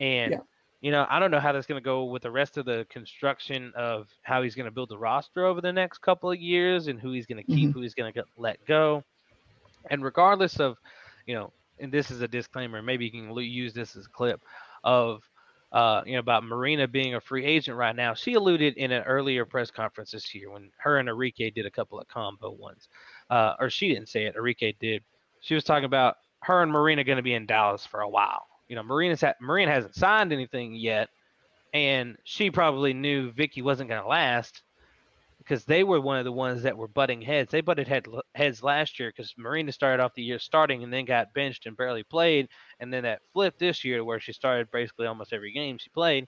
And 0.00 0.36
Yeah. 0.36 0.40
you 0.82 0.90
know, 0.92 1.06
I 1.08 1.18
don't 1.18 1.30
know 1.30 1.40
how 1.40 1.52
that's 1.52 1.66
going 1.66 1.80
to 1.80 1.84
go 1.84 2.04
with 2.04 2.22
the 2.22 2.30
rest 2.30 2.58
of 2.58 2.66
the 2.66 2.86
construction 2.90 3.72
of 3.76 4.08
how 4.22 4.42
he's 4.42 4.54
going 4.54 4.66
to 4.66 4.70
build 4.70 4.90
the 4.90 4.98
roster 4.98 5.44
over 5.44 5.60
the 5.60 5.72
next 5.72 5.98
couple 5.98 6.30
of 6.30 6.38
years 6.38 6.86
and 6.88 7.00
who 7.00 7.12
he's 7.12 7.26
going 7.26 7.38
to 7.38 7.44
keep, 7.44 7.70
Mhm. 7.70 7.72
who 7.72 7.80
he's 7.80 7.94
going 7.94 8.12
to 8.12 8.24
let 8.36 8.64
go. 8.66 9.02
And 9.90 10.04
regardless 10.04 10.60
of, 10.60 10.76
you 11.26 11.34
know, 11.34 11.52
and 11.80 11.92
this 11.92 12.10
is 12.10 12.20
a 12.20 12.28
disclaimer, 12.28 12.82
maybe 12.82 13.06
you 13.06 13.10
can 13.10 13.34
use 13.36 13.74
this 13.74 13.96
as 13.96 14.06
a 14.06 14.10
clip 14.10 14.40
of, 14.84 15.22
uh, 15.72 16.02
you 16.06 16.12
know, 16.14 16.20
about 16.20 16.44
Marina 16.44 16.86
being 16.86 17.14
a 17.14 17.20
free 17.20 17.44
agent 17.44 17.76
right 17.76 17.96
now. 17.96 18.14
She 18.14 18.34
alluded 18.34 18.76
in 18.76 18.92
an 18.92 19.02
earlier 19.04 19.44
press 19.44 19.70
conference 19.70 20.12
this 20.12 20.34
year 20.34 20.50
when 20.50 20.70
her 20.78 20.98
and 20.98 21.08
Enrique 21.08 21.50
did 21.50 21.66
a 21.66 21.70
couple 21.70 22.00
of 22.00 22.06
combo 22.08 22.50
ones, 22.50 22.88
uh, 23.30 23.54
or 23.58 23.70
she 23.70 23.88
didn't 23.88 24.08
say 24.08 24.24
it, 24.26 24.36
Enrique 24.36 24.72
did. 24.80 25.02
She 25.46 25.54
was 25.54 25.62
talking 25.62 25.84
about 25.84 26.16
her 26.42 26.60
and 26.60 26.72
Marina 26.72 27.04
going 27.04 27.18
to 27.18 27.22
be 27.22 27.34
in 27.34 27.46
Dallas 27.46 27.86
for 27.86 28.00
a 28.00 28.08
while. 28.08 28.42
You 28.66 28.74
know, 28.74 28.82
Marina's 28.82 29.20
ha- 29.20 29.34
Marina 29.40 29.70
hasn't 29.70 29.94
signed 29.94 30.32
anything 30.32 30.74
yet, 30.74 31.08
and 31.72 32.16
she 32.24 32.50
probably 32.50 32.92
knew 32.92 33.30
Vickie 33.30 33.62
wasn't 33.62 33.88
going 33.88 34.02
to 34.02 34.08
last 34.08 34.64
because 35.38 35.64
they 35.64 35.84
were 35.84 36.00
one 36.00 36.18
of 36.18 36.24
the 36.24 36.32
ones 36.32 36.64
that 36.64 36.76
were 36.76 36.88
butting 36.88 37.22
heads. 37.22 37.52
They 37.52 37.60
butted 37.60 37.86
head, 37.86 38.08
heads 38.34 38.64
last 38.64 38.98
year 38.98 39.12
because 39.16 39.32
Marina 39.38 39.70
started 39.70 40.02
off 40.02 40.14
the 40.16 40.22
year 40.24 40.40
starting 40.40 40.82
and 40.82 40.92
then 40.92 41.04
got 41.04 41.32
benched 41.32 41.66
and 41.66 41.76
barely 41.76 42.02
played, 42.02 42.48
and 42.80 42.92
then 42.92 43.04
that 43.04 43.22
flipped 43.32 43.60
this 43.60 43.84
year 43.84 44.02
where 44.02 44.18
she 44.18 44.32
started 44.32 44.68
basically 44.72 45.06
almost 45.06 45.32
every 45.32 45.52
game 45.52 45.78
she 45.78 45.90
played, 45.90 46.26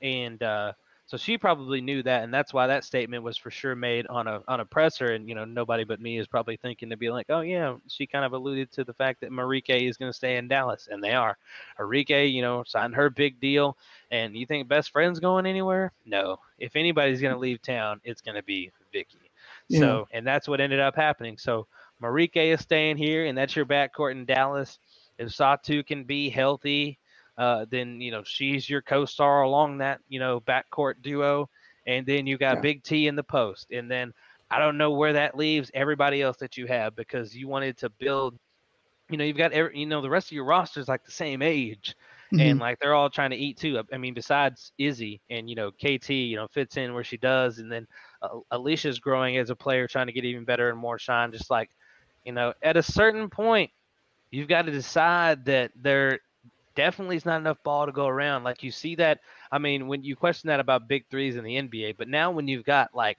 and 0.00 0.40
uh, 0.44 0.72
so 1.06 1.16
she 1.16 1.38
probably 1.38 1.80
knew 1.80 2.02
that, 2.04 2.24
and 2.24 2.32
that's 2.32 2.54
why 2.54 2.66
that 2.68 2.84
statement 2.84 3.22
was 3.22 3.36
for 3.36 3.50
sure 3.50 3.76
made 3.76 4.06
on 4.08 4.26
a 4.28 4.42
on 4.48 4.60
a 4.60 4.64
presser, 4.64 5.12
and 5.14 5.28
you 5.28 5.34
know 5.34 5.44
nobody 5.44 5.84
but 5.84 6.00
me 6.00 6.18
is 6.18 6.26
probably 6.26 6.56
thinking 6.56 6.90
to 6.90 6.96
be 6.96 7.10
like, 7.10 7.26
oh 7.30 7.42
yeah, 7.42 7.76
she 7.88 8.06
kind 8.06 8.24
of 8.24 8.32
alluded 8.32 8.72
to 8.72 8.84
the 8.84 8.94
fact 8.94 9.20
that 9.20 9.30
Marike 9.30 9.88
is 9.88 9.96
going 9.98 10.10
to 10.10 10.16
stay 10.16 10.36
in 10.38 10.48
Dallas, 10.48 10.88
and 10.90 11.02
they 11.04 11.12
are. 11.12 11.36
Arike, 11.78 12.32
you 12.32 12.42
know, 12.42 12.64
signed 12.66 12.94
her 12.94 13.10
big 13.10 13.40
deal, 13.40 13.76
and 14.10 14.36
you 14.36 14.46
think 14.46 14.68
best 14.68 14.92
friend's 14.92 15.20
going 15.20 15.46
anywhere? 15.46 15.92
No. 16.06 16.38
If 16.58 16.76
anybody's 16.76 17.20
going 17.20 17.34
to 17.34 17.40
leave 17.40 17.62
town, 17.62 18.00
it's 18.04 18.20
going 18.22 18.36
to 18.36 18.42
be 18.42 18.70
Vickie. 18.94 19.30
Yeah. 19.68 19.80
So, 19.80 20.08
and 20.12 20.26
that's 20.26 20.48
what 20.48 20.60
ended 20.60 20.80
up 20.80 20.96
happening. 20.96 21.38
So, 21.38 21.66
Marike 22.02 22.52
is 22.52 22.60
staying 22.60 22.96
here, 22.96 23.26
and 23.26 23.36
that's 23.36 23.56
your 23.56 23.66
backcourt 23.66 24.12
in 24.12 24.24
Dallas. 24.24 24.78
If 25.18 25.28
Satou 25.28 25.86
can 25.86 26.04
be 26.04 26.28
healthy, 26.30 26.98
uh, 27.38 27.66
then 27.70 28.00
you 28.00 28.10
know 28.10 28.22
she's 28.24 28.68
your 28.68 28.82
co-star 28.82 29.42
along 29.42 29.78
that 29.78 30.00
you 30.08 30.18
know 30.18 30.40
backcourt 30.40 30.94
duo, 31.02 31.48
and 31.86 32.06
then 32.06 32.26
you 32.26 32.38
got 32.38 32.60
Yeah. 32.60 32.62
Big 32.62 32.82
T 32.82 33.06
in 33.06 33.16
the 33.16 33.22
post, 33.24 33.70
and 33.70 33.90
then 33.90 34.12
I 34.50 34.58
don't 34.58 34.78
know 34.78 34.92
where 34.92 35.12
that 35.14 35.36
leaves 35.36 35.70
everybody 35.74 36.22
else 36.22 36.38
that 36.38 36.56
you 36.56 36.66
have 36.66 36.94
because 36.96 37.34
you 37.34 37.48
wanted 37.48 37.78
to 37.78 37.90
build. 37.90 38.38
You 39.10 39.18
know, 39.18 39.24
you've 39.24 39.36
got 39.36 39.52
every, 39.52 39.78
you 39.78 39.86
know 39.86 40.00
the 40.00 40.10
rest 40.10 40.28
of 40.28 40.32
your 40.32 40.44
roster 40.46 40.80
is 40.80 40.88
like 40.88 41.04
the 41.04 41.10
same 41.12 41.42
age, 41.42 41.94
and 42.38 42.58
Mhm. 42.58 42.60
like 42.60 42.78
they're 42.78 42.94
all 42.94 43.10
trying 43.10 43.30
to 43.30 43.36
eat 43.36 43.58
too. 43.58 43.82
I 43.92 43.96
mean, 43.98 44.14
besides 44.14 44.72
Izzy 44.78 45.20
and 45.30 45.48
you 45.48 45.54
know 45.54 45.70
KT, 45.72 46.10
you 46.14 46.36
know 46.36 46.48
fits 46.48 46.76
in 46.76 46.94
where 46.94 47.04
she 47.04 47.16
does, 47.18 47.58
and 47.58 47.70
then 47.70 47.86
uh, 48.22 48.38
Allisha's 48.52 48.98
growing 49.00 49.36
as 49.36 49.50
a 49.50 49.56
player, 49.56 49.86
trying 49.86 50.06
to 50.06 50.12
get 50.12 50.24
even 50.24 50.44
better 50.44 50.68
and 50.70 50.78
more 50.78 50.98
shine. 50.98 51.32
Just 51.32 51.50
like 51.50 51.70
you 52.24 52.32
know, 52.32 52.52
at 52.62 52.76
a 52.76 52.82
certain 52.82 53.28
point, 53.30 53.70
you've 54.30 54.48
got 54.48 54.62
to 54.62 54.72
decide 54.72 55.44
that 55.46 55.72
there 55.76 56.20
definitely 56.74 57.16
is 57.16 57.24
not 57.26 57.40
enough 57.40 57.62
ball 57.62 57.86
to 57.86 57.92
go 57.92 58.06
around. 58.06 58.44
Like 58.44 58.62
you 58.62 58.70
see 58.70 58.94
that. 58.96 59.20
I 59.52 59.58
mean, 59.58 59.86
when 59.88 60.02
you 60.02 60.16
question 60.16 60.48
that 60.48 60.60
about 60.60 60.88
big 60.88 61.06
threes 61.10 61.36
in 61.36 61.44
the 61.44 61.56
NBA, 61.56 61.96
but 61.96 62.08
now 62.08 62.30
when 62.30 62.48
you've 62.48 62.64
got 62.64 62.94
like 62.94 63.18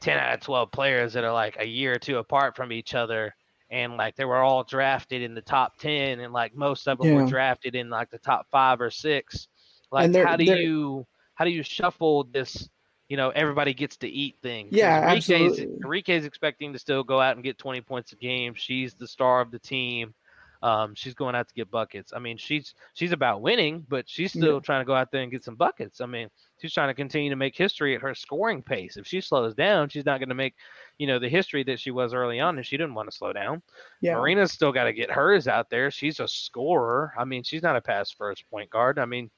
10 0.00 0.18
out 0.18 0.34
of 0.34 0.40
12 0.40 0.70
players 0.70 1.12
that 1.14 1.24
are 1.24 1.32
like 1.32 1.56
a 1.58 1.66
year 1.66 1.94
or 1.94 1.98
two 1.98 2.18
apart 2.18 2.54
from 2.54 2.70
each 2.72 2.94
other 2.94 3.34
and 3.70 3.96
like 3.96 4.14
they 4.14 4.24
were 4.24 4.36
all 4.42 4.62
drafted 4.62 5.22
in 5.22 5.34
the 5.34 5.40
top 5.40 5.76
10 5.78 6.20
and 6.20 6.32
like 6.32 6.54
most 6.54 6.86
of 6.86 6.98
them 6.98 7.08
were 7.10 7.24
drafted 7.24 7.74
in 7.74 7.88
like 7.90 8.10
the 8.10 8.18
top 8.18 8.46
5 8.50 8.80
or 8.80 8.90
6 8.90 9.48
like 9.90 10.14
how 10.14 10.36
do 10.36 10.44
you 10.44 11.06
how 11.34 11.44
do 11.44 11.50
you 11.50 11.62
shuffle 11.62 12.24
this 12.24 12.68
you 13.08 13.16
know 13.16 13.30
everybody 13.30 13.72
gets 13.72 13.96
to 13.96 14.08
eat 14.08 14.36
thing 14.42 14.66
'Cause 14.66 14.76
Yeah, 14.78 15.00
Arike's, 15.10 15.30
absolutely. 15.30 15.68
Arike's 15.84 16.24
expecting 16.26 16.72
to 16.74 16.78
still 16.78 17.02
go 17.02 17.20
out 17.20 17.34
and 17.36 17.42
get 17.42 17.58
20 17.58 17.80
points 17.80 18.12
a 18.12 18.16
game 18.16 18.52
she's 18.54 18.94
the 18.94 19.08
star 19.08 19.40
of 19.40 19.50
the 19.50 19.58
team 19.58 20.14
um, 20.62 20.94
she's 20.94 21.14
going 21.14 21.34
out 21.34 21.48
to 21.48 21.54
get 21.54 21.70
buckets. 21.70 22.12
I 22.14 22.18
mean, 22.18 22.36
she's 22.36 22.74
she's 22.94 23.12
about 23.12 23.42
winning, 23.42 23.84
but 23.88 24.08
she's 24.08 24.32
still 24.32 24.54
Yeah. 24.54 24.60
trying 24.60 24.80
to 24.80 24.86
go 24.86 24.94
out 24.94 25.10
there 25.10 25.22
and 25.22 25.30
get 25.30 25.44
some 25.44 25.54
buckets. 25.56 26.00
I 26.00 26.06
mean, 26.06 26.28
she's 26.60 26.72
trying 26.72 26.88
to 26.88 26.94
continue 26.94 27.30
to 27.30 27.36
make 27.36 27.56
history 27.56 27.94
at 27.94 28.00
her 28.02 28.14
scoring 28.14 28.62
pace. 28.62 28.96
If 28.96 29.06
she 29.06 29.20
slows 29.20 29.54
down, 29.54 29.88
she's 29.88 30.04
not 30.06 30.18
going 30.18 30.28
to 30.30 30.34
make, 30.34 30.54
you 30.98 31.06
know, 31.06 31.18
the 31.18 31.28
history 31.28 31.62
that 31.64 31.80
she 31.80 31.90
was 31.90 32.14
early 32.14 32.40
on, 32.40 32.56
and 32.56 32.66
she 32.66 32.76
didn't 32.76 32.94
want 32.94 33.10
to 33.10 33.16
slow 33.16 33.32
down. 33.32 33.62
Yeah. 34.00 34.14
Marina's 34.16 34.52
still 34.52 34.72
got 34.72 34.84
to 34.84 34.92
get 34.92 35.10
hers 35.10 35.48
out 35.48 35.68
there. 35.70 35.90
She's 35.90 36.20
a 36.20 36.28
scorer. 36.28 37.12
I 37.18 37.24
mean, 37.24 37.42
she's 37.42 37.62
not 37.62 37.76
a 37.76 37.80
pass 37.80 38.10
first 38.10 38.48
point 38.50 38.70
guard. 38.70 38.98
I 38.98 39.04
mean, 39.04 39.30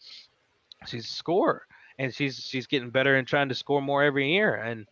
she's 0.86 1.04
a 1.04 1.12
scorer, 1.12 1.66
and 1.98 2.14
she's 2.14 2.36
she's 2.38 2.66
getting 2.66 2.90
better 2.90 3.16
and 3.16 3.26
trying 3.26 3.48
to 3.48 3.54
score 3.54 3.82
more 3.82 4.02
every 4.02 4.32
year. 4.32 4.54
And 4.54 4.86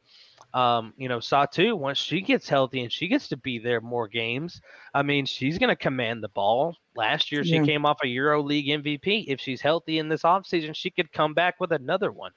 um, 0.54 0.94
you 0.96 1.08
know, 1.08 1.18
Satou, 1.18 1.76
once 1.78 1.98
she 1.98 2.20
gets 2.20 2.48
healthy 2.48 2.80
and 2.82 2.92
she 2.92 3.08
gets 3.08 3.28
to 3.28 3.36
be 3.36 3.58
there 3.58 3.80
more 3.80 4.08
games, 4.08 4.60
I 4.94 5.02
mean, 5.02 5.26
she's 5.26 5.58
going 5.58 5.68
to 5.68 5.76
command 5.76 6.22
the 6.22 6.28
ball. 6.28 6.76
Last 6.94 7.30
year, 7.30 7.44
she 7.44 7.56
Yeah. 7.56 7.64
came 7.64 7.84
off 7.84 7.98
a 8.02 8.08
Euro 8.08 8.42
League 8.42 8.68
MVP. 8.68 9.26
If 9.28 9.40
she's 9.40 9.60
healthy 9.60 9.98
in 9.98 10.08
this 10.08 10.22
offseason, 10.22 10.74
she 10.74 10.90
could 10.90 11.12
come 11.12 11.34
back 11.34 11.60
with 11.60 11.72
another 11.72 12.10
one. 12.12 12.32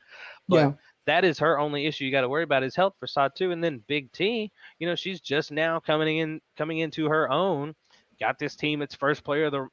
But 0.50 0.70
Yeah. 0.70 0.74
that 1.06 1.24
is 1.24 1.40
her 1.40 1.60
only 1.60 1.86
issue 1.86 2.06
you 2.06 2.12
got 2.12 2.22
to 2.22 2.30
worry 2.30 2.44
about 2.44 2.64
is 2.64 2.76
health 2.76 2.96
for 3.00 3.08
Satou. 3.08 3.54
And 3.54 3.64
then 3.64 3.84
Big 3.88 4.12
T, 4.12 4.52
you 4.80 4.88
know, 4.88 4.96
she's 4.96 5.22
just 5.22 5.52
now 5.52 5.80
coming 5.80 6.18
in, 6.18 6.42
coming 6.58 6.80
into 6.80 7.06
her 7.06 7.32
own. 7.32 7.74
Got 8.20 8.38
this 8.38 8.56
team 8.56 8.82
its 8.82 8.96
first 8.96 9.24
player 9.24 9.46
of 9.46 9.52
the 9.54 9.68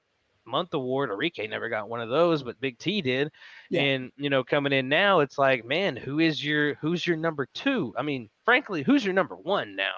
month 0.47 0.74
award. 0.74 1.11
Arike 1.11 1.49
never 1.51 1.68
got 1.68 1.88
one 1.88 2.01
of 2.01 2.09
those, 2.09 2.42
but 2.42 2.61
Big 2.61 2.78
T 2.78 3.03
did. 3.03 3.30
Yeah. 3.70 3.82
And 3.82 4.12
you 4.16 4.30
know, 4.30 4.44
coming 4.44 4.72
in 4.72 4.88
now, 4.88 5.20
it's 5.20 5.38
like, 5.38 5.64
man, 5.64 5.97
who 5.97 6.18
is 6.20 6.44
your 6.44 6.74
who's 6.74 7.07
your 7.07 7.16
number 7.16 7.47
two? 7.55 7.94
I 7.97 8.03
mean, 8.03 8.28
frankly, 8.44 8.82
who's 8.82 9.05
your 9.05 9.14
number 9.14 9.36
one 9.36 9.74
now? 9.76 9.92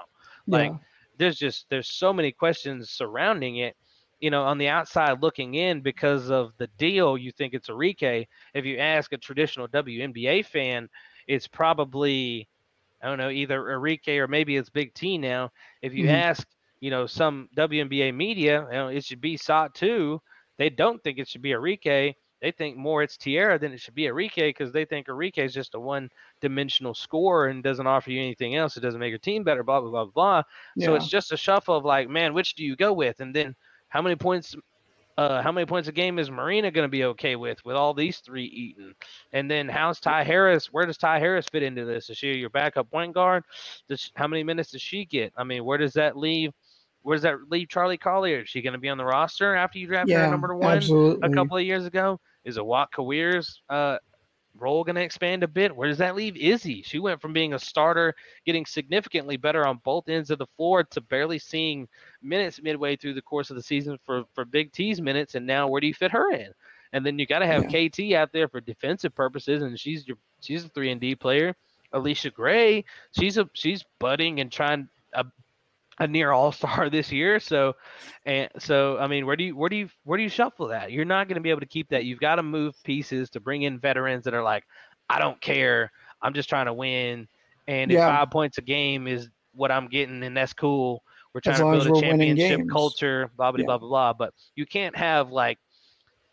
Like, 0.47 0.71
Yeah. 0.71 0.79
there's 1.19 1.39
just 1.39 1.67
there's 1.71 1.89
so 1.91 2.13
many 2.13 2.33
questions 2.33 2.91
surrounding 2.91 3.57
it. 3.59 3.77
You 4.21 4.31
know, 4.31 4.43
on 4.45 4.59
the 4.59 4.69
outside 4.69 5.23
looking 5.23 5.55
in 5.55 5.81
because 5.81 6.31
of 6.31 6.53
the 6.59 6.67
deal, 6.79 7.17
you 7.17 7.31
think 7.31 7.55
it's 7.55 7.69
Arike. 7.69 8.27
If 8.55 8.65
you 8.65 8.79
ask 8.79 9.13
a 9.13 9.17
traditional 9.17 9.69
WNBA 9.69 10.45
fan, 10.45 10.89
it's 11.29 11.47
probably 11.47 12.49
I 13.01 13.07
don't 13.07 13.19
know, 13.19 13.31
either 13.31 13.61
Arike 13.63 14.19
or 14.19 14.27
maybe 14.27 14.57
it's 14.57 14.71
Big 14.71 14.93
T 14.95 15.19
now. 15.19 15.53
If 15.83 15.95
you 15.95 16.07
Mhm. 16.07 16.13
ask, 16.15 16.49
you 16.81 16.91
know, 16.91 17.07
some 17.07 17.49
WNBA 17.55 18.11
media, 18.13 18.65
you 18.65 18.73
know, 18.73 18.89
it 18.89 19.05
should 19.05 19.21
be 19.21 19.37
Satou. 19.37 20.19
They 20.59 20.71
don't 20.71 21.03
think 21.03 21.19
it 21.19 21.29
should 21.29 21.43
be 21.43 21.51
Arike. 21.51 22.15
They 22.41 22.53
think 22.53 22.77
more 22.77 23.03
it's 23.03 23.17
Teaira 23.17 23.59
than 23.59 23.73
it 23.73 23.81
should 23.81 23.95
be 23.95 24.05
Arike 24.05 24.35
because 24.35 24.73
they 24.73 24.85
think 24.85 25.09
Arike 25.09 25.39
is 25.39 25.53
just 25.53 25.75
a 25.75 25.81
one-dimensional 25.81 26.95
scorer 26.95 27.49
and 27.49 27.65
doesn't 27.65 27.87
offer 27.87 28.11
you 28.11 28.21
anything 28.21 28.55
else. 28.55 28.77
It 28.77 28.81
doesn't 28.81 29.01
make 29.01 29.11
your 29.11 29.19
team 29.19 29.43
better. 29.43 29.65
Blah 29.65 29.81
blah 29.81 29.91
blah 29.91 30.05
blah. 30.05 30.43
So 30.79 30.95
it's 30.95 31.09
just 31.09 31.33
a 31.33 31.37
shuffle 31.37 31.77
of 31.77 31.85
like, 31.85 32.09
man, 32.09 32.35
which 32.35 32.55
do 32.55 32.65
you 32.65 32.77
go 32.77 32.93
with? 32.93 33.21
And 33.21 33.35
then 33.35 33.57
how 33.89 34.03
many 34.03 34.17
points? 34.17 34.55
Uh, 35.17 35.43
how 35.43 35.51
many 35.51 35.67
points 35.67 35.89
a 35.89 35.93
game 35.93 36.17
is 36.21 36.31
Marina 36.31 36.71
going 36.71 36.85
to 36.85 36.89
be 36.89 37.03
okay 37.03 37.35
with 37.35 37.59
with 37.65 37.75
all 37.75 37.93
these 37.93 38.19
three 38.19 38.45
eating? 38.45 38.95
And 39.33 39.51
then 39.51 39.69
how's 39.69 39.99
Ty 39.99 40.23
Harris? 40.23 40.73
Where 40.73 40.87
does 40.87 40.97
Ty 40.97 41.19
Harris 41.19 41.49
fit 41.51 41.65
into 41.65 41.85
this? 41.85 42.09
Is 42.09 42.19
she 42.19 42.35
your 42.35 42.51
backup 42.51 42.89
point 42.89 43.15
guard? 43.15 43.43
Does 43.89 44.13
how 44.15 44.29
many 44.29 44.45
minutes 44.45 44.71
does 44.71 44.81
she 44.81 45.05
get? 45.05 45.33
I 45.37 45.43
mean, 45.43 45.65
where 45.65 45.77
does 45.77 45.95
that 45.95 46.17
leave? 46.17 46.53
Where 47.09 47.17
does 47.17 47.23
that 47.23 47.51
leave 47.51 47.69
Charli 47.69 47.99
Collier? 47.99 48.41
Is 48.41 48.51
she 48.51 48.61
going 48.61 48.75
to 48.75 48.79
be 48.79 48.91
on 48.91 48.99
the 48.99 49.05
roster 49.07 49.55
after 49.55 49.79
you 49.79 49.87
draft 49.87 50.11
her 50.11 50.31
number 50.31 50.55
one 50.55 50.77
absolutely. 50.77 51.27
a 51.27 51.33
couple 51.33 51.57
of 51.57 51.63
years 51.63 51.87
ago? 51.87 52.21
Is 52.45 52.59
Awak 52.59 52.89
Kuier's 52.95 53.63
uh, 53.71 53.97
role 54.59 54.85
going 54.85 54.97
to 54.97 55.03
expand 55.03 55.43
a 55.43 55.49
bit? 55.49 55.75
Where 55.75 55.89
does 55.89 55.97
that 55.97 56.17
leave 56.17 56.37
Izzy? 56.37 56.83
She 56.83 56.99
went 56.99 57.23
from 57.23 57.33
being 57.33 57.55
a 57.55 57.59
starter, 57.59 58.15
getting 58.45 58.67
significantly 58.67 59.39
better 59.39 59.67
on 59.67 59.81
both 59.85 60.11
ends 60.11 60.31
of 60.31 60.39
the 60.39 60.49
floor, 60.59 60.85
to 60.85 61.01
barely 61.01 61.39
seeing 61.39 61.89
minutes 62.21 62.61
midway 62.61 62.95
through 62.95 63.15
the 63.15 63.23
course 63.23 63.49
of 63.49 63.57
the 63.57 63.63
season 63.63 63.99
for 64.05 64.25
for 64.35 64.45
Big 64.45 64.71
T's 64.73 65.01
minutes. 65.01 65.35
And 65.35 65.47
now, 65.47 65.67
where 65.67 65.81
do 65.81 65.87
you 65.87 65.95
fit 65.95 66.11
her 66.11 66.31
in? 66.31 66.53
And 66.93 67.07
then 67.07 67.19
you 67.19 67.25
got 67.25 67.39
to 67.39 67.47
have 67.47 67.69
KT 67.69 68.13
out 68.17 68.33
there 68.33 68.49
for 68.49 68.61
defensive 68.61 69.15
purposes, 69.15 69.63
and 69.63 69.81
she's 69.81 70.07
your 70.07 70.19
she's 70.43 70.67
a 70.67 70.69
three 70.69 70.91
and 70.91 71.01
D 71.01 71.15
player. 71.15 71.57
Allisha 71.95 72.31
Gray, 72.35 72.85
she's 73.19 73.39
a 73.39 73.49
she's 73.55 73.83
budding 73.99 74.41
and 74.41 74.53
trying 74.53 74.89
a, 75.15 75.25
a 75.99 76.07
near 76.07 76.31
all 76.33 76.53
star 76.53 76.89
this 76.91 77.13
year. 77.13 77.41
So, 77.41 77.75
and 78.25 78.49
so 78.59 78.99
I 78.99 79.07
mean, 79.07 79.27
where 79.27 79.37
do 79.37 79.45
you 79.45 79.57
where 79.57 79.69
do 79.69 79.77
you 79.77 79.89
where 80.05 80.17
do 80.17 80.23
you 80.23 80.29
shuffle 80.29 80.69
that? 80.69 80.93
You're 80.93 81.05
not 81.05 81.29
going 81.29 81.37
to 81.37 81.41
be 81.43 81.51
able 81.51 81.61
to 81.61 81.67
keep 81.67 81.89
that. 81.91 82.05
You've 82.05 82.21
got 82.21 82.37
to 82.37 82.43
move 82.43 82.75
pieces 82.85 83.31
to 83.31 83.41
bring 83.41 83.63
in 83.63 83.79
veterans 83.79 84.25
that 84.25 84.35
are 84.35 84.43
like, 84.43 84.65
I 85.09 85.19
don't 85.19 85.41
care, 85.41 85.91
I'm 86.23 86.35
just 86.35 86.49
trying 86.49 86.67
to 86.67 86.73
win, 86.75 87.29
and 87.67 87.91
if 87.93 88.01
five 88.03 88.31
points 88.31 88.59
a 88.59 88.63
game 88.63 89.07
is 89.07 89.29
what 89.55 89.71
I'm 89.71 89.89
getting, 89.89 90.23
and 90.23 90.37
that's 90.37 90.53
cool. 90.53 91.03
we're 91.35 91.41
trying 91.41 91.61
to 91.61 91.65
build 91.67 91.87
a 91.87 91.93
championship 91.93 92.63
culture, 92.71 93.31
blah 93.37 93.51
blah 93.53 93.59
Yeah. 93.61 93.65
blah 93.67 93.79
blah 93.79 93.89
blah. 93.89 94.13
But 94.15 94.35
you 94.55 94.67
can't 94.67 94.97
have 94.97 95.31
like, 95.31 95.59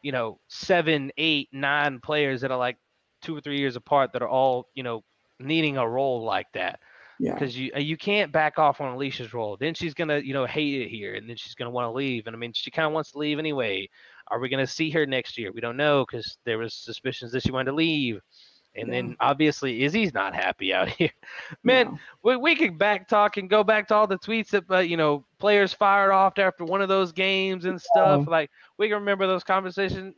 you 0.01 0.11
know, 0.11 0.39
seven, 0.47 1.11
eight, 1.17 1.49
nine 1.51 1.99
players 1.99 2.41
that 2.41 2.51
are 2.51 2.57
like 2.57 2.77
two 3.21 3.35
or 3.35 3.41
three 3.41 3.59
years 3.59 3.75
apart 3.75 4.13
that 4.13 4.21
are 4.21 4.29
all 4.29 4.67
you 4.75 4.83
know 4.83 5.03
needing 5.39 5.77
a 5.77 5.87
role 5.87 6.23
like 6.23 6.47
that. 6.53 6.79
Yeah. 7.19 7.33
Because 7.33 7.57
you 7.57 7.71
you 7.75 7.97
can't 7.97 8.31
back 8.31 8.59
off 8.59 8.81
on 8.81 8.95
Allisha's 8.95 9.33
role. 9.33 9.57
Then 9.57 9.73
she's 9.73 9.93
gonna 9.93 10.19
you 10.19 10.33
know 10.33 10.45
hate 10.45 10.81
it 10.81 10.89
here, 10.89 11.15
and 11.15 11.29
then 11.29 11.37
she's 11.37 11.55
gonna 11.55 11.69
want 11.69 11.85
to 11.85 11.91
leave. 11.91 12.27
And 12.27 12.35
I 12.35 12.39
mean, 12.39 12.53
she 12.53 12.71
kind 12.71 12.85
of 12.85 12.93
wants 12.93 13.11
to 13.11 13.17
leave 13.17 13.39
anyway. 13.39 13.89
Are 14.27 14.39
we 14.39 14.49
gonna 14.49 14.67
see 14.67 14.89
her 14.91 15.05
next 15.05 15.37
year? 15.37 15.51
We 15.51 15.61
don't 15.61 15.77
know 15.77 16.05
because 16.05 16.37
there 16.45 16.57
was 16.57 16.73
suspicions 16.73 17.31
that 17.31 17.43
she 17.43 17.51
wanted 17.51 17.71
to 17.71 17.75
leave. 17.75 18.21
And 18.77 18.91
then 18.91 19.15
obviously 19.21 19.83
Izzy's 19.83 20.13
not 20.13 20.35
happy 20.35 20.73
out 20.73 20.89
here. 20.97 21.11
Man, 21.63 21.97
we, 22.23 22.35
we 22.35 22.55
could 22.55 22.77
back 22.77 23.07
talk 23.07 23.37
and 23.37 23.49
go 23.49 23.63
back 23.63 23.87
to 23.87 23.95
all 23.95 24.05
the 24.05 24.17
tweets 24.17 24.49
that 24.49 24.69
uh, 24.69 24.79
you 24.79 24.97
know 24.97 25.25
players 25.39 25.73
fired 25.73 26.11
off 26.11 26.37
after 26.37 26.65
one 26.65 26.81
of 26.81 26.89
those 26.89 27.13
games 27.13 27.65
and 27.65 27.81
stuff. 27.81 28.25
Yeah. 28.25 28.31
Like 28.31 28.51
we 28.77 28.87
can 28.89 28.95
remember 28.95 29.27
those 29.27 29.43
conversations 29.43 30.15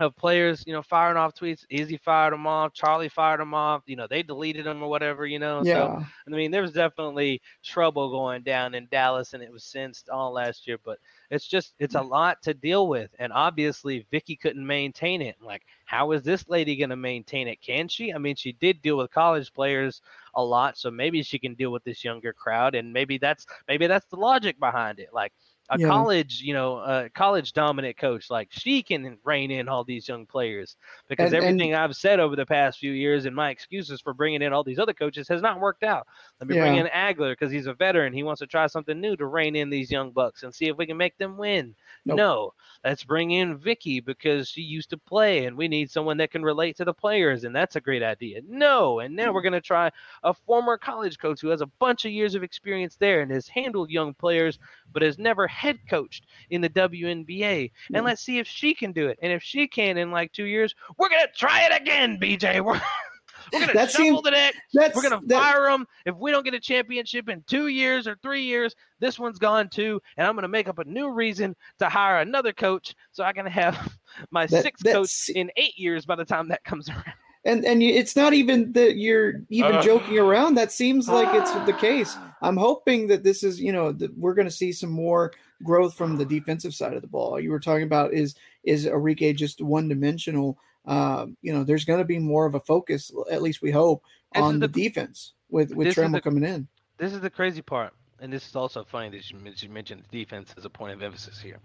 of 0.00 0.16
players, 0.16 0.64
you 0.66 0.72
know, 0.72 0.82
firing 0.82 1.16
off 1.16 1.34
tweets. 1.34 1.64
Izzy 1.70 1.96
fired 1.96 2.32
them 2.32 2.46
off. 2.46 2.72
Charli 2.74 3.10
fired 3.10 3.40
them 3.40 3.54
off. 3.54 3.82
You 3.86 3.96
know, 3.96 4.06
they 4.08 4.22
deleted 4.22 4.66
them 4.66 4.82
or 4.82 4.88
whatever. 4.88 5.26
You 5.26 5.38
know, 5.38 5.62
so 5.62 5.68
Yeah. 5.68 6.04
I 6.26 6.30
mean, 6.30 6.50
there 6.50 6.62
was 6.62 6.72
definitely 6.72 7.40
trouble 7.62 8.10
going 8.10 8.42
down 8.42 8.74
in 8.74 8.88
Dallas, 8.90 9.34
and 9.34 9.42
it 9.42 9.52
was 9.52 9.64
sensed 9.64 10.08
all 10.08 10.32
last 10.32 10.66
year. 10.66 10.78
But 10.84 10.98
it's 11.30 11.46
just 11.46 11.74
it's 11.78 11.94
a 11.94 12.00
mm. 12.00 12.10
lot 12.10 12.42
to 12.42 12.54
deal 12.54 12.88
with, 12.88 13.10
and 13.18 13.32
obviously 13.32 14.06
Vickie 14.12 14.40
couldn't 14.40 14.66
maintain 14.66 15.22
it. 15.22 15.36
Like, 15.40 15.62
how 15.84 16.12
is 16.12 16.22
this 16.22 16.48
lady 16.48 16.76
going 16.76 16.90
to 16.90 16.96
maintain 16.96 17.48
it? 17.48 17.60
Can 17.60 17.88
she? 17.88 18.12
I 18.12 18.18
mean, 18.18 18.36
she 18.36 18.52
did 18.52 18.82
deal 18.82 18.96
with 18.96 19.10
college 19.10 19.52
players 19.52 20.02
a 20.34 20.44
lot, 20.44 20.78
so 20.78 20.90
maybe 20.90 21.22
she 21.22 21.38
can 21.38 21.54
deal 21.54 21.72
with 21.72 21.84
this 21.84 22.04
younger 22.04 22.32
crowd, 22.32 22.74
and 22.74 22.92
maybe 22.92 23.18
that's 23.18 23.46
maybe 23.68 23.86
that's 23.86 24.06
the 24.06 24.16
logic 24.16 24.58
behind 24.58 24.98
it. 24.98 25.10
Like 25.12 25.32
a 25.70 25.78
Yeah. 25.78 25.86
college, 25.86 26.40
you 26.42 26.52
know, 26.52 26.78
a 26.78 27.08
college 27.10 27.52
dominant 27.52 27.96
coach, 27.96 28.28
like 28.28 28.48
she 28.50 28.82
can 28.82 29.16
rein 29.24 29.50
in 29.52 29.68
all 29.68 29.84
these 29.84 30.08
young 30.08 30.26
players 30.26 30.76
because 31.08 31.32
And- 31.32 31.36
and- 31.36 31.44
everything 31.60 31.74
I've 31.74 31.94
said 31.94 32.18
over 32.20 32.34
the 32.36 32.44
past 32.44 32.78
few 32.80 32.90
years 32.92 33.24
and 33.24 33.34
my 33.36 33.50
excuses 33.50 34.00
for 34.00 34.12
bringing 34.12 34.42
in 34.42 34.52
all 34.52 34.64
these 34.64 34.80
other 34.80 34.92
coaches 34.92 35.28
has 35.28 35.40
not 35.42 35.60
worked 35.60 35.84
out. 35.84 36.06
Let 36.40 36.48
me 36.48 36.56
bring 36.58 36.76
in 36.76 36.86
Agler 36.86 37.32
because 37.32 37.52
he's 37.52 37.66
a 37.66 37.74
veteran. 37.74 38.12
He 38.12 38.22
wants 38.24 38.40
to 38.40 38.46
try 38.46 38.66
something 38.66 39.00
new 39.00 39.16
to 39.16 39.26
rein 39.26 39.54
in 39.54 39.70
these 39.70 39.90
young 39.90 40.10
bucks 40.10 40.42
and 40.42 40.52
see 40.54 40.66
if 40.66 40.76
we 40.76 40.86
can 40.86 40.96
make 40.96 41.16
them 41.18 41.36
win. 41.36 41.74
Nope. 42.04 42.16
No, 42.16 42.54
let's 42.84 43.04
bring 43.04 43.30
in 43.30 43.58
Vickie 43.58 44.04
because 44.04 44.48
she 44.48 44.62
used 44.62 44.90
to 44.90 44.98
play 44.98 45.46
and 45.46 45.56
we 45.56 45.68
need 45.68 45.90
someone 45.90 46.16
that 46.16 46.32
can 46.32 46.42
relate 46.42 46.76
to 46.78 46.84
the 46.84 46.94
players 46.94 47.44
and 47.44 47.54
that's 47.54 47.76
a 47.76 47.80
great 47.80 48.02
idea. 48.02 48.40
No, 48.48 48.98
and 49.00 49.14
now 49.14 49.32
we're 49.32 49.42
going 49.42 49.52
to 49.52 49.60
try 49.60 49.90
a 50.24 50.34
former 50.34 50.76
college 50.76 51.18
coach 51.18 51.40
who 51.40 51.48
has 51.48 51.60
a 51.60 51.66
bunch 51.66 52.04
of 52.04 52.10
years 52.10 52.34
of 52.34 52.42
experience 52.42 52.96
there 52.96 53.20
and 53.20 53.30
has 53.30 53.46
handled 53.46 53.90
young 53.90 54.14
players 54.14 54.58
but 54.92 55.02
has 55.02 55.18
never 55.18 55.46
head 55.60 55.78
coached 55.88 56.26
in 56.50 56.60
the 56.60 56.70
WNBA. 56.70 57.70
And 57.88 57.98
hmm. 57.98 58.04
let's 58.06 58.22
see 58.22 58.38
if 58.38 58.46
she 58.46 58.74
can 58.74 58.92
do 58.92 59.08
it. 59.08 59.18
And 59.22 59.32
if 59.32 59.42
she 59.42 59.66
can 59.68 59.98
in 59.98 60.10
like 60.10 60.32
2 60.32 60.44
years, 60.44 60.74
we're 60.96 61.08
going 61.10 61.26
to 61.26 61.32
try 61.38 61.66
it 61.70 61.80
again, 61.80 62.18
BJ. 62.20 62.64
We're 62.64 62.80
we're 63.52 63.60
gonna 63.60 63.72
That 63.72 63.90
shovel 63.90 64.22
seems- 64.22 64.22
the 64.22 64.30
deck. 64.30 64.94
We're 64.94 65.02
gonna 65.02 65.20
that- 65.26 65.42
fire 65.42 65.70
them 65.70 65.86
if 66.06 66.16
we 66.16 66.30
don't 66.30 66.44
get 66.44 66.54
a 66.54 66.60
championship 66.60 67.28
in 67.28 67.42
two 67.46 67.68
years 67.68 68.06
or 68.06 68.16
three 68.22 68.42
years. 68.42 68.74
This 68.98 69.18
one's 69.18 69.38
gone 69.38 69.68
too, 69.68 70.00
and 70.16 70.26
I'm 70.26 70.34
gonna 70.34 70.48
make 70.48 70.68
up 70.68 70.78
a 70.78 70.84
new 70.84 71.10
reason 71.10 71.56
to 71.78 71.88
hire 71.88 72.20
another 72.20 72.52
coach 72.52 72.94
so 73.12 73.24
I 73.24 73.32
can 73.32 73.46
have 73.46 73.92
my 74.30 74.46
That- 74.46 74.62
sixth 74.62 74.84
coach 74.84 75.28
in 75.34 75.50
eight 75.56 75.76
years 75.76 76.06
by 76.06 76.16
the 76.16 76.24
time 76.24 76.48
that 76.48 76.64
comes 76.64 76.88
around. 76.90 77.04
And 77.44 77.64
and 77.64 77.82
it's 77.82 78.16
not 78.16 78.34
even 78.34 78.72
that 78.72 78.96
you're 78.96 79.42
even 79.48 79.76
Uh. 79.76 79.82
joking 79.82 80.18
around 80.18 80.54
that 80.56 80.70
seems 80.72 81.08
like 81.08 81.28
it's 81.34 81.52
the 81.64 81.72
case 81.72 82.16
i'm 82.42 82.56
hoping 82.56 83.06
that 83.08 83.22
this 83.24 83.42
is 83.42 83.58
you 83.60 83.72
know 83.72 83.92
that 83.92 84.14
we're 84.18 84.34
going 84.34 84.46
to 84.48 84.52
see 84.62 84.72
some 84.72 84.90
more 84.90 85.32
growth 85.62 85.94
from 85.94 86.16
the 86.18 86.24
defensive 86.24 86.74
side 86.74 86.92
of 86.94 87.00
the 87.02 87.08
ball 87.08 87.40
you 87.40 87.50
were 87.50 87.60
talking 87.60 87.82
about 87.84 88.12
is 88.12 88.34
is 88.64 88.86
Arike 88.86 89.36
just 89.36 89.62
one 89.62 89.88
dimensional 89.88 90.58
um 90.86 91.36
you 91.40 91.52
know 91.52 91.64
there's 91.64 91.84
going 91.86 91.98
to 91.98 92.04
be 92.04 92.18
more 92.18 92.44
of 92.46 92.54
a 92.54 92.60
focus 92.60 93.10
at 93.30 93.40
least 93.42 93.62
we 93.62 93.70
hope 93.70 94.02
on 94.34 94.58
the, 94.58 94.68
the- 94.68 94.82
defense 94.82 95.32
with 95.50 95.74
with 95.74 95.94
Trammell 95.94 96.22
coming 96.22 96.44
in 96.44 96.68
This 96.98 97.12
is 97.14 97.20
the 97.22 97.30
crazy 97.30 97.62
part, 97.62 97.92
and 98.20 98.30
this 98.32 98.46
is 98.48 98.54
also 98.54 98.84
funny 98.84 99.08
that 99.10 99.30
you, 99.30 99.38
men- 99.38 99.54
you 99.56 99.68
mentioned 99.70 100.02
the 100.10 100.18
defense 100.24 100.54
as 100.58 100.64
a 100.66 100.70
point 100.70 100.92
of 100.92 101.02
emphasis 101.02 101.40
here. 101.40 101.58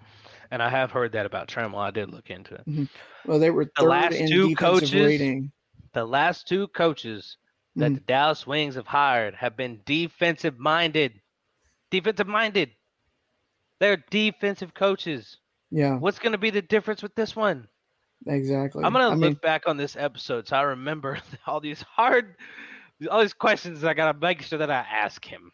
And 0.51 0.61
I 0.63 0.69
have 0.69 0.89
heard 0.91 1.11
that 1.11 1.25
about 1.25 1.47
Trammell. 1.49 1.79
I 1.79 1.91
did 1.91 2.09
look 2.11 2.29
into 2.29 2.55
it. 2.55 2.65
Mhm. 2.65 2.87
well 3.25 3.39
they 3.39 3.49
were 3.51 3.69
The 3.77 3.83
last 3.83 4.15
in 4.15 4.27
two 4.29 4.55
coaches, 4.55 4.93
rating 4.93 5.51
the 5.95 6.05
last 6.05 6.47
two 6.47 6.67
coaches 6.69 7.37
that 7.77 7.93
Mhm. 7.93 7.95
the 7.95 8.01
Dallas 8.01 8.47
Wings 8.47 8.75
have 8.75 8.87
hired 8.87 9.35
have 9.35 9.57
been 9.57 9.81
defensive 9.85 10.59
minded. 10.59 11.21
Defensive 11.91 12.27
minded. 12.27 12.75
They're 13.79 13.97
defensive 14.09 14.73
coaches. 14.73 15.39
yeah 15.71 15.99
What's 15.99 16.19
going 16.19 16.33
to 16.33 16.37
be 16.39 16.51
the 16.51 16.61
difference 16.61 17.01
with 17.03 17.15
this 17.15 17.35
one? 17.35 17.69
exactly 18.27 18.83
I'm 18.83 18.93
gonna 18.93 19.15
look 19.15 19.33
mean, 19.33 19.39
back 19.41 19.63
on 19.67 19.77
this 19.77 19.95
episode 19.95 20.47
so 20.47 20.55
I 20.57 20.61
remember 20.61 21.19
all 21.47 21.59
these 21.61 21.81
hard, 21.83 22.35
all 23.09 23.21
these 23.21 23.33
questions. 23.33 23.83
I 23.83 23.93
gotta 23.93 24.17
make 24.17 24.41
sure 24.41 24.59
that 24.59 24.71
I 24.71 24.75
ask 24.79 25.25
him 25.25 25.51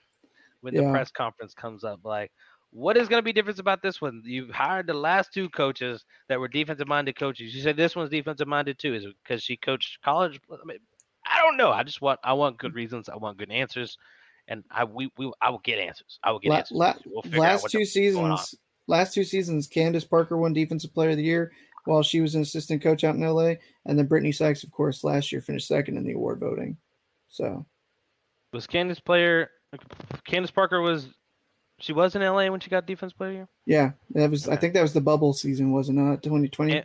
when 0.61 0.75
the 0.75 0.83
press 0.83 1.11
conference 1.11 1.53
comes 1.53 1.83
up. 1.83 2.01
Like, 2.03 2.31
what 2.71 2.97
is 2.97 3.07
gonna 3.07 3.21
be 3.21 3.33
different 3.33 3.59
about 3.59 3.81
this 3.81 4.01
one? 4.01 4.21
You 4.25 4.51
hired 4.51 4.87
the 4.87 4.93
last 4.93 5.33
two 5.33 5.49
coaches 5.49 6.05
that 6.29 6.39
were 6.39 6.47
defensive 6.47 6.87
minded 6.87 7.17
coaches. 7.17 7.53
You 7.53 7.61
said 7.61 7.77
this 7.77 7.95
one's 7.95 8.09
defensive 8.09 8.47
minded 8.47 8.79
too. 8.79 8.93
Is 8.93 9.05
it 9.05 9.15
because 9.23 9.43
she 9.43 9.57
coached 9.57 10.01
college? 10.01 10.39
I, 10.51 10.55
mean, 10.65 10.77
I 11.25 11.37
don't 11.41 11.57
know. 11.57 11.71
I 11.71 11.83
just 11.83 12.01
want 12.01 12.19
I 12.23 12.33
want 12.33 12.57
good 12.57 12.73
reasons. 12.73 13.09
I 13.09 13.17
want 13.17 13.37
good 13.37 13.51
answers, 13.51 13.97
and 14.47 14.63
I 14.71 14.85
we, 14.85 15.11
we 15.17 15.31
I 15.41 15.49
will 15.49 15.59
get 15.59 15.79
answers. 15.79 16.19
I 16.23 16.31
will 16.31 16.39
get 16.39 16.49
La- 16.49 16.57
answers. 16.57 16.77
la- 16.77 16.93
We'll 17.05 17.41
last 17.41 17.69
two 17.69 17.79
going 17.79 17.85
seasons, 17.85 18.55
last 18.87 19.13
two 19.13 19.23
seasons, 19.23 19.67
Candace 19.67 20.05
Parker 20.05 20.37
won 20.37 20.53
Defensive 20.53 20.93
Player 20.93 21.11
of 21.11 21.17
the 21.17 21.23
Year 21.23 21.51
while 21.85 22.03
she 22.03 22.21
was 22.21 22.35
an 22.35 22.41
assistant 22.41 22.81
coach 22.81 23.03
out 23.03 23.15
in 23.15 23.21
LA, 23.21 23.55
and 23.85 23.97
then 23.97 24.07
Brittney 24.07 24.33
Sykes, 24.33 24.63
of 24.63 24.71
course, 24.71 25.03
last 25.03 25.31
year 25.31 25.41
finished 25.41 25.67
second 25.67 25.97
in 25.97 26.03
the 26.03 26.13
award 26.13 26.39
voting. 26.39 26.77
So 27.27 27.65
Was 28.53 28.67
Candace 28.67 28.99
player? 28.99 29.49
Candace 30.25 30.51
Parker 30.51 30.81
was. 30.81 31.07
She 31.81 31.93
was 31.93 32.15
in 32.15 32.21
LA 32.21 32.47
when 32.49 32.59
she 32.59 32.69
got 32.69 32.85
defense 32.85 33.11
player 33.11 33.31
year. 33.31 33.47
yeah, 33.65 33.91
that 34.11 34.29
was 34.29 34.47
I 34.47 34.55
think 34.55 34.73
that 34.75 34.81
was 34.81 34.93
the 34.93 35.01
bubble 35.01 35.33
season, 35.33 35.71
wasn't 35.71 35.99
it? 35.99 36.23
Twenty 36.27 36.47
twenty. 36.47 36.83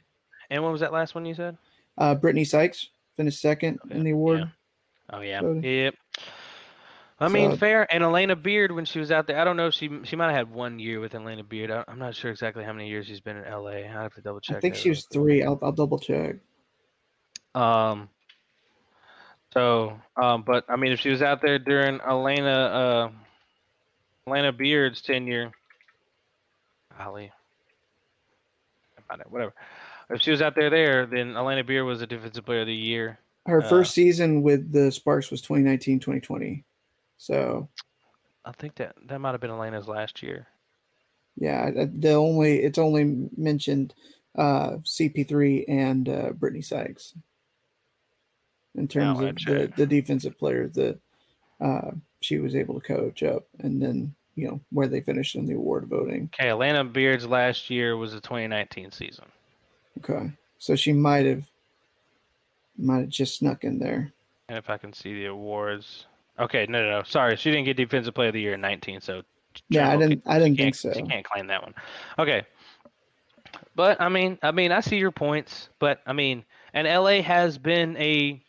And, 0.51 0.63
what 0.63 0.73
was 0.73 0.81
that 0.81 0.93
last 0.93 1.15
one 1.15 1.25
you 1.27 1.35
said? 1.35 1.57
Uh, 1.99 2.15
Brittney 2.15 2.47
Sykes 2.47 2.89
finished 3.17 3.41
second 3.41 3.79
in 3.91 4.05
the 4.05 4.13
award. 4.13 4.51
Oh 5.13 5.21
yeah. 5.21 5.41
voting. 5.41 5.63
Yep. 5.65 5.95
I 7.19 7.29
mean, 7.29 7.53
So- 7.53 7.57
fair. 7.57 7.93
And 7.95 8.05
Alana 8.05 8.41
Beard, 8.41 8.73
when 8.73 8.85
she 8.85 8.99
was 8.99 9.11
out 9.11 9.27
there, 9.27 9.39
I 9.39 9.45
don't 9.45 9.57
know. 9.57 9.69
if 9.69 9.75
She 9.75 9.91
she 10.05 10.17
might 10.17 10.27
have 10.27 10.37
had 10.49 10.51
one 10.51 10.79
year 10.79 11.01
with 11.01 11.13
Alana 11.13 11.49
Beard. 11.49 11.71
I, 11.71 11.85
I'm 11.89 11.99
not 11.99 12.15
sure 12.15 12.31
exactly 12.31 12.63
how 12.65 12.73
many 12.73 12.89
years 12.89 13.07
she's 13.07 13.21
been 13.21 13.37
in 13.37 13.45
LA. 13.51 13.71
I 13.71 13.83
have 13.87 14.15
to 14.15 14.21
double 14.21 14.41
check. 14.41 14.57
I 14.59 14.61
think 14.61 14.75
she 14.75 14.89
was 14.91 15.05
three. 15.07 15.43
I'll, 15.43 15.59
I'll 15.63 15.73
double 15.73 15.99
check. 15.99 16.37
Um. 17.55 18.09
So, 19.53 19.99
um, 20.21 20.43
but 20.47 20.65
I 20.69 20.77
mean, 20.77 20.93
if 20.93 21.01
she 21.01 21.09
was 21.09 21.23
out 21.23 21.41
there 21.41 21.59
during 21.59 21.99
Alana, 22.01 23.07
uh, 23.07 23.09
Alana 24.29 24.57
Beard's 24.57 25.01
tenure, 25.01 25.53
Ali, 26.99 27.31
about 28.99 29.21
it, 29.21 29.31
whatever. 29.31 29.55
If 30.11 30.23
she 30.23 30.31
was 30.31 30.43
out 30.43 30.55
there 30.55 30.71
there, 30.71 31.07
then 31.07 31.35
Alana 31.35 31.65
Beard 31.67 31.85
was 31.85 32.03
a 32.03 32.07
defensive 32.07 32.45
player 32.45 32.61
of 32.61 32.67
the 32.67 32.75
year. 32.75 33.19
Her 33.47 33.63
Uh, 33.63 33.69
first 33.69 33.93
season 33.95 34.43
with 34.43 34.73
the 34.73 34.91
Sparks 34.91 35.31
was 35.31 35.41
2019, 35.43 36.01
2020. 36.01 36.65
So 37.19 37.69
I 38.45 38.53
think 38.53 38.75
that 38.77 38.97
that 39.07 39.21
might 39.21 39.33
have 39.33 39.41
been 39.41 39.51
Alana's 39.51 39.89
last 39.89 40.23
year. 40.23 40.49
yeah, 41.37 41.71
the 41.71 42.15
only 42.15 42.63
it's 42.63 42.79
only 42.79 43.29
mentioned 43.37 43.95
uh, 44.37 44.79
CP3 44.85 45.65
and 45.69 46.09
uh, 46.09 46.31
Brittney 46.33 46.65
Sykes 46.65 47.15
in 48.75 48.89
terms 48.89 49.21
I 49.21 49.29
of 49.29 49.37
the, 49.37 49.73
the 49.77 49.87
defensive 49.87 50.39
players 50.39 50.75
that 50.75 50.99
uh, 51.61 51.93
she 52.27 52.39
was 52.39 52.57
able 52.57 52.75
to 52.75 52.87
coach 52.87 53.23
up, 53.23 53.47
and 53.61 53.81
then 53.81 54.15
you 54.35 54.49
know 54.49 54.61
where 54.71 54.89
they 54.89 55.01
finished 55.01 55.37
in 55.37 55.47
the 55.47 55.55
award 55.55 55.87
voting. 55.87 56.29
Okay, 56.35 56.49
Alana 56.49 56.93
Beard's 56.93 57.27
last 57.27 57.71
year 57.71 57.97
was 57.97 58.13
the 58.13 58.21
2019 58.21 58.91
season. 58.91 59.27
Okay, 59.99 60.31
so 60.59 60.75
she 60.75 60.93
might 60.93 61.25
have 61.25 61.45
might 62.77 63.01
have 63.01 63.09
just 63.09 63.39
snuck 63.39 63.65
in 63.65 63.79
there. 63.79 64.13
And 64.49 64.59
if 64.59 64.69
I 64.69 64.77
can 64.77 64.93
see 64.93 65.15
the 65.15 65.27
awards. 65.27 66.07
Okay, 66.39 66.67
no, 66.69 66.83
no, 66.83 66.99
no. 66.99 67.03
Sorry, 67.05 67.37
she 67.37 67.51
didn't 67.51 67.65
get 67.65 67.79
Defensive 67.79 68.15
Player 68.15 68.29
of 68.29 68.35
the 68.35 68.41
Year 68.41 68.55
in 68.55 68.61
19, 68.61 69.01
so 69.01 69.23
Yeah, 69.71 69.89
I 69.89 69.97
didn't. 69.97 70.23
I 70.27 70.39
didn't 70.39 70.59
think 70.59 70.75
so. 70.75 70.93
She 70.93 71.03
can't 71.03 71.25
claim 71.25 71.47
that 71.47 71.63
one. 71.63 71.75
Okay. 72.19 72.45
But 73.75 74.01
I 74.01 74.09
mean, 74.09 74.39
I 74.43 74.51
mean, 74.51 74.73
I 74.73 74.81
see 74.81 74.97
your 74.97 75.13
points, 75.13 75.71
but 75.79 76.01
I 76.07 76.13
mean, 76.13 76.45
and 76.75 76.87
LA 76.87 77.23
has 77.23 77.57
been 77.57 77.97
a 77.97 78.43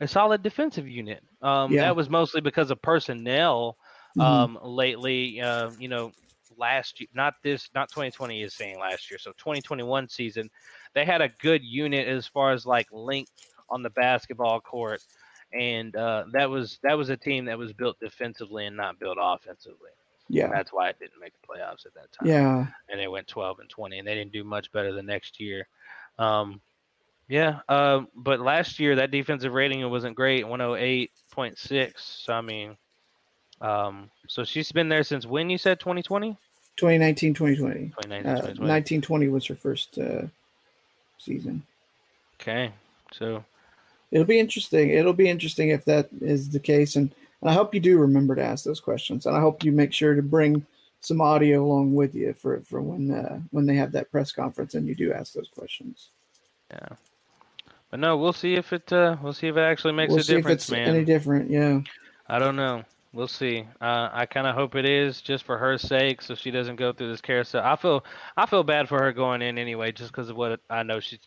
a 0.00 0.06
solid 0.06 0.42
defensive 0.42 0.86
unit. 0.86 1.22
Um, 1.42 1.72
Yeah. 1.72 1.82
that 1.82 1.96
was 1.96 2.08
mostly 2.08 2.40
because 2.40 2.70
of 2.70 2.80
personnel. 2.82 3.76
Mhm. 4.16 4.22
Um, 4.22 4.58
lately, 4.62 5.40
uh, 5.40 5.70
you 5.78 5.88
know, 5.88 6.12
last 6.58 7.00
year, 7.00 7.08
not 7.14 7.34
this, 7.42 7.70
not 7.74 7.88
2020 7.90 8.42
is 8.42 8.54
saying 8.54 8.78
last 8.78 9.10
year. 9.10 9.18
So 9.18 9.32
2021 9.32 10.08
season, 10.08 10.50
they 10.92 11.04
had 11.06 11.22
a 11.22 11.28
good 11.40 11.64
unit 11.64 12.06
as 12.06 12.26
far 12.26 12.52
as 12.52 12.66
like 12.66 12.86
length 12.92 13.32
on 13.70 13.82
the 13.82 13.88
basketball 13.90 14.60
court, 14.60 15.02
and 15.54 15.96
uh, 15.96 16.24
that 16.32 16.48
was 16.50 16.78
that 16.82 16.92
was 16.98 17.08
a 17.08 17.16
team 17.16 17.46
that 17.46 17.56
was 17.56 17.72
built 17.72 17.98
defensively 18.00 18.66
and 18.66 18.76
not 18.76 18.98
built 18.98 19.16
offensively. 19.20 19.90
Yeah. 20.28 20.44
And 20.44 20.52
that's 20.52 20.72
why 20.72 20.88
it 20.90 20.98
didn't 20.98 21.18
make 21.20 21.32
the 21.40 21.46
playoffs 21.46 21.86
at 21.86 21.94
that 21.94 22.12
time. 22.12 22.28
Yeah. 22.28 22.66
And 22.90 23.00
they 23.00 23.08
went 23.08 23.26
12 23.28 23.60
and 23.60 23.68
20, 23.70 23.98
and 23.98 24.06
they 24.06 24.14
didn't 24.14 24.32
do 24.32 24.44
much 24.44 24.70
better 24.72 24.92
the 24.92 25.02
next 25.02 25.40
year. 25.40 25.66
Um, 26.18 26.60
yeah. 27.32 27.60
Um, 27.68 28.08
but 28.14 28.40
last 28.40 28.78
year 28.78 28.96
that 28.96 29.10
defensive 29.10 29.54
rating 29.54 29.88
wasn't 29.88 30.16
great, 30.16 30.44
108.6. 30.44 31.92
So 31.96 32.34
I 32.34 32.40
mean, 32.42 32.76
um, 33.62 34.10
so 34.28 34.44
she's 34.44 34.70
been 34.70 34.90
there 34.90 35.02
since 35.02 35.24
when 35.24 35.48
you 35.48 35.56
said 35.56 35.80
2020? 35.80 36.36
2019, 36.76 37.32
2020. 37.32 37.74
2019, 37.88 38.26
Uh, 38.26 38.34
2020. 38.34 38.70
1920 38.70 39.28
was 39.28 39.46
her 39.46 39.54
first 39.54 39.96
uh, 39.96 40.26
season. 41.18 41.62
Okay. 42.38 42.70
So 43.12 43.42
It'll 44.10 44.26
be 44.26 44.38
interesting. 44.38 44.90
It'll 44.90 45.14
be 45.14 45.30
interesting 45.30 45.70
if 45.70 45.86
that 45.86 46.10
is 46.20 46.50
the 46.50 46.60
case, 46.60 46.96
and, 46.96 47.14
and 47.40 47.50
I 47.50 47.54
hope 47.54 47.74
you 47.74 47.80
do 47.80 47.96
remember 47.98 48.34
to 48.34 48.44
ask 48.44 48.62
those 48.62 48.78
questions, 48.78 49.24
and 49.24 49.34
I 49.34 49.40
hope 49.40 49.64
you 49.64 49.72
make 49.72 49.94
sure 49.94 50.14
to 50.14 50.22
bring 50.22 50.66
some 51.00 51.22
audio 51.22 51.64
along 51.64 51.94
with 51.94 52.14
you 52.14 52.34
for 52.34 52.60
for 52.60 52.82
when 52.82 53.10
uh, 53.10 53.40
when 53.52 53.64
they 53.64 53.76
have 53.76 53.90
that 53.92 54.10
press 54.10 54.30
conference 54.30 54.74
and 54.74 54.86
you 54.86 54.94
do 54.94 55.14
ask 55.14 55.32
those 55.32 55.48
questions. 55.48 56.10
yeah. 56.70 56.90
But 57.92 58.00
no, 58.00 58.16
we'll 58.16 58.32
see 58.32 58.54
if 58.54 58.72
it 58.72 58.90
uh, 58.90 59.16
we'll 59.22 59.34
see 59.34 59.48
if 59.48 59.56
it 59.58 59.60
actually 59.60 59.92
makes 59.92 60.10
we'll 60.10 60.20
a 60.20 60.24
see 60.24 60.36
difference, 60.36 60.68
if 60.68 60.70
it's 60.78 60.86
man. 60.86 60.96
any 60.96 61.04
different. 61.04 61.50
Yeah. 61.50 61.82
I 62.26 62.38
don't 62.38 62.56
know. 62.56 62.84
We'll 63.12 63.28
see. 63.28 63.66
Uh, 63.82 64.08
I 64.10 64.24
kind 64.24 64.46
of 64.46 64.54
hope 64.54 64.74
it 64.76 64.86
is, 64.86 65.20
just 65.20 65.44
for 65.44 65.58
her 65.58 65.76
sake, 65.76 66.22
so 66.22 66.34
she 66.34 66.50
doesn't 66.50 66.76
go 66.76 66.94
through 66.94 67.10
this 67.10 67.20
carousel. 67.20 67.62
I 67.62 67.76
feel, 67.76 68.02
I 68.34 68.46
feel 68.46 68.62
bad 68.62 68.88
for 68.88 68.98
her 68.98 69.12
going 69.12 69.42
in 69.42 69.58
anyway, 69.58 69.92
just 69.92 70.10
because 70.10 70.30
of 70.30 70.36
what 70.36 70.58
I 70.70 70.82
know 70.82 71.00
she's 71.00 71.18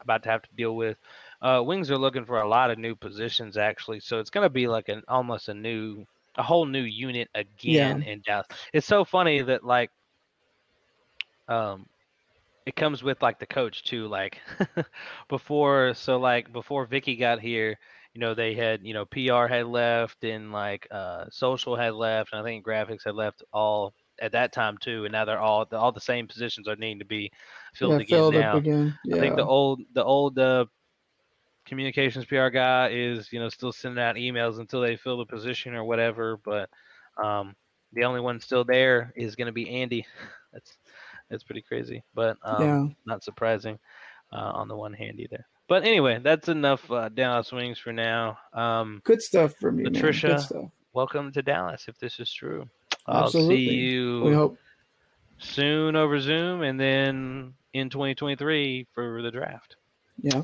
about 0.00 0.22
to 0.22 0.28
have 0.28 0.42
to 0.42 0.48
deal 0.56 0.76
with. 0.76 0.96
Uh, 1.42 1.60
Wings 1.66 1.90
are 1.90 1.98
looking 1.98 2.24
for 2.24 2.40
a 2.40 2.48
lot 2.48 2.70
of 2.70 2.78
new 2.78 2.94
positions, 2.94 3.56
actually, 3.56 3.98
so 3.98 4.20
it's 4.20 4.30
going 4.30 4.44
to 4.44 4.50
be 4.50 4.68
like 4.68 4.88
an 4.88 5.02
almost 5.08 5.48
a 5.48 5.54
new, 5.54 6.06
a 6.36 6.44
whole 6.44 6.66
new 6.66 6.82
unit 6.82 7.28
again 7.34 8.04
in 8.04 8.22
Dallas. 8.24 8.46
It's 8.72 8.86
so 8.86 9.04
funny 9.04 9.42
that 9.42 9.64
like, 9.64 9.90
um, 11.48 11.86
it 12.70 12.76
comes 12.76 13.02
with 13.04 13.22
like 13.22 13.40
the 13.40 13.46
coach 13.46 13.84
too. 13.84 14.08
Like 14.08 14.40
before, 15.28 15.94
so 15.94 16.18
like 16.18 16.52
before 16.52 16.86
Vickie 16.86 17.18
got 17.18 17.40
here, 17.40 17.78
you 18.14 18.20
know, 18.20 18.34
they 18.34 18.54
had 18.54 18.80
you 18.84 18.94
know 18.94 19.06
PR 19.06 19.48
had 19.48 19.66
left 19.66 20.24
and 20.24 20.52
like 20.52 20.86
uh, 20.90 21.26
social 21.30 21.76
had 21.76 21.94
left, 21.94 22.32
and 22.32 22.40
I 22.40 22.44
think 22.44 22.66
graphics 22.66 23.04
had 23.04 23.14
left 23.16 23.42
all 23.52 23.94
at 24.20 24.32
that 24.32 24.52
time 24.52 24.78
too. 24.78 25.04
And 25.04 25.12
now 25.12 25.24
they're 25.24 25.40
all 25.40 25.66
all 25.72 25.92
the 25.92 26.00
same 26.00 26.28
positions 26.28 26.68
are 26.68 26.76
needing 26.76 27.00
to 27.00 27.06
be 27.06 27.32
filled 27.74 27.98
Yeah, 27.98 28.00
again 28.00 28.28
filled 28.28 28.30
now. 28.30 28.62
again, 28.62 28.98
I 29.12 29.16
think 29.16 29.36
the 29.36 29.44
old 29.44 29.82
the 29.94 30.04
old 30.04 30.38
uh, 30.38 30.66
communications 31.66 32.26
PR 32.26 32.50
guy 32.50 32.90
is 32.92 33.32
you 33.32 33.40
know 33.40 33.48
still 33.48 33.72
sending 33.72 34.02
out 34.02 34.16
emails 34.16 34.58
until 34.60 34.80
they 34.80 34.96
fill 34.96 35.18
the 35.18 35.26
position 35.26 35.74
or 35.74 35.84
whatever. 35.84 36.38
But 36.44 36.70
um, 37.22 37.54
the 37.92 38.04
only 38.04 38.20
one 38.20 38.40
still 38.40 38.64
there 38.64 39.12
is 39.16 39.36
going 39.36 39.46
to 39.46 39.52
be 39.52 39.68
Andy. 39.82 40.06
That's 40.52 40.78
that's 41.30 41.44
pretty 41.44 41.62
crazy, 41.62 42.02
but 42.14 42.36
um, 42.44 42.60
Yeah. 42.60 42.86
not 43.06 43.24
surprising 43.24 43.78
uh, 44.32 44.50
on 44.54 44.68
the 44.68 44.76
one 44.76 44.92
hand 44.92 45.20
either. 45.20 45.44
But 45.68 45.84
anyway, 45.84 46.18
that's 46.22 46.48
enough 46.48 46.90
uh, 46.90 47.08
Dallas 47.10 47.52
Wings 47.52 47.78
for 47.78 47.92
now. 47.92 48.36
Um, 48.52 49.00
Good 49.04 49.22
stuff 49.22 49.54
from 49.54 49.78
you, 49.78 49.84
man. 49.84 49.92
Good 49.92 50.02
Latricia, 50.02 50.40
stuff. 50.40 50.70
welcome 50.92 51.30
to 51.32 51.42
Dallas. 51.42 51.84
If 51.86 51.96
this 51.98 52.18
is 52.18 52.32
true, 52.32 52.66
I'll 53.06 53.26
Absolutely. 53.26 53.56
see 53.56 53.70
you 53.74 54.22
We 54.24 54.32
hope. 54.32 54.58
soon 55.38 55.94
over 55.96 56.18
Zoom, 56.20 56.62
and 56.62 56.78
then 56.78 57.54
in 57.72 57.88
2023 57.88 58.88
for 58.92 59.22
the 59.22 59.30
draft. 59.30 59.76
Yeah. 60.20 60.42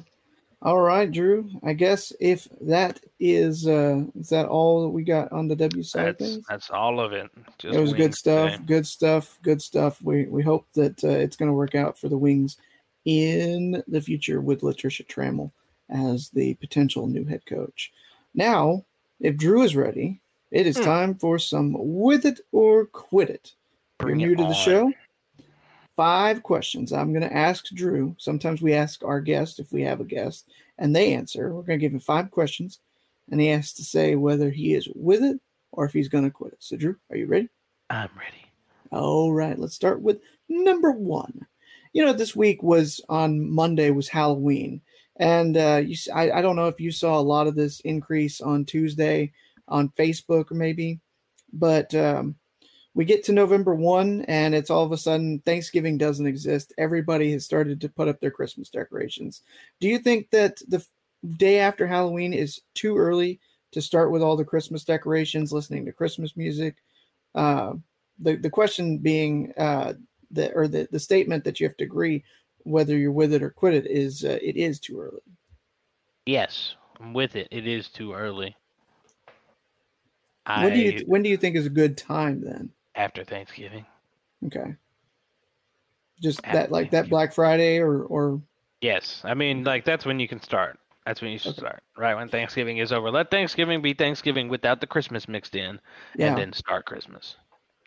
All 0.63 0.81
right, 0.81 1.11
Drew. 1.11 1.49
I 1.63 1.75
guess 1.75 2.13
if 2.19 2.49
that 2.63 3.01
is 3.21 3.67
uh 3.67 4.05
is 4.19 4.31
that 4.31 4.47
all 4.47 4.83
that 4.83 4.89
we 4.89 5.05
got 5.05 5.31
on 5.31 5.49
the 5.49 5.57
W 5.57 5.83
side 5.83 6.09
of 6.09 6.19
That's 6.19 6.33
things? 6.33 6.47
that's 6.49 6.71
all 6.71 6.99
of 6.99 7.13
it. 7.13 7.31
Just 7.59 7.77
it 7.77 7.81
was 7.81 7.93
good 7.93 8.15
stuff. 8.15 8.53
today. 8.53 8.65
Good 8.67 8.87
stuff. 8.87 9.39
Good 9.43 9.63
stuff. 9.63 10.01
We 10.03 10.25
we 10.27 10.43
hope 10.43 10.67
that 10.75 11.03
uh, 11.05 11.09
it's 11.09 11.37
going 11.37 11.51
to 11.51 11.55
work 11.55 11.75
out 11.75 11.99
for 11.99 12.09
the 12.09 12.19
Wings 12.19 12.57
in 13.05 13.83
the 13.87 14.01
future 14.01 14.41
with 14.41 14.63
Latricia 14.63 15.07
Trammell 15.07 15.53
as 15.91 16.31
the 16.31 16.55
potential 16.55 17.07
new 17.07 17.25
head 17.25 17.45
coach. 17.47 17.93
Now, 18.35 18.85
if 19.21 19.37
Drew 19.37 19.63
is 19.63 19.77
ready, 19.77 20.21
it 20.51 20.67
is 20.67 20.77
Hmm. 20.79 20.85
time 20.85 21.15
for 21.15 21.39
some 21.39 21.75
with 21.79 22.25
it 22.25 22.41
or 22.51 22.87
quit 22.87 23.31
it. 23.31 23.53
Bring 23.99 24.19
You're 24.21 24.29
new 24.31 24.35
it 24.35 24.37
to 24.39 24.49
the 24.49 24.55
show. 24.55 24.93
Five 25.97 26.43
questions. 26.43 26.93
I'm 26.93 27.13
going 27.13 27.27
to 27.27 27.35
ask 27.35 27.67
Drew. 27.69 28.15
Sometimes 28.19 28.61
we 28.61 28.75
ask 28.75 29.03
our 29.03 29.21
guest 29.21 29.59
if 29.59 29.73
we 29.73 29.83
have 29.83 30.01
a 30.01 30.05
guest, 30.05 30.47
and 30.79 30.95
they 30.95 31.15
answer. 31.15 31.55
We're 31.55 31.63
going 31.63 31.79
to 31.79 31.85
give 31.85 31.95
him 31.95 32.01
five 32.01 32.31
questions, 32.31 32.81
and 33.31 33.41
he 33.41 33.47
has 33.49 33.73
to 33.75 33.83
say 33.85 34.15
whether 34.15 34.51
he 34.51 34.75
is 34.75 34.89
with 34.95 35.23
it 35.23 35.41
or 35.73 35.87
if 35.87 35.95
he's 35.95 36.09
going 36.09 36.25
to 36.25 36.31
quit 36.31 36.53
it. 36.53 36.63
So, 36.63 36.77
Drew, 36.77 36.97
are 37.11 37.17
you 37.17 37.27
ready? 37.27 37.49
I'm 37.89 38.11
ready. 38.15 38.45
All 38.93 39.33
right, 39.33 39.59
let's 39.59 39.75
start 39.75 40.03
with 40.03 40.21
number 40.51 40.93
one. 40.93 41.47
You 41.95 42.05
know, 42.05 42.13
this 42.13 42.37
week 42.37 42.63
was 42.63 43.01
on 43.09 43.51
Monday 43.51 43.91
was 43.91 44.09
Halloween, 44.09 44.83
and 45.17 45.57
uh, 45.57 45.83
you, 45.85 45.97
I, 46.15 46.31
I 46.31 46.43
don't 46.43 46.57
know 46.57 46.69
if 46.69 46.79
you 46.79 46.93
saw 46.93 47.19
a 47.19 47.21
lot 47.21 47.47
of 47.47 47.55
this 47.55 47.81
increase 47.81 48.43
on 48.43 48.67
Tuesday 48.67 49.33
on 49.67 49.89
Facebook 49.99 50.51
or 50.51 50.55
maybe, 50.55 51.01
but 51.55 51.95
um, 51.95 52.35
we 52.97 53.05
get 53.05 53.23
to 53.25 53.33
November 53.33 53.75
one, 53.75 54.23
and 54.23 54.55
it's 54.55 54.71
all 54.71 54.83
of 54.83 54.91
a 54.91 54.97
sudden 54.97 55.41
Thanksgiving 55.41 55.99
doesn't 55.99 56.27
exist. 56.27 56.73
Everybody 56.79 57.31
has 57.33 57.45
started 57.45 57.79
to 57.83 57.91
put 57.91 58.09
up 58.09 58.21
their 58.21 58.31
Christmas 58.31 58.71
decorations. 58.71 59.43
Do 59.81 59.87
you 59.87 59.99
think 59.99 60.31
that 60.31 60.63
the 60.67 60.83
day 61.37 61.59
after 61.59 61.87
Halloween 61.87 62.33
is 62.33 62.63
too 62.75 62.97
early 62.97 63.39
to 63.73 63.83
start 63.83 64.11
with 64.11 64.23
all 64.23 64.35
the 64.35 64.47
Christmas 64.47 64.83
decorations, 64.83 65.53
listening 65.53 65.85
to 65.85 65.93
Christmas 65.93 66.39
music? 66.39 66.77
Uh, 67.35 67.75
the 68.19 68.37
the 68.37 68.49
question 68.49 68.97
being 68.97 69.53
uh, 69.59 69.93
the 70.31 70.51
or 70.55 70.67
the 70.67 70.89
the 70.91 70.99
statement 70.99 71.45
that 71.45 71.61
you 71.61 71.69
have 71.69 71.77
to 71.77 71.85
agree 71.85 72.25
whether 72.61 72.97
you're 72.97 73.13
with 73.13 73.35
it 73.35 73.43
or 73.43 73.51
quit 73.51 73.75
it 73.75 73.87
is 73.87 74.25
uh, 74.25 74.39
it 74.41 74.57
is 74.57 74.81
too 74.81 74.99
early. 74.99 75.21
Yes, 76.25 76.77
I'm 76.99 77.13
with 77.13 77.37
it. 77.37 77.47
It 77.51 77.67
is 77.67 77.91
too 77.91 78.15
early. 78.15 78.57
When 80.47 80.73
do 80.73 80.81
you 80.81 81.01
I- 81.01 81.05
when 81.07 81.23
do 81.23 81.29
you 81.29 81.37
think 81.37 81.57
is 81.57 81.67
a 81.67 81.71
good 81.71 81.99
time 81.99 82.41
then? 82.41 82.73
After 82.97 83.25
Thanksgiving. 83.25 83.87
Okay, 84.47 84.75
just 86.21 86.43
that 86.43 86.71
like 86.71 86.91
that 86.91 87.09
Black 87.09 87.33
Friday 87.33 87.79
or 87.79 88.03
or 88.03 88.41
Yes, 88.81 89.23
I 89.25 89.35
mean 89.35 89.65
like 89.65 89.85
that's 89.85 90.05
when 90.05 90.21
you 90.21 90.29
can 90.29 90.43
start. 90.43 90.79
That's 91.07 91.23
when 91.23 91.31
you 91.31 91.39
should 91.39 91.55
start. 91.57 91.83
Right 91.97 92.17
when 92.17 92.29
Thanksgiving 92.29 92.79
is 92.79 92.93
over. 92.93 93.11
Let 93.11 93.31
Thanksgiving 93.31 93.81
be 93.81 93.95
Thanksgiving 93.95 94.49
without 94.49 94.81
the 94.81 94.87
Christmas 94.89 95.29
mixed 95.29 95.55
in, 95.55 95.81
Yeah. 96.17 96.29
and 96.29 96.39
then 96.39 96.53
start 96.53 96.85
Christmas. 96.85 97.37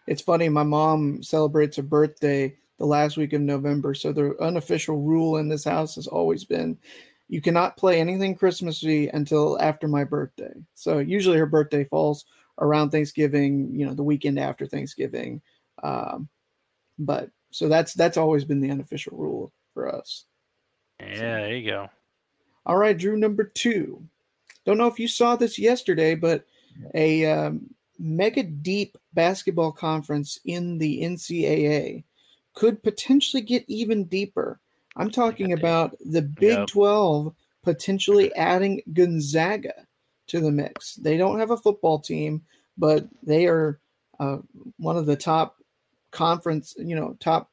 It's 0.07 0.21
funny. 0.21 0.47
My 0.49 0.63
mom 0.63 1.21
celebrates 1.21 1.77
her 1.77 1.83
birthday 1.83 2.55
the 2.77 2.85
last 2.85 3.17
week 3.17 3.33
of 3.33 3.41
November, 3.41 3.93
so 3.93 4.13
the 4.13 4.35
unofficial 4.39 5.01
rule 5.01 5.37
in 5.37 5.49
this 5.49 5.65
house 5.65 5.95
has 5.95 6.07
always 6.07 6.45
been 6.45 6.77
you 7.29 7.41
cannot 7.41 7.77
play 7.77 7.99
anything 7.99 8.35
Christmassy 8.35 9.07
until 9.09 9.59
after 9.61 9.87
my 9.87 10.03
birthday. 10.03 10.51
So 10.73 10.97
usually 10.97 11.37
her 11.37 11.45
birthday 11.45 11.83
falls 11.83 12.25
around 12.59 12.91
Thanksgiving, 12.91 13.71
you 13.73 13.85
know, 13.85 13.93
the 13.93 14.03
weekend 14.03 14.39
after 14.39 14.65
Thanksgiving. 14.65 15.41
Um, 15.81 16.29
but 16.97 17.29
so 17.51 17.67
that's 17.67 17.93
that's 17.93 18.17
always 18.17 18.45
been 18.45 18.61
the 18.61 18.71
unofficial 18.71 19.17
rule 19.17 19.51
for 19.73 19.93
us. 19.93 20.25
Yeah, 20.99 21.41
there 21.41 21.55
you 21.55 21.69
go. 21.69 21.89
All 22.65 22.77
right, 22.77 22.97
Drew, 22.97 23.17
number 23.17 23.45
two. 23.45 24.03
Don't 24.65 24.77
know 24.77 24.87
if 24.87 24.99
you 24.99 25.07
saw 25.07 25.35
this 25.35 25.57
yesterday, 25.57 26.15
but 26.15 26.45
a 26.93 27.25
um, 27.25 27.73
mega 27.97 28.43
deep 28.43 28.97
basketball 29.13 29.71
conference 29.71 30.39
in 30.45 30.77
the 30.77 31.01
NCAA 31.01 32.03
could 32.53 32.83
potentially 32.83 33.41
get 33.41 33.63
even 33.67 34.03
deeper. 34.05 34.59
I'm 34.97 35.09
talking 35.09 35.53
about 35.53 35.95
the 36.05 36.21
Big 36.21 36.57
Yep. 36.57 36.67
12 36.67 37.35
potentially 37.63 38.33
adding 38.35 38.81
Gonzaga 38.93 39.87
to 40.29 40.39
the 40.39 40.51
mix. 40.51 40.95
They 40.95 41.17
don't 41.17 41.39
have 41.39 41.51
a 41.51 41.57
football 41.57 41.99
team, 41.99 42.41
but 42.77 43.07
they 43.23 43.47
are 43.47 43.79
uh, 44.19 44.37
one 44.77 44.97
of 44.97 45.05
the 45.05 45.15
top 45.15 45.57
conference, 46.11 46.75
you 46.77 46.95
know, 46.95 47.15
top 47.19 47.51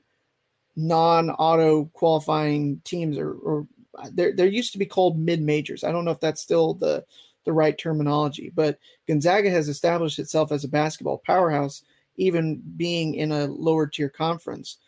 non-auto 0.76 1.86
qualifying 1.94 2.80
teams 2.84 3.16
or, 3.16 3.32
or 3.32 3.66
there 4.12 4.34
there 4.34 4.46
used 4.46 4.72
to 4.72 4.78
be 4.78 4.86
called 4.86 5.18
mid 5.18 5.40
majors. 5.40 5.84
I 5.84 5.92
don't 5.92 6.04
know 6.04 6.10
if 6.10 6.20
that's 6.20 6.42
still 6.42 6.74
the 6.74 7.04
the 7.44 7.52
right 7.52 7.78
terminology, 7.78 8.50
but 8.54 8.78
Gonzaga 9.06 9.48
has 9.50 9.68
established 9.68 10.18
itself 10.18 10.50
as 10.50 10.64
a 10.64 10.68
basketball 10.68 11.22
powerhouse, 11.24 11.82
even 12.16 12.60
being 12.76 13.14
in 13.14 13.30
a 13.30 13.46
lower 13.46 13.86
tier 13.86 14.08
conference. 14.08 14.78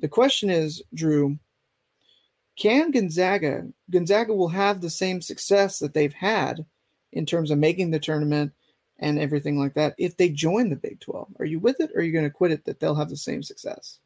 The 0.00 0.08
question 0.08 0.50
is, 0.50 0.82
Drew, 0.92 1.38
can 2.56 2.90
Gonzaga 2.90 3.68
Gonzaga 3.90 4.34
will 4.34 4.48
have 4.48 4.80
the 4.80 4.90
same 4.90 5.22
success 5.22 5.78
that 5.78 5.94
they've 5.94 6.12
had 6.12 6.66
in 7.12 7.26
terms 7.26 7.50
of 7.50 7.58
making 7.58 7.90
the 7.90 8.00
tournament 8.00 8.52
and 8.98 9.18
everything 9.18 9.58
like 9.58 9.74
that 9.74 9.94
if 9.98 10.16
they 10.16 10.28
join 10.30 10.68
the 10.70 10.76
Big 10.76 11.00
12? 11.00 11.36
Are 11.38 11.44
you 11.44 11.60
with 11.60 11.80
it 11.80 11.90
or 11.94 12.00
are 12.00 12.02
you 12.02 12.12
going 12.12 12.24
to 12.24 12.30
quit 12.30 12.52
it 12.52 12.64
that 12.64 12.80
they'll 12.80 12.94
have 12.94 13.10
the 13.10 13.16
same 13.16 13.42
success? 13.42 14.00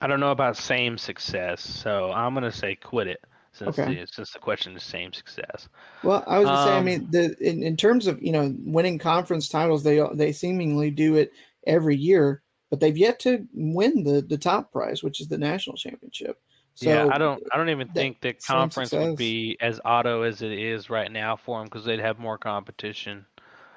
I 0.00 0.06
don't 0.06 0.20
know 0.20 0.32
about 0.32 0.56
same 0.56 0.98
success, 0.98 1.60
so 1.62 2.10
I'm 2.12 2.34
gonna 2.34 2.50
say 2.52 2.74
quit 2.74 3.06
it 3.08 3.20
Since 3.52 3.78
Okay. 3.78 3.84
the, 3.84 4.06
since 4.10 4.32
the 4.32 4.38
question 4.38 4.74
is 4.76 4.82
same 4.82 5.12
success. 5.12 5.68
Well, 6.02 6.24
I 6.26 6.38
was 6.38 6.48
gonna 6.50 6.56
say, 6.58 6.76
I 6.76 6.80
Um, 6.80 6.82
mean, 6.82 7.10
the 7.10 7.36
in, 7.40 7.62
in 7.62 7.76
terms 7.76 8.06
of 8.06 8.20
you 8.22 8.32
know 8.32 8.54
winning 8.64 8.98
conference 8.98 9.48
titles, 9.48 9.84
they 9.84 10.00
they 10.14 10.32
seemingly 10.32 10.90
do 10.90 11.16
it 11.16 11.32
every 11.66 11.96
year, 11.96 12.42
but 12.70 12.80
they've 12.80 12.96
yet 12.96 13.20
to 13.20 13.46
win 13.54 14.02
the 14.04 14.20
the 14.22 14.38
top 14.38 14.72
prize, 14.72 15.02
which 15.02 15.20
is 15.20 15.28
the 15.28 15.38
national 15.38 15.76
championship. 15.76 16.40
So 16.74 16.88
yeah, 16.88 17.08
I 17.12 17.18
don't. 17.18 17.42
I 17.52 17.56
don't 17.58 17.68
even 17.68 17.88
that 17.88 17.94
think 17.94 18.20
the 18.20 18.32
conference 18.32 18.92
would 18.92 19.16
be 19.16 19.56
as 19.60 19.80
auto 19.84 20.22
as 20.22 20.40
it 20.42 20.52
is 20.52 20.88
right 20.88 21.10
now 21.12 21.36
for 21.36 21.58
them 21.58 21.66
because 21.66 21.84
they'd 21.84 22.00
have 22.00 22.18
more 22.18 22.38
competition 22.38 23.26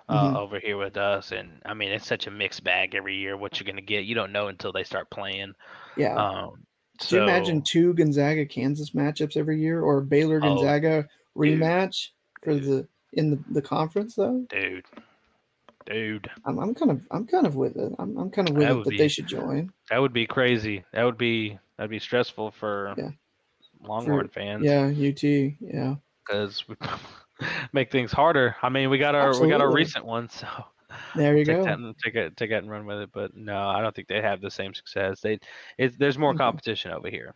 uh, 0.08 0.32
Mhm. 0.32 0.36
over 0.38 0.60
here 0.60 0.78
with 0.78 0.96
us. 0.98 1.32
And 1.32 1.62
I 1.66 1.74
mean, 1.74 1.92
it's 1.92 2.08
such 2.08 2.28
a 2.28 2.32
mixed 2.32 2.64
bag 2.64 2.96
every 2.96 3.18
year. 3.18 3.36
What 3.38 3.60
you're 3.60 3.66
gonna 3.66 3.82
get, 3.82 4.06
you 4.06 4.16
don't 4.16 4.32
know 4.32 4.48
until 4.48 4.72
they 4.72 4.84
start 4.84 5.10
playing. 5.10 5.54
Yeah. 5.98 6.16
Um, 6.16 6.66
Could 7.02 7.12
you 7.12 7.24
imagine 7.24 7.62
two 7.64 7.94
Gonzaga 7.96 8.46
Kansas 8.46 8.92
matchups 8.92 9.36
every 9.36 9.60
year, 9.60 9.82
or 9.82 10.00
Baylor 10.02 10.40
Oh, 10.42 10.56
Gonzaga 10.56 11.06
rematch 11.36 12.10
for 12.44 12.56
the 12.56 12.88
in 13.14 13.32
the, 13.32 13.40
the 13.52 13.62
conference 13.62 14.16
though? 14.16 14.46
dude, 14.50 14.86
dude, 15.86 16.30
I'm, 16.46 16.60
I'm 16.60 16.74
kind 16.74 16.92
of 16.92 17.06
I'm 17.12 17.28
kind 17.28 17.46
of 17.46 17.56
with 17.56 17.76
it. 17.76 17.94
I'm, 18.00 18.18
I'm 18.18 18.30
kind 18.32 18.50
of 18.50 18.56
with 18.56 18.68
That 18.68 18.78
it 18.78 18.84
that 18.86 18.90
be- 18.92 18.98
they 18.98 19.08
should 19.10 19.28
join. 19.28 19.72
that 19.90 20.00
would 20.00 20.14
be 20.14 20.26
crazy. 20.28 20.84
That 20.94 21.04
would 21.04 21.18
be 21.18 21.60
that'd 21.78 21.90
be 21.90 22.00
stressful 22.00 22.52
for 22.52 22.94
Yeah. 22.98 23.10
Longhorn 23.82 24.28
For- 24.28 24.34
fans. 24.34 24.64
Yeah, 24.64 24.86
UT. 24.88 25.24
Yeah. 25.60 25.96
because 26.26 26.68
we 26.68 26.76
make 27.74 27.92
things 27.92 28.12
harder. 28.12 28.56
I 28.62 28.70
mean, 28.70 28.90
we 28.90 28.98
got 28.98 29.16
our 29.16 29.40
we 29.40 29.50
got 29.50 29.62
our 29.62 29.72
recent 29.74 30.06
one, 30.06 30.30
so 30.30 30.48
There 31.16 31.38
you 31.38 31.46
take 31.46 31.58
go. 31.58 31.64
that 31.66 31.78
and 31.78 31.96
take 32.04 32.16
it 32.16 32.36
take 32.38 32.50
that 32.52 32.64
and 32.64 32.72
run 32.72 32.86
with 32.86 33.00
it. 33.00 33.10
But 33.14 33.36
no, 33.36 33.68
I 33.68 33.82
don't 33.82 33.94
think 33.96 34.08
they 34.08 34.22
have 34.22 34.42
the 34.42 34.50
same 34.52 34.74
success. 34.74 35.20
They 35.22 35.40
it's 35.78 35.98
there's 35.98 36.18
more 36.18 36.34
competition 36.34 36.92
over 36.92 37.10
here. 37.10 37.36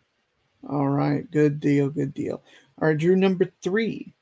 All 0.68 0.88
right, 0.88 1.30
good 1.30 1.60
deal, 1.60 1.88
good 1.88 2.12
deal. 2.14 2.42
All 2.80 2.88
right, 2.88 2.96
Drew, 2.98 3.16
number 3.16 3.50
three. 3.62 4.12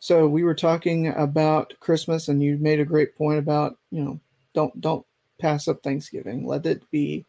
So 0.00 0.26
we 0.28 0.42
were 0.44 0.54
talking 0.54 1.08
about 1.08 1.72
Christmas, 1.80 2.28
and 2.28 2.42
you 2.42 2.56
made 2.58 2.80
a 2.80 2.84
great 2.84 3.16
point 3.16 3.38
about 3.38 3.76
you 3.90 4.02
know 4.04 4.20
don't 4.54 4.80
don't 4.80 5.04
pass 5.40 5.66
up 5.68 5.82
Thanksgiving. 5.82 6.46
Let 6.46 6.64
it 6.66 6.88
be, 6.90 7.24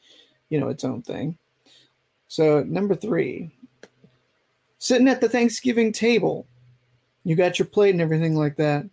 you 0.49 0.59
know, 0.59 0.69
its 0.69 0.83
own 0.83 1.01
thing. 1.01 1.37
So 2.27 2.63
number 2.63 2.95
three, 2.95 3.51
sitting 4.77 5.07
at 5.07 5.21
the 5.21 5.29
Thanksgiving 5.29 5.91
table, 5.91 6.47
you 7.23 7.35
got 7.35 7.59
your 7.59 7.67
plate 7.67 7.91
and 7.91 8.01
everything 8.01 8.35
like 8.35 8.55
that, 8.57 8.85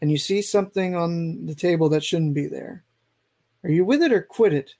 and 0.00 0.10
you 0.10 0.18
see 0.18 0.42
something 0.42 0.94
on 0.94 1.46
the 1.46 1.54
table 1.54 1.88
that 1.90 2.04
shouldn't 2.04 2.34
be 2.34 2.46
there. 2.46 2.84
Are 3.64 3.70
you 3.70 3.84
with 3.84 4.02
it 4.02 4.12
or 4.12 4.22
quit 4.22 4.52
it? 4.52 4.74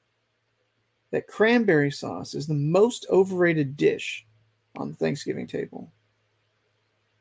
that 1.16 1.26
cranberry 1.28 1.90
sauce 1.90 2.34
is 2.34 2.46
the 2.46 2.54
most 2.54 3.06
overrated 3.10 3.76
dish 3.76 4.26
on 4.76 4.90
the 4.90 4.96
Thanksgiving 4.96 5.46
table. 5.46 5.90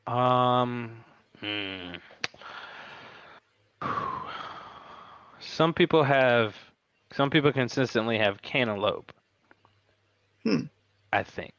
Um, 0.08 0.92
hmm. 1.40 1.96
some 5.40 5.74
people 5.74 6.04
have 6.04 6.56
some 7.14 7.30
people 7.30 7.54
consistently 7.54 8.18
have 8.18 8.42
cantaloupe. 8.42 9.14
Hmm. 10.46 10.66
I 11.12 11.24
think 11.24 11.54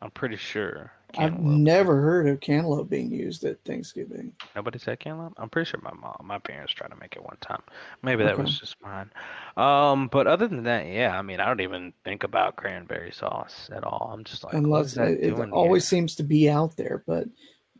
I'm 0.00 0.10
pretty 0.10 0.36
sure. 0.36 0.92
I've 1.18 1.38
never 1.38 2.00
heard 2.00 2.26
of 2.28 2.40
cantaloupe 2.40 2.88
being 2.88 3.10
used 3.10 3.44
at 3.44 3.62
Thanksgiving. 3.66 4.32
Nobody 4.56 4.78
said 4.78 4.98
cantaloupe. 4.98 5.34
I'm 5.36 5.50
pretty 5.50 5.68
sure 5.70 5.80
my 5.82 5.92
mom, 5.92 6.16
my 6.24 6.38
parents 6.38 6.72
tried 6.72 6.88
to 6.88 6.96
make 6.96 7.16
it 7.16 7.22
one 7.22 7.36
time. 7.42 7.60
Maybe 8.02 8.24
that 8.24 8.32
Okay. 8.34 8.42
was 8.44 8.58
just 8.58 8.76
mine. 8.80 9.10
Um, 9.58 10.08
but 10.08 10.26
other 10.26 10.48
than 10.48 10.62
that, 10.62 10.86
yeah, 10.86 11.18
I 11.18 11.20
mean, 11.20 11.38
I 11.38 11.46
don't 11.46 11.60
even 11.60 11.92
think 12.04 12.22
about 12.24 12.56
cranberry 12.56 13.12
sauce 13.12 13.68
at 13.74 13.84
all. 13.84 14.10
I'm 14.14 14.24
just 14.24 14.42
like, 14.42 14.54
Unless 14.54 14.86
is 14.86 14.94
that 14.94 15.08
it, 15.08 15.20
it 15.38 15.50
always 15.50 15.82
here? 15.84 15.98
seems 15.98 16.14
to 16.14 16.22
be 16.22 16.48
out 16.48 16.76
there, 16.78 17.04
but 17.06 17.26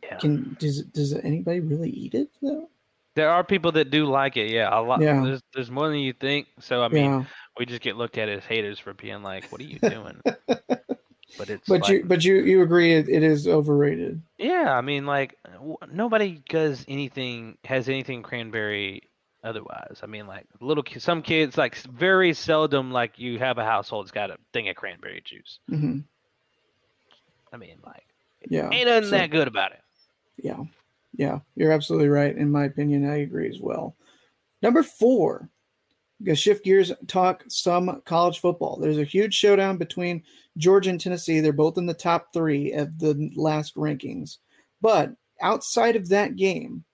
Yeah. 0.03 0.17
can 0.17 0.55
does 0.59 0.83
does 0.83 1.13
anybody 1.15 1.59
really 1.59 1.89
eat 1.89 2.13
it 2.13 2.29
though? 2.41 2.69
There 3.15 3.29
are 3.29 3.43
people 3.43 3.71
that 3.73 3.89
do 3.89 4.05
like 4.05 4.37
it. 4.37 4.51
Yeah, 4.51 4.69
a 4.77 4.81
lot. 4.81 5.01
Yeah. 5.01 5.23
There's 5.23 5.41
there's 5.55 5.71
more 5.71 5.87
than 5.87 5.99
you 5.99 6.13
think. 6.13 6.47
So 6.59 6.83
I 6.83 6.87
mean, 6.87 7.05
Yeah. 7.05 7.25
We 7.57 7.65
just 7.65 7.81
get 7.81 7.95
looked 7.97 8.17
at 8.17 8.29
as 8.29 8.43
haters 8.45 8.79
for 8.79 8.93
being 8.93 9.21
like, 9.23 9.51
"What 9.51 9.61
are 9.61 9.65
you 9.65 9.79
doing?" 9.79 10.19
but 10.47 11.49
it's 11.49 11.67
But 11.67 11.81
like, 11.81 11.89
you 11.89 12.03
but 12.05 12.23
you 12.23 12.35
you 12.41 12.61
agree 12.61 12.93
it, 12.93 13.09
it 13.09 13.23
is 13.23 13.47
overrated. 13.47 14.21
yeah, 14.37 14.75
I 14.75 14.81
mean, 14.81 15.05
like 15.05 15.37
w- 15.53 15.77
nobody 15.91 16.41
does 16.49 16.83
anything 16.87 17.57
has 17.65 17.89
anything 17.89 18.23
cranberry 18.23 19.03
otherwise. 19.43 19.99
I 20.01 20.05
mean, 20.07 20.25
like 20.27 20.45
little 20.61 20.83
some 20.99 21.21
kids 21.21 21.57
like 21.57 21.75
very 21.75 22.33
seldom 22.33 22.91
like 22.91 23.19
you 23.19 23.39
have 23.39 23.57
a 23.57 23.63
household 23.65 24.05
that's 24.05 24.11
got 24.11 24.31
a 24.31 24.37
thing 24.53 24.69
of 24.69 24.75
cranberry 24.75 25.21
juice. 25.25 25.59
hmm 25.69 25.99
I 27.51 27.57
mean, 27.57 27.77
like 27.85 28.05
Yeah. 28.49 28.69
ain't 28.71 28.87
nothing 28.87 29.09
so- 29.09 29.17
that 29.17 29.29
good 29.31 29.47
about 29.47 29.73
it. 29.73 29.81
Yeah. 30.37 30.63
Yeah. 31.15 31.39
You're 31.55 31.71
absolutely 31.71 32.09
right. 32.09 32.35
In 32.35 32.49
my 32.51 32.65
opinion, 32.65 33.07
I 33.07 33.17
agree 33.17 33.47
as 33.49 33.59
well. 33.59 33.95
Number 34.63 34.81
four, 34.81 35.49
we're 36.23 36.27
gonna 36.27 36.35
shift 36.37 36.63
gears, 36.63 36.89
talk 37.07 37.43
some 37.49 38.01
college 38.05 38.39
football. 38.39 38.77
There's 38.77 38.97
a 38.97 39.03
huge 39.03 39.33
showdown 39.33 39.75
between 39.75 40.23
Georgia 40.55 40.89
and 40.89 40.99
Tennessee. 40.99 41.41
They're 41.41 41.51
both 41.51 41.77
in 41.77 41.85
the 41.85 41.93
top 41.93 42.31
three 42.31 42.71
of 42.71 42.97
the 42.97 43.29
last 43.35 43.75
rankings. 43.75 44.37
But 44.81 45.13
outside 45.41 45.97
of 45.97 46.07
that 46.09 46.37
game, 46.37 46.85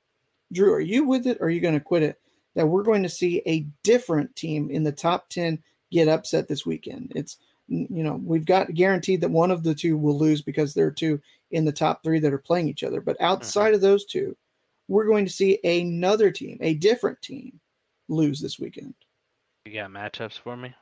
Drew, 0.51 0.73
are 0.73 0.79
you 0.79 1.03
with 1.03 1.27
it 1.27 1.37
or 1.39 1.45
are 1.45 1.51
you 1.51 1.61
going 1.61 1.75
to 1.75 1.79
quit 1.79 2.01
it? 2.01 2.19
That 2.55 2.65
we're 2.65 2.81
going 2.81 3.03
to 3.03 3.09
see 3.09 3.43
a 3.45 3.67
different 3.83 4.35
team 4.35 4.71
in 4.71 4.81
the 4.81 4.91
top 4.91 5.29
10 5.29 5.61
get 5.91 6.07
upset 6.07 6.47
this 6.47 6.65
weekend. 6.65 7.11
It's, 7.15 7.37
you 7.67 8.03
know, 8.03 8.19
we've 8.23 8.45
got 8.45 8.73
guaranteed 8.73 9.21
that 9.21 9.29
one 9.29 9.51
of 9.51 9.61
the 9.61 9.75
two 9.75 9.95
will 9.95 10.17
lose 10.17 10.41
because 10.41 10.73
there 10.73 10.87
are 10.87 10.91
two 10.91 11.21
in 11.51 11.65
the 11.65 11.71
top 11.71 12.01
three 12.01 12.19
that 12.19 12.33
are 12.33 12.39
playing 12.39 12.67
each 12.67 12.83
other. 12.83 12.99
But 12.99 13.17
mm-hmm. 13.17 13.25
outside 13.25 13.75
of 13.75 13.81
those 13.81 14.05
two, 14.05 14.35
we're 14.87 15.05
going 15.05 15.25
to 15.25 15.31
see 15.31 15.59
another 15.63 16.31
team, 16.31 16.57
a 16.61 16.73
different 16.73 17.21
team, 17.21 17.59
lose 18.07 18.41
this 18.41 18.57
weekend. 18.57 18.95
You 19.69 19.81
got 19.81 19.91
matchups 19.91 20.39
for 20.39 20.57
me? 20.57 20.73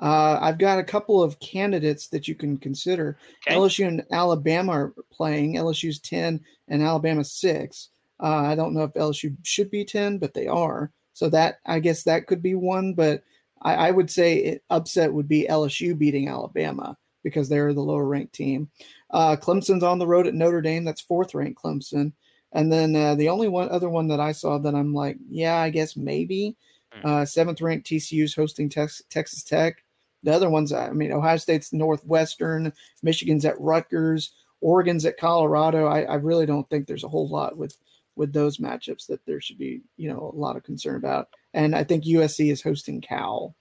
Uh, 0.00 0.36
I've 0.40 0.58
got 0.58 0.80
a 0.80 0.84
couple 0.84 1.22
of 1.22 1.38
candidates 1.38 2.08
that 2.08 2.26
you 2.26 2.34
can 2.34 2.58
consider. 2.58 3.16
Okay. 3.46 3.54
LSU 3.54 3.86
and 3.86 4.04
Alabama 4.10 4.72
are 4.72 4.94
playing. 5.12 5.54
LSU's 5.54 6.00
10 6.00 6.40
and 6.66 6.82
Alabama's 6.82 7.30
6. 7.34 7.90
Uh, 8.20 8.26
I 8.26 8.56
don't 8.56 8.74
know 8.74 8.82
if 8.82 8.94
LSU 8.94 9.36
should 9.44 9.70
be 9.70 9.84
10, 9.84 10.18
but 10.18 10.34
they 10.34 10.48
are. 10.48 10.90
So 11.12 11.28
that 11.28 11.60
I 11.66 11.78
guess 11.78 12.02
that 12.02 12.26
could 12.26 12.42
be 12.42 12.56
one, 12.56 12.94
but 12.94 13.22
I, 13.60 13.74
I 13.74 13.90
would 13.92 14.10
say 14.10 14.38
it, 14.38 14.64
upset 14.70 15.12
would 15.12 15.28
be 15.28 15.46
LSU 15.48 15.96
beating 15.96 16.28
Alabama 16.28 16.96
because 17.22 17.48
they're 17.48 17.72
the 17.72 17.80
lower 17.80 18.06
ranked 18.06 18.32
team. 18.32 18.70
Uh, 19.10 19.36
Clemson's 19.36 19.84
on 19.84 20.00
the 20.00 20.06
road 20.06 20.26
at 20.26 20.34
Notre 20.34 20.62
Dame. 20.62 20.84
That's 20.84 21.00
fourth 21.00 21.32
ranked 21.32 21.62
Clemson. 21.62 22.12
And 22.50 22.72
then 22.72 22.96
uh, 22.96 23.14
the 23.14 23.28
only 23.28 23.46
one 23.46 23.68
other 23.68 23.88
one 23.88 24.08
that 24.08 24.18
I 24.18 24.32
saw 24.32 24.58
that 24.58 24.74
I'm 24.74 24.92
like, 24.92 25.16
yeah, 25.30 25.58
I 25.58 25.70
guess 25.70 25.96
maybe 25.96 26.56
uh, 27.04 27.24
seventh 27.24 27.60
ranked 27.60 27.86
TCU's 27.86 28.34
hosting 28.34 28.68
Tex- 28.68 29.02
Texas 29.10 29.42
Tech. 29.42 29.82
The 30.22 30.32
other 30.32 30.50
ones, 30.50 30.72
I 30.72 30.90
mean, 30.90 31.12
Ohio 31.12 31.36
State's 31.36 31.72
Northwestern, 31.72 32.72
Michigan's 33.02 33.44
at 33.44 33.60
Rutgers, 33.60 34.32
Oregon's 34.60 35.04
at 35.04 35.18
Colorado. 35.18 35.86
I, 35.86 36.02
I 36.02 36.14
really 36.14 36.46
don't 36.46 36.68
think 36.70 36.86
there's 36.86 37.04
a 37.04 37.08
whole 37.08 37.28
lot 37.28 37.56
with 37.56 37.76
with 38.14 38.32
those 38.32 38.58
matchups 38.58 39.06
that 39.06 39.24
there 39.26 39.40
should 39.40 39.58
be, 39.58 39.80
you 39.96 40.08
know, 40.08 40.30
a 40.34 40.38
lot 40.38 40.56
of 40.56 40.62
concern 40.62 40.96
about. 40.96 41.28
And 41.54 41.74
I 41.74 41.82
think 41.82 42.04
USC 42.04 42.52
is 42.52 42.62
hosting 42.62 43.00
Cal. 43.00 43.54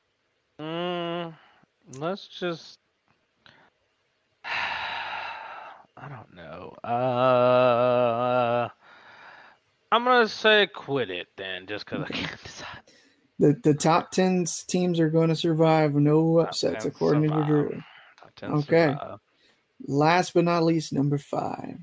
Mm, 0.59 1.33
let's 1.97 2.27
just. 2.27 2.77
I 4.43 6.09
don't 6.09 6.35
know. 6.35 6.75
Uh, 6.83 8.67
I'm 9.91 10.03
gonna 10.03 10.27
say 10.27 10.67
quit 10.67 11.09
it 11.11 11.27
then, 11.37 11.67
just 11.67 11.85
because 11.85 12.03
I 12.03 12.07
can't 12.07 12.43
decide. 12.43 12.80
The 13.41 13.59
the 13.63 13.73
top 13.73 14.11
ten 14.11 14.45
teams 14.67 14.99
are 14.99 15.09
going 15.09 15.29
to 15.29 15.35
survive, 15.35 15.95
no 15.95 16.37
upsets, 16.37 16.83
10 16.83 16.91
according 16.91 17.23
to 17.23 17.29
survive. 17.29 17.47
Drew. 17.47 17.83
Okay. 18.43 18.93
survive. 18.93 19.19
Last 19.87 20.33
but 20.35 20.43
not 20.43 20.63
least, 20.63 20.93
number 20.93 21.17
five. 21.17 21.77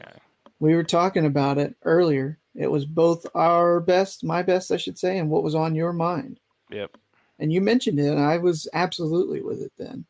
Okay. 0.00 0.12
We 0.60 0.74
were 0.74 0.84
talking 0.84 1.24
about 1.24 1.56
it 1.56 1.74
earlier. 1.82 2.38
It 2.54 2.70
was 2.70 2.84
both 2.84 3.24
our 3.34 3.80
best, 3.80 4.22
my 4.22 4.42
best, 4.42 4.70
I 4.70 4.76
should 4.76 4.98
say, 4.98 5.16
and 5.16 5.30
what 5.30 5.42
was 5.42 5.54
on 5.54 5.74
your 5.74 5.94
mind. 5.94 6.40
Yep. 6.70 6.98
And 7.38 7.50
you 7.52 7.62
mentioned 7.62 7.98
it, 7.98 8.08
and 8.10 8.20
I 8.20 8.36
was 8.36 8.68
absolutely 8.74 9.40
with 9.40 9.62
it 9.62 9.72
then. 9.78 10.04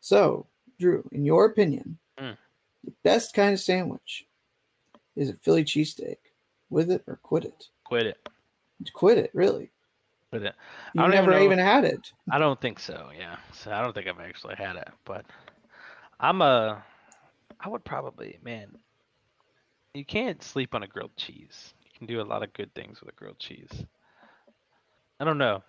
So, 0.00 0.46
Drew, 0.80 1.08
in 1.12 1.24
your 1.24 1.44
opinion, 1.44 1.98
Mm. 2.18 2.36
the 2.82 2.92
best 3.04 3.34
kind 3.34 3.52
of 3.54 3.60
sandwich 3.60 4.26
is 5.14 5.28
a 5.30 5.34
Philly 5.34 5.62
cheesesteak. 5.64 6.16
With 6.70 6.90
it 6.90 7.04
or 7.06 7.20
quit 7.22 7.44
it? 7.44 7.68
Quit 7.84 8.06
it. 8.06 8.28
Quit 8.94 9.18
it, 9.18 9.30
really. 9.32 9.70
Quit 10.30 10.42
uh, 10.42 10.46
it. 10.46 10.54
You 10.94 11.02
I 11.02 11.08
never 11.08 11.32
know 11.32 11.42
even 11.42 11.58
had 11.58 11.84
it. 11.84 12.12
I 12.30 12.38
don't 12.38 12.60
think 12.60 12.78
so. 12.78 13.10
Yeah. 13.16 13.36
So 13.52 13.72
I 13.72 13.82
don't 13.82 13.94
think 13.94 14.06
I've 14.06 14.20
actually 14.20 14.54
had 14.56 14.76
it, 14.76 14.88
but 15.04 15.24
I'm 16.18 16.40
a. 16.40 16.82
I 17.58 17.68
would 17.68 17.84
probably, 17.84 18.38
man. 18.42 18.76
You 19.94 20.04
can't 20.04 20.42
sleep 20.42 20.74
on 20.74 20.82
a 20.82 20.86
grilled 20.86 21.16
cheese. 21.16 21.74
You 21.84 21.90
can 21.98 22.06
do 22.06 22.20
a 22.20 22.22
lot 22.22 22.42
of 22.42 22.52
good 22.52 22.72
things 22.74 23.00
with 23.00 23.10
a 23.10 23.16
grilled 23.16 23.38
cheese. 23.38 23.84
I 25.18 25.24
don't 25.24 25.38
know. 25.38 25.62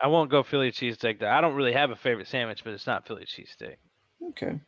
I 0.00 0.06
won't 0.06 0.30
go 0.30 0.42
Philly 0.42 0.70
cheesesteak. 0.70 1.22
I 1.22 1.40
don't 1.40 1.54
really 1.54 1.72
have 1.72 1.90
a 1.90 1.96
favorite 1.96 2.28
sandwich, 2.28 2.62
but 2.62 2.72
it's 2.72 2.86
not 2.86 3.06
Philly 3.06 3.26
cheesesteak. 3.26 3.76
Okay. 4.28 4.60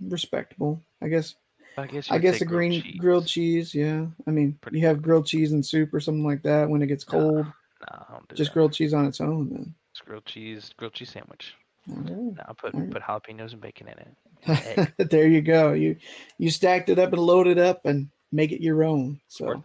Respectable. 0.00 0.82
I 1.00 1.08
guess 1.08 1.36
I 1.78 1.86
guess, 1.86 2.10
I 2.10 2.18
guess 2.18 2.40
a 2.40 2.44
green 2.44 2.82
cheese. 2.82 2.96
grilled 2.98 3.26
cheese. 3.26 3.74
Yeah, 3.74 4.06
I 4.26 4.30
mean, 4.30 4.58
Pretty 4.60 4.80
you 4.80 4.86
have 4.86 5.02
grilled 5.02 5.26
cheese 5.26 5.52
and 5.52 5.64
soup 5.64 5.94
or 5.94 6.00
something 6.00 6.24
like 6.24 6.42
that 6.42 6.68
when 6.68 6.82
it 6.82 6.88
gets 6.88 7.04
cold. 7.04 7.46
No, 7.80 8.20
do 8.28 8.34
just 8.34 8.50
that. 8.50 8.54
grilled 8.54 8.72
cheese 8.72 8.94
on 8.94 9.06
its 9.06 9.20
own 9.20 9.48
then. 9.50 9.74
Just 9.94 10.04
grilled 10.04 10.26
cheese, 10.26 10.72
grilled 10.76 10.94
cheese 10.94 11.10
sandwich. 11.10 11.54
Right. 11.86 12.10
No, 12.10 12.54
put 12.56 12.74
right. 12.74 12.90
put 12.90 13.02
jalapenos 13.02 13.52
and 13.52 13.60
bacon 13.60 13.88
in 13.88 13.98
it. 13.98 14.92
there 15.10 15.26
you 15.26 15.40
go. 15.40 15.72
You 15.72 15.96
you 16.38 16.50
stacked 16.50 16.88
it 16.88 16.98
up 16.98 17.12
and 17.12 17.22
loaded 17.22 17.58
up 17.58 17.84
and 17.86 18.08
make 18.32 18.52
it 18.52 18.62
your 18.62 18.84
own. 18.84 19.20
So 19.28 19.62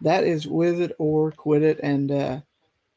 that 0.00 0.24
is 0.24 0.46
with 0.46 0.80
it 0.80 0.94
or 0.98 1.32
quit 1.32 1.62
it. 1.62 1.80
And 1.82 2.10
uh, 2.10 2.40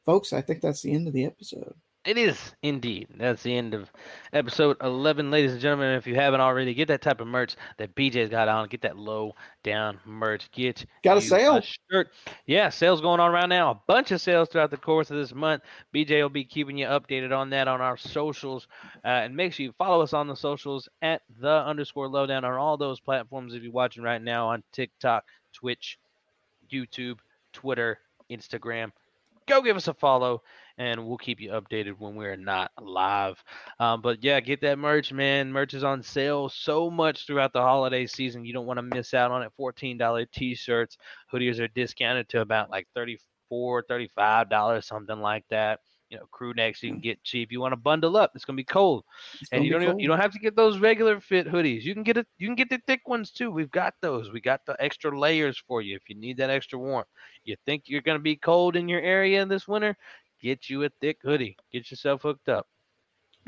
folks, 0.05 0.33
I 0.33 0.41
think 0.41 0.61
that's 0.61 0.81
the 0.81 0.93
end 0.93 1.07
of 1.07 1.13
the 1.13 1.25
episode. 1.25 1.75
It 2.05 2.19
is 2.19 2.37
indeed. 2.61 3.07
That's 3.17 3.41
the 3.41 3.57
end 3.57 3.73
of 3.73 3.91
episode 4.31 4.77
11, 4.79 5.31
ladies 5.31 5.53
and 5.53 5.61
gentlemen. 5.61 5.95
If 5.95 6.05
you 6.05 6.13
haven't 6.13 6.39
already, 6.39 6.75
get 6.75 6.89
that 6.89 7.01
type 7.01 7.19
of 7.19 7.25
merch 7.25 7.55
that 7.77 7.95
BJ's 7.95 8.29
got 8.29 8.47
on. 8.47 8.67
Get 8.67 8.83
that 8.83 8.95
low 8.95 9.33
down 9.63 9.99
merch. 10.05 10.51
Get 10.51 10.85
got 11.03 11.17
a 11.17 11.21
sale 11.21 11.57
a 11.57 11.63
shirt. 11.63 12.09
Yeah, 12.45 12.69
sales 12.69 13.01
going 13.01 13.19
on 13.19 13.31
right 13.31 13.49
now. 13.49 13.71
A 13.71 13.79
bunch 13.87 14.11
of 14.11 14.21
sales 14.21 14.49
throughout 14.49 14.69
the 14.69 14.77
course 14.77 15.09
of 15.09 15.17
this 15.17 15.33
month. 15.33 15.63
BJ 15.95 16.21
will 16.21 16.29
be 16.29 16.43
keeping 16.43 16.77
you 16.77 16.85
updated 16.85 17.35
on 17.35 17.49
that 17.49 17.67
on 17.67 17.81
our 17.81 17.97
socials. 17.97 18.67
Uh, 19.03 19.07
and 19.07 19.35
make 19.35 19.53
sure 19.53 19.65
you 19.65 19.73
follow 19.75 20.03
us 20.03 20.13
on 20.13 20.27
the 20.27 20.35
socials 20.35 20.87
at 21.01 21.23
the 21.41 21.49
underscore 21.49 22.07
lowdown 22.07 22.45
on 22.45 22.53
all 22.53 22.77
those 22.77 22.99
platforms. 22.99 23.55
If 23.55 23.63
you're 23.63 23.71
watching 23.71 24.03
right 24.03 24.21
now 24.21 24.49
on 24.49 24.61
TikTok, 24.73 25.25
Twitch, 25.53 25.97
YouTube, 26.71 27.17
Twitter, 27.51 27.97
Instagram, 28.29 28.91
go 29.47 29.63
give 29.63 29.75
us 29.75 29.87
a 29.87 29.93
follow 29.95 30.43
and 30.77 31.05
we'll 31.05 31.17
keep 31.17 31.39
you 31.39 31.51
updated 31.51 31.93
when 31.99 32.15
we're 32.15 32.35
not 32.35 32.71
live. 32.81 33.41
Um, 33.79 34.01
but 34.01 34.23
yeah, 34.23 34.39
get 34.39 34.61
that 34.61 34.77
merch, 34.79 35.13
man. 35.13 35.51
Merch 35.51 35.73
is 35.73 35.83
on 35.83 36.03
sale 36.03 36.49
so 36.49 36.89
much 36.89 37.25
throughout 37.25 37.53
the 37.53 37.61
holiday 37.61 38.05
season. 38.05 38.45
You 38.45 38.53
don't 38.53 38.65
want 38.65 38.77
to 38.77 38.95
miss 38.95 39.13
out 39.13 39.31
on 39.31 39.43
it. 39.43 39.51
$14 39.59 40.27
t 40.33 40.55
shirts, 40.55 40.97
hoodies 41.31 41.59
are 41.59 41.67
discounted 41.69 42.29
to 42.29 42.41
about 42.41 42.69
like 42.69 42.87
$34, 42.95 43.17
$35, 43.51 44.83
something 44.83 45.19
like 45.19 45.45
that 45.49 45.79
you 46.09 46.17
know 46.17 46.25
crew 46.31 46.53
necks 46.53 46.83
you 46.83 46.91
can 46.91 46.99
get 46.99 47.23
cheap. 47.23 47.51
You 47.51 47.59
want 47.59 47.73
to 47.73 47.77
bundle 47.77 48.15
up. 48.17 48.31
It's 48.35 48.45
gonna 48.45 48.57
be 48.57 48.63
cold, 48.63 49.03
It's 49.41 49.51
and 49.51 49.63
you 49.63 49.71
don't 49.71 49.83
even, 49.83 49.99
you 49.99 50.07
don't 50.07 50.19
have 50.19 50.31
to 50.31 50.39
get 50.39 50.55
those 50.55 50.77
regular 50.77 51.19
fit 51.19 51.47
hoodies. 51.47 51.83
You 51.83 51.93
can 51.93 52.03
get 52.03 52.17
it. 52.17 52.27
You 52.37 52.47
can 52.47 52.55
get 52.55 52.69
the 52.69 52.79
thick 52.87 53.07
ones 53.07 53.31
too. 53.31 53.51
We've 53.51 53.71
got 53.71 53.93
those. 54.01 54.31
We 54.31 54.41
got 54.41 54.61
the 54.65 54.75
extra 54.79 55.17
layers 55.17 55.57
for 55.67 55.81
you 55.81 55.95
if 55.95 56.03
you 56.09 56.15
need 56.15 56.37
that 56.37 56.49
extra 56.49 56.79
warmth. 56.79 57.07
You 57.43 57.55
think 57.65 57.83
you're 57.87 58.01
gonna 58.01 58.19
be 58.19 58.35
cold 58.35 58.75
in 58.75 58.87
your 58.87 59.01
area 59.01 59.45
this 59.45 59.67
winter? 59.67 59.97
Get 60.45 60.69
you 60.69 60.83
a 60.83 60.89
thick 61.01 61.17
hoodie. 61.23 61.57
Get 61.73 61.89
yourself 61.89 62.21
hooked 62.21 62.49
up. 62.49 62.67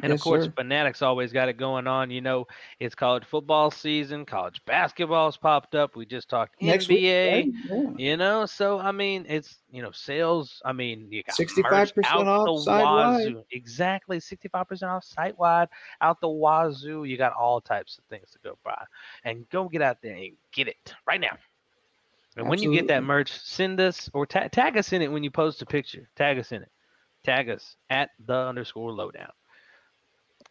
And 0.01 0.09
Yes, 0.09 0.19
of 0.19 0.23
course, 0.23 0.45
sir. 0.45 0.51
Fanatics 0.55 1.03
always 1.03 1.31
got 1.31 1.47
it 1.47 1.53
going 1.53 1.85
on. 1.85 2.09
You 2.09 2.21
know, 2.21 2.47
it's 2.79 2.95
college 2.95 3.23
football 3.23 3.69
season. 3.69 4.25
College 4.25 4.59
basketball's 4.65 5.37
popped 5.37 5.75
up. 5.75 5.95
We 5.95 6.07
just 6.07 6.27
talked 6.27 6.59
Next 6.59 6.87
NBA. 6.87 7.31
right? 7.31 7.47
Yeah. 7.69 7.89
You 7.99 8.17
know, 8.17 8.47
so 8.47 8.79
I 8.79 8.91
mean, 8.91 9.27
it's 9.29 9.59
you 9.69 9.83
know 9.83 9.91
sales. 9.91 10.59
I 10.65 10.73
mean, 10.73 11.05
you 11.11 11.21
got 11.21 11.35
65% 11.35 12.03
off 12.25 12.45
the 12.65 12.71
wazoo. 12.71 13.43
Exactly, 13.51 14.19
sixty-five 14.19 14.67
percent 14.67 14.89
off 14.89 15.03
site 15.03 15.37
wide, 15.37 15.69
out 16.01 16.19
the 16.19 16.29
wazoo. 16.29 17.03
You 17.03 17.15
got 17.15 17.33
all 17.33 17.61
types 17.61 17.99
of 17.99 18.05
things 18.05 18.31
to 18.31 18.39
go 18.43 18.57
buy, 18.65 18.83
and 19.23 19.47
go 19.51 19.69
get 19.69 19.83
out 19.83 20.01
there 20.01 20.15
and 20.15 20.31
get 20.51 20.67
it 20.67 20.95
right 21.05 21.21
now. 21.21 21.37
And 22.37 22.49
when 22.49 22.59
you 22.59 22.71
get 22.71 22.87
that 22.87 23.03
merch, 23.03 23.31
send 23.31 23.79
us 23.79 24.09
or 24.13 24.25
ta- 24.25 24.47
tag 24.47 24.77
us 24.77 24.93
in 24.93 25.03
it 25.03 25.11
when 25.11 25.23
you 25.23 25.31
post 25.31 25.61
a 25.61 25.65
picture. 25.65 26.09
Tag 26.15 26.39
us 26.39 26.51
in 26.51 26.61
it. 26.61 26.71
Tag 27.27 27.49
us 27.49 27.75
at 27.89 28.11
the 28.25 28.33
underscore 28.33 28.93
lowdown. 28.93 29.31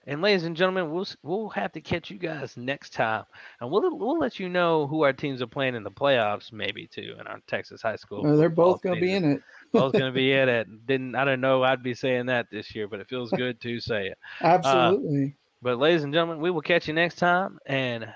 And 0.07 0.21
ladies 0.21 0.45
and 0.45 0.55
gentlemen, 0.55 0.93
we'll 0.93 1.07
we'll 1.23 1.49
have 1.49 1.73
to 1.73 1.81
catch 1.81 2.11
you 2.11 2.19
guys 2.19 2.55
next 2.59 2.93
time, 2.93 3.25
and 3.63 3.71
we'll 3.71 3.97
we'll 3.97 4.19
let 4.19 4.39
you 4.39 4.51
know 4.51 4.87
who 4.87 5.03
our 5.03 5.15
teams 5.15 5.41
are 5.41 5.47
playing 5.47 5.75
in 5.75 5.83
the 5.83 5.91
playoffs, 5.91 6.53
maybe 6.53 6.87
too, 6.87 7.15
in 7.19 7.27
our 7.27 7.39
Texas 7.47 7.81
high 7.81 7.97
school. 7.97 8.25
Oh, 8.27 8.37
they're 8.37 8.51
both 8.51 8.83
going 8.83 8.95
to 9.01 9.01
be 9.01 9.15
in 9.15 9.25
it. 9.25 9.43
both 9.73 9.95
going 9.95 10.05
to 10.05 10.13
be 10.13 10.33
in 10.33 10.51
it. 10.51 10.87
Didn't 10.87 11.15
I 11.15 11.25
don't 11.25 11.41
know 11.41 11.63
I'd 11.63 11.83
be 11.83 11.95
saying 11.95 12.27
that 12.27 12.49
this 12.53 12.75
year, 12.75 12.89
but 12.89 13.01
it 13.01 13.09
feels 13.09 13.31
good 13.31 13.59
to 13.63 13.81
say 13.81 14.09
it. 14.09 14.19
Uh, 14.43 14.47
Absolutely. 14.47 15.35
but 15.63 15.79
ladies 15.79 16.05
and 16.05 16.13
gentlemen, 16.13 16.43
we 16.43 16.51
will 16.51 16.61
catch 16.61 16.89
you 16.89 16.93
next 16.93 17.17
time, 17.17 17.59
and 17.65 18.07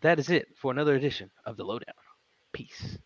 that 0.00 0.20
is 0.20 0.30
it 0.30 0.46
for 0.56 0.70
another 0.70 0.94
edition 0.94 1.28
of 1.44 1.56
the 1.56 1.64
Lowdown. 1.64 1.92
Peace. 2.52 2.98